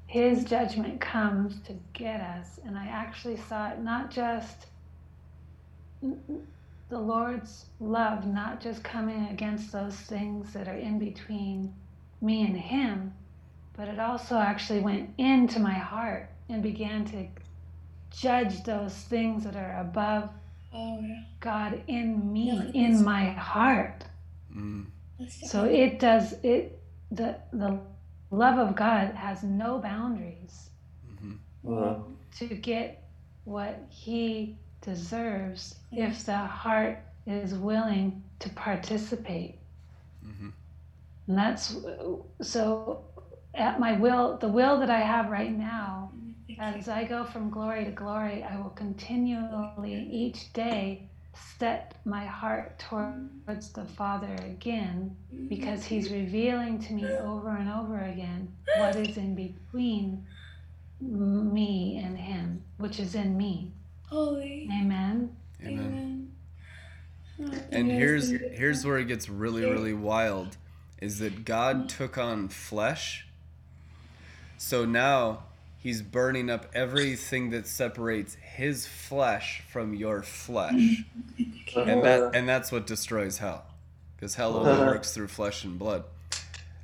His 0.06 0.44
judgment 0.44 1.00
comes 1.00 1.60
to 1.62 1.72
get 1.92 2.20
us. 2.20 2.60
And 2.64 2.78
I 2.78 2.86
actually 2.86 3.36
saw 3.36 3.70
it 3.70 3.80
not 3.80 4.12
just 4.12 4.66
the 6.00 6.98
Lord's 6.98 7.66
love, 7.80 8.24
not 8.24 8.60
just 8.60 8.84
coming 8.84 9.28
against 9.30 9.72
those 9.72 9.96
things 9.96 10.52
that 10.52 10.68
are 10.68 10.76
in 10.76 11.00
between 11.00 11.74
me 12.20 12.46
and 12.46 12.56
Him, 12.56 13.12
but 13.76 13.88
it 13.88 13.98
also 13.98 14.36
actually 14.36 14.80
went 14.80 15.10
into 15.18 15.58
my 15.58 15.74
heart 15.74 16.30
and 16.48 16.62
began 16.62 17.04
to 17.06 17.26
judge 18.16 18.62
those 18.62 18.94
things 18.94 19.42
that 19.42 19.56
are 19.56 19.80
above. 19.80 20.30
God 21.40 21.82
in 21.86 22.32
me, 22.32 22.52
Yeah, 22.52 22.70
in 22.74 22.90
that's- 22.92 23.02
my 23.02 23.30
heart. 23.30 24.04
Mm. 24.54 24.86
So 25.28 25.64
it 25.64 26.00
does 26.00 26.32
it 26.42 26.80
the 27.10 27.36
the 27.52 27.78
love 28.30 28.58
of 28.58 28.74
God 28.74 29.14
has 29.14 29.42
no 29.42 29.78
boundaries 29.78 30.70
mm-hmm. 31.64 32.02
to 32.38 32.46
get 32.54 33.04
what 33.44 33.86
he 33.88 34.56
deserves 34.80 35.76
if 35.92 36.24
the 36.26 36.36
heart 36.36 36.98
is 37.26 37.54
willing 37.54 38.22
to 38.40 38.50
participate. 38.50 39.58
Mm-hmm. 40.26 40.48
And 41.28 41.38
that's 41.38 41.76
so 42.42 43.04
at 43.54 43.78
my 43.78 43.92
will, 43.92 44.36
the 44.38 44.48
will 44.48 44.78
that 44.80 44.90
I 44.90 45.00
have 45.00 45.30
right 45.30 45.56
now, 45.56 46.10
as 46.58 46.88
I 46.88 47.04
go 47.04 47.24
from 47.24 47.50
glory 47.50 47.84
to 47.84 47.90
glory, 47.90 48.42
I 48.42 48.56
will 48.56 48.70
continually 48.70 50.08
each 50.10 50.52
day 50.52 51.08
set 51.58 51.96
my 52.04 52.24
heart 52.24 52.78
towards 52.78 53.70
the 53.72 53.84
Father 53.84 54.34
again 54.44 55.16
because 55.48 55.84
He's 55.84 56.10
revealing 56.10 56.78
to 56.80 56.92
me 56.92 57.06
over 57.06 57.56
and 57.56 57.68
over 57.68 58.00
again 58.04 58.52
what 58.78 58.96
is 58.96 59.16
in 59.16 59.34
between 59.34 60.26
me 61.00 62.00
and 62.04 62.16
Him, 62.16 62.62
which 62.76 63.00
is 63.00 63.14
in 63.14 63.36
me. 63.36 63.72
Holy. 64.08 64.68
Amen. 64.72 65.34
Amen. 65.64 66.32
Oh, 67.42 67.50
And 67.72 67.90
here's 67.90 68.30
here's 68.30 68.86
where 68.86 68.98
it 68.98 69.06
gets 69.06 69.28
really 69.28 69.62
really 69.62 69.94
wild 69.94 70.56
is 71.00 71.18
that 71.18 71.44
God 71.44 71.88
took 71.88 72.16
on 72.16 72.48
flesh. 72.48 73.26
So 74.56 74.84
now 74.84 75.42
he's 75.84 76.00
burning 76.00 76.48
up 76.48 76.66
everything 76.74 77.50
that 77.50 77.68
separates 77.68 78.34
his 78.36 78.86
flesh 78.86 79.62
from 79.68 79.94
your 79.94 80.22
flesh. 80.22 81.04
And 81.76 82.04
that 82.04 82.22
uh-huh. 82.22 82.30
and 82.34 82.48
that's 82.48 82.70
what 82.70 82.86
destroys 82.86 83.38
hell. 83.38 83.64
Cuz 84.20 84.36
hell 84.36 84.56
only 84.56 84.86
works 84.86 85.12
through 85.12 85.26
flesh 85.26 85.64
and 85.64 85.76
blood. 85.76 86.04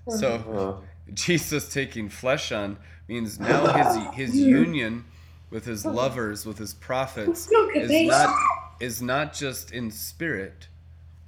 Uh-huh. 0.09 0.17
So 0.17 0.83
Jesus 1.15 1.73
taking 1.73 2.09
flesh 2.09 2.51
on 2.51 2.77
means 3.07 3.39
now 3.39 3.73
his 3.73 4.15
his 4.15 4.37
union 4.61 5.05
with 5.51 5.65
his 5.65 5.87
lovers, 5.87 6.45
with 6.45 6.59
his 6.59 6.75
prophets 6.75 7.49
is 7.75 8.09
not 8.09 8.35
is 8.81 9.01
not 9.01 9.33
just 9.33 9.71
in 9.71 9.93
spirit, 9.93 10.67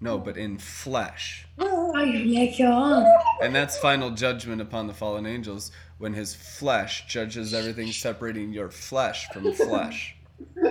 no, 0.00 0.18
but 0.18 0.36
in 0.36 0.58
flesh. 0.58 1.46
Oh, 1.60 1.92
Ay, 1.94 2.24
like 2.26 2.58
your 2.58 2.72
arm. 2.72 3.06
And 3.40 3.54
that's 3.54 3.78
final 3.78 4.10
judgment 4.10 4.60
upon 4.60 4.88
the 4.88 4.94
fallen 4.94 5.26
angels 5.26 5.70
when 6.02 6.14
his 6.14 6.34
flesh 6.34 7.06
judges 7.06 7.54
everything 7.54 7.92
separating 7.92 8.52
your 8.52 8.68
flesh 8.68 9.28
from 9.28 9.52
flesh. 9.52 10.16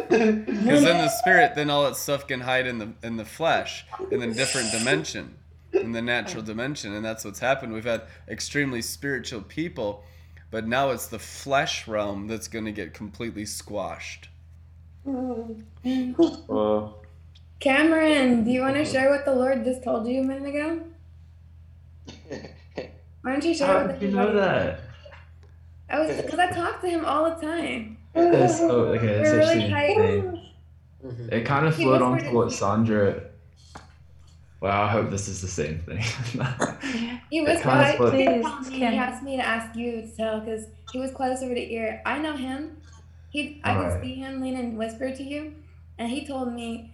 Because 0.09 0.83
in 0.83 0.97
the 0.97 1.07
spirit, 1.07 1.55
then 1.55 1.69
all 1.69 1.85
that 1.85 1.95
stuff 1.95 2.27
can 2.27 2.41
hide 2.41 2.67
in 2.67 2.77
the 2.77 2.91
in 3.01 3.15
the 3.15 3.23
flesh 3.23 3.85
in 4.11 4.19
the 4.19 4.27
different 4.27 4.69
dimension, 4.73 5.35
in 5.71 5.93
the 5.93 6.01
natural 6.01 6.43
dimension, 6.43 6.93
and 6.93 7.05
that's 7.05 7.23
what's 7.23 7.39
happened. 7.39 7.71
We've 7.71 7.85
had 7.85 8.01
extremely 8.27 8.81
spiritual 8.81 9.41
people, 9.41 10.03
but 10.49 10.67
now 10.67 10.89
it's 10.89 11.07
the 11.07 11.19
flesh 11.19 11.87
realm 11.87 12.27
that's 12.27 12.49
going 12.49 12.65
to 12.65 12.73
get 12.73 12.93
completely 12.93 13.45
squashed. 13.45 14.27
Wow. 15.05 16.95
Cameron, 17.61 18.43
do 18.43 18.51
you 18.51 18.59
want 18.59 18.75
to 18.75 18.83
share 18.83 19.09
what 19.09 19.23
the 19.23 19.33
Lord 19.33 19.63
just 19.63 19.81
told 19.81 20.05
you 20.05 20.19
a 20.19 20.23
minute 20.25 20.49
ago? 20.53 20.81
Why 23.21 23.31
don't 23.31 23.45
you 23.45 23.55
share 23.55 23.67
How 23.67 23.87
with 23.87 24.01
did 24.01 24.09
you 24.09 24.17
know 24.17 24.33
that? 24.35 24.90
I 25.91 25.99
was 25.99 26.15
because 26.21 26.39
I 26.39 26.47
talk 26.51 26.81
to 26.81 26.89
him 26.89 27.05
all 27.05 27.29
the 27.35 27.45
time. 27.45 27.97
That's 28.13 28.57
so 28.57 28.69
okay. 28.95 29.17
That's 29.17 29.29
We're 29.31 29.37
really 29.39 29.63
actually 29.63 29.69
tight. 29.71 29.97
insane. 29.97 30.47
Mm-hmm. 31.05 31.33
It 31.33 31.45
kind 31.45 31.65
of 31.67 31.75
flowed 31.75 32.01
on 32.01 32.13
whispered 32.13 32.29
to 32.31 32.35
what 32.35 32.51
Sandra. 32.51 33.21
Well, 34.61 34.71
I 34.71 34.87
hope 34.87 35.09
this 35.09 35.27
is 35.27 35.41
the 35.41 35.47
same 35.47 35.79
thing. 35.79 35.97
He 37.31 37.39
It 37.39 37.47
was 37.47 37.61
kinda 37.61 37.67
right. 37.77 37.97
flowed- 37.97 38.13
He 38.13 38.27
me 38.27 38.77
he 38.77 38.83
asked 38.85 39.23
me 39.23 39.37
to 39.37 39.43
ask 39.43 39.75
you 39.75 40.01
to 40.01 40.07
tell 40.15 40.39
because 40.41 40.65
he 40.91 40.99
was 40.99 41.11
close 41.11 41.41
over 41.41 41.53
the 41.53 41.73
ear. 41.73 42.01
I 42.05 42.19
know 42.19 42.35
him. 42.35 42.77
He, 43.29 43.61
I 43.63 43.73
could 43.75 43.83
Alright. 43.85 44.03
see 44.03 44.15
him 44.15 44.41
lean 44.41 44.57
and 44.57 44.77
whisper 44.77 45.09
to 45.15 45.23
you, 45.23 45.55
and 45.97 46.09
he 46.09 46.27
told 46.27 46.51
me 46.53 46.93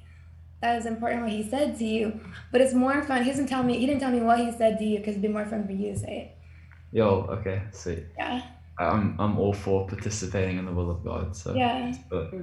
that 0.62 0.78
is 0.78 0.86
important 0.86 1.24
what 1.24 1.32
he 1.32 1.44
said 1.50 1.78
to 1.80 1.84
you. 1.86 2.20
But 2.52 2.62
it's 2.62 2.74
more 2.76 3.02
fun. 3.04 3.24
He 3.24 3.32
doesn't 3.32 3.48
tell 3.48 3.64
me. 3.64 3.78
He 3.80 3.86
didn't 3.88 4.00
tell 4.02 4.12
me 4.12 4.22
what 4.22 4.40
he 4.40 4.52
said 4.52 4.78
to 4.78 4.86
you 4.86 5.00
because 5.00 5.12
it'd 5.14 5.24
be 5.24 5.28
more 5.28 5.46
fun 5.46 5.66
for 5.66 5.72
you 5.74 5.94
to 5.94 6.00
say 6.00 6.18
it. 6.20 6.38
Yo, 6.96 7.26
okay, 7.38 7.64
sweet. 7.72 8.06
Yeah. 8.18 8.42
I'm 8.80 9.16
I'm 9.20 9.38
all 9.40 9.54
for 9.54 9.88
participating 9.88 10.58
in 10.58 10.66
the 10.66 10.72
will 10.72 10.92
of 10.92 11.04
God. 11.04 11.36
So 11.36 11.54
Yeah. 11.54 11.94
But 12.10 12.34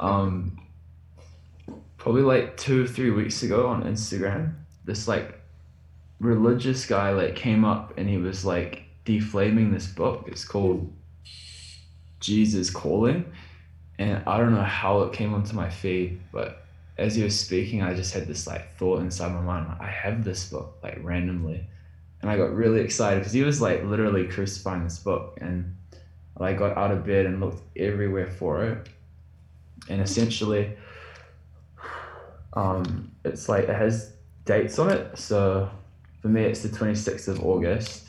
um, 0.00 0.60
probably 1.98 2.22
like 2.22 2.56
two 2.56 2.84
or 2.84 2.86
three 2.86 3.10
weeks 3.10 3.42
ago 3.42 3.66
on 3.66 3.84
Instagram, 3.84 4.54
this 4.84 5.06
like 5.08 5.40
religious 6.20 6.86
guy 6.86 7.10
like 7.10 7.36
came 7.36 7.64
up 7.64 7.94
and 7.98 8.08
he 8.08 8.16
was 8.16 8.44
like 8.44 8.84
deflaming 9.04 9.72
this 9.72 9.86
book. 9.86 10.24
It's 10.26 10.44
called 10.44 10.92
Jesus 12.20 12.70
Calling, 12.70 13.30
and 13.98 14.22
I 14.26 14.38
don't 14.38 14.54
know 14.54 14.62
how 14.62 15.02
it 15.02 15.12
came 15.12 15.34
onto 15.34 15.54
my 15.54 15.68
feed, 15.68 16.20
but 16.32 16.64
as 16.96 17.16
he 17.16 17.22
was 17.22 17.38
speaking, 17.38 17.82
I 17.82 17.94
just 17.94 18.14
had 18.14 18.26
this 18.26 18.46
like 18.46 18.76
thought 18.76 19.00
inside 19.00 19.32
my 19.32 19.40
mind, 19.40 19.66
I 19.80 19.88
have 19.88 20.24
this 20.24 20.48
book 20.48 20.78
like 20.82 20.98
randomly, 21.02 21.66
and 22.24 22.30
I 22.30 22.38
got 22.38 22.54
really 22.54 22.80
excited 22.80 23.18
because 23.18 23.34
he 23.34 23.42
was 23.42 23.60
like 23.60 23.84
literally 23.84 24.26
crucifying 24.26 24.82
this 24.82 24.98
book, 24.98 25.36
and 25.42 25.76
I 26.40 26.54
got 26.54 26.74
out 26.74 26.90
of 26.90 27.04
bed 27.04 27.26
and 27.26 27.38
looked 27.38 27.60
everywhere 27.76 28.28
for 28.30 28.64
it, 28.64 28.88
and 29.90 30.00
essentially, 30.00 30.74
um, 32.54 33.12
it's 33.26 33.46
like 33.46 33.64
it 33.64 33.74
has 33.76 34.14
dates 34.46 34.78
on 34.78 34.90
it. 34.90 35.18
So 35.18 35.68
for 36.22 36.28
me, 36.28 36.44
it's 36.44 36.62
the 36.62 36.70
twenty 36.70 36.94
sixth 36.94 37.28
of 37.28 37.44
August. 37.44 38.08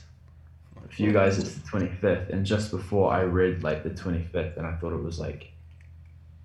For 0.89 1.01
you 1.01 1.11
guys, 1.11 1.37
it's 1.37 1.55
the 1.55 1.67
twenty 1.67 1.89
fifth, 1.89 2.29
and 2.29 2.45
just 2.45 2.71
before 2.71 3.11
I 3.11 3.23
read 3.23 3.63
like 3.63 3.83
the 3.83 3.89
twenty 3.89 4.23
fifth, 4.23 4.55
and 4.55 4.65
I 4.65 4.77
thought 4.77 4.93
it 4.93 5.03
was 5.03 5.19
like 5.19 5.51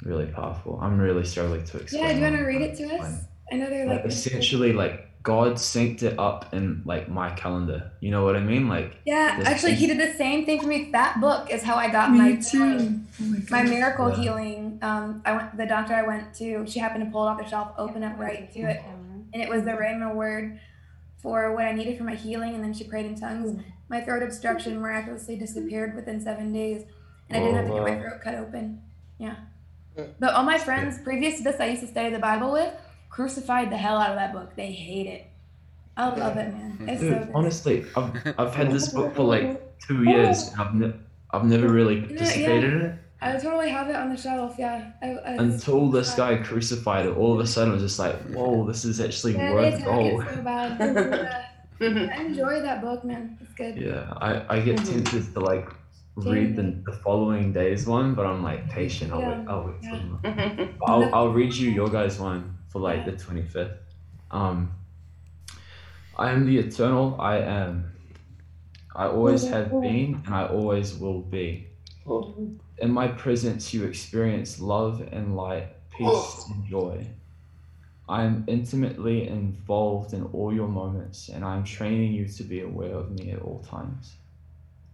really 0.03 0.27
powerful. 0.27 0.77
I'm 0.83 0.99
really 0.99 1.25
struggling 1.25 1.63
to 1.63 1.79
explain. 1.79 2.03
Yeah. 2.03 2.13
Do 2.15 2.19
you 2.19 2.25
want 2.25 2.37
to 2.37 2.43
read 2.43 2.63
it 2.63 2.77
to 2.79 2.97
us? 2.97 3.21
I 3.53 3.57
know 3.57 3.71
they're 3.71 3.87
Like, 3.87 3.99
like. 3.99 4.07
essentially, 4.07 4.73
like 4.73 5.07
God 5.23 5.55
synced 5.55 6.03
it 6.03 6.19
up 6.19 6.55
in 6.55 6.83
like 6.85 7.09
my 7.09 7.31
calendar. 7.31 7.93
You 8.01 8.11
know 8.11 8.25
what 8.25 8.37
I 8.37 8.41
mean? 8.41 8.69
Like 8.69 8.97
Yeah, 9.05 9.37
this 9.39 9.49
actually, 9.49 9.75
he 9.75 9.87
did 9.87 10.01
the 10.01 10.17
same 10.17 10.47
thing 10.47 10.61
for 10.61 10.67
me. 10.67 10.91
That 10.93 11.21
book 11.21 11.51
is 11.51 11.63
how 11.63 11.77
I 11.77 11.91
got 11.91 12.11
Me 12.11 12.19
my 12.19 12.37
too. 12.37 13.01
Oh 13.21 13.25
my 13.25 13.39
my 13.51 13.63
miracle 13.65 14.09
Yeah. 14.09 14.17
healing. 14.17 14.79
Um, 14.83 15.23
I 15.25 15.37
went 15.37 15.57
the 15.57 15.67
doctor 15.67 15.95
I 15.95 16.03
went 16.03 16.35
to. 16.35 16.67
She 16.67 16.79
happened 16.79 17.05
to 17.05 17.11
pull 17.11 17.27
it 17.27 17.31
off 17.31 17.39
the 17.39 17.47
shelf, 17.47 17.73
open 17.77 18.03
up 18.03 18.19
right 18.19 18.51
to 18.53 18.61
it, 18.61 18.81
and 19.35 19.43
it 19.43 19.49
was 19.49 19.65
the 19.65 19.73
Rhema 19.73 20.15
word 20.15 20.59
for 21.19 21.55
what 21.55 21.67
I 21.67 21.73
needed 21.73 21.99
for 21.99 22.05
my 22.05 22.15
healing. 22.15 22.55
And 22.55 22.65
then 22.65 22.73
she 22.73 22.85
prayed 22.85 23.07
in 23.07 23.15
tongues. 23.15 23.63
My 23.91 24.01
throat 24.01 24.23
obstruction 24.23 24.81
miraculously 24.81 25.37
disappeared 25.37 25.95
within 25.95 26.21
seven 26.21 26.53
days, 26.53 26.85
and 27.29 27.37
I 27.37 27.41
didn't 27.41 27.57
have 27.57 27.67
to 27.67 27.73
get 27.73 27.83
my 27.83 28.01
throat 28.01 28.21
cut 28.23 28.35
open. 28.37 28.83
Yeah, 29.19 29.37
but 30.19 30.33
all 30.33 30.45
my 30.45 30.57
friends 30.57 30.99
previous 31.03 31.39
to 31.39 31.43
this, 31.45 31.61
I 31.61 31.67
used 31.67 31.83
to 31.83 31.89
study 31.89 32.11
the 32.11 32.19
Bible 32.19 32.53
with, 32.53 32.73
crucified 33.11 33.71
the 33.71 33.77
hell 33.77 33.99
out 33.99 34.11
of 34.11 34.17
that 34.17 34.33
book. 34.33 34.57
They 34.57 34.73
hate 34.73 35.07
it. 35.07 35.27
I 35.97 36.09
love 36.09 36.37
it, 36.37 36.53
man. 36.55 36.79
It's 36.89 37.03
so 37.03 37.09
Dude, 37.11 37.19
good. 37.19 37.31
honestly, 37.35 37.85
I've, 37.97 38.35
I've 38.39 38.55
had 38.55 38.71
this 38.71 38.89
book 38.93 39.15
for 39.15 39.25
like 39.25 39.79
two 39.87 40.05
years. 40.05 40.49
And 40.49 40.61
I've 40.61 40.75
ne- 40.75 40.95
I've 41.31 41.45
never 41.45 41.69
really 41.69 42.01
Yeah, 42.01 42.07
participated 42.07 42.65
in 42.65 42.81
yeah. 42.81 42.87
it 42.87 42.95
I 43.23 43.37
totally 43.37 43.69
have 43.69 43.91
it 43.91 43.97
on 43.97 44.09
the 44.09 44.17
shelf. 44.17 44.57
Yeah. 44.59 44.93
I, 45.03 45.09
I, 45.09 45.33
until 45.35 45.91
this 45.91 46.15
guy 46.15 46.39
crucified 46.39 47.05
it. 47.05 47.17
All 47.17 47.35
of 47.35 47.41
a 47.41 47.47
sudden, 47.47 47.73
I 47.73 47.75
was 47.75 47.83
just 47.83 47.99
like, 47.99 48.17
"Whoa, 48.31 48.67
this 48.67 48.85
is 48.87 48.99
actually 48.99 49.35
Yeah, 49.35 49.53
worth 49.53 49.75
attack 49.75 49.85
gold." 49.85 50.23
it 50.25 50.35
so 50.37 50.43
bad. 50.43 51.47
I 52.17 52.23
enjoy 52.23 52.61
that 52.63 52.81
book, 52.81 53.05
man. 53.05 53.37
It's 53.43 53.53
good. 53.55 53.77
Yeah, 53.77 54.11
I, 54.17 54.57
I 54.57 54.61
get 54.61 54.79
mm-hmm. 54.79 54.95
tempted 55.05 55.35
to 55.35 55.41
like 55.41 55.69
read 56.17 56.57
the, 56.57 56.75
the 56.91 56.97
following 57.05 57.53
day's 57.53 57.87
one, 57.87 58.15
but 58.15 58.25
I'm 58.25 58.43
like 58.43 58.71
patient. 58.71 59.13
I'll 59.13 59.21
wait. 59.21 59.49
I'll 59.49 59.67
wait. 59.67 59.83
till- 59.83 60.69
I'll, 60.87 61.15
I'll 61.15 61.33
read 61.33 61.53
you 61.53 61.71
your 61.71 61.89
guys' 61.91 62.19
one 62.19 62.57
for 62.71 62.81
like 62.81 63.05
the 63.05 63.13
25th. 63.13 63.77
Um, 64.31 64.73
I 66.17 66.31
am 66.31 66.47
the 66.47 66.59
eternal. 66.59 67.17
I 67.21 67.39
am. 67.39 67.93
I 68.95 69.07
always 69.07 69.47
have 69.47 69.71
been, 69.71 70.23
and 70.27 70.35
I 70.35 70.47
always 70.47 70.95
will 70.97 71.21
be. 71.21 71.67
In 72.79 72.91
my 72.91 73.09
presence, 73.09 73.73
you 73.73 73.85
experience 73.85 74.61
love 74.61 75.07
and 75.13 75.37
light, 75.37 75.69
peace 75.97 76.47
and 76.51 76.67
joy. 76.67 77.07
I 78.09 78.25
am 78.25 78.45
intimately 78.49 79.29
involved 79.29 80.15
in 80.15 80.25
all 80.33 80.53
your 80.53 80.67
moments, 80.67 81.29
and 81.29 81.45
I 81.45 81.57
am 81.57 81.65
training 81.65 82.13
you 82.13 82.27
to 82.27 82.43
be 82.43 82.61
aware 82.61 82.95
of 82.95 83.13
me 83.13 83.31
at 83.31 83.41
all 83.41 83.61
times. 83.61 84.17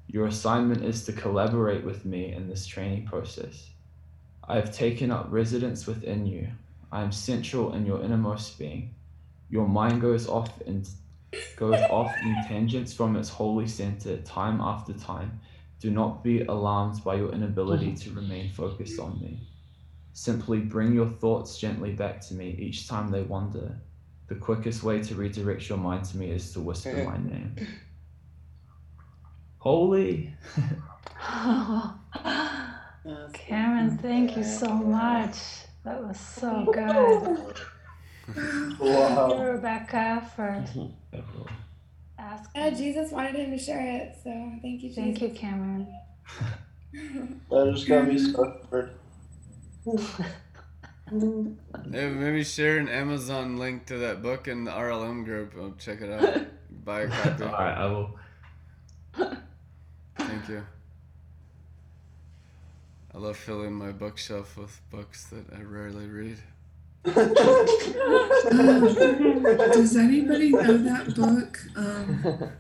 Your 0.09 0.27
assignment 0.27 0.85
is 0.85 1.05
to 1.07 1.13
collaborate 1.13 1.85
with 1.85 2.05
me 2.05 2.33
in 2.33 2.49
this 2.49 2.67
training 2.67 3.07
process. 3.07 3.71
I 4.47 4.57
have 4.57 4.73
taken 4.73 5.11
up 5.11 5.27
residence 5.31 5.87
within 5.87 6.27
you. 6.27 6.49
I 6.93 7.03
am 7.03 7.13
central 7.13 7.75
in 7.75 7.87
your 7.87 8.03
innermost 8.03 8.59
being. 8.59 8.95
Your 9.51 9.69
mind 9.69 10.01
goes 10.01 10.29
off 10.29 10.61
and 10.67 10.89
goes 11.57 11.81
off 11.91 12.15
in 12.23 12.37
tangents 12.47 12.93
from 12.93 13.17
its 13.17 13.29
holy 13.29 13.67
center 13.67 14.17
time 14.19 14.61
after 14.61 14.93
time. 14.93 15.41
Do 15.81 15.91
not 15.91 16.25
be 16.25 16.43
alarmed 16.43 17.05
by 17.05 17.17
your 17.17 17.33
inability 17.33 17.95
to 17.95 18.11
remain 18.13 18.51
focused 18.51 18.99
on 18.99 19.21
me. 19.21 19.41
Simply 20.15 20.61
bring 20.61 20.95
your 20.95 21.09
thoughts 21.09 21.59
gently 21.59 21.93
back 21.93 22.21
to 22.23 22.35
me 22.35 22.57
each 22.59 22.89
time 22.89 23.11
they 23.11 23.23
wander. 23.23 23.77
The 24.29 24.35
quickest 24.35 24.83
way 24.83 25.03
to 25.03 25.15
redirect 25.15 25.69
your 25.69 25.79
mind 25.79 26.05
to 26.07 26.17
me 26.17 26.31
is 26.31 26.53
to 26.55 26.61
whisper 26.61 27.05
my 27.05 27.19
name. 27.31 27.55
Holy. 29.59 30.35
Cameron, 33.35 33.99
thank 33.99 34.37
you 34.37 34.45
so 34.45 34.69
much. 34.73 35.37
That 35.87 36.03
was 36.03 36.19
so 36.19 36.65
oh, 36.67 36.73
good. 36.73 36.83
Wow. 38.81 39.29
Thank 39.29 39.39
you, 39.39 39.45
Rebecca, 39.47 40.29
for 40.35 40.65
asking. 42.19 42.51
Yeah, 42.57 42.71
Jesus 42.71 43.13
wanted 43.13 43.37
him 43.37 43.53
to 43.53 43.59
share 43.59 43.87
it, 43.87 44.17
so 44.25 44.31
thank 44.63 44.83
you, 44.83 44.89
Jesus. 44.89 44.97
Thank 44.97 45.23
you, 45.23 45.29
Cameron. 45.31 45.87
That 47.51 47.75
just 47.75 47.87
got 47.87 48.09
me 48.09 48.19
suffered. 48.19 48.95
Hey, 49.85 49.99
maybe 52.09 52.43
share 52.43 52.79
an 52.79 52.89
Amazon 52.89 53.59
link 53.59 53.85
to 53.87 53.99
that 53.99 54.23
book 54.23 54.49
in 54.49 54.65
the 54.65 54.71
RLM 54.71 55.25
group. 55.25 55.53
I'll 55.57 55.75
check 55.79 56.01
it 56.01 56.11
out. 56.11 56.47
Buy 56.85 57.03
a 57.03 57.09
copy. 57.09 57.45
All 57.45 57.53
right, 57.53 57.77
I 57.77 57.87
will. 57.87 58.19
Thank 60.19 60.49
you. 60.49 60.65
I 63.17 63.19
love 63.19 63.39
filling 63.39 63.73
my 63.73 63.93
bookshelf 63.93 64.59
with 64.59 64.79
books 64.91 65.25
that 65.29 65.47
I 65.57 65.63
rarely 65.63 66.07
read. 66.07 66.37
Does 69.73 69.97
anybody 69.97 70.51
know 70.51 70.77
that 70.77 71.15
book? 71.17 71.59
Um, 71.77 72.51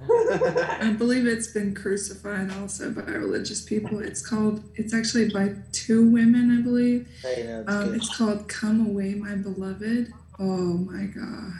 I 0.80 0.94
believe 0.96 1.26
it's 1.26 1.48
been 1.48 1.74
crucified 1.74 2.50
also 2.52 2.90
by 2.90 3.02
religious 3.02 3.60
people. 3.60 4.00
It's 4.00 4.26
called, 4.26 4.62
it's 4.76 4.94
actually 4.94 5.28
by 5.28 5.56
two 5.72 6.08
women, 6.08 6.58
I 6.58 6.62
believe. 6.62 7.06
Hey, 7.20 7.42
that's 7.42 7.68
Um, 7.70 7.94
it's 7.94 8.16
called 8.16 8.48
Come 8.48 8.86
Away, 8.86 9.12
My 9.12 9.34
Beloved. 9.34 10.10
Oh 10.38 10.78
my 10.78 11.04
God. 11.04 11.52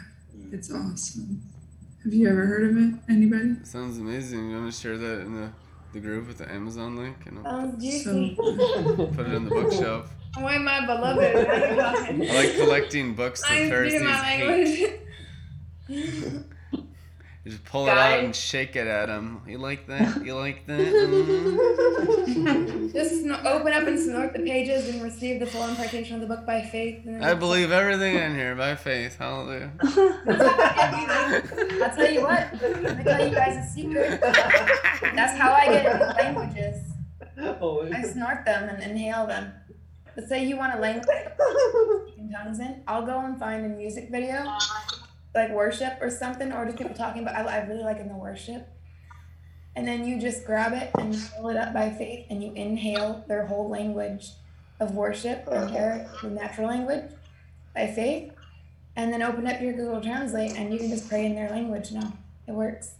It's 0.51 0.71
awesome. 0.71 1.43
Have 2.03 2.15
you 2.15 2.27
ever 2.27 2.47
heard 2.47 2.71
of 2.71 2.77
it? 2.77 2.95
Anybody? 3.07 3.57
Sounds 3.63 3.99
amazing. 3.99 4.49
You 4.49 4.57
want 4.59 4.73
to 4.73 4.79
share 4.79 4.97
that 4.97 5.21
in 5.21 5.35
the, 5.35 5.51
the 5.93 5.99
groove 5.99 6.27
with 6.27 6.37
the 6.39 6.51
Amazon 6.51 6.95
link? 6.97 7.17
And 7.25 7.39
I'll 7.45 7.55
um, 7.55 7.79
Sounds 7.81 7.83
juicy. 7.83 8.35
put 8.35 9.25
it 9.27 9.33
in 9.33 9.45
the 9.45 9.49
bookshelf. 9.51 10.13
Why 10.35 10.57
my 10.57 10.85
beloved? 10.85 11.35
I 11.47 12.11
like 12.11 12.55
collecting 12.55 13.15
books 13.15 13.41
that 13.41 13.51
I'm 13.51 13.69
Pharisees 13.69 14.01
my 14.01 14.13
hate. 14.15 14.99
language. 17.47 17.47
You 17.47 17.51
just 17.57 17.65
pull 17.65 17.87
it 17.87 17.91
out 17.91 18.19
and 18.19 18.35
shake 18.35 18.75
it 18.75 18.87
at 18.87 19.09
him. 19.09 19.41
You 19.47 19.57
like 19.57 19.87
that? 19.87 20.21
You 20.25 20.35
like 20.35 20.65
that? 20.67 20.79
Mm. 20.79 22.93
Just 22.93 23.21
sno- 23.21 23.41
open 23.45 23.73
up 23.73 23.87
and 23.87 23.99
snort 23.99 24.33
the 24.33 24.39
pages 24.39 24.89
and 24.89 25.01
receive 25.01 25.39
the 25.39 25.45
full 25.45 25.67
impartation 25.67 26.15
of 26.15 26.21
the 26.21 26.27
book 26.27 26.45
by 26.45 26.61
faith. 26.61 27.05
And 27.05 27.23
I 27.23 27.33
believe 27.33 27.71
everything 27.71 28.15
in 28.15 28.35
here 28.35 28.55
by 28.55 28.75
faith. 28.75 29.17
Hallelujah. 29.17 29.71
I'll 29.83 31.95
tell 31.95 32.11
you 32.11 32.21
what. 32.23 32.61
Let 32.61 32.97
me 32.97 33.03
tell 33.03 33.27
you 33.27 33.33
guys 33.35 33.57
a 33.57 33.69
secret. 33.73 34.21
That's 34.21 35.37
how 35.37 35.53
I 35.53 35.65
get 35.67 35.85
into 35.85 36.05
languages. 36.07 36.83
I 37.39 38.03
snort 38.03 38.45
them 38.45 38.69
and 38.69 38.81
inhale 38.83 39.27
them. 39.27 39.51
let's 40.15 40.29
say 40.29 40.43
you 40.45 40.57
want 40.57 40.75
a 40.75 40.79
language 40.79 41.05
in 42.17 42.31
tongues 42.31 42.59
in, 42.59 42.81
I'll 42.87 43.05
go 43.05 43.19
and 43.19 43.37
find 43.39 43.65
a 43.65 43.69
music 43.69 44.09
video, 44.11 44.43
like 45.37 45.51
worship 45.51 45.97
or 46.01 46.09
something, 46.09 46.51
or 46.51 46.65
just 46.65 46.77
people 46.77 46.95
talking 46.95 47.21
about. 47.21 47.35
I, 47.35 47.59
I 47.59 47.65
really 47.65 47.83
like 47.83 47.99
in 47.99 48.07
the 48.09 48.15
worship. 48.15 48.67
And 49.75 49.87
then 49.87 50.05
you 50.05 50.19
just 50.19 50.43
grab 50.43 50.73
it 50.73 50.89
and 50.97 51.15
fill 51.15 51.49
it 51.49 51.57
up 51.57 51.73
by 51.73 51.91
faith, 51.91 52.25
and 52.29 52.43
you 52.43 52.51
inhale 52.53 53.23
their 53.27 53.45
whole 53.45 53.69
language 53.69 54.31
of 54.79 54.95
worship 54.95 55.47
and 55.47 55.69
their 55.73 56.09
the 56.21 56.29
natural 56.29 56.67
language 56.67 57.11
by 57.75 57.87
faith, 57.87 58.31
and 58.95 59.13
then 59.13 59.21
open 59.21 59.45
up 59.47 59.61
your 59.61 59.73
Google 59.73 60.01
Translate, 60.01 60.57
and 60.57 60.73
you 60.73 60.79
can 60.79 60.89
just 60.89 61.07
pray 61.07 61.25
in 61.25 61.35
their 61.35 61.49
language 61.49 61.91
now. 61.91 62.11
It 62.47 62.53
works. 62.53 62.95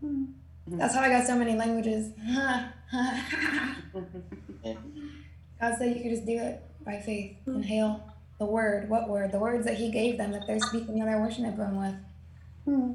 Hmm. 0.00 0.24
That's 0.68 0.94
how 0.94 1.00
I 1.00 1.08
got 1.08 1.26
so 1.26 1.36
many 1.36 1.56
languages. 1.56 2.12
God 5.60 5.74
said 5.78 5.96
you 5.96 6.02
could 6.02 6.10
just 6.10 6.26
do 6.26 6.38
it 6.38 6.62
by 6.84 7.00
faith. 7.00 7.36
Hmm. 7.44 7.56
Inhale 7.56 8.11
the 8.42 8.50
word. 8.50 8.88
What 8.88 9.08
word? 9.08 9.30
The 9.30 9.38
words 9.38 9.64
that 9.66 9.76
He 9.76 9.90
gave 9.90 10.18
them 10.18 10.32
that 10.32 10.42
they're 10.46 10.58
speaking 10.58 11.00
and 11.00 11.08
they're 11.08 11.20
worshiping 11.20 11.44
Him 11.44 11.76
with. 11.76 11.94
Hmm. 12.64 12.92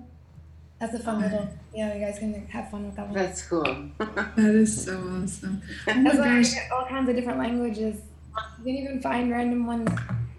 That's 0.79 0.93
a 0.93 0.99
fun 0.99 1.21
little. 1.21 1.49
Yeah, 1.73 1.93
you 1.95 2.05
guys 2.05 2.19
can 2.19 2.45
have 2.47 2.69
fun 2.69 2.85
with 2.85 2.95
that 2.97 3.05
one. 3.07 3.15
That's 3.15 3.41
cool. 3.41 3.63
That 3.97 4.37
is 4.37 4.85
so 4.85 4.93
awesome. 4.99 5.61
Oh 5.87 5.93
my 5.93 6.03
That's 6.03 6.19
why 6.19 6.35
gosh. 6.37 6.53
get 6.53 6.71
all 6.71 6.85
kinds 6.85 7.09
of 7.09 7.15
different 7.15 7.39
languages. 7.39 8.01
You 8.59 8.65
can 8.65 8.75
even 8.75 9.01
find 9.01 9.31
random 9.31 9.65
ones. 9.65 9.89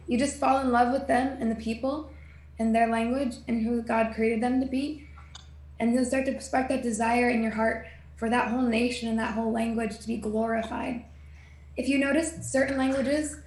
You 0.06 0.18
just 0.18 0.36
fall 0.38 0.60
in 0.60 0.70
love 0.70 0.92
with 0.92 1.08
them 1.08 1.36
and 1.40 1.50
the 1.50 1.56
people 1.56 2.10
and 2.58 2.74
their 2.74 2.86
language 2.88 3.36
and 3.48 3.64
who 3.64 3.82
God 3.82 4.14
created 4.14 4.42
them 4.42 4.60
to 4.60 4.66
be. 4.66 5.08
And 5.80 5.92
you'll 5.94 6.04
start 6.04 6.26
to 6.26 6.40
spark 6.40 6.68
that 6.68 6.82
desire 6.82 7.30
in 7.30 7.42
your 7.42 7.52
heart 7.52 7.86
for 8.16 8.28
that 8.30 8.48
whole 8.48 8.62
nation 8.62 9.08
and 9.08 9.18
that 9.18 9.34
whole 9.34 9.50
language 9.50 9.98
to 9.98 10.06
be 10.06 10.18
glorified. 10.18 11.04
If 11.76 11.88
you 11.88 11.98
notice, 11.98 12.32
certain 12.42 12.76
languages 12.76 13.38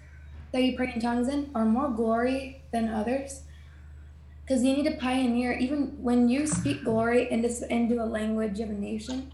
that 0.52 0.64
you 0.64 0.76
pray 0.76 0.92
in 0.94 1.02
tongues 1.02 1.28
in 1.28 1.50
are 1.56 1.66
more 1.66 1.90
glory 1.90 2.62
than 2.72 2.90
others. 2.90 3.44
Because 4.42 4.64
you 4.64 4.74
need 4.76 4.90
to 4.90 4.98
pioneer, 4.98 5.54
even 5.54 5.98
when 6.02 6.28
you 6.28 6.46
speak 6.46 6.84
glory 6.84 7.32
into, 7.32 7.74
into 7.74 8.04
a 8.04 8.06
language 8.06 8.60
of 8.60 8.70
a 8.70 8.74
nation, 8.74 9.32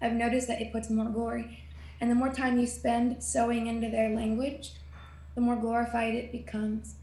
I've 0.00 0.12
noticed 0.12 0.46
that 0.48 0.60
it 0.60 0.72
puts 0.72 0.90
more 0.90 1.08
glory. 1.08 1.64
And 2.00 2.10
the 2.10 2.14
more 2.14 2.32
time 2.32 2.58
you 2.58 2.66
spend 2.66 3.22
sowing 3.22 3.66
into 3.66 3.88
their 3.88 4.14
language, 4.14 4.72
the 5.34 5.40
more 5.40 5.56
glorified 5.56 6.14
it 6.14 6.30
becomes. 6.30 6.94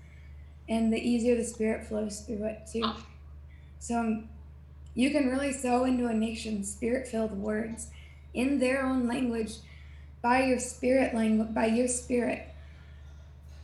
And 0.70 0.94
the 0.94 0.98
easier 0.98 1.36
the 1.36 1.44
spirit 1.44 1.88
flows 1.88 2.22
through 2.22 2.46
it, 2.46 2.70
too. 2.72 2.90
So 3.80 4.00
um, 4.00 4.30
you 4.94 5.10
can 5.12 5.30
really 5.30 5.52
sow 5.52 5.86
into 5.86 6.08
a 6.08 6.14
nation 6.14 6.64
spirit 6.64 7.08
filled 7.08 7.32
words 7.32 7.88
in 8.34 8.60
their 8.60 8.86
own 8.86 9.08
language 9.08 9.56
by 10.22 10.44
your 10.44 10.60
spirit 10.60 11.14
language, 11.14 11.54
by 11.54 11.66
your 11.66 11.88
spirit. 11.88 12.51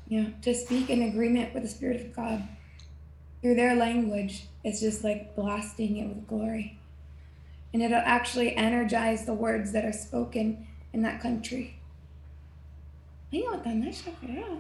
You 0.07 0.21
know, 0.21 0.33
to 0.43 0.53
speak 0.53 0.89
in 0.89 1.01
agreement 1.01 1.53
with 1.53 1.63
the 1.63 1.69
Spirit 1.69 2.01
of 2.01 2.15
God 2.15 2.47
through 3.41 3.55
their 3.55 3.75
language, 3.75 4.45
it's 4.63 4.79
just 4.79 5.03
like 5.03 5.35
blasting 5.35 5.97
it 5.97 6.07
with 6.07 6.27
glory. 6.27 6.79
And 7.73 7.83
it'll 7.83 7.97
actually 7.97 8.55
energize 8.55 9.25
the 9.25 9.33
words 9.33 9.73
that 9.73 9.83
are 9.83 9.93
spoken 9.93 10.65
in 10.93 11.01
that 11.01 11.21
country. 11.21 11.77
I 13.33 13.37
know 13.37 13.51
what 13.51 13.63
that 13.65 13.75
nice 13.75 13.99
stuff 13.99 14.15
yeah. 14.21 14.55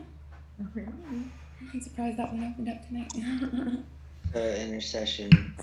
I'm 0.59 1.81
surprised 1.81 2.17
that 2.17 2.33
one 2.33 2.43
opened 2.43 2.69
up 2.69 2.87
tonight. 2.87 3.83
Uh, 4.35 4.39
intercession 4.39 5.55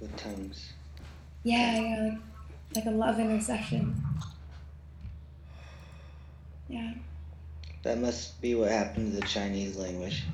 with 0.00 0.16
tongues. 0.16 0.72
yeah, 1.42 1.80
yeah, 1.80 2.02
like, 2.04 2.18
like 2.76 2.84
a 2.86 2.96
love 2.96 3.18
intercession. 3.18 4.00
Yeah. 6.68 6.92
That 7.84 7.98
must 7.98 8.40
be 8.40 8.54
what 8.54 8.70
happened 8.70 9.12
to 9.12 9.20
the 9.20 9.26
Chinese 9.26 9.76
language. 9.76 10.24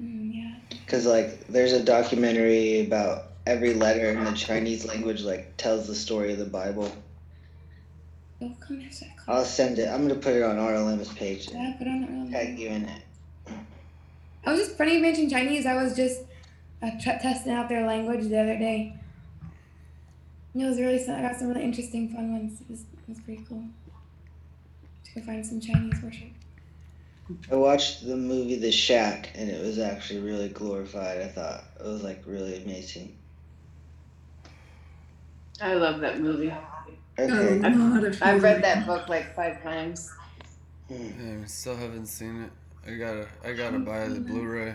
Mm, 0.00 0.32
yeah. 0.32 0.54
Because, 0.70 1.04
like, 1.04 1.48
there's 1.48 1.72
a 1.72 1.82
documentary 1.82 2.86
about 2.86 3.32
every 3.44 3.74
letter 3.74 4.10
in 4.10 4.22
the 4.22 4.32
Chinese 4.32 4.86
language, 4.86 5.22
like, 5.22 5.56
tells 5.56 5.88
the 5.88 5.96
story 5.96 6.32
of 6.32 6.38
the 6.38 6.44
Bible. 6.44 6.90
Oh, 8.40 8.52
come 8.60 8.78
here, 8.78 8.92
sec. 8.92 9.18
I'll 9.26 9.44
send 9.44 9.80
it. 9.80 9.88
I'm 9.88 10.06
going 10.06 10.14
to 10.14 10.20
put 10.20 10.34
it 10.34 10.44
on 10.44 10.56
RLM's 10.56 11.12
page. 11.14 11.48
Yeah, 11.50 11.74
put 11.76 11.88
on 11.88 12.08
early. 12.08 12.30
Tag 12.30 12.58
you 12.58 12.68
in 12.68 12.84
it. 12.84 13.02
I 14.44 14.52
was 14.52 14.60
just 14.60 14.78
funny 14.78 14.94
you 14.94 15.02
mentioned 15.02 15.30
Chinese. 15.30 15.66
I 15.66 15.74
was 15.74 15.96
just 15.96 16.20
uh, 16.82 16.90
t- 16.90 17.18
testing 17.20 17.52
out 17.52 17.68
their 17.68 17.84
language 17.84 18.28
the 18.28 18.40
other 18.40 18.56
day. 18.56 18.94
It 20.54 20.64
was 20.64 20.78
really. 20.78 21.02
I 21.08 21.22
got 21.22 21.36
some 21.36 21.48
really 21.48 21.64
interesting, 21.64 22.10
fun 22.10 22.32
ones. 22.32 22.60
It 22.60 22.70
was, 22.70 22.80
it 22.82 23.08
was 23.08 23.20
pretty 23.20 23.44
cool. 23.48 23.64
To 25.16 25.22
go 25.22 25.26
find 25.26 25.46
some 25.46 25.60
Chinese 25.60 26.02
worship. 26.02 26.28
I 27.50 27.56
watched 27.56 28.06
the 28.06 28.16
movie 28.16 28.56
The 28.56 28.70
Shack, 28.70 29.30
and 29.34 29.50
it 29.50 29.64
was 29.64 29.78
actually 29.78 30.20
really 30.20 30.50
glorified. 30.50 31.22
I 31.22 31.28
thought 31.28 31.64
it 31.80 31.86
was, 31.86 32.02
like, 32.02 32.22
really 32.26 32.62
amazing. 32.62 33.16
I 35.60 35.72
love 35.72 36.00
that 36.00 36.20
movie. 36.20 36.52
Okay. 37.18 37.60
Oh, 37.64 38.04
a 38.04 38.06
I've, 38.06 38.22
I've 38.22 38.42
read 38.42 38.62
that 38.62 38.86
book 38.86 39.08
like 39.08 39.34
five 39.34 39.62
times. 39.62 40.12
Hmm. 40.88 41.42
I 41.42 41.46
still 41.46 41.76
haven't 41.76 42.06
seen 42.06 42.42
it. 42.42 42.50
I 42.86 42.96
gotta, 42.96 43.26
I 43.42 43.54
gotta 43.54 43.78
buy 43.78 44.08
the 44.08 44.16
mm-hmm. 44.16 44.32
Blu-ray. 44.34 44.74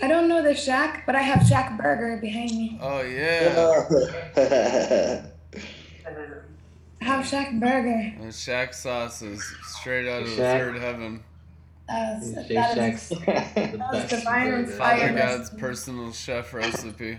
I 0.00 0.06
don't 0.06 0.28
know 0.28 0.42
the 0.42 0.54
Shack, 0.54 1.04
but 1.06 1.16
I 1.16 1.22
have 1.22 1.44
Shack 1.46 1.76
Burger 1.76 2.18
behind 2.22 2.52
me. 2.52 2.78
Oh 2.80 3.02
yeah. 3.02 3.66
I 7.00 7.04
have 7.04 7.26
Shack 7.26 7.52
Burger. 7.54 8.12
And 8.20 8.34
Shack 8.34 8.74
sauce 8.74 9.22
is 9.22 9.42
straight 9.64 10.08
out 10.08 10.22
of 10.22 10.28
the 10.30 10.36
Shack. 10.36 10.60
third 10.60 10.76
heaven. 10.76 11.22
That 11.88 12.22
is, 12.22 12.34
Shake 12.34 12.48
that 12.54 12.74
Shack's 12.76 13.10
is, 13.12 13.18
the 13.18 13.24
that 13.24 13.90
best 13.92 14.08
divine 14.10 14.50
burger. 14.50 14.66
Father 14.72 15.06
inspired. 15.06 15.16
God's 15.16 15.50
personal 15.50 16.12
chef 16.12 16.52
recipe. 16.54 17.18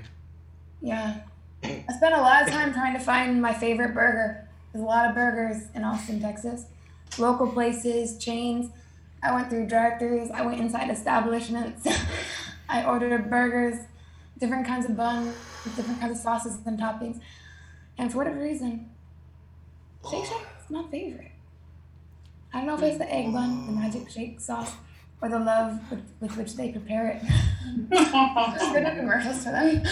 Yeah. 0.82 1.22
I 1.64 1.84
spent 1.96 2.16
a 2.16 2.22
lot 2.22 2.44
of 2.44 2.50
time 2.50 2.74
trying 2.74 2.94
to 2.94 3.00
find 3.00 3.42
my 3.42 3.54
favorite 3.54 3.94
burger. 3.94 4.48
There's 4.72 4.84
a 4.84 4.88
lot 4.88 5.10
of 5.10 5.16
burgers 5.16 5.64
in 5.76 5.84
Austin, 5.84 6.20
Texas. 6.22 6.66
Local 7.18 7.48
places, 7.52 8.18
chains. 8.18 8.72
I 9.24 9.34
went 9.34 9.50
through 9.50 9.68
drive-throughs. 9.68 10.32
I 10.32 10.46
went 10.46 10.60
inside 10.60 10.90
establishments. 10.90 11.88
I 12.70 12.86
ordered 12.86 13.30
burgers, 13.30 13.76
different 14.40 14.66
kinds 14.66 14.86
of 14.90 14.96
buns, 14.96 15.36
different 15.76 16.00
kinds 16.00 16.18
of 16.18 16.24
sauces 16.24 16.58
and 16.66 16.80
toppings. 16.80 17.20
And 17.98 18.12
for 18.12 18.20
whatever 18.20 18.40
reason, 18.40 18.90
Shake 20.10 20.26
Shack 20.26 20.42
is 20.64 20.70
my 20.70 20.84
favorite. 20.90 21.32
I 22.54 22.58
don't 22.60 22.68
know 22.68 22.76
if 22.76 22.84
it's 22.84 22.98
the 22.98 23.12
egg 23.12 23.32
bun, 23.32 23.66
the 23.68 23.72
magic 23.72 24.10
shake 24.10 24.40
sauce, 24.42 24.74
or 25.22 25.30
the 25.30 25.40
love 25.40 25.80
with, 25.90 26.02
with 26.20 26.36
which 26.38 26.56
they 26.56 26.72
prepare 26.72 27.08
it. 27.08 27.22
There's 27.90 28.72
good 28.74 28.98
commercials 28.98 29.38
for 29.44 29.52
them. 29.52 29.84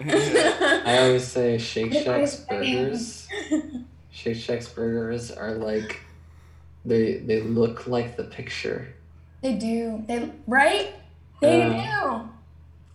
I 0.86 0.98
always 1.04 1.26
say 1.28 1.58
Shake 1.58 1.92
Shack's 1.92 2.36
burgers. 2.40 3.28
Shake 4.10 4.36
Shack's 4.36 4.68
burgers 4.68 5.30
are 5.30 5.52
like 5.54 6.00
they 6.84 7.18
they 7.18 7.42
look 7.42 7.86
like 7.86 8.16
the 8.16 8.24
picture. 8.24 8.88
They 9.42 9.54
do. 9.54 10.02
They 10.08 10.32
right? 10.46 10.94
They 11.40 11.58
Yeah. 11.58 12.22
do. 12.24 12.28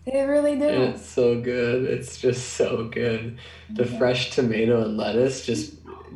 They 0.06 0.26
really 0.26 0.56
do. 0.56 0.68
And 0.68 0.94
it's 0.94 1.06
so 1.06 1.40
good. 1.40 1.84
It's 1.84 2.18
just 2.18 2.54
so 2.54 2.88
good. 2.88 3.38
The 3.70 3.86
Yeah. 3.86 3.98
fresh 3.98 4.30
tomato 4.30 4.84
and 4.84 4.96
lettuce, 4.96 5.46
just 5.46 5.74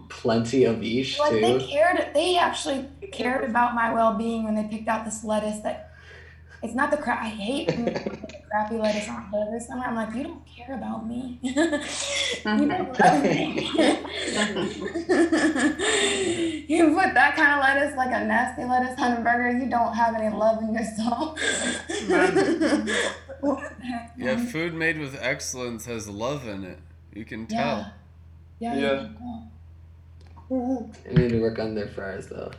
plenty 0.08 0.64
of 0.64 0.82
each 0.82 1.18
Like 1.18 1.32
they 1.32 1.58
too. 1.58 1.66
cared. 1.66 2.08
They 2.14 2.36
actually 2.36 2.86
cared 3.12 3.48
about 3.48 3.74
my 3.74 3.92
well-being 3.92 4.44
when 4.44 4.54
they 4.54 4.64
picked 4.64 4.88
out 4.88 5.04
this 5.04 5.24
lettuce. 5.24 5.60
That 5.60 5.90
it's 6.62 6.74
not 6.74 6.90
the 6.90 6.96
crap. 6.96 7.22
I 7.22 7.28
hate 7.28 7.68
when 7.68 7.84
they 7.86 7.92
put 7.92 8.20
the 8.20 8.26
crappy 8.50 8.76
lettuce 8.76 9.08
on 9.08 9.30
burgers. 9.30 9.66
I'm, 9.72 9.80
I'm 9.80 9.94
like, 9.94 10.12
you 10.14 10.24
don't 10.24 10.44
care 10.44 10.74
about 10.74 11.06
me. 11.06 11.38
you 11.42 11.54
mm-hmm. 11.54 12.68
don't 12.68 13.00
love 13.00 13.22
me. 13.22 13.70
you 16.68 16.94
put 16.94 17.14
that 17.14 17.36
kind 17.36 17.52
of 17.54 17.60
lettuce, 17.60 17.96
like 17.96 18.08
a 18.08 18.24
nasty 18.24 18.64
lettuce, 18.64 18.98
on 18.98 19.18
a 19.18 19.20
burger. 19.20 19.56
You 19.56 19.70
don't 19.70 19.94
have 19.94 20.16
any 20.16 20.34
love 20.34 20.60
in 20.62 20.74
your 20.74 20.84
soul. 20.84 21.38
Yeah, 24.16 24.36
food 24.36 24.74
made 24.74 24.98
with 24.98 25.16
excellence 25.20 25.84
has 25.86 26.08
love 26.08 26.46
in 26.48 26.64
it. 26.64 26.78
You 27.14 27.24
can 27.24 27.46
tell. 27.46 27.92
Yeah. 28.58 28.74
Yeah. 28.76 29.08
I 30.50 31.14
need 31.14 31.28
to 31.30 31.40
work 31.40 31.58
on 31.58 31.74
their 31.74 31.88
fries 31.88 32.26
though. 32.28 32.50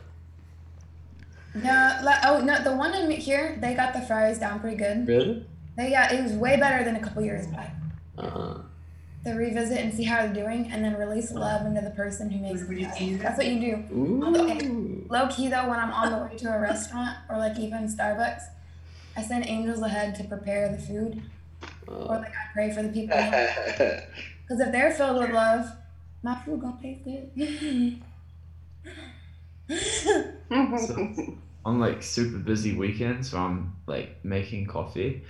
No, 1.54 1.98
like, 2.04 2.24
oh 2.24 2.40
no, 2.40 2.62
the 2.62 2.74
one 2.76 2.94
in 2.94 3.10
here, 3.10 3.58
they 3.60 3.74
got 3.74 3.92
the 3.92 4.00
fries 4.02 4.38
down 4.38 4.60
pretty 4.60 4.76
good. 4.76 5.06
Really? 5.06 5.44
They 5.76 5.90
got 5.90 6.12
it 6.12 6.22
was 6.22 6.32
way 6.32 6.56
better 6.56 6.84
than 6.84 6.96
a 6.96 7.00
couple 7.00 7.22
years 7.22 7.46
back. 7.48 7.74
Uh, 8.16 8.58
To 9.24 9.32
revisit 9.32 9.78
and 9.78 9.92
see 9.92 10.04
how 10.04 10.22
they're 10.24 10.32
doing, 10.32 10.70
and 10.70 10.84
then 10.84 10.94
release 10.96 11.32
love 11.32 11.66
into 11.66 11.80
the 11.80 11.90
person 11.90 12.30
who 12.30 12.40
makes 12.40 12.60
the 12.60 12.66
fries. 12.84 13.18
That's 13.20 13.36
what 13.36 13.46
you 13.48 13.60
do. 13.60 14.24
Okay. 14.40 14.68
Low 15.08 15.26
key 15.28 15.48
though, 15.48 15.68
when 15.68 15.78
I'm 15.78 15.92
on 15.92 16.12
the 16.12 16.18
way 16.18 16.36
to 16.38 16.54
a 16.54 16.60
restaurant 16.60 17.16
or 17.28 17.36
like 17.38 17.58
even 17.58 17.88
Starbucks, 17.88 18.42
I 19.16 19.22
send 19.22 19.46
angels 19.46 19.82
ahead 19.82 20.14
to 20.16 20.24
prepare 20.24 20.68
the 20.68 20.78
food, 20.78 21.22
or 21.86 22.16
like 22.16 22.32
I 22.32 22.52
pray 22.52 22.72
for 22.72 22.82
the 22.82 22.88
people. 22.88 23.16
Because 24.50 24.66
if 24.66 24.72
they're 24.72 24.90
filled 24.90 25.18
with 25.18 25.30
love, 25.30 25.70
my 26.24 26.34
food 26.34 26.60
gonna 26.60 26.76
taste 26.82 27.04
good. 27.04 28.02
So, 30.50 31.36
on 31.64 31.78
like 31.78 32.02
super 32.02 32.38
busy 32.38 32.74
weekends 32.74 33.32
where 33.32 33.42
I'm 33.42 33.76
like 33.86 34.24
making 34.24 34.66
coffee, 34.66 35.22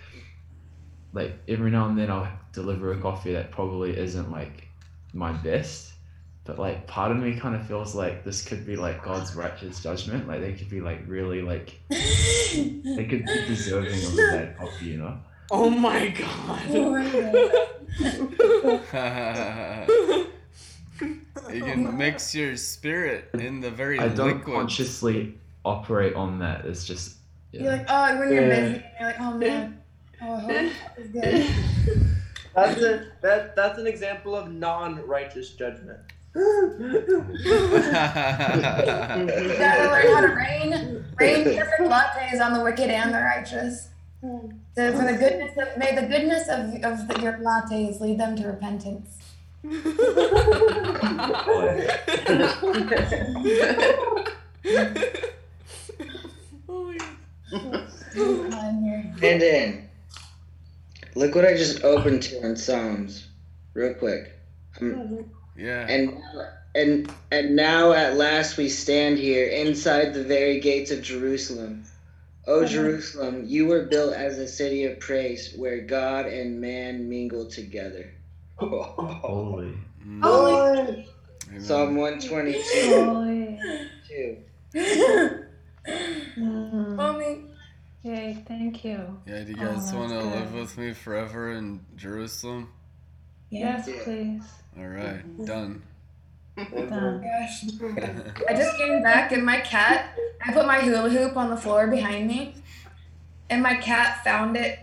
like 1.12 1.32
every 1.47 1.70
now 1.70 1.89
and 1.89 1.98
then 1.98 2.11
I'll 2.11 2.32
deliver 2.52 2.93
a 2.93 3.01
coffee 3.01 3.35
that 3.35 3.51
probably 3.51 3.94
isn't 3.98 4.31
like 4.31 4.69
my 5.12 5.32
best. 5.32 5.90
But 6.51 6.59
like 6.59 6.85
part 6.89 7.13
of 7.13 7.19
me 7.19 7.37
kind 7.39 7.55
of 7.55 7.65
feels 7.65 7.95
like 7.95 8.25
this 8.25 8.45
could 8.45 8.67
be 8.67 8.75
like 8.75 9.05
God's 9.05 9.37
righteous 9.37 9.81
judgment. 9.81 10.27
Like 10.27 10.41
they 10.41 10.53
could 10.53 10.69
be 10.69 10.81
like 10.81 10.99
really 11.07 11.43
like 11.43 11.79
they 11.89 13.07
could 13.09 13.25
be 13.25 13.47
deserving 13.47 14.05
of 14.05 14.15
a 14.15 14.17
bad 14.33 14.59
coffee, 14.59 14.87
you 14.87 14.97
know? 14.97 15.17
Oh 15.53 15.71
my 15.71 16.09
god. 16.09 16.61
Oh 16.73 16.97
you 21.53 21.63
can 21.65 21.97
mix 21.97 22.35
your 22.35 22.57
spirit 22.57 23.31
in 23.35 23.61
the 23.61 23.71
very 23.71 24.01
I 24.01 24.09
don't 24.09 24.39
liquid. 24.39 24.57
consciously 24.57 25.39
operate 25.65 26.15
on 26.15 26.41
that. 26.41 26.65
It's 26.65 26.85
just 26.85 27.19
You're 27.53 27.71
like, 27.71 27.87
oh, 27.89 28.19
when 28.19 28.33
you're 28.33 28.43
Yeah. 28.43 28.61
busy, 28.73 28.85
you're 28.99 29.09
like, 29.09 29.21
oh 29.21 29.39
man, 29.39 29.81
oh, 30.21 30.35
I 30.35 30.41
hope. 30.41 30.73
That's 32.53 32.83
a 32.83 33.07
that 33.23 33.55
that's 33.55 33.79
an 33.79 33.87
example 33.87 34.35
of 34.35 34.51
non-righteous 34.51 35.51
judgment. 35.51 36.01
You 36.35 36.43
gotta 39.59 39.90
learn 39.90 40.07
how 40.15 40.20
to 40.20 40.35
rain, 40.36 41.05
rain 41.16 41.44
perfect 41.44 41.81
lattes 41.81 42.40
on 42.40 42.52
the 42.55 42.62
wicked 42.62 42.89
and 42.90 43.12
the 43.12 43.19
righteous. 43.19 43.89
So 44.23 44.93
for 44.93 45.05
the 45.05 45.16
goodness 45.19 45.57
of, 45.59 45.77
may 45.77 45.94
the 45.94 46.02
goodness 46.07 46.48
of, 46.48 46.74
of 46.85 47.09
the, 47.09 47.20
your 47.20 47.39
lattes 47.39 48.01
lead 48.01 48.19
them 48.19 48.36
to 48.36 48.47
repentance. 48.47 49.16
And 59.23 59.40
then, 59.40 59.89
look 61.15 61.35
what 61.35 61.44
I 61.44 61.57
just 61.57 61.82
opened 61.85 62.23
to 62.24 62.40
in 62.47 62.57
Psalms, 62.57 63.27
real 63.74 63.94
quick. 63.94 64.39
Um, 64.81 65.31
yeah. 65.61 65.87
and 65.89 66.23
and 66.74 67.12
and 67.31 67.55
now 67.55 67.93
at 67.93 68.16
last 68.16 68.57
we 68.57 68.69
stand 68.69 69.19
here 69.19 69.47
inside 69.47 70.15
the 70.15 70.24
very 70.24 70.61
gates 70.61 70.91
of 70.91 71.03
Jerusalem. 71.03 71.85
O 72.47 72.61
mm-hmm. 72.61 72.66
Jerusalem, 72.73 73.45
you 73.47 73.66
were 73.66 73.85
built 73.85 74.15
as 74.15 74.39
a 74.39 74.49
city 74.49 74.85
of 74.85 74.99
praise, 74.99 75.55
where 75.57 75.81
God 75.81 76.27
and 76.27 76.61
man 76.61 77.09
mingle 77.09 77.47
together. 77.47 78.11
holy. 78.57 79.74
Mm. 80.05 80.23
Holy. 80.23 81.09
Psalm 81.59 81.97
one 81.97 82.20
twenty 82.20 82.55
two. 82.73 83.59
Two. 84.09 85.45
Mommy. 86.37 87.45
Yay, 88.03 88.43
thank 88.49 88.82
you. 88.85 89.20
Yeah, 89.27 89.45
do 89.45 89.51
you 89.51 89.57
Oh, 89.61 89.65
guys 89.66 89.85
that's 89.85 89.93
want 89.93 90.11
to 90.11 90.20
live 90.20 90.55
with 90.55 90.78
me 90.78 90.95
forever 90.95 91.53
in 91.53 91.85
Jerusalem? 91.97 92.73
Yes, 93.51 93.91
please. 94.05 94.43
All 94.79 94.87
right, 94.87 95.19
mm-hmm. 95.19 95.45
done. 95.45 95.83
Done. 96.57 97.23
Gosh. 97.23 97.65
I 98.49 98.55
just 98.55 98.77
came 98.77 99.03
back 99.03 99.33
and 99.33 99.45
my 99.45 99.61
cat, 99.61 100.19
I 100.45 100.53
put 100.53 100.67
my 100.67 100.81
hula 100.81 101.09
hoop 101.09 101.37
on 101.37 101.51
the 101.51 101.57
floor 101.57 101.87
behind 101.87 102.29
me, 102.29 102.55
and 103.49 103.63
my 103.63 103.77
cat 103.77 104.23
found 104.25 104.57
it, 104.57 104.79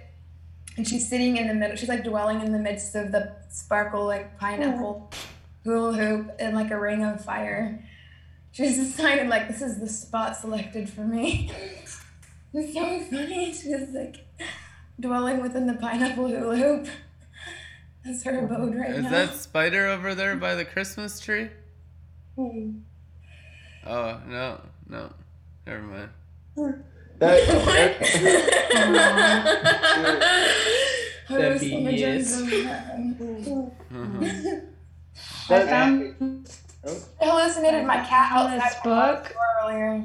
and 0.75 0.87
she's 0.87 1.07
sitting 1.07 1.37
in 1.37 1.47
the 1.47 1.53
middle. 1.53 1.75
She's 1.75 1.89
like 1.89 2.03
dwelling 2.03 2.41
in 2.41 2.51
the 2.51 2.59
midst 2.59 2.95
of 2.95 3.11
the 3.11 3.35
sparkle 3.49 4.05
like 4.05 4.37
pineapple 4.39 5.11
hula 5.63 5.93
hoop 5.93 6.31
and 6.39 6.55
like 6.55 6.71
a 6.71 6.79
ring 6.79 7.03
of 7.03 7.23
fire. 7.23 7.83
She's 8.51 8.77
decided 8.77 9.27
like 9.27 9.47
this 9.47 9.61
is 9.61 9.79
the 9.79 9.87
spot 9.87 10.35
selected 10.35 10.89
for 10.89 11.01
me. 11.01 11.51
It's 12.53 12.73
so 12.73 12.99
funny. 13.01 13.53
She's 13.53 13.89
like 13.93 14.25
dwelling 14.99 15.41
within 15.41 15.67
the 15.67 15.75
pineapple 15.75 16.27
hula 16.27 16.55
hoop. 16.55 16.87
That's 18.07 18.23
her 18.23 18.45
abode 18.45 18.73
right 18.75 18.91
Is 18.91 19.03
now. 19.03 19.09
that 19.11 19.33
spider 19.35 19.87
over 19.87 20.15
there 20.15 20.35
by 20.37 20.55
the 20.55 20.63
Christmas 20.65 21.19
tree? 21.19 21.49
Hmm. 22.35 22.77
Oh 23.85 24.19
no, 24.27 24.61
no, 24.89 25.11
never 25.65 25.81
mind. 25.83 26.09
Who's 31.27 31.37
Debbie 31.39 31.73
images 31.73 32.31
is- 32.31 32.41
of 32.41 32.49
heaven? 32.65 33.71
I 35.49 35.65
found 35.65 36.49
I 37.21 37.25
hallucinated 37.25 37.85
my 37.85 37.97
cat 38.05 38.29
found 38.31 38.53
outside 38.53 38.69
this 38.71 38.79
book. 38.83 39.35
earlier. 39.63 40.03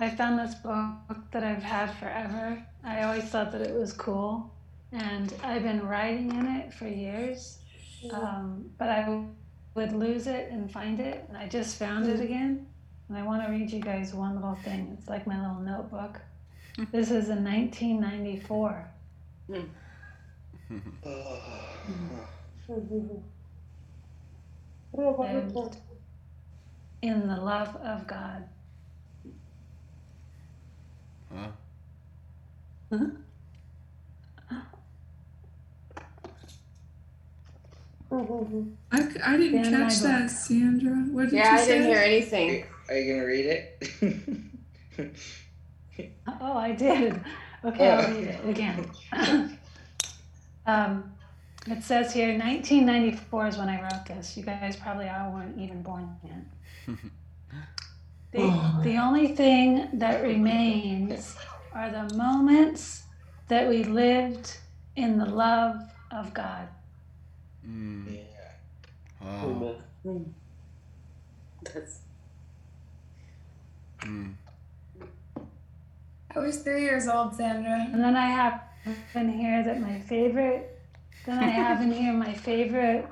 I 0.00 0.10
found 0.10 0.38
this 0.38 0.54
book 0.56 1.18
that 1.32 1.44
I've 1.44 1.62
had 1.62 1.90
forever. 1.98 2.60
I 2.82 3.02
always 3.02 3.24
thought 3.24 3.52
that 3.52 3.60
it 3.60 3.74
was 3.74 3.92
cool, 3.92 4.50
and 4.92 5.34
I've 5.42 5.62
been 5.62 5.86
writing 5.86 6.30
in 6.30 6.46
it 6.46 6.72
for 6.72 6.88
years. 6.88 7.58
Um, 8.12 8.70
but 8.78 8.88
I 8.88 9.24
would 9.74 9.92
lose 9.92 10.26
it 10.26 10.50
and 10.50 10.70
find 10.70 11.00
it, 11.00 11.24
and 11.28 11.36
I 11.36 11.48
just 11.48 11.78
found 11.78 12.08
it 12.08 12.16
hmm. 12.16 12.22
again. 12.22 12.66
And 13.08 13.18
I 13.18 13.22
want 13.22 13.44
to 13.44 13.50
read 13.50 13.70
you 13.70 13.80
guys 13.80 14.14
one 14.14 14.34
little 14.34 14.54
thing. 14.56 14.96
It's 14.98 15.08
like 15.08 15.26
my 15.26 15.40
little 15.40 15.60
notebook. 15.60 16.20
Hmm. 16.76 16.84
This 16.92 17.10
is 17.10 17.28
in 17.28 17.44
1994. 17.44 18.90
Lived 19.48 19.68
hmm. 20.68 20.78
in 27.02 27.26
the 27.28 27.36
love 27.36 27.76
of 27.76 28.06
God. 28.06 28.44
Wow. 31.30 31.52
I, 32.90 33.10
c- 38.10 39.20
I 39.24 39.36
didn't 39.36 39.64
Stand 39.64 39.74
in 39.74 39.80
my 39.80 39.88
catch 39.88 39.98
that, 40.00 40.30
Sandra. 40.30 40.90
What 41.12 41.24
did 41.30 41.34
Yeah, 41.34 41.52
you 41.52 41.58
I 41.58 41.64
say? 41.64 41.66
didn't 41.78 41.86
hear 41.88 41.98
anything. 41.98 42.64
Are 42.88 42.96
you 42.96 43.12
gonna 43.14 43.26
read 43.26 43.46
it? 43.46 45.10
Oh, 46.40 46.56
I 46.56 46.72
did. 46.72 47.20
Okay, 47.64 47.90
I'll 47.90 48.10
read 48.14 48.24
it 48.28 48.48
again. 48.48 48.90
um, 50.66 51.12
it 51.66 51.82
says 51.84 52.12
here 52.12 52.28
1994 52.38 53.46
is 53.48 53.58
when 53.58 53.68
I 53.68 53.82
wrote 53.82 54.06
this. 54.06 54.36
You 54.36 54.42
guys 54.44 54.76
probably 54.76 55.08
all 55.08 55.32
weren't 55.32 55.58
even 55.58 55.82
born 55.82 56.16
yet. 56.24 56.96
The, 58.32 58.62
the 58.84 58.96
only 58.96 59.34
thing 59.34 59.88
that 59.94 60.22
remains 60.22 61.36
are 61.74 61.90
the 61.90 62.14
moments 62.14 63.02
that 63.48 63.68
we 63.68 63.82
lived 63.82 64.56
in 64.94 65.18
the 65.18 65.26
love 65.26 65.76
of 66.12 66.32
God. 66.32 66.68
Mm. 67.66 68.18
Wow. 69.20 69.76
That's 71.62 72.00
Mm. 74.00 74.32
I 76.34 76.38
was 76.38 76.58
three 76.62 76.82
years 76.82 77.06
old, 77.08 77.34
Sandra. 77.34 77.86
And 77.92 78.02
then 78.02 78.16
I 78.16 78.26
have 78.26 78.62
in 79.14 79.30
here 79.30 79.62
that 79.62 79.80
my 79.80 79.98
favorite, 80.00 80.80
then 81.26 81.38
I 81.38 81.48
have 81.48 81.82
in 81.82 81.92
here 81.92 82.12
my 82.12 82.32
favorite 82.32 83.06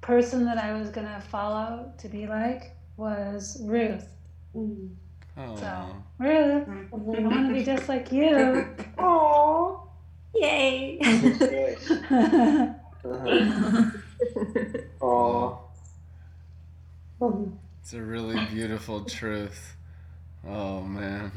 person 0.00 0.44
that 0.46 0.56
I 0.56 0.78
was 0.78 0.88
gonna 0.90 1.20
follow 1.28 1.92
to 1.98 2.08
be 2.08 2.26
like 2.26 2.74
was 2.96 3.60
Ruth. 3.62 4.08
Oh. 4.56 5.56
So, 5.56 5.96
Ruth, 6.18 6.68
I 6.68 7.20
want 7.20 7.48
to 7.48 7.52
be 7.54 7.64
just 7.64 7.88
like 7.88 8.10
you. 8.12 8.66
Oh, 8.98 9.88
yay. 10.34 10.98
Uh-huh. 13.04 13.90
Aw. 15.00 15.56
It's 17.80 17.92
a 17.94 18.02
really 18.02 18.38
beautiful 18.46 19.04
truth. 19.04 19.76
Oh 20.46 20.82
man. 20.82 21.32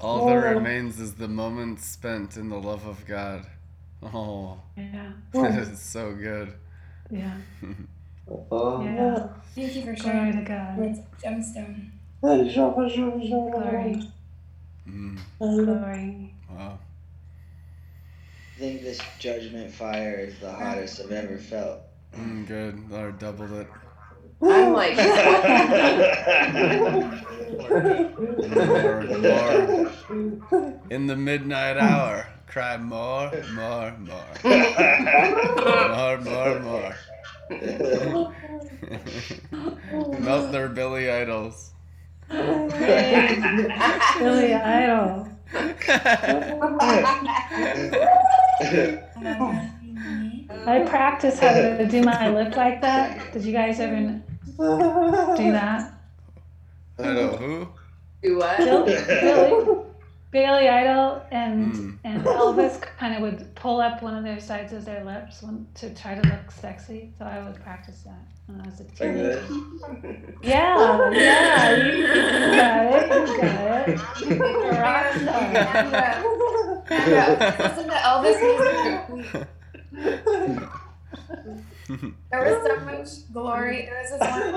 All 0.00 0.26
that 0.26 0.34
remains 0.34 1.00
is 1.00 1.14
the 1.14 1.28
moments 1.28 1.84
spent 1.86 2.36
in 2.36 2.48
the 2.48 2.58
love 2.58 2.86
of 2.86 3.06
God. 3.06 3.46
Oh. 4.02 4.58
Yeah. 4.76 5.12
That 5.32 5.58
is 5.58 5.80
so 5.80 6.14
good. 6.14 6.52
Yeah. 7.10 7.32
Oh. 8.50 8.82
Yeah. 8.84 9.28
Thank 9.54 9.74
you 9.76 9.82
for 9.82 9.94
Glory 9.94 9.96
sharing. 9.96 10.36
to 10.36 10.42
God. 10.42 10.78
It's 10.80 11.00
gemstone. 11.22 11.90
Glory. 12.20 14.02
Mm. 14.88 15.18
Glory. 15.38 16.34
Wow. 18.58 18.66
I 18.66 18.70
think 18.70 18.82
this 18.82 18.98
judgment 19.20 19.70
fire 19.72 20.18
is 20.18 20.36
the 20.40 20.50
hottest 20.50 21.00
I've 21.00 21.12
ever 21.12 21.38
felt. 21.38 21.80
Mm, 22.16 22.44
good. 22.46 22.90
Lord 22.90 23.18
doubled 23.20 23.52
it. 23.52 23.68
I'm 24.42 24.72
like, 24.72 24.96
More, 28.58 29.02
more. 29.18 29.90
In 30.90 31.06
the 31.06 31.16
midnight 31.16 31.76
hour, 31.76 32.26
cry 32.46 32.76
more, 32.76 33.30
more, 33.52 33.94
more. 33.98 34.24
More, 35.88 36.18
more, 36.18 36.60
more. 36.60 36.94
Melt 40.20 40.52
their 40.52 40.68
Billy 40.68 41.10
idols. 41.10 41.72
Billy 42.28 42.74
Idol. 44.54 45.28
Uh, 48.60 48.96
I 50.66 50.80
practice 50.80 51.38
how 51.38 51.52
to 51.52 51.86
do 51.86 52.02
my 52.02 52.28
lip 52.30 52.56
like 52.56 52.80
that. 52.80 53.32
Did 53.32 53.44
you 53.44 53.52
guys 53.52 53.78
ever 53.80 54.20
do 54.56 55.52
that? 55.52 55.92
I 56.98 57.02
don't 57.02 57.14
know 57.14 57.36
who. 57.36 57.68
Do 58.22 58.38
what? 58.38 58.56
Bill- 58.58 58.84
Billy, 58.84 59.84
Billy 60.30 60.68
Idol 60.68 61.22
and 61.30 61.74
hmm. 61.74 61.90
and 62.04 62.22
Elvis 62.24 62.80
kind 62.98 63.14
of 63.14 63.22
would 63.22 63.54
pull 63.54 63.80
up 63.80 64.02
one 64.02 64.14
of 64.16 64.24
their 64.24 64.40
sides 64.40 64.72
of 64.72 64.84
their 64.84 65.04
lips 65.04 65.42
when, 65.42 65.66
to 65.74 65.94
try 65.94 66.14
to 66.14 66.20
look 66.28 66.50
sexy. 66.50 67.12
So 67.18 67.24
I 67.24 67.42
would 67.44 67.60
practice 67.62 68.02
that 68.04 68.26
when 68.46 68.60
I 68.60 68.66
was 68.66 68.80
a 68.80 68.84
teenager. 68.84 69.44
Yeah, 70.42 71.10
yeah, 71.12 71.76
you 71.76 71.92
you 71.92 72.06
got 72.56 72.92
it, 72.92 73.28
you 73.28 73.36
got 73.36 73.88
it. 73.88 74.00
Rock 74.80 75.14
star. 75.14 76.47
Listen 76.90 77.86
to 77.88 77.94
Elvis 77.94 78.38
music. 78.42 79.46
There 82.30 82.40
was 82.42 82.56
so 82.66 82.74
much 82.84 83.08
glory. 83.32 83.86
There 83.86 83.98
was 84.00 84.10
this 84.10 84.20
one 84.20 84.52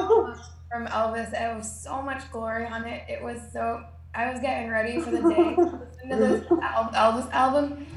from 0.69 0.87
Elvis. 0.87 1.33
It 1.33 1.55
was 1.55 1.69
so 1.81 2.01
much 2.01 2.29
glory 2.31 2.65
on 2.65 2.85
it. 2.85 3.03
It 3.09 3.21
was 3.23 3.39
so. 3.53 3.83
I 4.13 4.29
was 4.29 4.41
getting 4.41 4.69
ready 4.69 4.99
for 4.99 5.11
the 5.11 5.21
day. 5.21 5.55
Listen 5.55 6.09
to 6.09 6.15
this 6.15 6.43
Elvis 6.47 7.31
album. 7.31 7.87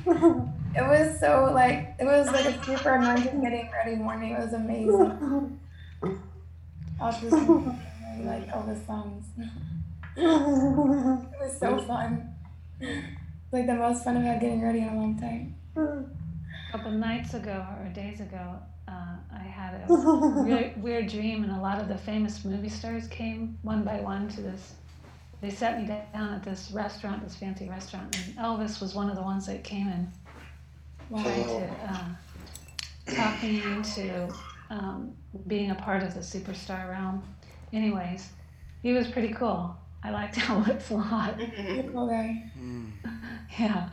It 0.77 0.83
was 0.83 1.19
so 1.21 1.51
like 1.53 1.95
it 1.99 2.05
was 2.05 2.27
like 2.33 2.47
a 2.47 2.65
super 2.65 2.95
anointed 2.95 3.41
getting 3.41 3.71
ready 3.73 3.97
morning. 3.97 4.33
It 4.33 4.41
was 4.41 4.53
amazing. 4.53 5.59
I 7.01 7.07
was 7.07 7.21
just 7.21 7.33
like 7.33 8.49
Elvis 8.49 8.85
songs. 8.87 9.25
It 10.17 11.41
was 11.41 11.59
so 11.59 11.79
fun. 11.79 12.35
Like 13.55 13.69
the 13.69 13.75
most 13.75 14.03
fun 14.03 14.17
I've 14.17 14.25
had 14.25 14.41
getting 14.41 14.61
ready 14.65 14.81
in 14.81 14.89
a 14.89 14.97
long 14.97 15.17
time. 15.17 15.55
A 15.77 16.73
couple 16.73 16.91
nights 16.91 17.35
ago 17.35 17.65
or 17.79 17.89
days 17.95 18.19
ago, 18.19 18.59
uh, 18.89 19.15
I 19.33 19.45
had 19.45 19.75
a 19.75 19.95
weird, 20.45 20.83
weird 20.83 21.07
dream, 21.07 21.45
and 21.45 21.53
a 21.53 21.61
lot 21.61 21.81
of 21.81 21.87
the 21.87 21.97
famous 21.97 22.45
movie 22.45 22.69
stars 22.69 23.07
came 23.07 23.57
one 23.63 23.85
by 23.85 24.01
one 24.01 24.29
to 24.31 24.41
this. 24.41 24.73
They 25.41 25.51
sat 25.51 25.81
me 25.81 25.87
down 25.87 26.35
at 26.35 26.43
this 26.43 26.73
restaurant, 26.73 27.23
this 27.23 27.37
fancy 27.37 27.69
restaurant, 27.69 28.19
and 28.19 28.37
Elvis 28.39 28.81
was 28.81 28.93
one 28.93 29.09
of 29.09 29.15
the 29.15 29.23
ones 29.23 29.47
that 29.47 29.63
came 29.63 29.87
and 29.87 30.11
tried 31.23 31.45
to 31.45 31.71
uh, 31.89 33.15
talk 33.15 33.41
me 33.41 33.63
into 33.63 34.35
um, 34.71 35.13
being 35.47 35.71
a 35.71 35.77
part 35.77 36.03
of 36.03 36.13
the 36.13 36.21
superstar 36.21 36.91
realm. 36.91 37.23
Anyways, 37.73 38.31
he 38.83 38.93
was 38.93 39.07
pretty 39.07 39.33
cool. 39.33 39.77
I 40.03 40.11
liked 40.11 40.35
Elvis 40.37 40.91
a 40.91 40.95
lot. 40.95 41.39
Cool 41.93 42.09
guy. 42.09 42.51
Yeah. 43.59 43.89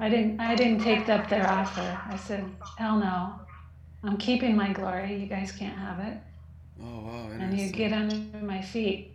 I 0.00 0.08
didn't 0.08 0.40
I 0.40 0.54
didn't 0.54 0.80
take 0.80 1.08
up 1.08 1.28
their 1.28 1.46
offer. 1.48 2.00
I 2.08 2.16
said, 2.16 2.44
hell 2.78 2.98
no. 2.98 3.34
I'm 4.02 4.16
keeping 4.16 4.56
my 4.56 4.72
glory. 4.72 5.16
You 5.16 5.26
guys 5.26 5.52
can't 5.52 5.76
have 5.76 6.00
it. 6.00 6.18
Oh 6.82 7.00
wow. 7.00 7.28
And 7.38 7.58
you 7.58 7.68
get 7.70 7.92
under 7.92 8.16
my 8.38 8.62
feet, 8.62 9.14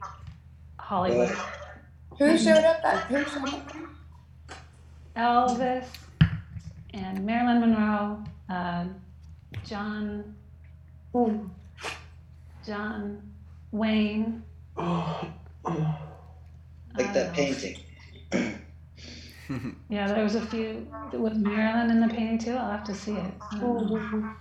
Hollywood. 0.77 1.35
Who 2.19 2.38
showed 2.38 2.64
up 2.64 2.84
at 2.84 3.03
who 3.06 3.23
showed 3.23 3.53
up? 3.53 3.72
Elvis 5.15 5.85
and 6.93 7.26
Marilyn 7.26 7.60
Monroe, 7.61 8.23
uh, 8.49 8.85
John 9.65 10.35
John 12.65 13.22
Wayne. 13.72 14.43
Like 16.97 17.13
that 17.13 17.31
oh. 17.31 17.34
painting. 17.34 17.77
Yeah, 19.89 20.07
there 20.07 20.23
was 20.23 20.35
a 20.35 20.45
few. 20.45 20.88
Was 21.11 21.38
Marilyn 21.38 21.91
in 21.91 21.99
the 21.99 22.07
painting 22.07 22.38
too? 22.38 22.53
I'll 22.53 22.72
have 22.72 22.85
to 22.85 22.95
see 22.95 23.11
it. 23.11 23.34
I. 23.51 24.35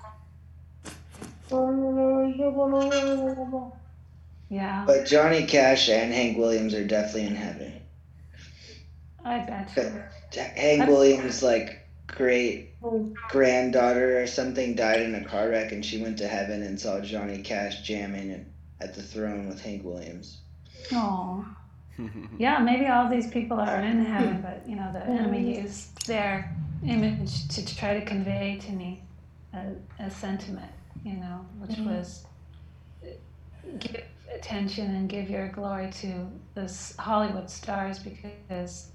Yeah, 4.48 4.84
But 4.86 5.06
Johnny 5.06 5.46
Cash 5.46 5.88
and 5.88 6.12
Hank 6.12 6.38
Williams 6.38 6.74
are 6.74 6.84
definitely 6.84 7.26
in 7.26 7.34
heaven. 7.34 7.72
I 9.24 9.38
bet 9.40 9.76
you. 9.76 10.40
Hank 10.40 10.88
Williams' 10.88 11.42
like 11.42 11.86
great 12.06 12.70
granddaughter 13.28 14.20
or 14.20 14.26
something 14.26 14.74
died 14.74 15.02
in 15.02 15.14
a 15.14 15.24
car 15.24 15.48
wreck, 15.48 15.72
and 15.72 15.84
she 15.84 16.02
went 16.02 16.18
to 16.18 16.28
heaven 16.28 16.62
and 16.62 16.80
saw 16.80 17.00
Johnny 17.00 17.42
Cash 17.42 17.82
jamming 17.82 18.46
at 18.80 18.94
the 18.94 19.02
throne 19.02 19.48
with 19.48 19.60
Hank 19.60 19.84
Williams. 19.84 20.38
Oh. 20.92 21.44
Yeah, 22.38 22.58
maybe 22.58 22.86
all 22.86 23.08
these 23.08 23.26
people 23.28 23.58
are 23.60 23.80
in 23.80 24.04
heaven, 24.04 24.40
but 24.42 24.68
you 24.68 24.76
know, 24.76 24.90
the 24.92 25.04
enemy 25.04 25.60
used 25.60 26.06
their 26.06 26.54
image 26.86 27.48
to 27.48 27.76
try 27.76 27.98
to 27.98 28.04
convey 28.04 28.58
to 28.66 28.72
me 28.72 29.02
a, 29.52 29.72
a 29.98 30.10
sentiment, 30.10 30.72
you 31.04 31.14
know, 31.14 31.44
which 31.58 31.76
Mhm. 31.78 31.86
was 31.86 32.24
give 33.78 34.02
attention 34.34 34.94
and 34.94 35.08
give 35.08 35.28
your 35.28 35.48
glory 35.48 35.90
to 35.90 36.26
this 36.54 36.94
Hollywood 36.96 37.50
stars 37.50 37.98
because 37.98 38.88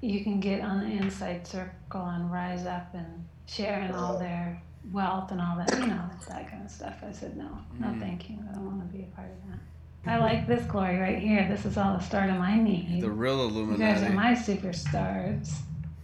you 0.00 0.22
can 0.22 0.40
get 0.40 0.60
on 0.62 0.80
the 0.80 0.86
inside 0.86 1.46
circle 1.46 2.06
and 2.06 2.30
rise 2.30 2.66
up 2.66 2.94
and 2.94 3.24
share 3.46 3.80
in 3.82 3.90
all 3.92 4.18
their 4.18 4.62
wealth 4.92 5.30
and 5.32 5.40
all 5.40 5.56
that, 5.56 5.70
you 5.78 5.86
know, 5.88 6.04
that 6.28 6.48
kind 6.50 6.64
of 6.64 6.70
stuff. 6.70 6.96
I 7.06 7.12
said, 7.12 7.36
no, 7.36 7.58
no, 7.78 7.88
Mm. 7.88 8.00
thank 8.00 8.30
you. 8.30 8.38
I 8.48 8.54
don't 8.54 8.66
want 8.66 8.80
to 8.90 8.96
be 8.96 9.02
a 9.04 9.06
part 9.16 9.28
of 9.30 9.50
that. 9.50 9.58
I 10.06 10.18
like 10.18 10.46
this 10.46 10.64
glory 10.64 10.98
right 10.98 11.18
here. 11.18 11.46
This 11.48 11.64
is 11.66 11.76
all 11.76 11.96
the 11.96 12.02
start 12.02 12.30
of 12.30 12.36
my 12.36 12.58
need. 12.58 13.00
The 13.02 13.10
real 13.10 13.42
Illuminati. 13.42 13.72
You 13.72 13.78
guys 13.88 14.02
are 14.02 14.06
Illuminati. 14.06 14.14
my 14.14 14.32
superstars. 14.70 15.52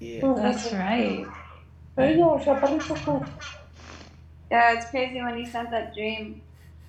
Yeah. 0.00 0.34
That's 0.36 0.72
right. 0.72 1.26
Yeah, 4.50 4.74
it's 4.74 4.90
crazy 4.90 5.20
when 5.20 5.38
you 5.38 5.46
sent 5.46 5.70
that 5.70 5.94
dream. 5.94 6.40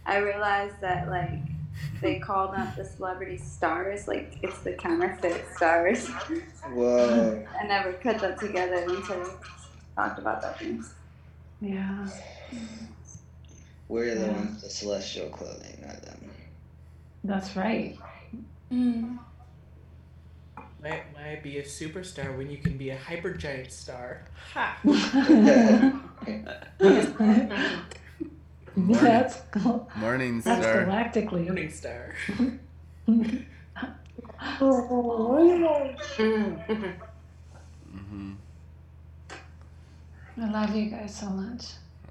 I 0.05 0.17
realized 0.17 0.79
that 0.81 1.09
like 1.09 1.39
they 2.01 2.19
called 2.19 2.53
out 2.55 2.75
the 2.75 2.85
celebrity 2.85 3.38
stars, 3.38 4.07
like 4.07 4.38
it's 4.41 4.59
the 4.59 4.73
counterfeit 4.73 5.45
stars. 5.55 6.07
Whoa. 6.73 7.45
I 7.59 7.65
never 7.67 7.93
put 7.93 8.19
that 8.19 8.39
together 8.39 8.75
until 8.75 9.17
you 9.17 9.31
talked 9.95 10.19
about 10.19 10.41
that 10.41 10.59
dream. 10.59 10.85
Yeah. 11.61 12.07
We're 13.88 14.15
the 14.15 14.25
Yeah. 14.27 14.31
ones 14.34 14.51
with 14.55 14.61
the 14.63 14.69
celestial 14.69 15.29
clothing, 15.29 15.81
not 15.85 16.01
them. 16.03 16.06
That's 17.27 17.55
right. 17.57 17.97
Mm. 18.71 19.19
Might, 20.81 21.13
might 21.13 21.43
be 21.43 21.57
a 21.57 21.63
superstar 21.63 22.37
when 22.37 22.49
you 22.49 22.57
can 22.57 22.77
be 22.77 22.89
a 22.91 22.97
hypergiant 22.97 23.69
star. 23.69 24.23
Ha! 24.53 24.79
That's 28.77 29.41
cool. 29.51 29.89
Morning 29.97 30.39
That's 30.39 30.61
star. 30.61 30.85
galactically. 30.85 31.45
Morning 31.45 31.69
star. 31.69 32.15
hmm 33.05 33.37
I 40.39 40.49
love 40.49 40.73
you 40.75 40.89
guys 40.89 41.13
so 41.13 41.29
much. 41.29 41.65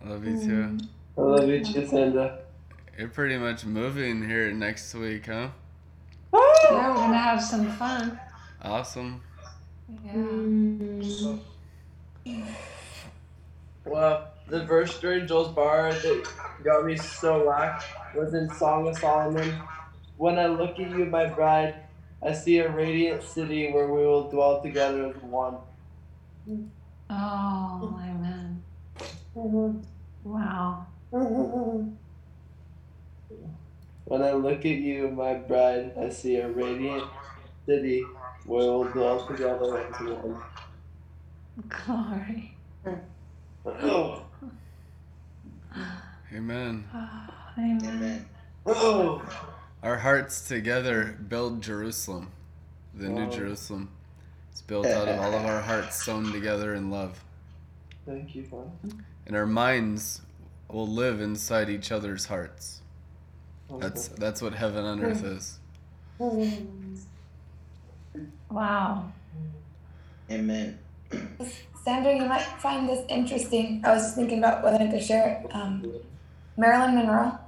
I 0.05 0.09
love 0.10 0.26
you 0.26 0.36
too. 0.36 0.78
I 1.16 1.20
love 1.22 1.48
you 1.48 1.64
too, 1.64 1.86
Sandra. 1.86 2.40
You're 2.98 3.09
pretty 3.09 3.36
much 3.36 3.66
moving 3.66 4.27
here 4.27 4.51
next 4.52 4.94
week, 4.94 5.27
huh? 5.27 5.48
Yeah, 6.32 6.89
we're 6.89 6.94
gonna 6.94 7.18
have 7.18 7.43
some 7.43 7.70
fun. 7.73 8.18
Awesome. 8.62 9.20
Yeah. 10.02 10.12
Mm. 10.14 11.39
Well, 13.85 14.28
the 14.48 14.64
verse 14.64 14.98
during 14.98 15.27
Joel's 15.27 15.55
bar 15.55 15.93
that 15.93 16.28
got 16.64 16.86
me 16.86 16.97
so 16.97 17.44
laughed 17.44 17.86
was 18.16 18.32
in 18.32 18.48
Song 18.55 18.89
of 18.89 18.97
Solomon. 18.97 19.60
When 20.16 20.39
I 20.39 20.47
look 20.47 20.81
at 20.81 20.90
you, 20.90 21.05
my 21.05 21.27
bride, 21.27 21.74
I 22.23 22.32
see 22.32 22.60
a 22.60 22.70
radiant 22.70 23.23
city 23.23 23.70
where 23.73 23.89
we 23.89 24.06
will 24.06 24.31
dwell 24.31 24.62
together 24.62 25.09
as 25.09 25.23
one. 25.23 25.56
Oh, 27.10 28.01
amen. 28.02 28.62
Mm-hmm. 29.36 29.81
Wow. 30.24 30.86
When 34.07 34.23
I 34.23 34.33
look 34.33 34.61
at 34.61 34.66
you, 34.66 35.09
my 35.11 35.35
bride, 35.35 35.93
I 36.01 36.09
see 36.11 36.37
a 36.37 36.49
radiant 36.49 37.03
city 37.66 38.05
where 38.45 38.61
we'll 38.65 38.85
dwell 38.85 39.27
together 39.27 39.78
as 39.78 40.01
one. 40.01 40.43
Glory. 41.69 42.57
Oh, 43.69 44.23
Amen. 46.33 46.85
Amen. 47.59 48.27
oh. 48.65 49.20
Our 49.83 49.97
hearts 49.97 50.47
together 50.47 51.19
build 51.28 51.62
Jerusalem, 51.62 52.31
the 52.95 53.09
new 53.09 53.28
Jerusalem. 53.28 53.91
It's 54.53 54.62
built 54.62 54.87
out 54.87 55.09
of 55.09 55.19
all 55.19 55.35
of 55.35 55.45
our 55.45 55.61
hearts 55.61 56.05
sewn 56.05 56.33
together 56.33 56.74
in 56.77 56.91
love. 56.93 57.23
Thank 58.07 58.37
you, 58.37 58.45
Father. 58.45 58.70
and 59.27 59.37
our 59.37 59.47
minds 59.47 60.23
will 60.70 60.87
live 60.87 61.20
inside 61.20 61.69
each 61.69 61.91
other's 61.91 62.27
hearts. 62.27 62.83
That's 63.78 64.09
that's 64.09 64.43
what 64.43 64.55
heaven 64.55 64.84
on 64.84 65.02
earth 65.02 65.24
is. 65.24 65.59
Wow. 68.51 69.12
Amen. 70.30 70.78
Sandra, 71.84 72.16
you 72.16 72.24
might 72.24 72.43
find 72.43 72.88
this 72.88 73.05
interesting. 73.09 73.82
I 73.84 73.93
was 73.94 74.02
just 74.02 74.16
thinking 74.16 74.38
about 74.38 74.64
whether 74.64 74.78
to 74.78 75.01
share 75.01 75.40
it. 75.44 75.55
Um, 75.55 75.84
Marilyn 76.56 76.94
Monroe. 76.94 77.38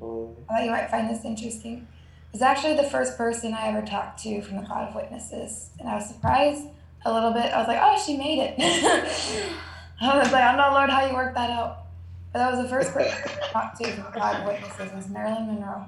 I 0.00 0.52
thought 0.52 0.64
you 0.64 0.70
might 0.70 0.90
find 0.90 1.10
this 1.10 1.24
interesting. 1.24 1.86
Was 2.32 2.42
actually 2.42 2.76
the 2.76 2.84
first 2.84 3.16
person 3.16 3.54
I 3.54 3.68
ever 3.68 3.86
talked 3.86 4.22
to 4.24 4.42
from 4.42 4.56
the 4.58 4.62
cloud 4.62 4.88
of 4.88 4.94
witnesses, 4.94 5.70
and 5.78 5.88
I 5.88 5.94
was 5.94 6.08
surprised 6.08 6.64
a 7.04 7.12
little 7.12 7.32
bit. 7.32 7.52
I 7.52 7.58
was 7.58 7.68
like, 7.68 7.78
"Oh, 7.80 8.00
she 8.04 8.16
made 8.16 8.38
it." 8.40 8.54
I 10.00 10.18
was 10.18 10.32
like, 10.32 10.42
"I 10.42 10.52
don't 10.52 10.58
know, 10.58 10.72
Lord, 10.72 10.90
how 10.90 11.06
you 11.06 11.14
worked 11.14 11.34
that 11.34 11.50
out." 11.50 11.87
But 12.32 12.38
that 12.40 12.52
was 12.52 12.62
the 12.62 12.68
first 12.68 12.92
person 12.92 13.12
I 13.42 13.48
talked 13.52 13.78
to 13.80 13.90
from 13.92 14.04
the 14.04 14.10
cloud 14.10 14.46
witnesses 14.46 14.92
was 14.92 15.08
Marilyn 15.08 15.46
Monroe. 15.46 15.86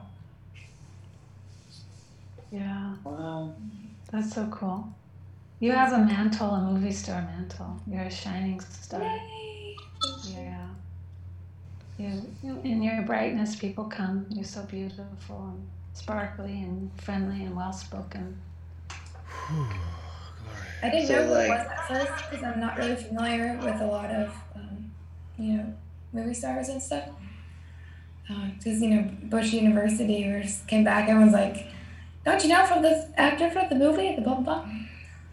Yeah. 2.51 2.95
Wow. 3.05 3.55
That's 4.11 4.35
so 4.35 4.47
cool. 4.47 4.89
You 5.61 5.73
have 5.73 5.93
a 5.93 5.99
mantle, 5.99 6.51
a 6.51 6.61
movie 6.63 6.91
star 6.93 7.23
mantle. 7.23 7.77
You're 7.87 8.03
a 8.05 8.11
shining 8.11 8.61
star. 8.61 9.03
Yeah. 10.25 10.67
You, 11.99 12.23
you, 12.43 12.59
in 12.65 12.83
your 12.83 13.03
brightness, 13.03 13.55
people 13.57 13.85
come. 13.85 14.25
You're 14.31 14.45
so 14.45 14.63
beautiful 14.63 15.51
and 15.53 15.69
sparkly 15.93 16.63
and 16.63 16.91
friendly 17.03 17.45
and 17.45 17.55
well 17.55 17.75
spoken. 17.75 18.39
I 20.83 20.89
didn't 20.91 21.07
So, 21.09 21.15
know 21.15 21.27
who 21.27 21.35
it 21.35 21.49
like- 21.49 21.59
was 21.59 21.67
at 21.69 21.89
first 21.89 22.31
because 22.31 22.45
I'm 22.45 22.59
not 22.61 22.79
really 22.79 22.97
familiar 22.97 23.59
with 23.63 23.81
a 23.83 23.87
lot 23.87 24.11
of, 24.11 24.33
um, 24.57 24.91
you 25.39 25.59
know, 25.59 25.75
movie 26.13 26.35
stars 26.35 26.69
and 26.69 26.83
stuff. 26.83 27.09
Uh, 28.29 28.49
because, 28.57 28.81
you 28.81 28.91
know, 28.91 29.11
Bush 29.25 29.53
University 29.53 30.33
we 30.33 30.43
just 30.43 30.67
came 30.69 30.85
back 30.85 31.09
and 31.09 31.21
was 31.21 31.33
like, 31.33 31.67
don't 32.25 32.43
you 32.43 32.49
know 32.49 32.65
from 32.67 32.83
this 32.83 33.07
actor 33.17 33.51
from 33.51 33.69
the 33.69 33.75
movie, 33.75 34.15
the 34.15 34.23
blah, 34.23 34.35
blah, 34.35 34.63
blah. 34.63 34.73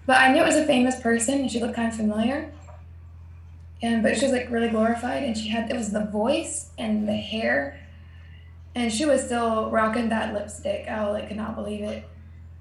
But 0.05 0.17
I 0.17 0.31
knew 0.31 0.41
it 0.41 0.45
was 0.45 0.55
a 0.55 0.65
famous 0.65 0.99
person 0.99 1.41
and 1.41 1.51
she 1.51 1.59
looked 1.59 1.75
kind 1.75 1.89
of 1.89 1.95
familiar. 1.95 2.51
And, 3.81 4.01
but 4.01 4.17
she 4.17 4.25
was 4.25 4.31
like 4.31 4.49
really 4.49 4.69
glorified 4.69 5.23
and 5.23 5.37
she 5.37 5.49
had, 5.49 5.69
it 5.69 5.75
was 5.75 5.91
the 5.91 6.05
voice 6.05 6.69
and 6.77 7.07
the 7.07 7.15
hair. 7.15 7.79
And 8.73 8.91
she 8.91 9.05
was 9.05 9.23
still 9.23 9.69
rocking 9.69 10.09
that 10.09 10.33
lipstick. 10.33 10.87
I 10.87 11.07
like 11.09 11.27
could 11.27 11.37
not 11.37 11.55
believe 11.55 11.83
it. 11.83 12.07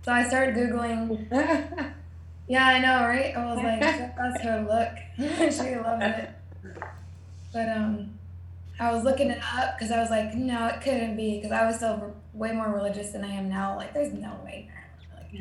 So 0.02 0.12
I 0.12 0.26
started 0.26 0.54
Googling 0.54 1.26
yeah, 2.48 2.66
I 2.66 2.78
know, 2.78 3.06
right? 3.06 3.36
I 3.36 3.54
was 3.54 3.56
like, 3.56 3.80
that's 3.80 4.42
her 4.42 4.66
look. 4.68 5.52
she 5.52 5.76
loved 5.76 6.02
it. 6.02 6.30
But 7.56 7.70
um, 7.70 8.10
I 8.78 8.92
was 8.92 9.02
looking 9.02 9.30
it 9.30 9.40
up 9.54 9.78
because 9.78 9.90
I 9.90 9.98
was 9.98 10.10
like, 10.10 10.34
no, 10.34 10.66
it 10.66 10.82
couldn't 10.82 11.16
be 11.16 11.36
because 11.36 11.52
I 11.52 11.64
was 11.64 11.76
still 11.76 12.14
way 12.34 12.52
more 12.52 12.70
religious 12.70 13.12
than 13.12 13.24
I 13.24 13.32
am 13.32 13.48
now. 13.48 13.76
Like, 13.76 13.94
there's 13.94 14.12
no 14.12 14.38
way. 14.44 14.68
Like, 15.14 15.40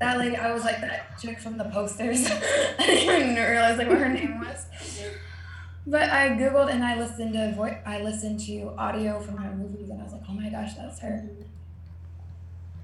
that 0.00 0.18
lady, 0.18 0.34
I 0.34 0.52
was 0.52 0.64
like 0.64 0.80
that 0.80 1.16
chick 1.20 1.38
from 1.38 1.56
the 1.56 1.66
posters. 1.66 2.26
I 2.28 2.84
didn't 2.84 3.30
even 3.30 3.36
realize 3.36 3.78
like 3.78 3.86
what 3.86 3.98
her 3.98 4.08
name 4.08 4.40
was. 4.40 4.66
But 5.86 6.10
I 6.10 6.30
googled 6.30 6.72
and 6.72 6.82
I 6.82 6.98
listened 6.98 7.34
to 7.34 7.52
vo- 7.54 7.78
I 7.86 8.02
listened 8.02 8.40
to 8.46 8.74
audio 8.76 9.20
from 9.20 9.36
her 9.36 9.54
movies 9.54 9.90
and 9.90 10.00
I 10.00 10.02
was 10.02 10.14
like, 10.14 10.22
oh 10.28 10.32
my 10.32 10.48
gosh, 10.48 10.74
that's 10.74 10.98
her. 10.98 11.24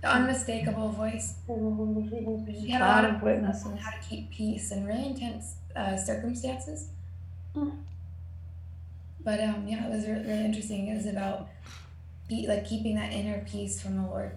The 0.02 0.08
unmistakable 0.08 0.90
voice. 0.90 1.34
She 1.48 2.70
had 2.70 2.80
a 2.80 2.84
lot 2.84 3.04
of 3.04 3.22
witnesses 3.22 3.66
on 3.66 3.76
how 3.76 3.90
to 3.90 3.98
keep 4.08 4.30
peace 4.30 4.70
in 4.70 4.86
really 4.86 5.06
intense 5.06 5.56
uh, 5.74 5.96
circumstances. 5.96 6.90
But 9.24 9.40
um, 9.40 9.66
yeah, 9.68 9.86
it 9.86 9.90
was 9.90 10.06
re- 10.06 10.22
really 10.26 10.44
interesting. 10.44 10.88
It 10.88 10.96
was 10.96 11.06
about 11.06 11.48
be, 12.28 12.46
like 12.46 12.66
keeping 12.66 12.94
that 12.96 13.12
inner 13.12 13.44
peace 13.50 13.80
from 13.80 13.96
the 13.96 14.02
Lord, 14.08 14.32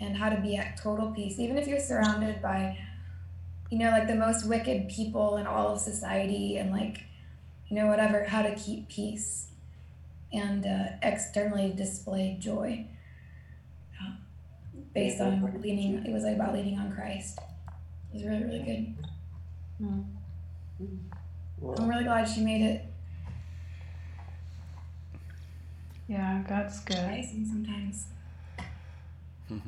and 0.00 0.16
how 0.16 0.28
to 0.28 0.40
be 0.40 0.56
at 0.56 0.76
total 0.76 1.12
peace, 1.12 1.38
even 1.38 1.56
if 1.56 1.68
you're 1.68 1.78
surrounded 1.80 2.42
by, 2.42 2.78
you 3.70 3.78
know, 3.78 3.90
like 3.90 4.08
the 4.08 4.14
most 4.14 4.46
wicked 4.46 4.88
people 4.88 5.36
in 5.36 5.46
all 5.46 5.68
of 5.68 5.80
society, 5.80 6.56
and 6.56 6.72
like, 6.72 7.04
you 7.68 7.76
know, 7.76 7.86
whatever. 7.86 8.24
How 8.24 8.42
to 8.42 8.54
keep 8.56 8.88
peace, 8.88 9.50
and 10.32 10.66
uh, 10.66 10.84
externally 11.02 11.72
display 11.72 12.36
joy. 12.40 12.86
Uh, 14.02 14.12
based 14.94 15.20
on 15.20 15.60
leaning, 15.62 16.04
it 16.04 16.12
was 16.12 16.24
like 16.24 16.34
about 16.36 16.54
leaning 16.54 16.78
on 16.78 16.92
Christ. 16.92 17.38
It 18.10 18.14
was 18.14 18.24
really 18.24 18.44
really 18.44 18.62
good. 18.64 18.94
I'm 21.78 21.88
really 21.88 22.04
glad 22.04 22.24
she 22.24 22.40
made 22.40 22.62
it. 22.62 22.84
Yeah, 26.12 26.42
God's 26.46 26.78
good. 26.80 26.98
Amazing 26.98 27.46
sometimes. 27.46 28.06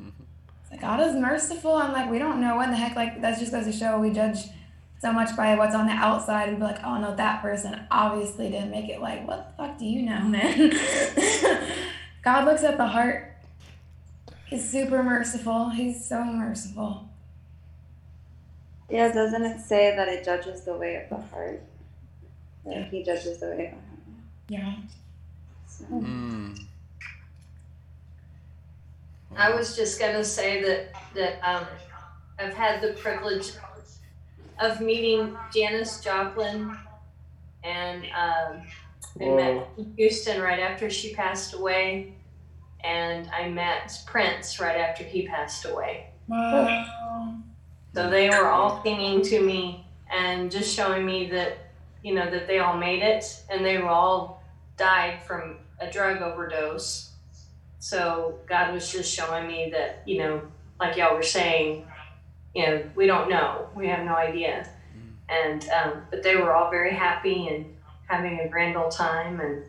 Like 0.71 0.81
God 0.81 0.99
is 0.99 1.15
merciful. 1.15 1.75
I'm 1.75 1.93
like, 1.93 2.09
we 2.09 2.17
don't 2.17 2.41
know 2.41 2.57
when 2.57 2.71
the 2.71 2.75
heck. 2.75 2.95
Like 2.95 3.21
that 3.21 3.39
just 3.39 3.51
goes 3.51 3.65
to 3.65 3.71
show 3.71 3.99
we 3.99 4.09
judge 4.09 4.39
so 4.99 5.13
much 5.13 5.37
by 5.37 5.55
what's 5.55 5.75
on 5.75 5.85
the 5.85 5.93
outside 5.93 6.49
and 6.49 6.57
be 6.57 6.63
like, 6.63 6.83
oh 6.83 6.97
no, 6.97 7.15
that 7.15 7.41
person 7.43 7.79
obviously 7.91 8.49
didn't 8.49 8.71
make 8.71 8.89
it. 8.89 8.99
Like, 8.99 9.25
what 9.25 9.55
the 9.55 9.63
fuck 9.63 9.77
do 9.77 9.85
you 9.85 10.01
know, 10.01 10.19
man? 10.21 10.71
God 12.23 12.45
looks 12.45 12.63
at 12.63 12.77
the 12.77 12.87
heart. 12.87 13.37
He's 14.47 14.67
super 14.67 15.03
merciful. 15.03 15.69
He's 15.69 16.03
so 16.03 16.23
merciful. 16.25 17.07
Yeah, 18.89 19.13
doesn't 19.13 19.45
it 19.45 19.61
say 19.61 19.95
that 19.95 20.07
it 20.09 20.25
judges 20.25 20.65
the 20.65 20.75
way 20.75 20.95
of 20.95 21.09
the 21.09 21.25
heart? 21.27 21.63
Yeah, 22.67 22.83
he 22.85 23.03
judges 23.03 23.39
the 23.39 23.47
way 23.47 23.53
of 23.53 23.59
the 23.59 23.65
heart. 23.69 23.79
Yeah. 24.49 24.75
Mm. 25.91 26.59
I 29.37 29.53
was 29.53 29.75
just 29.75 29.99
gonna 29.99 30.23
say 30.23 30.61
that 30.63 30.93
that 31.13 31.39
um, 31.47 31.65
I've 32.39 32.53
had 32.53 32.81
the 32.81 32.93
privilege 32.93 33.51
of 34.59 34.79
meeting 34.79 35.37
Janis 35.53 35.99
Joplin, 36.01 36.77
and 37.63 38.03
um, 38.05 38.61
I 39.21 39.25
met 39.25 39.67
Houston 39.97 40.41
right 40.41 40.59
after 40.59 40.89
she 40.89 41.13
passed 41.13 41.53
away, 41.53 42.13
and 42.83 43.29
I 43.29 43.49
met 43.49 43.97
Prince 44.05 44.59
right 44.59 44.77
after 44.77 45.03
he 45.03 45.27
passed 45.27 45.65
away. 45.65 46.07
Wow. 46.27 46.85
So 47.93 48.09
they 48.09 48.29
were 48.29 48.49
all 48.49 48.83
singing 48.83 49.21
to 49.23 49.41
me 49.41 49.87
and 50.11 50.51
just 50.51 50.75
showing 50.75 51.05
me 51.05 51.29
that, 51.29 51.57
you 52.03 52.13
know, 52.13 52.29
that 52.29 52.45
they 52.47 52.59
all 52.59 52.77
made 52.77 53.01
it 53.01 53.41
and 53.49 53.65
they 53.65 53.77
were 53.77 53.89
all 53.89 54.34
died 54.77 55.21
from 55.23 55.57
a 55.79 55.89
drug 55.89 56.21
overdose. 56.21 57.11
So 57.79 58.39
God 58.47 58.73
was 58.73 58.91
just 58.91 59.13
showing 59.13 59.47
me 59.47 59.69
that, 59.71 60.01
you 60.05 60.19
know, 60.19 60.41
like 60.79 60.97
y'all 60.97 61.15
were 61.15 61.23
saying, 61.23 61.85
you 62.53 62.65
know, 62.65 62.83
we 62.95 63.05
don't 63.05 63.29
know. 63.29 63.69
We 63.75 63.87
have 63.87 64.05
no 64.05 64.15
idea. 64.15 64.67
And, 65.29 65.67
um, 65.69 66.01
but 66.09 66.23
they 66.23 66.35
were 66.35 66.53
all 66.53 66.69
very 66.69 66.93
happy 66.93 67.47
and 67.47 67.65
having 68.07 68.39
a 68.39 68.47
grand 68.47 68.77
old 68.77 68.91
time 68.91 69.39
and 69.39 69.63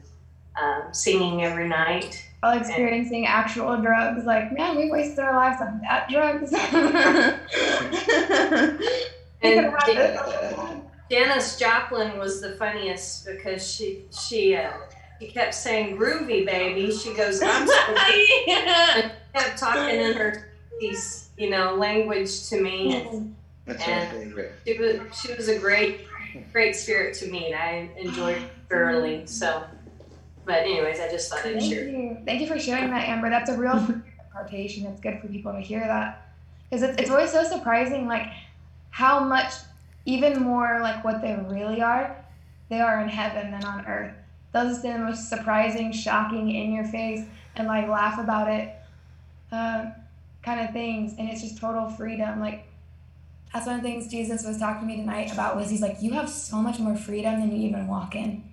um, 0.61 0.93
singing 0.93 1.45
every 1.45 1.69
night. 1.69 2.23
While 2.41 2.59
experiencing 2.59 3.27
actual 3.27 3.77
drugs, 3.78 4.24
like, 4.24 4.53
man, 4.53 4.77
we 4.77 4.91
wasted 4.91 5.20
our 5.20 5.35
lives 5.35 5.61
on 5.61 5.81
that 5.83 6.09
drugs. 6.09 6.53
And 9.43 9.74
Jan- 9.87 10.83
Janis 11.11 11.59
Joplin 11.59 12.19
was 12.19 12.41
the 12.41 12.53
funniest 12.53 13.27
because 13.27 13.70
she 13.70 14.05
she 14.11 14.57
uh, 14.57 14.73
she 15.20 15.28
kept 15.28 15.55
saying 15.55 15.97
"groovy 15.97 16.47
baby." 16.47 16.93
She 16.93 17.14
goes, 17.14 17.40
"I'm 17.43 17.66
sorry," 17.66 18.26
and 18.48 19.12
kept 19.34 19.59
talking 19.59 20.01
in 20.01 20.14
her 20.14 20.51
piece, 20.80 21.30
you 21.36 21.51
know, 21.51 21.74
language 21.74 22.48
to 22.48 22.60
me. 22.60 23.32
That's 23.66 23.86
my 23.86 23.93
and 23.93 24.10
favorite. 24.10 24.52
she 24.64 24.78
was 24.78 25.01
she 25.20 25.34
was 25.34 25.48
a 25.48 25.59
great 25.59 26.06
great 26.52 26.76
spirit 26.76 27.14
to 27.14 27.30
meet. 27.30 27.55
I 27.55 27.90
enjoyed 27.98 28.43
thoroughly. 28.68 29.26
So, 29.26 29.64
but 30.44 30.62
anyways, 30.62 31.01
I 31.01 31.10
just 31.10 31.30
thought 31.30 31.44
I'd 31.44 31.59
Thank 31.59 31.72
share. 31.72 31.88
you. 31.88 32.18
Thank 32.24 32.40
you 32.40 32.47
for 32.47 32.59
sharing 32.59 32.90
that, 32.90 33.09
Amber. 33.09 33.30
That's 33.30 33.51
a 33.51 33.56
real 33.56 33.76
impartation. 34.36 34.86
It's 34.86 35.01
good 35.01 35.20
for 35.20 35.28
people 35.28 35.52
to 35.52 35.60
hear 35.60 35.80
that. 35.80 36.28
Because 36.68 36.82
it's, 36.82 37.02
it's 37.02 37.10
always 37.10 37.30
so 37.30 37.44
surprising, 37.44 38.06
like, 38.06 38.26
how 38.90 39.20
much, 39.20 39.52
even 40.05 40.43
more 40.43 40.80
like 40.80 41.05
what 41.05 41.20
they 41.20 41.34
really 41.48 41.80
are, 41.80 42.16
they 42.68 42.80
are 42.80 43.01
in 43.01 43.09
heaven 43.09 43.51
than 43.52 43.64
on 43.64 43.86
earth. 43.86 44.14
Those 44.57 44.78
are 44.78 44.95
the 44.95 44.99
most 44.99 45.28
surprising, 45.28 45.93
shocking, 45.93 46.51
in 46.51 46.73
your 46.73 46.87
face, 46.87 47.27
and 47.57 47.69
like 47.69 47.87
laugh 47.89 48.19
about 48.19 48.51
it 48.51 48.74
uh, 49.53 49.91
kind 50.43 50.61
of 50.61 50.73
things. 50.73 51.12
And 51.19 51.28
it's 51.28 51.43
just 51.43 51.59
total 51.59 51.91
freedom. 51.91 52.41
Like, 52.41 52.66
that's 53.53 53.66
one 53.66 53.77
of 53.77 53.83
the 53.83 53.89
things 53.89 54.11
Jesus 54.11 54.47
was 54.47 54.57
talking 54.57 54.89
to 54.89 54.95
me 54.95 54.97
tonight 54.97 55.31
about 55.31 55.57
was 55.57 55.69
he's 55.69 55.83
like, 55.83 55.99
you 56.01 56.12
have 56.15 56.31
so 56.31 56.57
much 56.57 56.78
more 56.78 56.97
freedom 56.97 57.39
than 57.39 57.55
you 57.55 57.69
even 57.69 57.87
walk 57.87 58.16
in. 58.16 58.45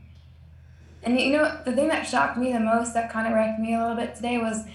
And 1.04 1.18
you 1.18 1.38
know, 1.38 1.62
the 1.64 1.72
thing 1.72 1.88
that 1.88 2.06
shocked 2.06 2.38
me 2.38 2.52
the 2.52 2.60
most, 2.60 2.94
that 2.96 3.10
kind 3.10 3.26
of 3.26 3.34
wrecked 3.34 3.62
me 3.62 3.74
a 3.74 3.80
little 3.80 3.96
bit 3.96 4.14
today, 4.14 4.38
was 4.40 4.66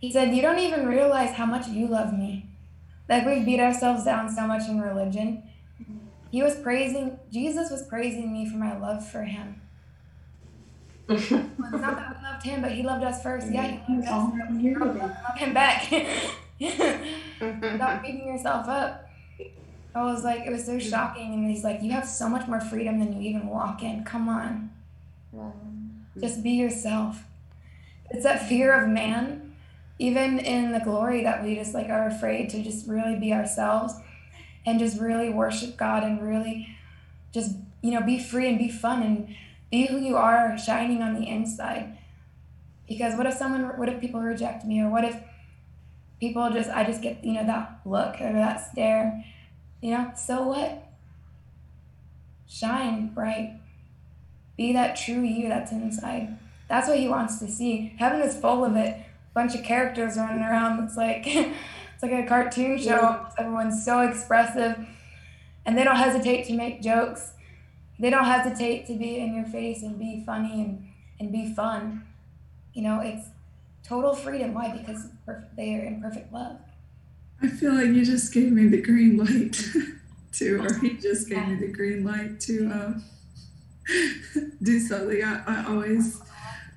he 0.00 0.10
said, 0.10 0.34
You 0.34 0.42
don't 0.42 0.58
even 0.58 0.88
realize 0.88 1.34
how 1.34 1.46
much 1.46 1.68
you 1.68 1.86
love 1.86 2.12
me. 2.12 2.46
Like, 3.08 3.24
we 3.24 3.44
beat 3.44 3.60
ourselves 3.60 4.02
down 4.02 4.28
so 4.34 4.48
much 4.48 4.68
in 4.68 4.80
religion. 4.80 5.44
He 6.32 6.38
he 6.38 6.42
was 6.42 6.56
praising 6.56 7.20
Jesus 7.32 7.70
was 7.70 7.86
praising 7.86 8.32
me 8.32 8.50
for 8.50 8.56
my 8.56 8.76
love 8.76 9.08
for 9.08 9.22
him. 9.22 9.60
Well, 11.08 11.18
it's 11.18 11.30
not 11.30 11.96
that 11.96 12.16
we 12.16 12.24
loved 12.24 12.42
him, 12.42 12.62
but 12.62 12.72
he 12.72 12.82
loved 12.82 13.04
us 13.04 13.22
first. 13.22 13.50
Yeah, 13.52 13.78
he 13.86 13.96
loved 13.96 14.08
us. 14.08 15.16
Love 15.28 15.36
him 15.36 15.54
back. 15.54 15.82
Stop 17.76 18.02
beating 18.02 18.26
yourself 18.26 18.68
up. 18.68 19.08
I 19.94 20.02
was 20.04 20.24
like, 20.24 20.46
it 20.46 20.50
was 20.50 20.66
so 20.66 20.78
shocking, 20.78 21.32
and 21.32 21.50
he's 21.50 21.64
like, 21.64 21.82
you 21.82 21.92
have 21.92 22.06
so 22.06 22.28
much 22.28 22.46
more 22.46 22.60
freedom 22.60 22.98
than 22.98 23.14
you 23.14 23.30
even 23.30 23.46
walk 23.46 23.82
in. 23.82 24.04
Come 24.04 24.28
on, 24.28 24.70
just 26.20 26.42
be 26.42 26.50
yourself. 26.50 27.24
It's 28.10 28.24
that 28.24 28.46
fear 28.48 28.72
of 28.72 28.88
man, 28.88 29.54
even 29.98 30.38
in 30.38 30.72
the 30.72 30.80
glory 30.80 31.22
that 31.22 31.42
we 31.42 31.54
just 31.54 31.72
like 31.72 31.88
are 31.88 32.06
afraid 32.06 32.50
to 32.50 32.62
just 32.62 32.86
really 32.86 33.18
be 33.18 33.32
ourselves 33.32 33.94
and 34.66 34.78
just 34.78 35.00
really 35.00 35.30
worship 35.30 35.76
God 35.76 36.02
and 36.02 36.20
really 36.20 36.76
just 37.32 37.56
you 37.82 37.92
know 37.92 38.02
be 38.02 38.18
free 38.18 38.48
and 38.48 38.58
be 38.58 38.68
fun 38.68 39.02
and 39.02 39.34
be 39.70 39.86
who 39.86 39.98
you 39.98 40.16
are 40.16 40.56
shining 40.58 41.02
on 41.02 41.14
the 41.14 41.26
inside. 41.28 41.98
Because 42.88 43.16
what 43.16 43.26
if 43.26 43.34
someone 43.34 43.78
what 43.78 43.88
if 43.88 44.00
people 44.00 44.20
reject 44.20 44.64
me? 44.64 44.80
Or 44.80 44.90
what 44.90 45.04
if 45.04 45.16
people 46.20 46.48
just 46.50 46.70
i 46.70 46.82
just 46.82 47.02
get 47.02 47.22
you 47.22 47.34
know 47.34 47.44
that 47.44 47.80
look 47.84 48.20
or 48.20 48.32
that 48.32 48.70
stare? 48.70 49.24
You 49.80 49.92
know 49.92 50.12
so 50.16 50.48
what? 50.48 50.82
Shine 52.48 53.08
bright. 53.08 53.60
Be 54.56 54.72
that 54.72 54.96
true 54.96 55.20
you 55.20 55.48
that's 55.48 55.72
inside. 55.72 56.38
That's 56.68 56.88
what 56.88 56.98
he 56.98 57.08
wants 57.08 57.38
to 57.40 57.48
see. 57.48 57.94
Heaven 57.98 58.20
is 58.22 58.38
full 58.38 58.64
of 58.64 58.76
it. 58.76 58.96
Bunch 59.34 59.54
of 59.54 59.64
characters 59.64 60.16
running 60.16 60.42
around. 60.42 60.82
It's 60.84 60.96
like 60.96 61.26
it's 61.26 62.02
like 62.02 62.12
a 62.12 62.26
cartoon 62.26 62.78
show. 62.78 63.26
Everyone's 63.36 63.84
so 63.84 64.00
expressive. 64.00 64.86
And 65.64 65.76
they 65.76 65.82
don't 65.82 65.96
hesitate 65.96 66.46
to 66.46 66.52
make 66.52 66.80
jokes 66.80 67.32
they 67.98 68.10
don't 68.10 68.24
hesitate 68.24 68.86
to 68.86 68.94
be 68.94 69.18
in 69.18 69.34
your 69.34 69.46
face 69.46 69.82
and 69.82 69.98
be 69.98 70.22
funny 70.24 70.62
and, 70.62 70.88
and 71.18 71.32
be 71.32 71.54
fun. 71.54 72.04
You 72.74 72.82
know, 72.82 73.00
it's 73.00 73.28
total 73.82 74.14
freedom. 74.14 74.54
Why? 74.54 74.76
Because 74.76 75.08
they 75.56 75.74
are 75.76 75.84
in 75.84 76.02
perfect 76.02 76.32
love. 76.32 76.58
I 77.42 77.48
feel 77.48 77.74
like 77.74 77.86
you 77.86 78.04
just 78.04 78.32
gave 78.32 78.52
me 78.52 78.68
the 78.68 78.80
green 78.80 79.16
light 79.16 79.62
to, 80.32 80.62
or 80.62 80.78
he 80.80 80.96
just 80.96 81.28
gave 81.28 81.46
me 81.48 81.54
the 81.56 81.68
green 81.68 82.04
light 82.04 82.40
to 82.40 82.66
um, 82.66 83.04
do 84.62 84.80
something. 84.80 85.22
I, 85.22 85.42
I 85.46 85.66
always 85.66 86.20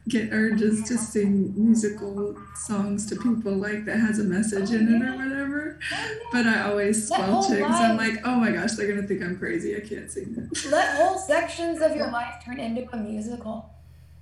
get 0.09 0.29
urges 0.33 0.83
to 0.89 0.97
sing 0.97 1.53
musical 1.55 2.35
songs 2.55 3.05
to 3.07 3.15
people 3.15 3.53
like 3.53 3.85
that 3.85 3.97
has 3.99 4.19
a 4.19 4.23
message 4.23 4.71
in 4.71 4.87
it 4.93 5.01
or 5.01 5.15
whatever. 5.15 5.79
But 6.31 6.45
I 6.47 6.63
always 6.69 7.07
That 7.09 7.15
spell 7.15 7.31
whole 7.41 7.47
check 7.47 7.61
'cause 7.63 7.79
I'm 7.81 7.97
like, 7.97 8.19
oh 8.25 8.35
my 8.35 8.51
gosh, 8.51 8.73
they're 8.73 8.87
gonna 8.93 9.07
think 9.07 9.21
I'm 9.23 9.37
crazy. 9.37 9.75
I 9.75 9.79
can't 9.81 10.11
sing 10.11 10.33
that. 10.35 10.65
Let 10.71 10.95
whole 10.97 11.17
sections 11.17 11.81
of 11.81 11.95
your 11.95 12.11
life 12.11 12.35
turn 12.43 12.59
into 12.59 12.87
a 12.93 12.97
musical. 12.97 13.69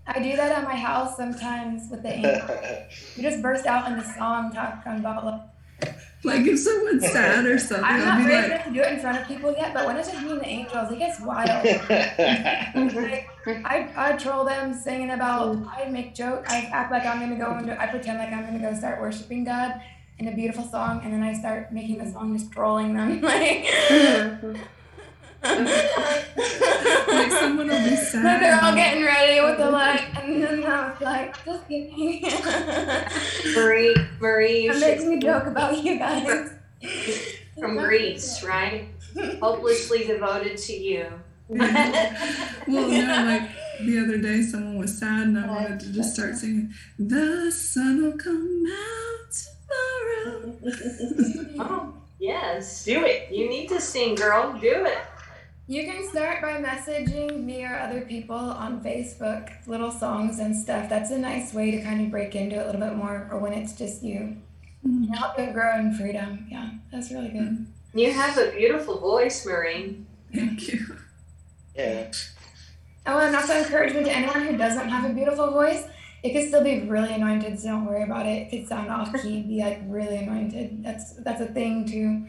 I 0.05 0.19
do 0.19 0.35
that 0.37 0.51
at 0.57 0.63
my 0.63 0.75
house 0.75 1.17
sometimes 1.17 1.89
with 1.91 2.03
the 2.03 2.13
angels. 2.13 2.51
We 3.17 3.23
just 3.23 3.41
burst 3.41 3.65
out 3.65 3.89
into 3.91 4.03
song 4.13 4.51
talking 4.53 4.99
about 4.99 5.25
like 5.25 5.95
Like 6.27 6.45
if 6.45 6.59
someone's 6.59 7.09
sad 7.11 7.45
or 7.45 7.57
something, 7.57 7.85
I'm 7.85 8.01
I'll 8.01 8.05
not 8.05 8.17
be 8.17 8.23
brave 8.25 8.35
like, 8.35 8.51
enough 8.51 8.65
to 8.65 8.73
do 8.73 8.81
it 8.81 8.93
in 8.93 8.99
front 8.99 9.21
of 9.21 9.27
people 9.27 9.51
yet, 9.53 9.73
but 9.73 9.85
when 9.85 9.97
it's 9.97 10.09
just 10.09 10.21
me 10.23 10.31
and 10.31 10.41
the 10.41 10.47
angels, 10.47 10.91
it 10.91 10.99
gets 10.99 11.19
wild. 11.21 11.65
like, 11.89 13.29
I, 13.65 13.89
I 13.95 14.17
troll 14.17 14.43
them 14.45 14.73
singing 14.73 15.11
about, 15.11 15.57
I 15.67 15.89
make 15.89 16.13
jokes, 16.13 16.51
I 16.51 16.69
act 16.73 16.91
like 16.91 17.05
I'm 17.05 17.19
gonna 17.19 17.37
go 17.37 17.57
into, 17.57 17.79
I 17.81 17.87
pretend 17.87 18.19
like 18.19 18.31
I'm 18.33 18.45
gonna 18.45 18.59
go 18.59 18.77
start 18.77 18.99
worshiping 19.01 19.45
God 19.45 19.81
in 20.19 20.27
a 20.27 20.35
beautiful 20.35 20.63
song, 20.65 21.01
and 21.03 21.13
then 21.13 21.23
I 21.23 21.33
start 21.33 21.71
making 21.71 21.99
the 21.99 22.11
song 22.11 22.37
just 22.37 22.51
trolling 22.51 22.93
them. 22.93 23.21
Like, 23.27 23.65
like 27.07 27.31
someone 27.31 27.67
will 27.67 27.83
be 27.89 27.95
sad. 27.95 28.23
Like 28.23 28.39
they're 28.41 28.59
all 28.63 28.75
getting 28.75 29.03
ready 29.03 29.41
with 29.41 29.57
the 29.57 29.69
light, 29.71 30.07
and 30.21 30.43
then 30.43 30.63
I 30.65 30.89
was 30.89 31.01
like, 31.01 31.45
just 31.45 31.67
kidding. 31.67 32.21
Marie, 33.55 33.95
Marie, 34.19 34.63
you 34.63 34.71
It 34.71 34.73
should 34.73 34.81
makes 34.81 35.03
me 35.05 35.19
joke 35.19 35.45
about 35.47 35.83
you 35.83 35.97
guys. 35.97 36.51
from 37.59 37.77
Grease, 37.77 38.43
right? 38.43 38.89
Hopelessly 39.41 40.05
devoted 40.05 40.57
to 40.57 40.73
you. 40.73 41.07
Well, 41.49 41.67
no, 42.67 43.25
like 43.25 43.49
the 43.79 43.99
other 44.03 44.17
day, 44.17 44.41
someone 44.41 44.77
was 44.77 44.97
sad, 44.97 45.27
and 45.27 45.39
I 45.39 45.47
wanted 45.47 45.79
to 45.79 45.93
just 45.93 46.13
start 46.13 46.35
singing, 46.35 46.73
"The 46.99 47.51
sun 47.51 48.03
will 48.03 48.17
come 48.17 48.65
out 48.69 49.31
tomorrow." 49.31 50.57
oh, 51.59 51.93
yes, 52.19 52.83
do 52.83 53.05
it. 53.05 53.31
You 53.31 53.47
need 53.49 53.69
to 53.69 53.79
sing, 53.79 54.15
girl. 54.15 54.53
Do 54.59 54.85
it. 54.85 54.97
You 55.69 55.83
can 55.83 56.07
start 56.07 56.41
by 56.41 56.61
messaging 56.61 57.43
me 57.43 57.65
or 57.65 57.77
other 57.77 57.99
people 58.01 58.37
on 58.37 58.81
Facebook, 58.81 59.51
little 59.67 59.91
songs 59.91 60.39
and 60.39 60.55
stuff. 60.55 60.87
That's 60.87 61.11
a 61.11 61.17
nice 61.17 61.53
way 61.53 61.71
to 61.71 61.81
kind 61.81 61.99
of 61.99 62.09
break 62.09 62.35
into 62.35 62.55
it 62.55 62.61
a 62.61 62.65
little 62.67 62.79
bit 62.79 62.95
more, 62.95 63.27
or 63.29 63.39
when 63.39 63.51
it's 63.51 63.73
just 63.73 64.01
you. 64.01 64.37
Mm-hmm. 64.87 65.03
And 65.03 65.15
help 65.17 65.37
you 65.37 65.51
grow 65.51 65.77
in 65.77 65.93
freedom. 65.93 66.47
Yeah, 66.49 66.69
that's 66.89 67.11
really 67.11 67.27
good. 67.27 67.41
Mm-hmm. 67.41 67.97
You 67.99 68.13
have 68.13 68.37
a 68.37 68.51
beautiful 68.51 68.97
voice, 68.99 69.45
Marie. 69.45 70.05
Thank 70.33 70.69
you. 70.71 70.97
Yeah. 71.75 72.11
Oh, 73.05 73.19
and 73.19 73.35
also 73.35 73.57
encouragement 73.57 74.05
to 74.05 74.11
anyone 74.15 74.47
who 74.47 74.57
doesn't 74.57 74.87
have 74.87 75.09
a 75.09 75.13
beautiful 75.13 75.51
voice. 75.51 75.83
It 76.23 76.31
could 76.31 76.47
still 76.47 76.63
be 76.63 76.81
really 76.81 77.13
anointed, 77.13 77.59
so 77.59 77.67
don't 77.69 77.85
worry 77.85 78.03
about 78.03 78.25
it. 78.25 78.47
It 78.47 78.49
could 78.49 78.67
sound 78.67 78.89
off 78.89 79.13
key, 79.21 79.43
be 79.43 79.61
like 79.61 79.81
really 79.87 80.17
anointed. 80.17 80.83
That's 80.83 81.13
that's 81.13 81.41
a 81.41 81.45
thing 81.45 81.85
too. 81.85 82.25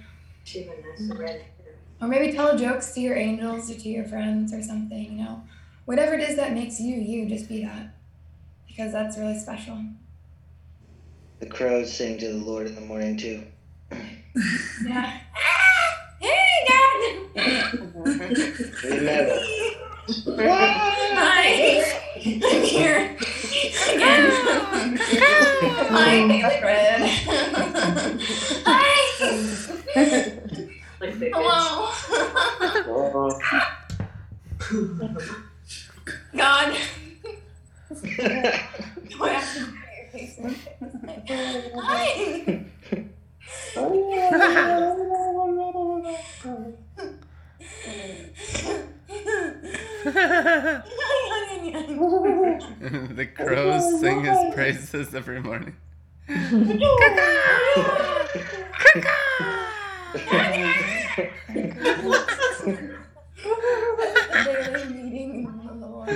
Or 2.00 2.08
maybe 2.08 2.32
tell 2.32 2.56
jokes 2.56 2.92
to 2.94 3.00
your 3.00 3.16
angels 3.16 3.70
or 3.70 3.74
to 3.74 3.88
your 3.88 4.04
friends 4.04 4.52
or 4.52 4.62
something, 4.62 5.18
you 5.18 5.24
know. 5.24 5.42
Whatever 5.84 6.14
it 6.14 6.28
is 6.28 6.36
that 6.36 6.52
makes 6.52 6.78
you 6.80 6.94
you, 6.96 7.26
just 7.28 7.48
be 7.48 7.64
that. 7.64 7.94
Because 8.66 8.92
that's 8.92 9.18
really 9.18 9.38
special. 9.38 9.82
The 11.40 11.46
crows 11.46 11.92
sing 11.92 12.18
to 12.18 12.28
the 12.32 12.38
Lord 12.38 12.66
in 12.66 12.74
the 12.74 12.80
morning 12.82 13.16
too. 13.16 13.42
Yeah. 14.86 15.20
Hey, 16.20 16.66
God! 16.68 16.98
Remember. 18.84 19.38
Hi! 20.42 21.84
I'm 22.16 22.62
here 22.62 23.16
again. 23.94 24.30
Hi, 28.66 30.24
Daily 31.00 31.18
Red. 31.18 31.32
Hi! 31.34 31.92
Hello. 32.84 33.30
God. 36.36 36.76
Do 37.88 37.96
I 39.22 39.28
have 39.28 39.54
to 39.54 39.60
do 39.60 39.66
your 39.94 40.06
face? 40.12 40.34
Hi! 41.76 42.64
the 53.14 53.26
crows 53.34 54.00
sing 54.00 54.24
his 54.24 54.54
praises 54.54 55.14
every 55.14 55.40
morning. 55.40 55.76
Daily 64.44 64.85
meeting 64.94 65.47
of 65.68 65.80
the 65.80 65.86
Lord. 65.86 66.09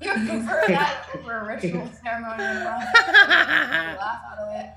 You 0.00 0.12
prefer 0.12 0.60
that 0.68 1.06
over 1.14 1.32
a 1.40 1.44
ritual 1.46 1.88
ceremony 2.02 2.42
and 2.44 2.64
laugh 2.64 2.94
laugh 3.98 4.22
out 4.30 4.38
of 4.38 4.48
it. 4.54 4.70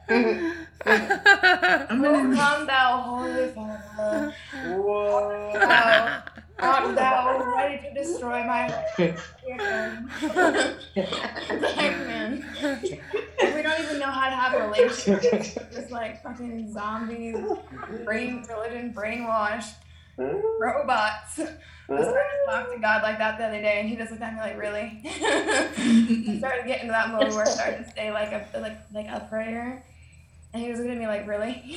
Oh, 0.85 2.35
come 2.35 2.67
thou, 2.67 2.89
Holy 3.01 3.47
Father. 3.51 4.33
Whoa. 4.75 6.21
Thou, 6.63 6.71
art 6.71 6.95
thou 6.95 7.53
ready 7.55 7.87
to 7.87 7.93
destroy 7.93 8.43
my 8.45 8.67
like, 8.97 9.17
man. 12.07 12.45
We 12.61 13.61
don't 13.61 13.79
even 13.81 13.99
know 13.99 14.09
how 14.09 14.29
to 14.29 14.35
have 14.35 14.53
a 14.53 14.67
relationship. 14.67 15.43
Just 15.71 15.91
like 15.91 16.23
fucking 16.23 16.71
zombies, 16.71 17.35
brain 18.05 18.45
religion, 18.47 18.93
brainwashed 18.93 19.73
robots. 20.17 21.39
I 21.39 22.01
started 22.01 22.13
to 22.13 22.45
talk 22.47 22.71
to 22.71 22.79
God 22.79 23.03
like 23.03 23.17
that 23.17 23.37
the 23.37 23.45
other 23.45 23.61
day, 23.61 23.81
and 23.81 23.89
he 23.89 23.97
just 23.97 24.11
looked 24.11 24.23
at 24.23 24.33
me 24.33 24.39
like, 24.39 24.57
"Really?" 24.57 25.01
I 25.05 26.37
started 26.39 26.65
getting 26.65 26.67
to 26.67 26.81
into 26.81 26.91
that 26.93 27.09
mode 27.09 27.33
where 27.33 27.45
I 27.45 27.49
started 27.49 27.85
to 27.85 27.91
say 27.91 28.09
like 28.11 28.31
a 28.31 28.47
like 28.59 28.77
like 28.93 29.07
a 29.07 29.27
prayer, 29.29 29.83
and 30.53 30.63
he 30.63 30.69
was 30.69 30.79
looking 30.79 30.93
at 30.93 30.99
me 30.99 31.07
like, 31.07 31.27
"Really?" 31.27 31.61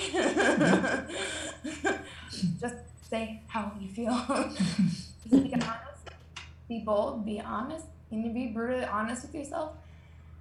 just 2.61 2.75
say 3.09 3.43
how 3.49 3.73
you 3.81 3.89
feel. 3.89 4.15
be 5.31 5.53
honest, 5.55 6.11
be 6.69 6.81
bold, 6.81 7.25
be 7.25 7.41
honest. 7.41 7.87
You 8.11 8.19
need 8.19 8.29
to 8.29 8.35
be 8.35 8.47
brutally 8.49 8.85
honest 8.85 9.23
with 9.23 9.35
yourself, 9.35 9.73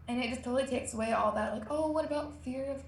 and 0.08 0.24
it 0.24 0.30
just 0.30 0.44
totally 0.44 0.68
takes 0.68 0.94
away 0.94 1.14
all 1.14 1.32
that 1.34 1.54
like, 1.54 1.64
"Oh, 1.70 1.92
what 1.92 2.06
about 2.06 2.34
fear 2.44 2.72
of 2.72 2.84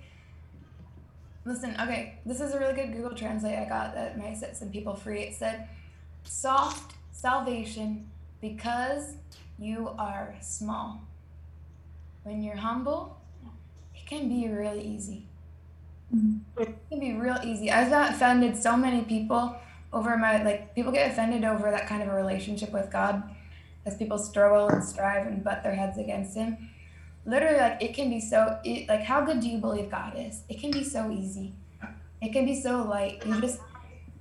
listen, 1.47 1.75
okay, 1.79 2.19
this 2.25 2.41
is 2.41 2.53
a 2.53 2.59
really 2.59 2.73
good 2.73 2.91
Google 2.91 3.15
Translate 3.15 3.57
I 3.57 3.65
got 3.65 3.95
that 3.95 4.17
might 4.17 4.37
set 4.37 4.57
some 4.57 4.69
people 4.69 4.95
free. 4.95 5.21
It 5.21 5.35
said, 5.35 5.67
soft 6.23 6.95
salvation 7.13 8.09
because 8.41 9.15
you 9.57 9.89
are 9.97 10.35
small. 10.41 11.01
When 12.23 12.43
you're 12.43 12.57
humble, 12.57 13.17
it 13.95 14.05
can 14.05 14.27
be 14.27 14.49
really 14.49 14.81
easy. 14.81 15.25
Mm-hmm. 16.13 16.61
It 16.61 16.75
can 16.89 16.99
be 16.99 17.13
real 17.13 17.37
easy. 17.43 17.71
I've 17.71 17.91
offended 18.13 18.57
so 18.57 18.75
many 18.75 19.03
people 19.03 19.55
over 19.97 20.17
my 20.17 20.43
like 20.43 20.75
people 20.75 20.91
get 20.91 21.11
offended 21.11 21.43
over 21.43 21.71
that 21.71 21.87
kind 21.87 22.01
of 22.03 22.09
a 22.09 22.13
relationship 22.13 22.71
with 22.71 22.91
God 22.91 23.23
as 23.85 23.95
people 23.95 24.17
struggle 24.17 24.67
and 24.67 24.83
strive 24.83 25.27
and 25.27 25.43
butt 25.43 25.63
their 25.63 25.73
heads 25.73 25.97
against 25.97 26.35
him. 26.35 26.69
Literally 27.25 27.57
like 27.57 27.81
it 27.81 27.93
can 27.95 28.09
be 28.09 28.19
so 28.19 28.59
it, 28.63 28.87
like 28.87 29.01
how 29.01 29.21
good 29.21 29.39
do 29.39 29.47
you 29.47 29.57
believe 29.57 29.89
God 29.89 30.13
is? 30.17 30.43
It 30.49 30.59
can 30.59 30.71
be 30.71 30.83
so 30.83 31.11
easy. 31.11 31.53
It 32.21 32.31
can 32.31 32.45
be 32.45 32.59
so 32.59 32.83
light. 32.83 33.25
You 33.25 33.41
just 33.41 33.59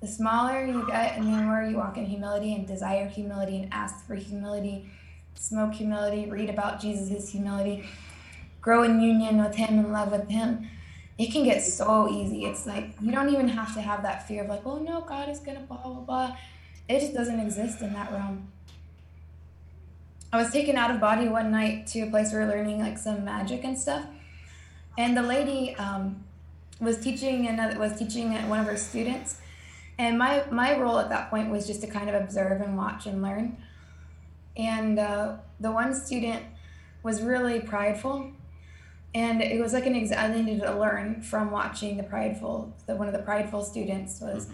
the 0.01 0.07
smaller 0.07 0.65
you 0.65 0.85
get 0.87 1.17
and 1.17 1.25
the 1.25 1.31
more 1.31 1.63
you 1.63 1.77
walk 1.77 1.97
in 1.97 2.05
humility 2.05 2.53
and 2.53 2.67
desire 2.67 3.07
humility 3.07 3.57
and 3.57 3.73
ask 3.73 4.05
for 4.05 4.15
humility, 4.15 4.89
smoke 5.35 5.73
humility, 5.73 6.29
read 6.29 6.49
about 6.49 6.79
Jesus' 6.79 7.29
humility, 7.29 7.83
grow 8.61 8.83
in 8.83 9.01
union 9.01 9.43
with 9.43 9.55
him 9.55 9.79
and 9.79 9.91
love 9.91 10.11
with 10.11 10.29
him 10.29 10.69
it 11.17 11.31
can 11.31 11.43
get 11.43 11.63
so 11.63 12.09
easy. 12.09 12.45
It's 12.45 12.67
like 12.67 12.91
you 13.01 13.11
don't 13.11 13.29
even 13.29 13.47
have 13.47 13.73
to 13.73 13.81
have 13.81 14.03
that 14.03 14.27
fear 14.27 14.43
of 14.43 14.49
like, 14.49 14.61
oh 14.65 14.77
no, 14.77 15.01
God 15.01 15.29
is 15.29 15.39
gonna 15.39 15.61
blah 15.61 15.77
blah 15.77 15.93
blah. 15.93 16.37
It 16.87 16.99
just 16.99 17.13
doesn't 17.13 17.39
exist 17.39 17.81
in 17.81 17.93
that 17.93 18.11
realm. 18.11 18.47
I 20.31 20.37
was 20.37 20.51
taken 20.51 20.75
out 20.75 20.91
of 20.91 20.99
body 20.99 21.27
one 21.27 21.51
night 21.51 21.87
to 21.87 22.01
a 22.01 22.09
place 22.09 22.31
where 22.31 22.41
we 22.41 22.47
we're 22.47 22.57
learning 22.57 22.79
like 22.79 22.97
some 22.97 23.25
magic 23.25 23.63
and 23.63 23.77
stuff, 23.77 24.05
and 24.97 25.17
the 25.17 25.23
lady 25.23 25.75
um, 25.77 26.23
was 26.79 26.99
teaching 26.99 27.47
another 27.47 27.79
was 27.79 27.97
teaching 27.97 28.33
one 28.47 28.59
of 28.59 28.67
her 28.67 28.77
students, 28.77 29.39
and 29.97 30.19
my 30.19 30.43
my 30.51 30.77
role 30.77 30.99
at 30.99 31.09
that 31.09 31.31
point 31.31 31.49
was 31.49 31.65
just 31.65 31.81
to 31.81 31.87
kind 31.87 32.09
of 32.09 32.15
observe 32.15 32.61
and 32.61 32.77
watch 32.77 33.07
and 33.07 33.23
learn. 33.23 33.57
And 34.55 34.99
uh, 34.99 35.37
the 35.59 35.71
one 35.71 35.93
student 35.93 36.43
was 37.03 37.21
really 37.21 37.59
prideful 37.59 38.31
and 39.17 39.41
it 39.41 39.59
was 39.59 39.73
like 39.73 39.87
an 39.87 39.95
ex- 39.95 40.11
I 40.11 40.27
needed 40.27 40.61
to 40.61 40.77
learn 40.77 41.23
from 41.23 41.49
watching 41.49 41.97
the 41.97 42.03
prideful. 42.03 42.77
The 42.85 42.95
one 42.95 43.07
of 43.07 43.13
the 43.13 43.23
prideful 43.23 43.63
students 43.63 44.21
was. 44.21 44.45
Mm-hmm. 44.45 44.53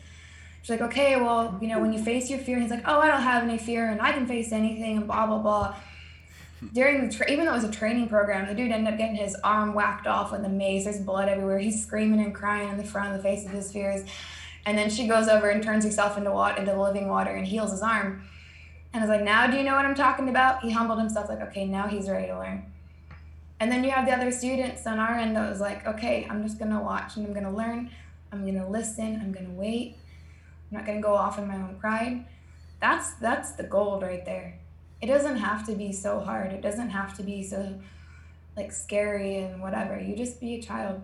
She's 0.61 0.69
like, 0.69 0.81
okay, 0.81 1.17
well, 1.17 1.57
you 1.61 1.67
know, 1.67 1.81
when 1.81 1.91
you 1.91 2.01
face 2.01 2.29
your 2.29 2.39
fear, 2.39 2.55
and 2.55 2.63
he's 2.63 2.71
like, 2.71 2.87
oh, 2.87 2.97
I 3.01 3.07
don't 3.09 3.21
have 3.21 3.43
any 3.43 3.57
fear, 3.57 3.89
and 3.89 4.01
I 4.01 4.13
can 4.13 4.25
face 4.25 4.53
anything, 4.53 4.95
and 4.95 5.05
blah 5.05 5.27
blah 5.27 5.39
blah. 5.39 5.75
During 6.73 7.05
the 7.05 7.13
tra- 7.13 7.29
even 7.29 7.43
though 7.43 7.51
it 7.51 7.55
was 7.55 7.65
a 7.65 7.71
training 7.71 8.07
program, 8.07 8.47
the 8.47 8.53
dude 8.53 8.71
ended 8.71 8.93
up 8.93 8.97
getting 8.97 9.17
his 9.17 9.35
arm 9.43 9.73
whacked 9.73 10.07
off 10.07 10.31
with 10.31 10.45
a 10.45 10.49
mace. 10.49 10.85
There's 10.85 11.01
blood 11.01 11.27
everywhere. 11.27 11.59
He's 11.59 11.85
screaming 11.85 12.21
and 12.21 12.33
crying 12.33 12.69
in 12.69 12.77
the 12.77 12.85
front 12.85 13.13
of 13.13 13.17
the 13.17 13.23
face 13.23 13.45
of 13.45 13.51
his 13.51 13.69
fears, 13.69 14.09
and 14.65 14.77
then 14.77 14.89
she 14.89 15.05
goes 15.05 15.27
over 15.27 15.49
and 15.49 15.61
turns 15.61 15.83
herself 15.83 16.17
into 16.17 16.31
water, 16.31 16.61
into 16.61 16.81
living 16.81 17.09
water, 17.09 17.31
and 17.31 17.45
heals 17.45 17.71
his 17.71 17.81
arm. 17.81 18.23
And 18.93 19.03
I 19.03 19.05
was 19.05 19.13
like, 19.13 19.25
now 19.25 19.47
do 19.47 19.57
you 19.57 19.63
know 19.63 19.75
what 19.75 19.83
I'm 19.85 19.95
talking 19.95 20.29
about? 20.29 20.61
He 20.61 20.71
humbled 20.71 20.99
himself, 20.99 21.27
like, 21.27 21.41
okay, 21.41 21.65
now 21.65 21.87
he's 21.89 22.07
ready 22.07 22.27
to 22.27 22.39
learn. 22.39 22.72
And 23.63 23.71
then 23.71 23.81
you 23.85 23.91
have 23.91 24.05
the 24.05 24.11
other 24.11 24.29
students 24.29 24.85
on 24.85 24.99
our 24.99 25.15
end 25.15 25.37
that 25.37 25.49
was 25.49 25.61
like, 25.61 25.87
okay, 25.87 26.27
I'm 26.29 26.43
just 26.43 26.59
gonna 26.59 26.83
watch 26.83 27.15
and 27.15 27.25
I'm 27.25 27.33
gonna 27.33 27.55
learn. 27.55 27.89
I'm 28.29 28.45
gonna 28.45 28.69
listen. 28.69 29.21
I'm 29.21 29.31
gonna 29.31 29.53
wait. 29.53 29.95
I'm 30.69 30.79
not 30.79 30.85
gonna 30.85 30.99
go 30.99 31.13
off 31.13 31.39
in 31.39 31.47
my 31.47 31.55
own 31.55 31.77
pride. 31.79 32.25
That's 32.81 33.13
that's 33.21 33.53
the 33.53 33.63
gold 33.63 34.03
right 34.03 34.25
there. 34.25 34.59
It 35.01 35.07
doesn't 35.07 35.37
have 35.37 35.65
to 35.67 35.75
be 35.75 35.93
so 35.93 36.19
hard. 36.19 36.51
It 36.51 36.61
doesn't 36.61 36.89
have 36.89 37.15
to 37.15 37.23
be 37.23 37.41
so 37.41 37.79
like 38.57 38.73
scary 38.73 39.37
and 39.37 39.61
whatever. 39.61 39.97
You 39.97 40.17
just 40.17 40.41
be 40.41 40.55
a 40.55 40.61
child. 40.61 41.01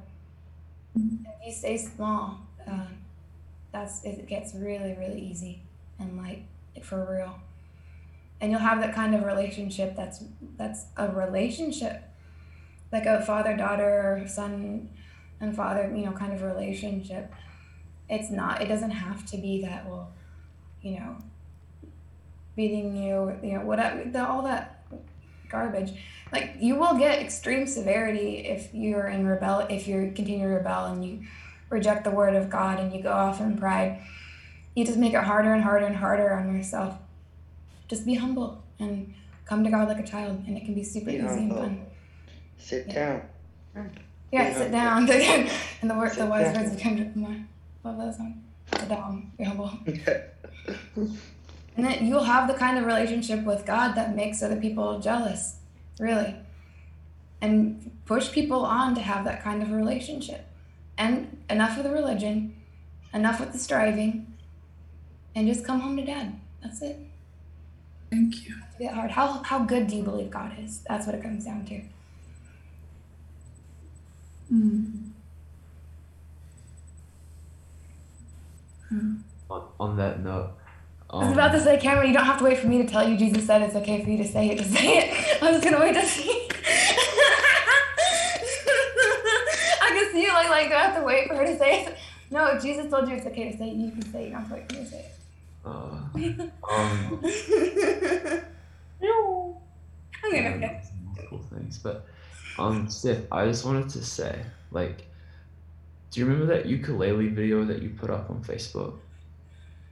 And 0.96 1.26
you 1.46 1.54
stay 1.54 1.78
small. 1.78 2.42
Uh, 2.70 2.88
that's 3.72 4.04
it 4.04 4.28
gets 4.28 4.54
really 4.54 4.98
really 5.00 5.22
easy 5.22 5.62
and 5.98 6.18
like 6.18 6.44
for 6.84 7.08
real. 7.10 7.40
And 8.42 8.52
you'll 8.52 8.60
have 8.60 8.82
that 8.82 8.94
kind 8.94 9.16
of 9.16 9.24
relationship 9.24 9.96
that's 9.96 10.26
that's 10.58 10.88
a 10.98 11.08
relationship 11.08 12.04
like 12.92 13.06
a 13.06 13.22
father 13.22 13.56
daughter 13.56 14.22
or 14.22 14.28
son 14.28 14.90
and 15.40 15.56
father 15.56 15.92
you 15.96 16.06
know 16.06 16.12
kind 16.12 16.34
of 16.34 16.42
relationship 16.42 17.32
it's 18.10 18.30
not 18.30 18.62
it 18.62 18.68
doesn't 18.68 18.92
have 18.92 19.26
to 19.26 19.38
be 19.38 19.62
that 19.62 19.88
well 19.88 20.12
you 20.82 21.00
know 21.00 21.16
beating 22.56 22.96
you 22.96 23.38
you 23.44 23.54
know 23.54 23.62
whatever 23.62 24.04
the, 24.10 24.28
all 24.28 24.44
that 24.44 24.80
garbage. 25.50 25.94
Like 26.32 26.56
you 26.60 26.76
will 26.76 26.98
get 26.98 27.20
extreme 27.20 27.68
severity 27.68 28.38
if 28.38 28.74
you're 28.74 29.08
in 29.08 29.28
rebel 29.28 29.66
if 29.70 29.88
you 29.88 30.12
continue 30.16 30.48
to 30.48 30.54
rebel 30.54 30.86
and 30.86 31.04
you 31.04 31.24
reject 31.70 32.04
the 32.04 32.12
word 32.12 32.36
of 32.36 32.50
god 32.50 32.80
and 32.80 32.94
you 32.94 33.02
go 33.02 33.12
off 33.12 33.42
in 33.42 33.58
pride. 33.58 34.02
You 34.76 34.86
just 34.86 34.98
make 34.98 35.14
it 35.14 35.24
harder 35.24 35.54
and 35.54 35.64
harder 35.64 35.88
and 35.88 35.96
harder 35.96 36.34
on 36.34 36.56
yourself. 36.56 36.98
Just 37.88 38.06
be 38.06 38.16
humble 38.16 38.64
and 38.80 39.14
come 39.46 39.64
to 39.64 39.72
god 39.72 39.88
like 39.88 40.00
a 40.00 40.08
child 40.08 40.44
and 40.48 40.56
it 40.56 40.64
can 40.64 40.76
be 40.76 40.84
super 40.84 41.08
Be 41.08 41.18
easy 41.18 41.26
and 41.26 41.52
fun 41.52 41.86
Sit 42.60 42.90
down. 42.90 43.24
Yeah, 44.32 44.54
sit 44.56 44.72
down. 44.72 45.10
and 45.82 45.90
the 45.90 45.96
word, 45.96 46.12
the 46.12 46.16
Sit 46.16 46.28
wise 46.30 46.54
down. 46.54 46.64
words 46.64 46.76
of 46.76 46.80
Kendrick 46.80 47.16
Lamar. 47.16 47.38
Love 47.84 47.98
that 47.98 48.16
song. 48.16 48.44
Sit 48.78 48.90
down. 48.90 49.32
Be 49.38 49.44
humble. 49.44 49.72
And 51.80 51.88
then 51.88 52.08
you'll 52.08 52.26
have 52.26 52.50
the 52.50 52.56
kind 52.56 52.78
of 52.78 52.86
relationship 52.86 53.46
with 53.46 53.66
God 53.66 53.94
that 53.96 54.14
makes 54.14 54.44
other 54.44 54.58
people 54.58 55.00
jealous, 55.00 55.56
really. 55.98 56.36
And 57.40 57.90
push 58.06 58.34
people 58.34 58.66
on 58.66 58.96
to 58.96 59.02
have 59.02 59.24
that 59.24 59.42
kind 59.42 59.64
of 59.64 59.72
relationship. 59.72 60.46
And 60.98 61.42
enough 61.50 61.78
of 61.78 61.86
the 61.86 61.92
religion, 61.92 62.54
enough 63.14 63.40
with 63.40 63.54
the 63.54 63.58
striving, 63.58 64.28
and 65.34 65.48
just 65.48 65.64
come 65.64 65.80
home 65.80 65.96
to 65.96 66.04
dad. 66.04 66.38
That's 66.62 66.82
it. 66.82 67.00
Thank 68.12 68.46
you. 68.46 68.56
It's 68.68 68.78
get 68.78 68.94
hard. 68.94 69.12
How, 69.12 69.42
how 69.44 69.60
good 69.60 69.88
do 69.88 69.96
you 69.96 70.04
believe 70.04 70.32
God 70.32 70.52
is? 70.60 70.82
That's 70.90 71.06
what 71.06 71.16
it 71.16 71.24
comes 71.24 71.46
down 71.46 71.64
to. 71.68 71.82
Mm. 74.52 75.12
On, 79.50 79.64
on 79.80 79.98
that 79.98 80.24
note, 80.24 80.52
I 81.10 81.24
was 81.24 81.34
about 81.34 81.52
to 81.52 81.58
um, 81.58 81.64
say, 81.64 81.78
Cameron, 81.78 82.08
you 82.08 82.14
don't 82.14 82.26
have 82.26 82.38
to 82.40 82.44
wait 82.44 82.60
for 82.60 82.68
me 82.68 82.78
to 82.84 82.88
tell 82.88 83.08
you 83.08 83.18
Jesus 83.18 83.46
said 83.46 83.62
it's 83.62 83.76
okay 83.76 84.04
for 84.04 84.10
you 84.10 84.18
to 84.18 84.28
say 84.28 84.50
it. 84.50 84.58
Just 84.60 84.72
say 84.72 84.98
it. 85.00 85.42
I 85.44 85.52
was 85.52 85.62
just 85.62 85.64
gonna 85.64 85.84
wait 85.84 85.94
to 85.94 86.06
see. 86.06 86.48
I 89.82 89.90
can 89.90 90.12
see 90.12 90.22
you 90.24 90.34
like 90.34 90.50
like 90.50 90.70
do 90.70 90.76
I 90.76 90.80
have 90.80 90.96
to 90.98 91.04
wait 91.04 91.28
for 91.28 91.36
her 91.36 91.46
to 91.46 91.58
say 91.58 91.86
it? 91.86 91.98
No, 92.32 92.46
if 92.48 92.62
Jesus 92.62 92.90
told 92.92 93.08
you 93.10 93.16
it's 93.16 93.26
okay 93.26 93.52
to 93.52 93.58
say 93.58 93.70
it, 93.70 93.76
you 93.76 93.92
can 93.92 94.04
say 94.12 94.24
it. 94.24 94.26
You 94.28 94.32
don't 94.32 94.42
have 94.42 94.50
to 94.50 94.56
wait 94.56 94.72
for 94.72 94.78
me 94.78 94.84
to 94.84 94.90
say 94.90 95.00
it. 95.00 95.16
uh, 95.66 95.70
um, 95.70 96.12
I'm 100.24 100.32
gonna 100.32 100.54
um, 100.54 100.60
get 100.60 100.86
cool 101.30 101.40
things, 101.40 101.80
but 101.80 102.06
um, 102.60 102.90
Steph, 102.90 103.24
I 103.32 103.46
just 103.46 103.66
wanted 103.66 103.90
to 103.90 104.04
say, 104.04 104.44
like, 104.72 105.06
do 106.12 106.20
you 106.20 106.26
remember 106.26 106.48
that 106.54 106.66
ukulele 106.66 107.28
video 107.30 107.64
that 107.66 107.82
you 107.82 107.90
put 107.90 108.10
up 108.10 108.30
on 108.30 108.44
Facebook, 108.44 109.00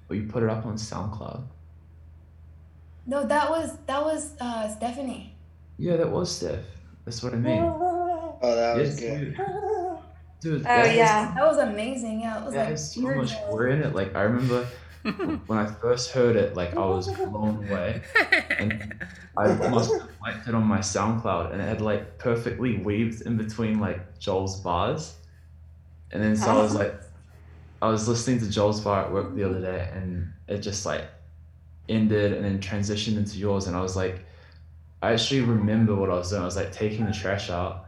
or 0.10 0.15
you 0.15 0.23
put 0.27 0.44
it 0.44 0.49
up 0.49 0.65
on 0.65 0.76
SoundCloud? 0.76 1.44
No, 3.06 3.26
that 3.26 3.49
was 3.49 3.77
that 3.85 4.03
was 4.03 4.34
uh 4.41 4.68
Stephanie. 4.76 5.34
Yeah, 5.77 5.95
that 5.98 6.10
was 6.10 6.35
Steph. 6.35 6.65
That's 7.06 7.23
what 7.23 7.34
I 7.34 7.38
mean. 7.38 7.64
Oh, 8.39 8.56
that 8.56 8.77
was 8.77 9.02
Yes, 9.02 9.18
good. 9.18 9.35
Dude, 10.41 10.61
Oh 10.61 10.64
that 10.65 10.85
has- 10.85 10.95
yeah, 10.95 11.34
that 11.34 11.44
was 11.44 11.57
amazing. 11.57 12.22
Yeah, 12.22 12.39
it 12.39 12.45
was 12.45 12.53
That 12.53 12.60
like 12.60 12.69
has 12.69 12.94
so 12.94 13.02
pure 13.02 13.15
much 13.15 13.31
joy. 13.31 13.72
in 13.72 13.81
it. 13.81 13.95
Like 13.95 14.15
I 14.15 14.22
remember 14.22 14.68
when 15.45 15.57
I 15.57 15.65
first 15.65 16.11
heard 16.11 16.35
it, 16.35 16.55
like 16.55 16.75
I 16.75 16.85
was 16.85 17.07
blown 17.07 17.67
away, 17.67 18.01
and 18.57 19.05
I 19.38 19.57
almost 19.63 19.91
liked 20.21 20.47
it 20.47 20.55
on 20.55 20.63
my 20.63 20.79
SoundCloud, 20.79 21.53
and 21.53 21.61
it 21.61 21.65
had 21.65 21.81
like 21.81 22.17
perfectly 22.17 22.77
weaved 22.77 23.21
in 23.21 23.38
between 23.38 23.79
like 23.79 24.19
Joel's 24.19 24.59
bars, 24.61 25.15
and 26.11 26.21
then 26.21 26.35
so 26.35 26.49
I 26.49 26.61
was 26.61 26.75
like, 26.75 26.95
I 27.81 27.89
was 27.89 28.07
listening 28.07 28.39
to 28.39 28.49
Joel's 28.49 28.81
bar 28.81 29.05
at 29.05 29.11
work 29.11 29.35
the 29.35 29.43
other 29.43 29.61
day, 29.61 29.89
and 29.93 30.31
it 30.47 30.59
just 30.59 30.85
like 30.85 31.05
ended 31.89 32.34
and 32.34 32.43
then 32.43 32.59
transitioned 32.59 33.17
into 33.17 33.38
yours, 33.38 33.67
and 33.67 33.75
I 33.75 33.81
was 33.81 33.95
like, 33.95 34.25
I 35.01 35.13
actually 35.13 35.41
remember 35.41 35.95
what 35.95 36.09
I 36.09 36.15
was 36.15 36.29
doing. 36.29 36.41
I 36.41 36.45
was 36.45 36.55
like 36.55 36.71
taking 36.71 37.05
the 37.05 37.13
trash 37.13 37.49
out, 37.49 37.85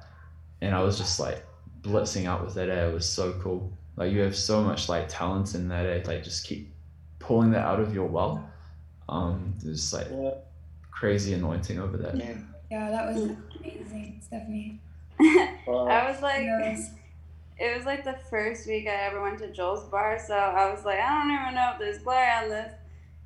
and 0.62 0.74
I 0.74 0.84
was 0.84 0.98
just 0.98 1.20
like 1.20 1.46
blitzing 1.82 2.26
out 2.26 2.46
with 2.46 2.56
that 2.56 2.70
air. 2.70 2.90
It 2.90 2.94
was 2.94 3.08
so 3.08 3.34
cool. 3.42 3.74
Like 3.98 4.14
you 4.14 4.22
have 4.22 4.36
so 4.36 4.64
much 4.64 4.88
like 4.88 5.10
talent 5.10 5.56
in 5.56 5.68
that 5.70 5.86
air. 5.86 6.04
Like 6.06 6.24
just 6.24 6.46
keep 6.46 6.72
pulling 7.20 7.52
that 7.52 7.66
out 7.66 7.80
of 7.80 7.94
your 7.94 8.06
well. 8.06 8.50
Um, 9.08 9.54
there's 9.64 9.94
like 9.94 10.08
crazy 10.92 11.34
anointing 11.34 11.80
over 11.80 11.98
that. 11.98 12.16
Yeah, 12.70 12.90
that 12.90 13.14
was 13.14 13.32
amazing, 13.60 14.22
Stephanie. 14.24 14.80
I 15.20 16.10
was 16.12 16.22
like, 16.22 16.44
it 17.60 17.76
was 17.76 17.86
like 17.86 18.04
the 18.04 18.18
first 18.30 18.68
week 18.68 18.88
I 18.88 19.08
ever 19.08 19.22
went 19.22 19.40
to 19.40 19.52
Joel's 19.52 19.86
bar, 19.86 20.20
so 20.20 20.36
I 20.36 20.72
was 20.72 20.86
like, 20.86 21.00
I 21.00 21.10
don't 21.10 21.32
even 21.32 21.56
know 21.56 21.72
if 21.74 21.80
there's 21.80 21.98
glory 22.00 22.28
on 22.30 22.50
this. 22.50 22.74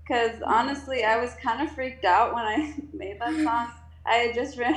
Because 0.01 0.41
honestly, 0.43 1.03
I 1.03 1.17
was 1.17 1.33
kind 1.35 1.65
of 1.65 1.73
freaked 1.73 2.03
out 2.03 2.33
when 2.33 2.43
I 2.43 2.73
made 2.93 3.19
that 3.19 3.33
song. 3.43 3.69
I 4.05 4.15
had 4.15 4.35
just 4.35 4.57
read, 4.57 4.75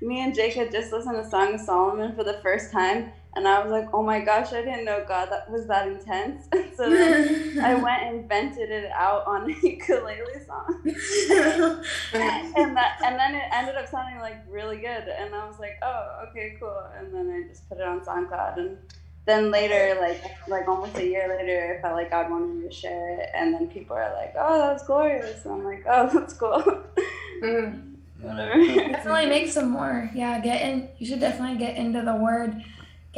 me 0.00 0.20
and 0.20 0.34
Jake 0.34 0.54
had 0.54 0.70
just 0.70 0.92
listened 0.92 1.16
to 1.16 1.28
Song 1.28 1.54
of 1.54 1.60
Solomon 1.60 2.14
for 2.14 2.22
the 2.22 2.40
first 2.42 2.70
time, 2.70 3.12
And 3.36 3.46
I 3.46 3.62
was 3.62 3.70
like, 3.70 3.88
oh 3.92 4.02
my 4.02 4.20
gosh, 4.20 4.52
I 4.52 4.62
didn't 4.62 4.84
know 4.84 5.04
God 5.06 5.28
that 5.30 5.50
was 5.50 5.66
that 5.66 5.86
intense. 5.86 6.48
so 6.76 6.90
then 6.90 7.60
I 7.60 7.74
went 7.82 8.02
and 8.02 8.28
vented 8.28 8.70
it 8.70 8.90
out 8.92 9.26
on 9.26 9.50
a 9.50 9.54
ukulele 9.62 10.44
song. 10.46 10.80
and 10.84 12.76
that 12.76 12.98
and 13.04 13.18
then 13.18 13.34
it 13.34 13.44
ended 13.52 13.76
up 13.76 13.88
sounding 13.88 14.20
like 14.20 14.42
really 14.48 14.78
good. 14.78 15.08
And 15.08 15.34
I 15.34 15.46
was 15.46 15.58
like, 15.58 15.78
oh, 15.82 16.26
okay, 16.28 16.56
cool. 16.58 16.82
And 16.98 17.14
then 17.14 17.30
I 17.30 17.48
just 17.48 17.68
put 17.68 17.78
it 17.78 17.84
on 17.84 18.00
SoundCloud 18.00 18.58
and 18.58 18.78
then 19.28 19.50
later, 19.50 20.00
like 20.00 20.22
like 20.48 20.66
almost 20.66 20.96
a 20.96 21.06
year 21.06 21.28
later, 21.28 21.76
I 21.78 21.82
felt 21.82 21.94
like 21.94 22.10
God 22.10 22.30
wanted 22.30 22.56
me 22.56 22.66
to 22.66 22.74
share 22.74 23.20
it, 23.20 23.28
and 23.34 23.52
then 23.54 23.68
people 23.68 23.94
are 23.94 24.10
like, 24.14 24.34
"Oh, 24.36 24.58
that's 24.66 24.84
glorious," 24.84 25.44
and 25.44 25.52
I'm 25.52 25.64
like, 25.64 25.84
"Oh, 25.86 26.08
that's 26.12 26.32
cool." 26.32 26.82
Mm. 27.42 27.84
Whatever. 28.20 28.54
definitely 28.90 29.26
make 29.26 29.48
some 29.48 29.70
more. 29.70 30.10
Yeah, 30.14 30.40
get 30.40 30.62
in. 30.62 30.88
You 30.98 31.06
should 31.06 31.20
definitely 31.20 31.58
get 31.58 31.76
into 31.76 32.00
the 32.02 32.16
word, 32.16 32.64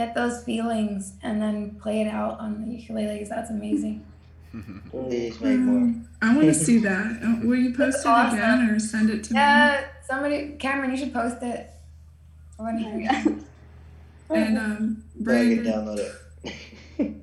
get 0.00 0.14
those 0.14 0.42
feelings, 0.44 1.12
and 1.22 1.40
then 1.42 1.74
play 1.82 2.00
it 2.00 2.08
out 2.08 2.40
on 2.40 2.50
the 2.64 2.76
ukuleles. 2.76 3.28
That's 3.28 3.50
amazing. 3.50 4.04
Please 4.90 5.38
make 5.40 5.58
more. 5.58 5.76
Um, 5.78 6.08
I 6.22 6.34
want 6.34 6.48
to 6.48 6.54
see 6.54 6.78
that. 6.78 7.06
Uh, 7.22 7.46
Will 7.46 7.56
you 7.56 7.74
post 7.74 8.00
it 8.00 8.08
awesome. 8.08 8.38
again 8.38 8.70
or 8.70 8.78
send 8.78 9.10
it 9.10 9.24
to 9.24 9.34
me? 9.34 9.38
Yeah, 9.38 9.84
somebody, 10.06 10.56
Cameron, 10.58 10.90
you 10.90 10.96
should 10.96 11.12
post 11.12 11.42
it. 11.42 11.70
I 12.58 12.62
want 12.62 12.78
to 12.78 12.84
hear 12.84 13.08
it. 13.10 13.44
And 14.30 14.58
um, 14.58 15.04
But 15.20 15.34
I 15.34 15.38
can 15.54 15.64
download 15.64 15.98
it. 15.98 17.14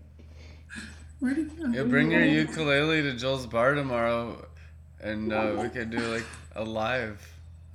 where 1.19 1.33
did 1.33 1.51
you 1.51 1.65
go? 1.65 1.71
Yeah, 1.73 1.83
bring 1.83 2.11
your 2.11 2.23
ukulele 2.25 3.01
to 3.01 3.13
Joel's 3.13 3.47
bar 3.47 3.73
tomorrow, 3.73 4.45
and 5.01 5.33
uh, 5.33 5.57
we 5.61 5.69
could 5.69 5.89
do 5.89 5.99
like 5.99 6.25
a 6.55 6.63
live. 6.63 7.19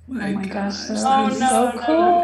Oh 0.09 0.13
my 0.13 0.45
gosh, 0.45 0.87
that 0.87 1.03
Oh, 1.05 1.23
would 1.25 1.33
be 1.33 1.39
no, 1.39 1.49
so 1.49 1.71
no, 1.71 1.79
cool. 1.85 2.23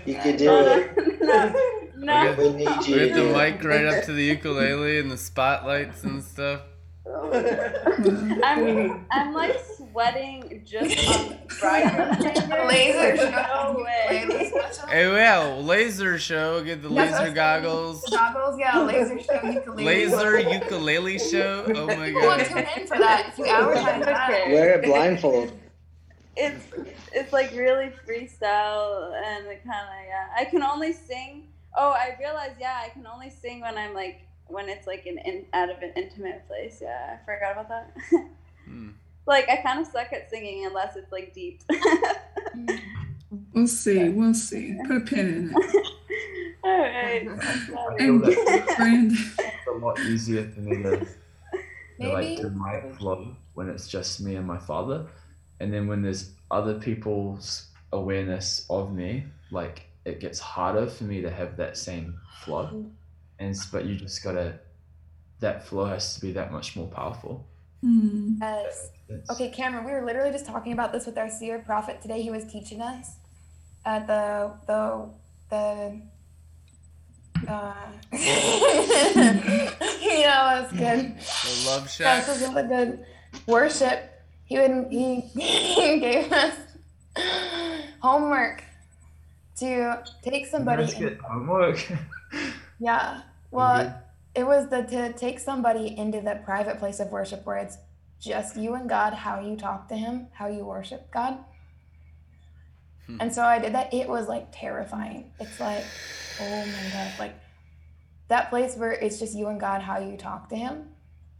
You 0.06 0.16
could 0.18 0.36
do 0.36 0.50
it. 0.50 1.96
no. 1.96 2.34
We 2.36 2.52
need 2.52 2.68
you. 2.86 2.94
We 2.94 3.00
get 3.08 3.14
the 3.14 3.24
mic 3.32 3.64
right 3.64 3.86
up 3.86 4.04
to 4.04 4.12
the 4.12 4.22
ukulele 4.24 4.98
and 4.98 5.10
the 5.10 5.16
spotlights 5.16 6.04
and 6.04 6.22
stuff. 6.22 6.60
I'm 7.06 9.06
I'm 9.10 9.32
like 9.34 9.58
sweating 9.94 10.62
just 10.66 11.08
on 11.08 11.38
Brian. 11.60 12.20
Laser 12.68 13.16
show. 13.16 13.30
No 13.30 13.82
way. 13.84 14.50
Hey, 14.88 15.12
yeah, 15.16 15.54
laser 15.60 16.18
show. 16.18 16.62
Get 16.64 16.82
the 16.82 16.90
Yes, 16.90 17.18
laser 17.20 17.32
goggles. 17.32 18.04
Goggles, 18.10 18.58
yeah, 18.58 18.80
laser 18.80 19.20
show 19.20 19.40
ukulele. 19.42 19.84
Laser 19.84 20.38
ukulele 20.40 21.18
show. 21.18 21.64
Oh 21.68 21.86
my 21.86 22.06
People 22.06 22.22
want 22.22 22.42
to 22.42 22.54
god. 22.54 22.66
tune 22.66 22.80
in 22.82 22.86
for 22.88 22.98
that. 22.98 23.28
If 23.28 23.38
you 23.38 23.46
advertise 23.46 24.04
that. 24.04 24.48
Wear 24.48 24.80
it 24.80 24.84
blindfold. 24.84 25.52
It's 26.36 26.64
it's 27.12 27.32
like 27.32 27.52
really 27.52 27.92
freestyle 28.06 29.14
and 29.14 29.46
it 29.46 29.62
kind 29.64 29.86
of 29.88 30.06
yeah. 30.08 30.26
I 30.36 30.44
can 30.44 30.62
only 30.64 30.92
sing. 30.92 31.46
Oh, 31.76 31.90
I 31.90 32.16
realized 32.18 32.56
yeah, 32.60 32.80
I 32.84 32.88
can 32.88 33.06
only 33.06 33.30
sing 33.30 33.60
when 33.60 33.78
I'm 33.78 33.94
like 33.94 34.22
when 34.48 34.68
it's 34.68 34.86
like 34.88 35.06
an 35.06 35.18
in, 35.18 35.46
out 35.52 35.70
of 35.70 35.78
an 35.82 35.92
intimate 35.94 36.46
place. 36.48 36.80
Yeah, 36.82 37.16
I 37.20 37.24
forgot 37.24 37.52
about 37.52 37.68
that. 37.68 38.26
Hmm. 38.66 38.92
Like 39.26 39.48
I 39.48 39.56
kind 39.56 39.80
of 39.80 39.86
suck 39.86 40.12
at 40.12 40.30
singing 40.30 40.66
unless 40.66 40.96
it's 40.96 41.12
like 41.12 41.32
deep. 41.32 41.62
We'll 43.52 43.66
see. 43.66 44.08
We'll 44.08 44.34
see. 44.34 44.76
Put 44.86 44.96
a 44.96 45.00
pin 45.00 45.26
in 45.26 45.54
it. 45.54 45.86
All 46.64 46.78
right. 46.78 47.26
And 47.98 48.22
Brandon, 48.76 49.10
It's 49.12 49.66
a 49.68 49.72
lot 49.72 49.98
easier 50.00 50.48
for 50.48 50.60
me 50.60 50.82
to, 50.82 51.06
to 52.00 52.08
like 52.08 52.36
do 52.38 52.50
my 52.50 52.80
flow 52.98 53.36
when 53.54 53.68
it's 53.68 53.88
just 53.88 54.20
me 54.20 54.34
and 54.36 54.46
my 54.46 54.58
father, 54.58 55.06
and 55.60 55.72
then 55.72 55.86
when 55.86 56.02
there's 56.02 56.32
other 56.50 56.74
people's 56.74 57.68
awareness 57.92 58.66
of 58.70 58.92
me, 58.92 59.24
like 59.50 59.86
it 60.04 60.20
gets 60.20 60.40
harder 60.40 60.86
for 60.88 61.04
me 61.04 61.22
to 61.22 61.30
have 61.30 61.56
that 61.56 61.76
same 61.76 62.18
flow, 62.42 62.84
and 63.38 63.56
but 63.70 63.84
you 63.84 63.94
just 63.94 64.24
gotta 64.24 64.58
that 65.40 65.66
flow 65.66 65.84
has 65.84 66.14
to 66.14 66.20
be 66.20 66.32
that 66.32 66.50
much 66.50 66.74
more 66.74 66.88
powerful. 66.88 67.46
Yes. 67.84 68.90
Okay, 69.30 69.50
Cameron, 69.50 69.84
we 69.84 69.92
were 69.92 70.04
literally 70.04 70.32
just 70.32 70.46
talking 70.46 70.72
about 70.72 70.92
this 70.92 71.06
with 71.06 71.18
our 71.18 71.28
seer 71.28 71.58
prophet 71.58 72.00
today. 72.00 72.22
He 72.22 72.30
was 72.30 72.44
teaching 72.44 72.80
us 72.80 73.16
at 73.84 74.06
the 74.06 74.52
the 74.66 75.10
the 75.50 76.00
uh 77.46 77.74
know, 80.24 80.68
that's 80.68 80.72
good. 80.72 81.18
The 81.18 81.64
love 81.68 81.84
That 81.84 81.90
shack. 81.90 82.28
was 82.28 82.40
really 82.40 82.68
good. 82.68 83.04
Worship. 83.46 84.10
He 84.44 84.58
would 84.58 84.86
he, 84.90 85.20
he 85.20 86.00
gave 86.00 86.32
us 86.32 86.56
homework 88.00 88.64
to 89.56 90.02
take 90.22 90.46
somebody 90.46 90.82
Let's 90.82 90.94
get 90.94 91.18
homework. 91.20 91.78
yeah. 92.78 93.22
Well, 93.50 93.94
it 94.34 94.46
was 94.46 94.68
the 94.68 94.82
to 94.82 95.12
take 95.12 95.38
somebody 95.38 95.96
into 95.96 96.20
the 96.20 96.40
private 96.44 96.78
place 96.78 97.00
of 97.00 97.10
worship 97.10 97.46
where 97.46 97.56
it's 97.56 97.78
just 98.20 98.56
you 98.56 98.74
and 98.74 98.88
God, 98.88 99.12
how 99.12 99.40
you 99.40 99.56
talk 99.56 99.88
to 99.88 99.96
Him, 99.96 100.28
how 100.32 100.48
you 100.48 100.64
worship 100.64 101.10
God. 101.12 101.38
Hmm. 103.06 103.18
And 103.20 103.34
so 103.34 103.42
I 103.42 103.58
did 103.58 103.74
that. 103.74 103.92
It 103.92 104.08
was 104.08 104.28
like 104.28 104.48
terrifying. 104.50 105.32
It's 105.38 105.60
like, 105.60 105.84
oh 106.40 106.66
my 106.66 106.90
God, 106.92 107.12
like 107.18 107.34
that 108.28 108.50
place 108.50 108.76
where 108.76 108.92
it's 108.92 109.18
just 109.18 109.36
you 109.36 109.48
and 109.48 109.60
God, 109.60 109.82
how 109.82 109.98
you 109.98 110.16
talk 110.16 110.48
to 110.48 110.56
Him, 110.56 110.88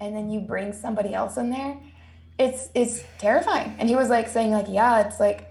and 0.00 0.14
then 0.14 0.30
you 0.30 0.40
bring 0.40 0.72
somebody 0.72 1.14
else 1.14 1.36
in 1.36 1.50
there. 1.50 1.78
It's 2.38 2.68
it's 2.74 3.02
terrifying. 3.18 3.76
And 3.78 3.88
he 3.88 3.96
was 3.96 4.08
like 4.08 4.28
saying 4.28 4.50
like, 4.50 4.66
yeah, 4.68 5.06
it's 5.06 5.20
like 5.20 5.48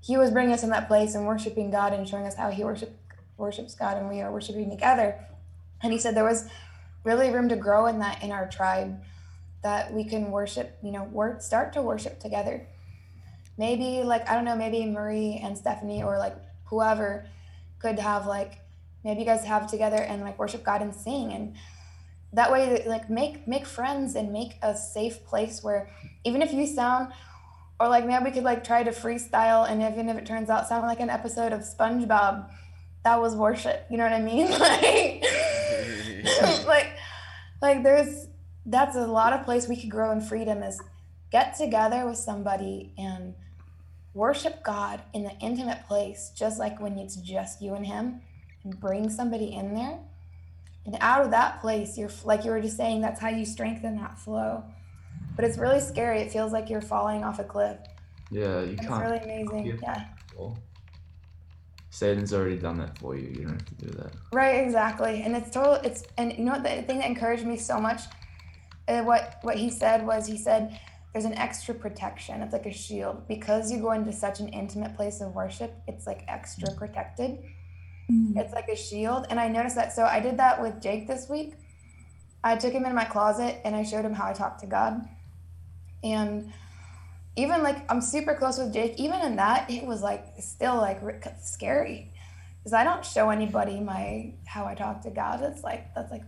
he 0.00 0.16
was 0.16 0.30
bringing 0.30 0.54
us 0.54 0.62
in 0.62 0.70
that 0.70 0.88
place 0.88 1.14
and 1.14 1.26
worshiping 1.26 1.70
God 1.70 1.92
and 1.92 2.08
showing 2.08 2.26
us 2.26 2.34
how 2.34 2.50
he 2.50 2.64
worship 2.64 2.96
worships 3.36 3.74
God 3.74 3.96
and 3.96 4.08
we 4.08 4.20
are 4.20 4.32
worshiping 4.32 4.70
together. 4.70 5.24
And 5.82 5.92
he 5.92 5.98
said 5.98 6.14
there 6.14 6.24
was 6.24 6.48
really 7.04 7.30
room 7.30 7.48
to 7.48 7.56
grow 7.56 7.86
in 7.86 8.00
that 8.00 8.22
in 8.22 8.30
our 8.30 8.48
tribe 8.48 9.00
that 9.62 9.92
we 9.92 10.04
can 10.04 10.30
worship, 10.30 10.78
you 10.82 10.92
know, 10.92 11.04
work 11.04 11.42
start 11.42 11.72
to 11.74 11.82
worship 11.82 12.20
together. 12.20 12.66
Maybe 13.56 14.02
like 14.02 14.28
I 14.28 14.34
don't 14.34 14.44
know, 14.44 14.56
maybe 14.56 14.84
Marie 14.86 15.40
and 15.42 15.56
Stephanie 15.56 16.02
or 16.02 16.18
like 16.18 16.36
whoever 16.66 17.26
could 17.78 17.98
have 17.98 18.26
like 18.26 18.60
maybe 19.04 19.20
you 19.20 19.26
guys 19.26 19.44
have 19.44 19.70
together 19.70 19.96
and 19.96 20.22
like 20.22 20.38
worship 20.38 20.64
God 20.64 20.82
and 20.82 20.94
sing 20.94 21.32
and 21.32 21.54
that 22.32 22.52
way 22.52 22.84
like 22.86 23.08
make 23.08 23.48
make 23.48 23.66
friends 23.66 24.14
and 24.14 24.32
make 24.32 24.58
a 24.62 24.76
safe 24.76 25.24
place 25.24 25.62
where 25.62 25.90
even 26.24 26.42
if 26.42 26.52
you 26.52 26.66
sound 26.66 27.12
or 27.80 27.88
like 27.88 28.04
maybe 28.04 28.24
we 28.24 28.30
could 28.30 28.42
like 28.42 28.64
try 28.64 28.82
to 28.82 28.90
freestyle 28.90 29.68
and 29.68 29.82
even 29.82 30.08
if 30.08 30.16
it 30.16 30.26
turns 30.26 30.50
out 30.50 30.66
sounding 30.68 30.88
like 30.88 31.00
an 31.00 31.10
episode 31.10 31.52
of 31.52 31.60
SpongeBob, 31.60 32.50
that 33.04 33.20
was 33.20 33.36
worship. 33.36 33.86
You 33.90 33.96
know 33.96 34.04
what 34.04 34.12
I 34.12 34.20
mean? 34.20 34.48
Like 34.58 35.24
like 36.66 36.96
like 37.60 37.82
there's 37.82 38.28
that's 38.66 38.96
a 38.96 39.06
lot 39.06 39.32
of 39.32 39.44
place 39.44 39.68
we 39.68 39.80
could 39.80 39.90
grow 39.90 40.12
in 40.12 40.20
freedom 40.20 40.62
is 40.62 40.80
get 41.30 41.56
together 41.56 42.06
with 42.06 42.16
somebody 42.18 42.92
and 42.98 43.34
worship 44.14 44.64
God 44.64 45.00
in 45.14 45.22
the 45.22 45.36
intimate 45.40 45.86
place, 45.86 46.32
just 46.34 46.58
like 46.58 46.80
when 46.80 46.98
it's 46.98 47.16
just 47.16 47.62
you 47.62 47.74
and 47.74 47.86
him, 47.86 48.20
and 48.64 48.78
bring 48.78 49.08
somebody 49.08 49.54
in 49.54 49.74
there. 49.74 49.98
And 50.84 50.96
out 51.00 51.24
of 51.24 51.30
that 51.30 51.60
place, 51.60 51.96
you're 51.98 52.10
like 52.24 52.44
you 52.44 52.50
were 52.50 52.60
just 52.60 52.76
saying, 52.76 53.00
that's 53.00 53.20
how 53.20 53.28
you 53.28 53.44
strengthen 53.44 53.96
that 53.96 54.18
flow. 54.18 54.64
But 55.36 55.44
it's 55.44 55.58
really 55.58 55.80
scary. 55.80 56.20
It 56.20 56.32
feels 56.32 56.52
like 56.52 56.68
you're 56.68 56.80
falling 56.80 57.22
off 57.22 57.38
a 57.38 57.44
cliff. 57.44 57.78
Yeah, 58.30 58.60
you 58.60 58.72
It's 58.72 58.86
can't. 58.86 59.02
It's 59.02 59.10
really 59.10 59.18
amazing. 59.18 59.78
Yeah. 59.82 60.04
Satan's 61.90 62.34
already 62.34 62.56
done 62.56 62.78
that 62.78 62.98
for 62.98 63.16
you. 63.16 63.28
You 63.28 63.44
don't 63.44 63.54
have 63.54 63.64
to 63.64 63.74
do 63.74 63.90
that. 63.98 64.12
Right, 64.32 64.64
exactly. 64.64 65.22
And 65.22 65.34
it's 65.36 65.50
total 65.50 65.74
it's 65.74 66.04
and 66.16 66.32
you 66.36 66.44
know 66.44 66.52
what 66.52 66.62
the 66.62 66.82
thing 66.82 66.98
that 66.98 67.06
encouraged 67.08 67.46
me 67.46 67.56
so 67.56 67.80
much 67.80 68.02
uh, 68.88 69.02
what 69.02 69.38
what 69.42 69.56
he 69.56 69.70
said 69.70 70.06
was 70.06 70.26
he 70.26 70.36
said 70.36 70.78
there's 71.12 71.24
an 71.24 71.34
extra 71.34 71.74
protection. 71.74 72.42
It's 72.42 72.52
like 72.52 72.66
a 72.66 72.72
shield 72.72 73.26
because 73.26 73.72
you 73.72 73.80
go 73.80 73.92
into 73.92 74.12
such 74.12 74.40
an 74.40 74.48
intimate 74.48 74.94
place 74.94 75.20
of 75.20 75.34
worship. 75.34 75.74
It's 75.86 76.06
like 76.06 76.24
extra 76.28 76.72
protected. 76.74 77.38
It's 78.36 78.54
like 78.54 78.68
a 78.68 78.76
shield. 78.76 79.26
And 79.28 79.38
I 79.38 79.48
noticed 79.48 79.76
that. 79.76 79.92
So 79.92 80.04
I 80.04 80.20
did 80.20 80.38
that 80.38 80.60
with 80.60 80.80
Jake 80.80 81.06
this 81.06 81.28
week. 81.28 81.54
I 82.42 82.56
took 82.56 82.72
him 82.72 82.86
in 82.86 82.94
my 82.94 83.04
closet 83.04 83.60
and 83.64 83.74
I 83.74 83.82
showed 83.82 84.04
him 84.04 84.14
how 84.14 84.26
I 84.26 84.32
talk 84.32 84.58
to 84.58 84.66
God. 84.66 85.06
And 86.02 86.52
even 87.38 87.62
like 87.62 87.90
I'm 87.90 88.00
super 88.00 88.34
close 88.34 88.58
with 88.58 88.72
Jake, 88.72 88.98
even 88.98 89.20
in 89.20 89.36
that, 89.36 89.70
it 89.70 89.86
was 89.86 90.02
like 90.02 90.24
still 90.40 90.76
like 90.76 91.00
scary 91.40 92.12
because 92.58 92.72
I 92.72 92.84
don't 92.84 93.04
show 93.04 93.30
anybody 93.30 93.80
my 93.80 94.34
how 94.46 94.66
I 94.66 94.74
talk 94.74 95.02
to 95.02 95.10
God. 95.10 95.42
It's 95.42 95.62
like 95.62 95.94
that's 95.94 96.10
like 96.10 96.24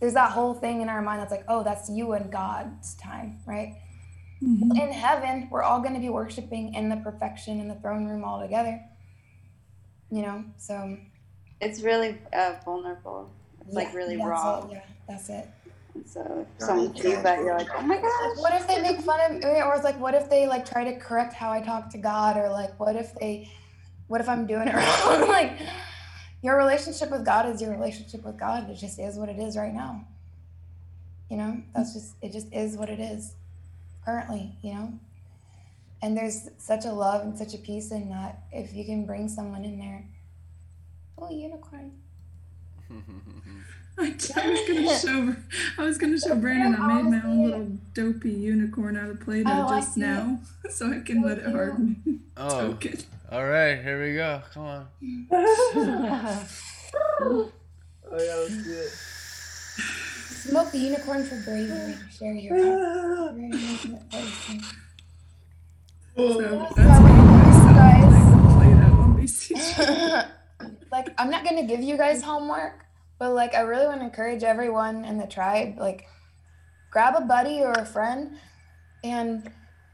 there's 0.00 0.14
that 0.14 0.32
whole 0.32 0.54
thing 0.54 0.82
in 0.82 0.88
our 0.88 1.00
mind 1.00 1.20
that's 1.22 1.30
like, 1.30 1.44
oh, 1.48 1.64
that's 1.64 1.88
you 1.88 2.12
and 2.12 2.30
God's 2.30 2.94
time, 2.96 3.38
right? 3.46 3.76
In 4.42 4.92
heaven, 4.92 5.48
we're 5.50 5.62
all 5.62 5.80
going 5.80 5.94
to 5.94 6.00
be 6.00 6.10
worshiping 6.10 6.74
in 6.74 6.90
the 6.90 6.96
perfection 6.96 7.58
in 7.58 7.68
the 7.68 7.74
throne 7.76 8.06
room 8.06 8.22
all 8.22 8.40
together. 8.40 8.78
You 10.10 10.22
know, 10.22 10.44
so 10.58 10.98
It's 11.60 11.80
really 11.80 12.18
uh, 12.32 12.56
vulnerable. 12.64 13.30
It's 13.64 13.74
like 13.74 13.94
really 13.94 14.18
raw. 14.18 14.66
it, 14.66 14.72
yeah, 14.72 14.82
that's 15.08 15.30
it. 15.30 15.48
So 16.04 16.46
if 16.58 16.64
someone 16.64 16.94
sees 16.94 17.22
that, 17.22 17.38
you're 17.40 17.56
like, 17.56 17.68
oh 17.74 17.82
my 17.82 17.96
gosh. 17.96 18.36
What 18.38 18.54
if 18.54 18.66
they 18.66 18.82
make 18.82 19.00
fun 19.00 19.20
of 19.20 19.32
me? 19.38 19.44
Or 19.44 19.74
it's 19.74 19.84
like, 19.84 19.98
what 19.98 20.14
if 20.14 20.28
they 20.28 20.46
like 20.46 20.68
try 20.68 20.84
to 20.84 20.98
correct 20.98 21.32
how 21.32 21.50
I 21.50 21.60
talk 21.60 21.90
to 21.90 21.98
God? 21.98 22.36
Or 22.36 22.50
like, 22.50 22.78
what 22.78 22.96
if 22.96 23.14
they 23.14 23.50
what 24.08 24.20
if 24.20 24.28
I'm 24.28 24.46
doing 24.46 24.68
it 24.68 24.74
wrong? 24.74 25.28
like, 25.28 25.58
your 26.42 26.56
relationship 26.56 27.10
with 27.10 27.24
God 27.24 27.48
is 27.48 27.60
your 27.60 27.72
relationship 27.72 28.24
with 28.24 28.38
God. 28.38 28.70
It 28.70 28.76
just 28.76 28.98
is 28.98 29.16
what 29.16 29.28
it 29.28 29.38
is 29.38 29.56
right 29.56 29.72
now. 29.74 30.06
You 31.30 31.38
know, 31.38 31.62
that's 31.74 31.92
just, 31.92 32.14
it 32.22 32.32
just 32.32 32.52
is 32.52 32.76
what 32.76 32.88
it 32.88 33.00
is 33.00 33.34
currently, 34.04 34.54
you 34.62 34.74
know? 34.74 34.92
And 36.02 36.16
there's 36.16 36.48
such 36.58 36.84
a 36.84 36.92
love 36.92 37.22
and 37.22 37.36
such 37.36 37.54
a 37.54 37.58
peace 37.58 37.90
in 37.90 38.10
that 38.10 38.44
if 38.52 38.72
you 38.74 38.84
can 38.84 39.06
bring 39.06 39.28
someone 39.28 39.64
in 39.64 39.78
there. 39.78 40.06
Oh, 41.18 41.30
unicorn. 41.30 41.92
I, 43.98 44.02
I 44.36 44.50
was 44.50 44.60
gonna 44.68 44.98
show 44.98 45.36
I 45.78 45.82
was 45.84 45.98
gonna 45.98 46.18
show 46.20 46.34
Brandon 46.36 46.74
I 46.80 47.02
made 47.02 47.10
my 47.10 47.22
own 47.26 47.44
little 47.44 47.66
dopey 47.94 48.30
unicorn 48.30 48.96
out 48.96 49.08
of 49.08 49.20
Play-Doh 49.20 49.50
Oh, 49.68 49.68
just 49.76 49.94
see 49.94 50.00
it. 50.02 50.04
now, 50.04 50.38
so 50.70 50.92
I 50.92 51.00
can 51.00 51.24
oh, 51.24 51.26
let 51.28 51.38
it 51.38 51.46
harden. 51.50 52.20
Oh, 52.38 52.72
Token. 52.72 52.98
all 53.32 53.46
right, 53.46 53.80
here 53.82 53.98
we 54.04 54.12
go. 54.14 54.42
Come 54.52 54.64
on. 54.64 54.86
Oh 56.92 57.50
yeah, 58.12 58.34
let's 58.36 58.62
do 58.64 58.72
it. 58.72 58.90
Smoke 58.90 60.70
the 60.70 60.78
unicorn 60.78 61.24
for 61.24 61.40
bravery. 61.42 61.94
Share 62.16 62.32
your. 62.34 62.56
Very 63.32 63.50
intimate 63.50 64.10
person. 64.10 64.60
So 66.16 66.32
So, 66.40 66.68
that's 66.76 67.00
what 67.00 67.10
you 67.10 67.74
guys. 67.74 68.54
Play-Doh 68.54 68.96
on 69.00 69.16
BCG. 69.18 70.28
like 70.92 71.08
I'm 71.18 71.30
not 71.30 71.44
gonna 71.44 71.66
give 71.66 71.80
you 71.80 71.96
guys 71.96 72.22
homework, 72.22 72.85
but 73.18 73.32
like 73.32 73.54
I 73.54 73.60
really 73.60 73.86
want 73.86 74.00
to 74.00 74.06
encourage 74.06 74.42
everyone 74.42 75.04
in 75.04 75.18
the 75.18 75.26
tribe, 75.26 75.78
like 75.78 76.06
grab 76.90 77.14
a 77.16 77.22
buddy 77.22 77.60
or 77.62 77.72
a 77.72 77.84
friend 77.84 78.36
and 79.04 79.50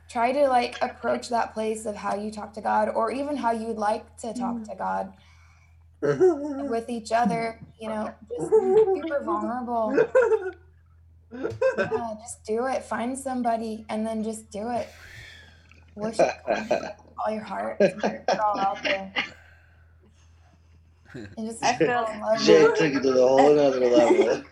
try 0.09 0.33
to 0.33 0.49
like 0.49 0.77
approach 0.83 1.29
that 1.31 1.55
place 1.55 1.87
of 1.87 1.97
how 1.97 2.15
you 2.15 2.31
talk 2.31 2.53
to 2.55 2.61
God 2.61 2.89
or 2.89 3.11
even 3.11 3.37
how 3.37 3.53
you'd 3.53 3.79
like 3.79 4.17
to 4.19 4.35
talk 4.35 4.63
to 4.65 4.75
God 4.77 5.13
with 6.01 6.89
each 6.91 7.13
other, 7.13 7.61
you 7.81 7.89
know, 7.89 8.13
just 8.29 8.51
super 8.51 9.23
vulnerable. 9.25 9.97
Yeah, 11.33 12.15
just 12.21 12.45
do 12.45 12.67
it. 12.67 12.85
Find 12.85 13.19
somebody 13.19 13.87
and 13.89 14.07
then 14.07 14.23
just 14.23 14.51
do 14.51 14.71
it. 14.71 14.89
Worship 15.95 16.31
God 16.47 16.97
all 17.25 17.33
your 17.33 17.43
heart. 17.43 17.79
Put 17.79 18.05
it 18.05 18.41
all 18.41 18.59
out 18.59 18.83
there. 18.83 19.13
And 21.15 21.47
just 21.47 21.63
I 21.65 21.77
feel- 21.77 22.07
fall 22.07 22.37
Jay 22.39 22.63
took 22.63 22.81
it 22.81 23.03
to 23.03 23.13
the 23.13 23.27
whole 23.27 23.53
another 23.53 23.81
level. 23.81 24.43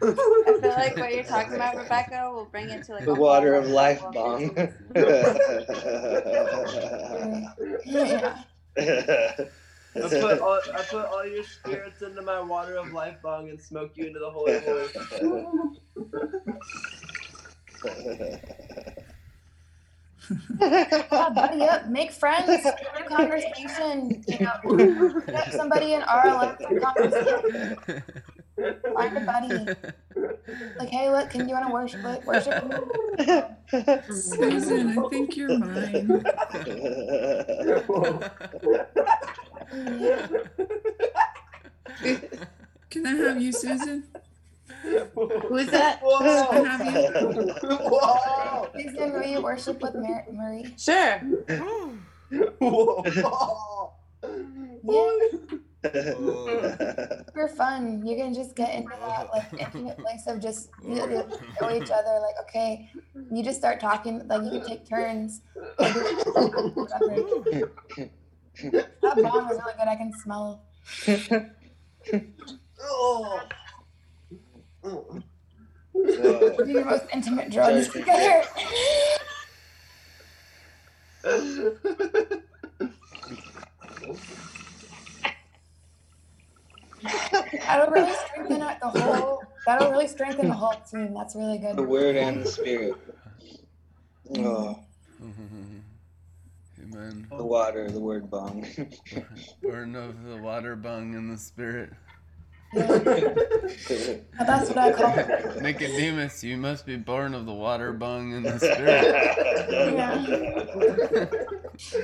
I 0.00 0.60
feel 0.60 0.70
like 0.70 0.96
what 0.96 1.12
you're 1.14 1.24
talking 1.24 1.54
about, 1.54 1.76
Rebecca, 1.76 2.30
will 2.32 2.44
bring 2.46 2.68
it 2.70 2.84
to 2.84 2.92
like 2.92 3.04
the 3.04 3.14
water 3.14 3.54
of 3.54 3.66
life 3.68 4.02
level. 4.02 4.12
bong. 4.12 4.72
Yeah. 7.84 8.42
I 8.76 10.00
put 10.00 10.38
all 10.40 10.60
I 10.72 10.82
put 10.82 11.06
all 11.06 11.26
your 11.26 11.42
spirits 11.42 12.02
into 12.02 12.22
my 12.22 12.40
water 12.40 12.76
of 12.76 12.92
life 12.92 13.16
bong 13.22 13.48
and 13.48 13.60
smoke 13.60 13.92
you 13.96 14.06
into 14.06 14.20
the 14.20 14.30
holy 14.30 14.54
of 14.54 14.64
holies. 14.64 15.78
Yeah, 20.60 21.30
buddy 21.34 21.62
up, 21.62 21.86
make 21.88 22.12
friends, 22.12 22.60
start 22.60 22.80
a 22.98 23.04
conversation, 23.04 24.22
you 24.26 24.38
know, 24.40 25.20
get 25.26 25.52
somebody 25.52 25.94
in 25.94 26.02
our 26.02 26.34
life 26.34 26.58
for 26.58 26.80
conversation. 26.80 27.76
Find 28.94 29.16
a 29.16 29.20
buddy. 29.20 29.76
Like, 30.78 30.88
hey, 30.88 31.10
look, 31.10 31.30
can 31.30 31.48
you 31.48 31.54
want 31.54 31.66
to 31.66 31.72
worship 31.72 32.02
like, 32.02 32.26
worship 32.26 32.64
me? 32.68 32.76
Susan, 34.10 34.98
I 34.98 35.08
think 35.08 35.36
you're 35.36 35.58
mine. 35.58 36.24
Can 42.90 43.06
I 43.06 43.10
have 43.10 43.40
you, 43.40 43.52
Susan? 43.52 44.04
Who's 44.84 45.66
that? 45.68 46.00
Can 46.02 46.66
I 46.66 46.76
have 46.76 46.94
you? 46.94 47.08
Whoa! 47.62 48.68
Susan, 48.76 49.12
will 49.12 49.22
you 49.26 49.40
worship 49.42 49.80
with 49.82 49.94
Mar- 49.94 50.26
Marie? 50.32 50.74
Sure. 50.78 51.20
Whoa! 52.60 53.02
Yeah, 54.84 55.10
super 57.24 57.48
fun. 57.56 58.04
You 58.04 58.16
can 58.16 58.34
just 58.34 58.56
get 58.56 58.74
into 58.74 58.90
that 59.00 59.28
like 59.32 59.52
intimate 59.58 59.96
place 59.98 60.26
of 60.26 60.40
just 60.40 60.70
you 60.82 60.96
know, 60.96 61.06
know 61.60 61.70
each 61.70 61.90
other. 61.90 62.18
Like, 62.20 62.34
okay, 62.42 62.90
you 63.30 63.42
just 63.44 63.58
start 63.58 63.78
talking. 63.80 64.26
Like, 64.26 64.42
you 64.44 64.50
can 64.50 64.64
take 64.66 64.88
turns. 64.88 65.42
Like. 65.78 65.94
That 68.60 68.90
bong 69.02 69.48
was 69.48 69.58
really 69.60 69.74
good. 69.78 69.88
I 69.88 69.96
can 69.96 70.12
smell. 70.12 70.64
Oh. 72.80 73.40
Do 75.94 76.64
your 76.66 76.84
most 76.84 77.04
intimate 77.12 77.50
drugs 77.50 77.88
together. 77.88 78.44
That'll 87.02 87.92
really 87.92 88.14
strengthen 88.14 88.58
the 88.58 88.88
whole. 88.88 89.42
That'll 89.66 89.90
really 89.90 90.08
strengthen 90.08 90.48
the 90.48 90.54
whole 90.54 90.74
team. 90.90 91.14
That's 91.14 91.34
really 91.34 91.58
good. 91.58 91.76
the 91.76 91.82
word 91.82 92.16
and 92.16 92.42
the 92.42 92.50
spirit. 92.50 92.94
Mm-hmm. 94.30 94.46
Oh, 94.46 94.78
mm-hmm. 95.22 95.78
Amen. 96.82 97.26
the 97.30 97.44
water, 97.44 97.90
the 97.90 98.00
word 98.00 98.30
bong. 98.30 98.66
Burn 99.62 99.94
of 99.96 100.24
the 100.24 100.36
water 100.36 100.76
bung 100.76 101.14
in 101.14 101.28
the 101.28 101.38
spirit. 101.38 101.90
That's 102.74 104.68
what 104.68 104.78
I 104.78 104.92
call 104.92 105.18
it. 105.18 105.56
Nicodemus, 105.62 106.44
you 106.44 106.56
must 106.56 106.84
be 106.84 106.96
born 106.96 107.34
of 107.34 107.46
the 107.46 107.54
water 107.54 107.92
bung 107.92 108.34
and 108.34 108.44
the 108.44 108.58
spirit. 108.58 109.04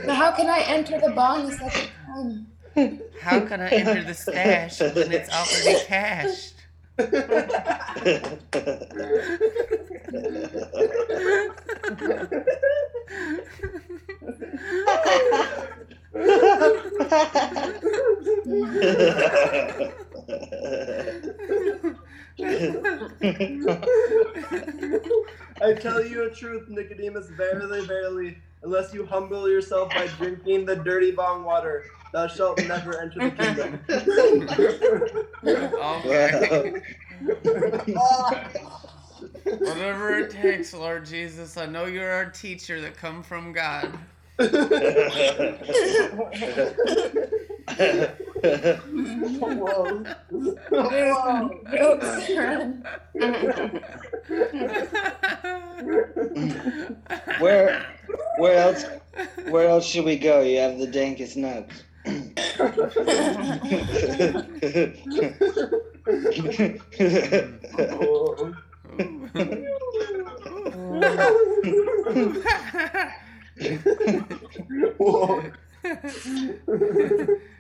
Now, 0.07 0.15
how 0.15 0.31
can 0.33 0.49
I 0.49 0.61
enter 0.61 1.01
the 1.01 1.11
bong 1.11 1.51
the 1.51 1.57
second 1.57 1.91
time? 2.07 2.47
How 3.21 3.41
can 3.41 3.61
I 3.61 3.69
enter 3.69 4.03
the 4.03 4.15
stash 4.15 4.81
when 4.81 5.13
it's 5.13 5.29
already 5.31 5.85
cashed? 5.85 6.55
I 25.61 25.73
tell 25.75 26.05
you 26.05 26.25
a 26.25 26.31
truth, 26.31 26.69
Nicodemus, 26.69 27.29
verily, 27.31 27.85
verily, 27.87 28.39
unless 28.63 28.95
you 28.95 29.05
humble 29.05 29.49
yourself 29.49 29.95
by 29.95 30.07
drinking 30.19 30.65
the 30.65 30.77
dirty 30.77 31.11
bong 31.11 31.45
water, 31.45 31.85
thou 32.13 32.27
shalt 32.27 32.59
never 32.67 33.01
enter 33.01 33.21
the 33.21 33.31
kingdom. 33.31 33.81
Okay. 35.45 36.73
Whatever 39.59 40.19
it 40.19 40.31
takes, 40.31 40.73
Lord 40.73 41.07
Jesus. 41.07 41.57
I 41.57 41.67
know 41.67 41.87
you're 41.87 42.11
our 42.11 42.31
teacher 42.31 42.81
that 42.81 42.97
come 42.97 43.23
from 43.23 43.53
God. 43.53 43.97
Whoa. 47.67 47.79
Jokes, 51.73 52.31
run. 52.37 52.85
where, 57.39 57.87
where 58.39 58.59
else, 58.59 58.85
where 59.49 59.69
else 59.69 59.87
should 59.87 60.05
we 60.05 60.19
go? 60.19 60.43
You 60.43 60.59
have 60.59 60.79
the 60.79 60.87
dankest 60.87 61.37
nuts. 61.37 61.85
Whoa. 74.99 75.73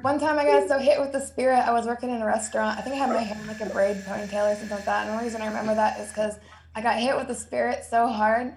One 0.00 0.18
time 0.18 0.38
I 0.38 0.44
got 0.44 0.68
so 0.68 0.78
hit 0.78 0.98
with 1.00 1.12
the 1.12 1.20
spirit, 1.20 1.58
I 1.58 1.72
was 1.72 1.86
working 1.86 2.10
in 2.10 2.22
a 2.22 2.26
restaurant. 2.26 2.78
I 2.78 2.82
think 2.82 2.94
I 2.96 2.98
had 2.98 3.10
my 3.10 3.20
hair 3.20 3.36
like 3.46 3.60
a 3.60 3.66
braid 3.72 3.98
ponytail 3.98 4.50
or 4.50 4.56
something 4.56 4.76
like 4.76 4.86
that. 4.86 5.06
And 5.06 5.18
the 5.18 5.22
reason 5.22 5.42
I 5.42 5.46
remember 5.46 5.74
that 5.74 6.00
is 6.00 6.08
because 6.08 6.38
I 6.74 6.80
got 6.80 6.98
hit 6.98 7.16
with 7.16 7.28
the 7.28 7.34
spirit 7.34 7.84
so 7.88 8.08
hard. 8.08 8.54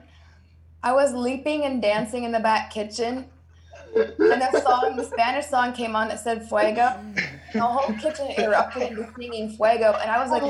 I 0.84 0.94
was 0.94 1.14
leaping 1.14 1.66
and 1.66 1.82
dancing 1.82 2.24
in 2.24 2.32
the 2.32 2.40
back 2.40 2.72
kitchen. 2.72 3.26
And 3.95 4.41
that 4.41 4.56
song, 4.64 4.95
the 4.95 5.03
Spanish 5.03 5.48
song 5.48 5.74
came 5.74 5.95
on 5.95 6.07
that 6.07 6.22
said 6.22 6.48
Fuego. 6.48 6.95
The 7.53 7.61
whole 7.61 7.94
kitchen 7.95 8.32
erupted 8.38 8.91
into 8.91 9.11
singing 9.18 9.49
Fuego. 9.49 9.98
And 10.02 10.10
I 10.10 10.24
was 10.24 10.32
like 10.32 10.44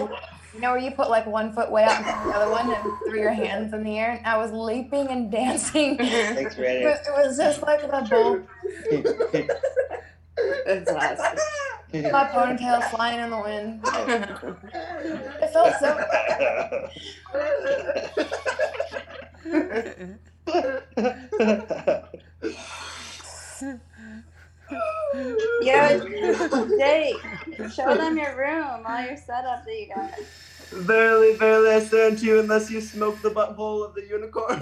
You 0.54 0.62
know 0.62 0.72
where 0.72 0.80
you 0.80 0.92
put 0.92 1.10
like 1.10 1.26
one 1.28 1.54
foot 1.54 1.72
way 1.72 1.84
out 1.84 1.98
and 1.98 2.06
the 2.06 2.36
other 2.36 2.50
one 2.52 2.72
and 2.74 2.84
threw 3.08 3.20
your 3.20 3.32
hands 3.34 3.72
in 3.74 3.84
the 3.84 3.98
air? 4.00 4.12
And 4.14 4.26
I 4.26 4.38
was 4.38 4.52
leaping 4.52 5.08
and 5.10 5.32
dancing. 5.32 5.98
Thanks, 6.00 6.56
It 6.58 6.62
Reddit. 6.62 6.84
was- 6.86 7.08
it 7.08 7.28
was 7.28 7.38
just 7.38 7.62
like 7.62 7.82
the 7.82 7.88
bull. 8.10 8.42
That's 10.66 10.90
awesome. 10.90 11.38
My 12.12 12.24
ponytail 12.26 12.84
flying 12.92 13.20
in 13.20 13.30
the 13.30 13.40
wind. 13.40 13.84
It 15.42 15.52
felt 15.54 15.74
so. 15.80 15.90
Yo, 25.14 26.70
Jake, 26.78 27.16
show 27.74 27.96
them 27.96 28.18
your 28.18 28.38
room, 28.38 28.84
all 28.88 29.02
your 29.02 29.18
setup 29.18 29.66
that 29.66 29.74
you 29.80 29.88
got. 29.94 30.14
Verily, 30.72 31.36
verily, 31.36 31.72
I 31.72 31.80
say 31.80 32.08
unto 32.08 32.26
you, 32.26 32.40
unless 32.40 32.70
you 32.70 32.80
smoke 32.80 33.20
the 33.24 33.32
butthole 33.32 33.84
of 33.88 33.96
the 33.96 34.06
unicorn. 34.08 34.60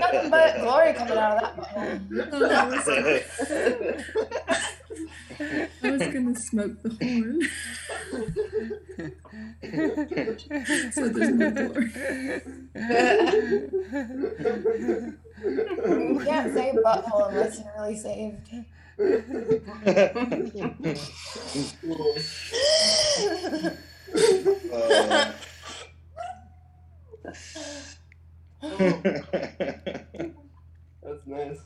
Nothing 0.00 0.30
but 0.30 0.60
glory 0.60 0.94
coming 0.94 1.18
out 1.18 1.42
of 1.42 1.56
that 1.56 1.56
butthole. 1.58 2.00
I 5.82 5.90
was 5.90 6.02
gonna 6.08 6.34
smoke 6.36 6.82
the 6.82 6.90
horn. 7.00 7.40
so 10.92 11.08
there's 11.08 11.30
no 11.30 11.50
glory. 11.50 11.90
You 15.42 16.20
can't 16.24 16.54
say 16.54 16.72
butthole 16.84 17.28
unless 17.30 17.58
you're 17.58 17.72
really 17.78 17.96
saved. 17.96 18.50
Uh, 19.00 19.22
That's 31.02 31.26
nice. 31.26 31.60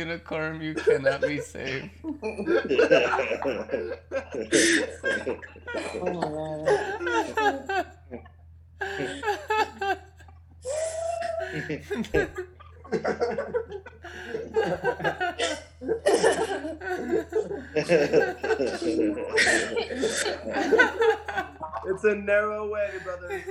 unicorn, 0.00 0.60
you 0.62 0.74
cannot 0.74 1.20
be 1.22 1.40
saved. 1.40 1.90
It's 21.86 22.04
a 22.04 22.14
narrow 22.14 22.70
way, 22.70 22.90
brother. 23.02 23.42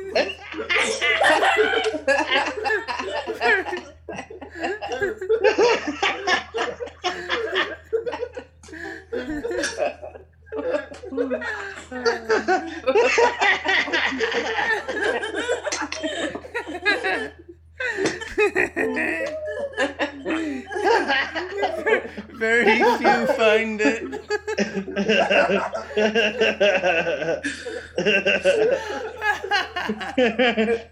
the 30.20 30.84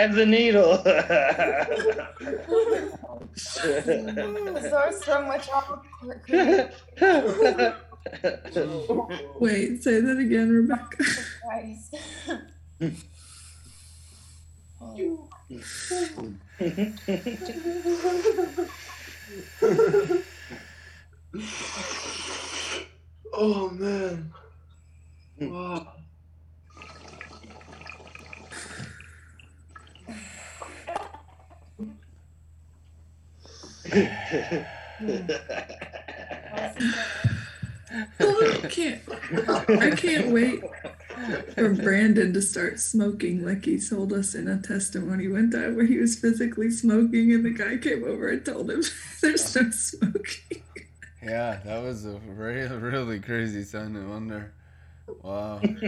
have 0.00 0.14
the 0.14 0.24
needle. 0.24 0.78
The 0.78 2.08
source 4.70 5.04
from 5.04 5.28
which 5.28 5.46
all 5.50 5.84
Wait, 9.40 9.82
say 9.82 10.00
that 10.00 10.18
again, 10.18 10.50
Rebecca. 10.50 11.04
Christ. 11.42 11.94
oh 23.34 23.68
man. 23.70 24.32
Wow. 25.40 25.92
I 38.20 38.68
can't. 38.70 39.02
I 39.68 39.90
can't 39.96 40.32
wait 40.32 40.62
for 41.54 41.74
Brandon 41.74 42.32
to 42.32 42.42
start 42.42 42.80
smoking, 42.80 43.44
like 43.44 43.64
he 43.64 43.78
told 43.78 44.12
us 44.12 44.34
in 44.34 44.48
a 44.48 44.60
testimony 44.60 45.28
one 45.28 45.50
time 45.50 45.76
where 45.76 45.86
he 45.86 45.98
was 45.98 46.18
physically 46.18 46.70
smoking, 46.70 47.32
and 47.32 47.44
the 47.44 47.50
guy 47.50 47.76
came 47.76 48.04
over 48.04 48.28
and 48.28 48.44
told 48.44 48.70
him 48.70 48.82
there's 49.22 49.54
no 49.56 49.70
smoking. 49.70 50.62
Yeah, 51.22 51.60
that 51.64 51.82
was 51.82 52.04
a 52.04 52.18
really, 52.26 52.76
really 52.76 53.20
crazy 53.20 53.64
of 53.96 54.08
wonder. 54.08 54.52
Wow. 55.22 55.60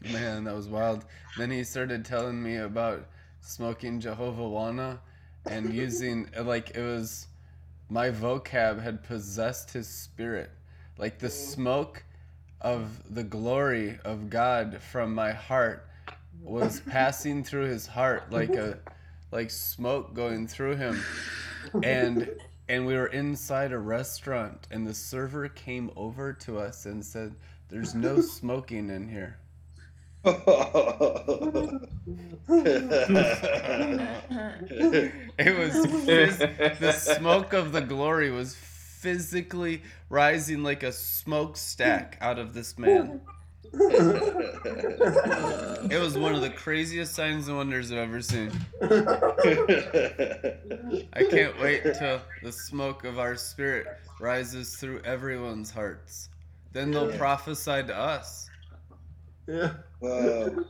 Man, 0.00 0.44
that 0.44 0.54
was 0.54 0.68
wild. 0.68 1.04
Then 1.38 1.50
he 1.50 1.64
started 1.64 2.04
telling 2.04 2.42
me 2.42 2.56
about 2.56 3.06
smoking 3.40 4.00
Jehovah 4.00 4.42
Wana 4.42 4.98
and 5.46 5.72
using, 5.74 6.28
like, 6.42 6.70
it 6.76 6.82
was 6.82 7.26
my 7.88 8.10
vocab 8.10 8.80
had 8.82 9.02
possessed 9.02 9.72
his 9.72 9.88
spirit. 9.88 10.50
Like, 10.98 11.18
the 11.18 11.28
mm. 11.28 11.30
smoke 11.30 12.04
of 12.60 13.14
the 13.14 13.24
glory 13.24 13.98
of 14.04 14.28
God 14.28 14.80
from 14.82 15.14
my 15.14 15.32
heart 15.32 15.86
was 16.42 16.80
passing 16.80 17.44
through 17.44 17.66
his 17.66 17.86
heart 17.86 18.30
like 18.30 18.50
a 18.50 18.78
like 19.30 19.50
smoke 19.50 20.14
going 20.14 20.46
through 20.46 20.76
him 20.76 21.02
and 21.82 22.28
and 22.68 22.86
we 22.86 22.94
were 22.94 23.06
inside 23.08 23.72
a 23.72 23.78
restaurant 23.78 24.66
and 24.70 24.86
the 24.86 24.94
server 24.94 25.48
came 25.48 25.90
over 25.96 26.32
to 26.32 26.58
us 26.58 26.86
and 26.86 27.04
said 27.04 27.34
there's 27.70 27.94
no 27.94 28.20
smoking 28.20 28.90
in 28.90 29.08
here 29.08 29.36
it 30.22 30.36
was 35.56 35.72
phys- 36.04 36.78
the 36.78 36.92
smoke 36.92 37.54
of 37.54 37.72
the 37.72 37.80
glory 37.80 38.30
was 38.30 38.54
physically 38.54 39.80
rising 40.10 40.62
like 40.62 40.82
a 40.82 40.92
smokestack 40.92 42.18
out 42.20 42.38
of 42.38 42.52
this 42.52 42.78
man 42.78 43.22
It 43.72 46.00
was 46.00 46.18
one 46.18 46.34
of 46.34 46.40
the 46.40 46.50
craziest 46.50 47.14
signs 47.14 47.46
and 47.46 47.56
wonders 47.56 47.92
I've 47.92 47.98
ever 47.98 48.20
seen. 48.20 48.50
I 51.12 51.22
can't 51.30 51.56
wait 51.60 51.84
till 51.84 52.20
the 52.42 52.50
smoke 52.50 53.04
of 53.04 53.20
our 53.20 53.36
spirit 53.36 53.86
rises 54.18 54.74
through 54.76 55.02
everyone's 55.02 55.70
hearts. 55.70 56.29
Then 56.72 56.90
they'll 56.92 57.10
Yeah. 57.10 57.18
prophesy 57.18 57.82
to 57.82 57.96
us. 57.96 58.48
Yeah. 59.46 59.74
Whoa. 59.98 60.64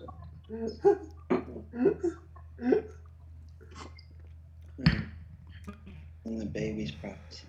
And 6.24 6.40
the 6.40 6.46
baby's 6.46 6.92
prophesy. 6.92 7.46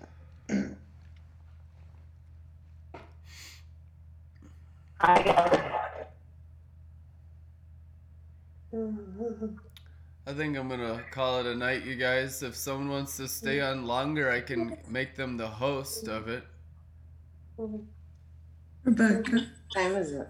I 10.24 10.32
think 10.34 10.56
I'm 10.56 10.68
gonna 10.68 11.02
call 11.10 11.40
it 11.40 11.46
a 11.46 11.54
night, 11.54 11.84
you 11.84 11.96
guys. 11.96 12.42
If 12.42 12.54
someone 12.54 12.88
wants 12.88 13.16
to 13.16 13.28
stay 13.28 13.60
on 13.60 13.86
longer, 13.86 14.30
I 14.30 14.40
can 14.40 14.78
make 14.88 15.16
them 15.16 15.36
the 15.36 15.48
host 15.48 16.08
of 16.08 16.28
it. 16.28 16.44
Rebecca. 18.84 19.46
Time 19.74 19.96
is 19.96 20.12
it? 20.12 20.28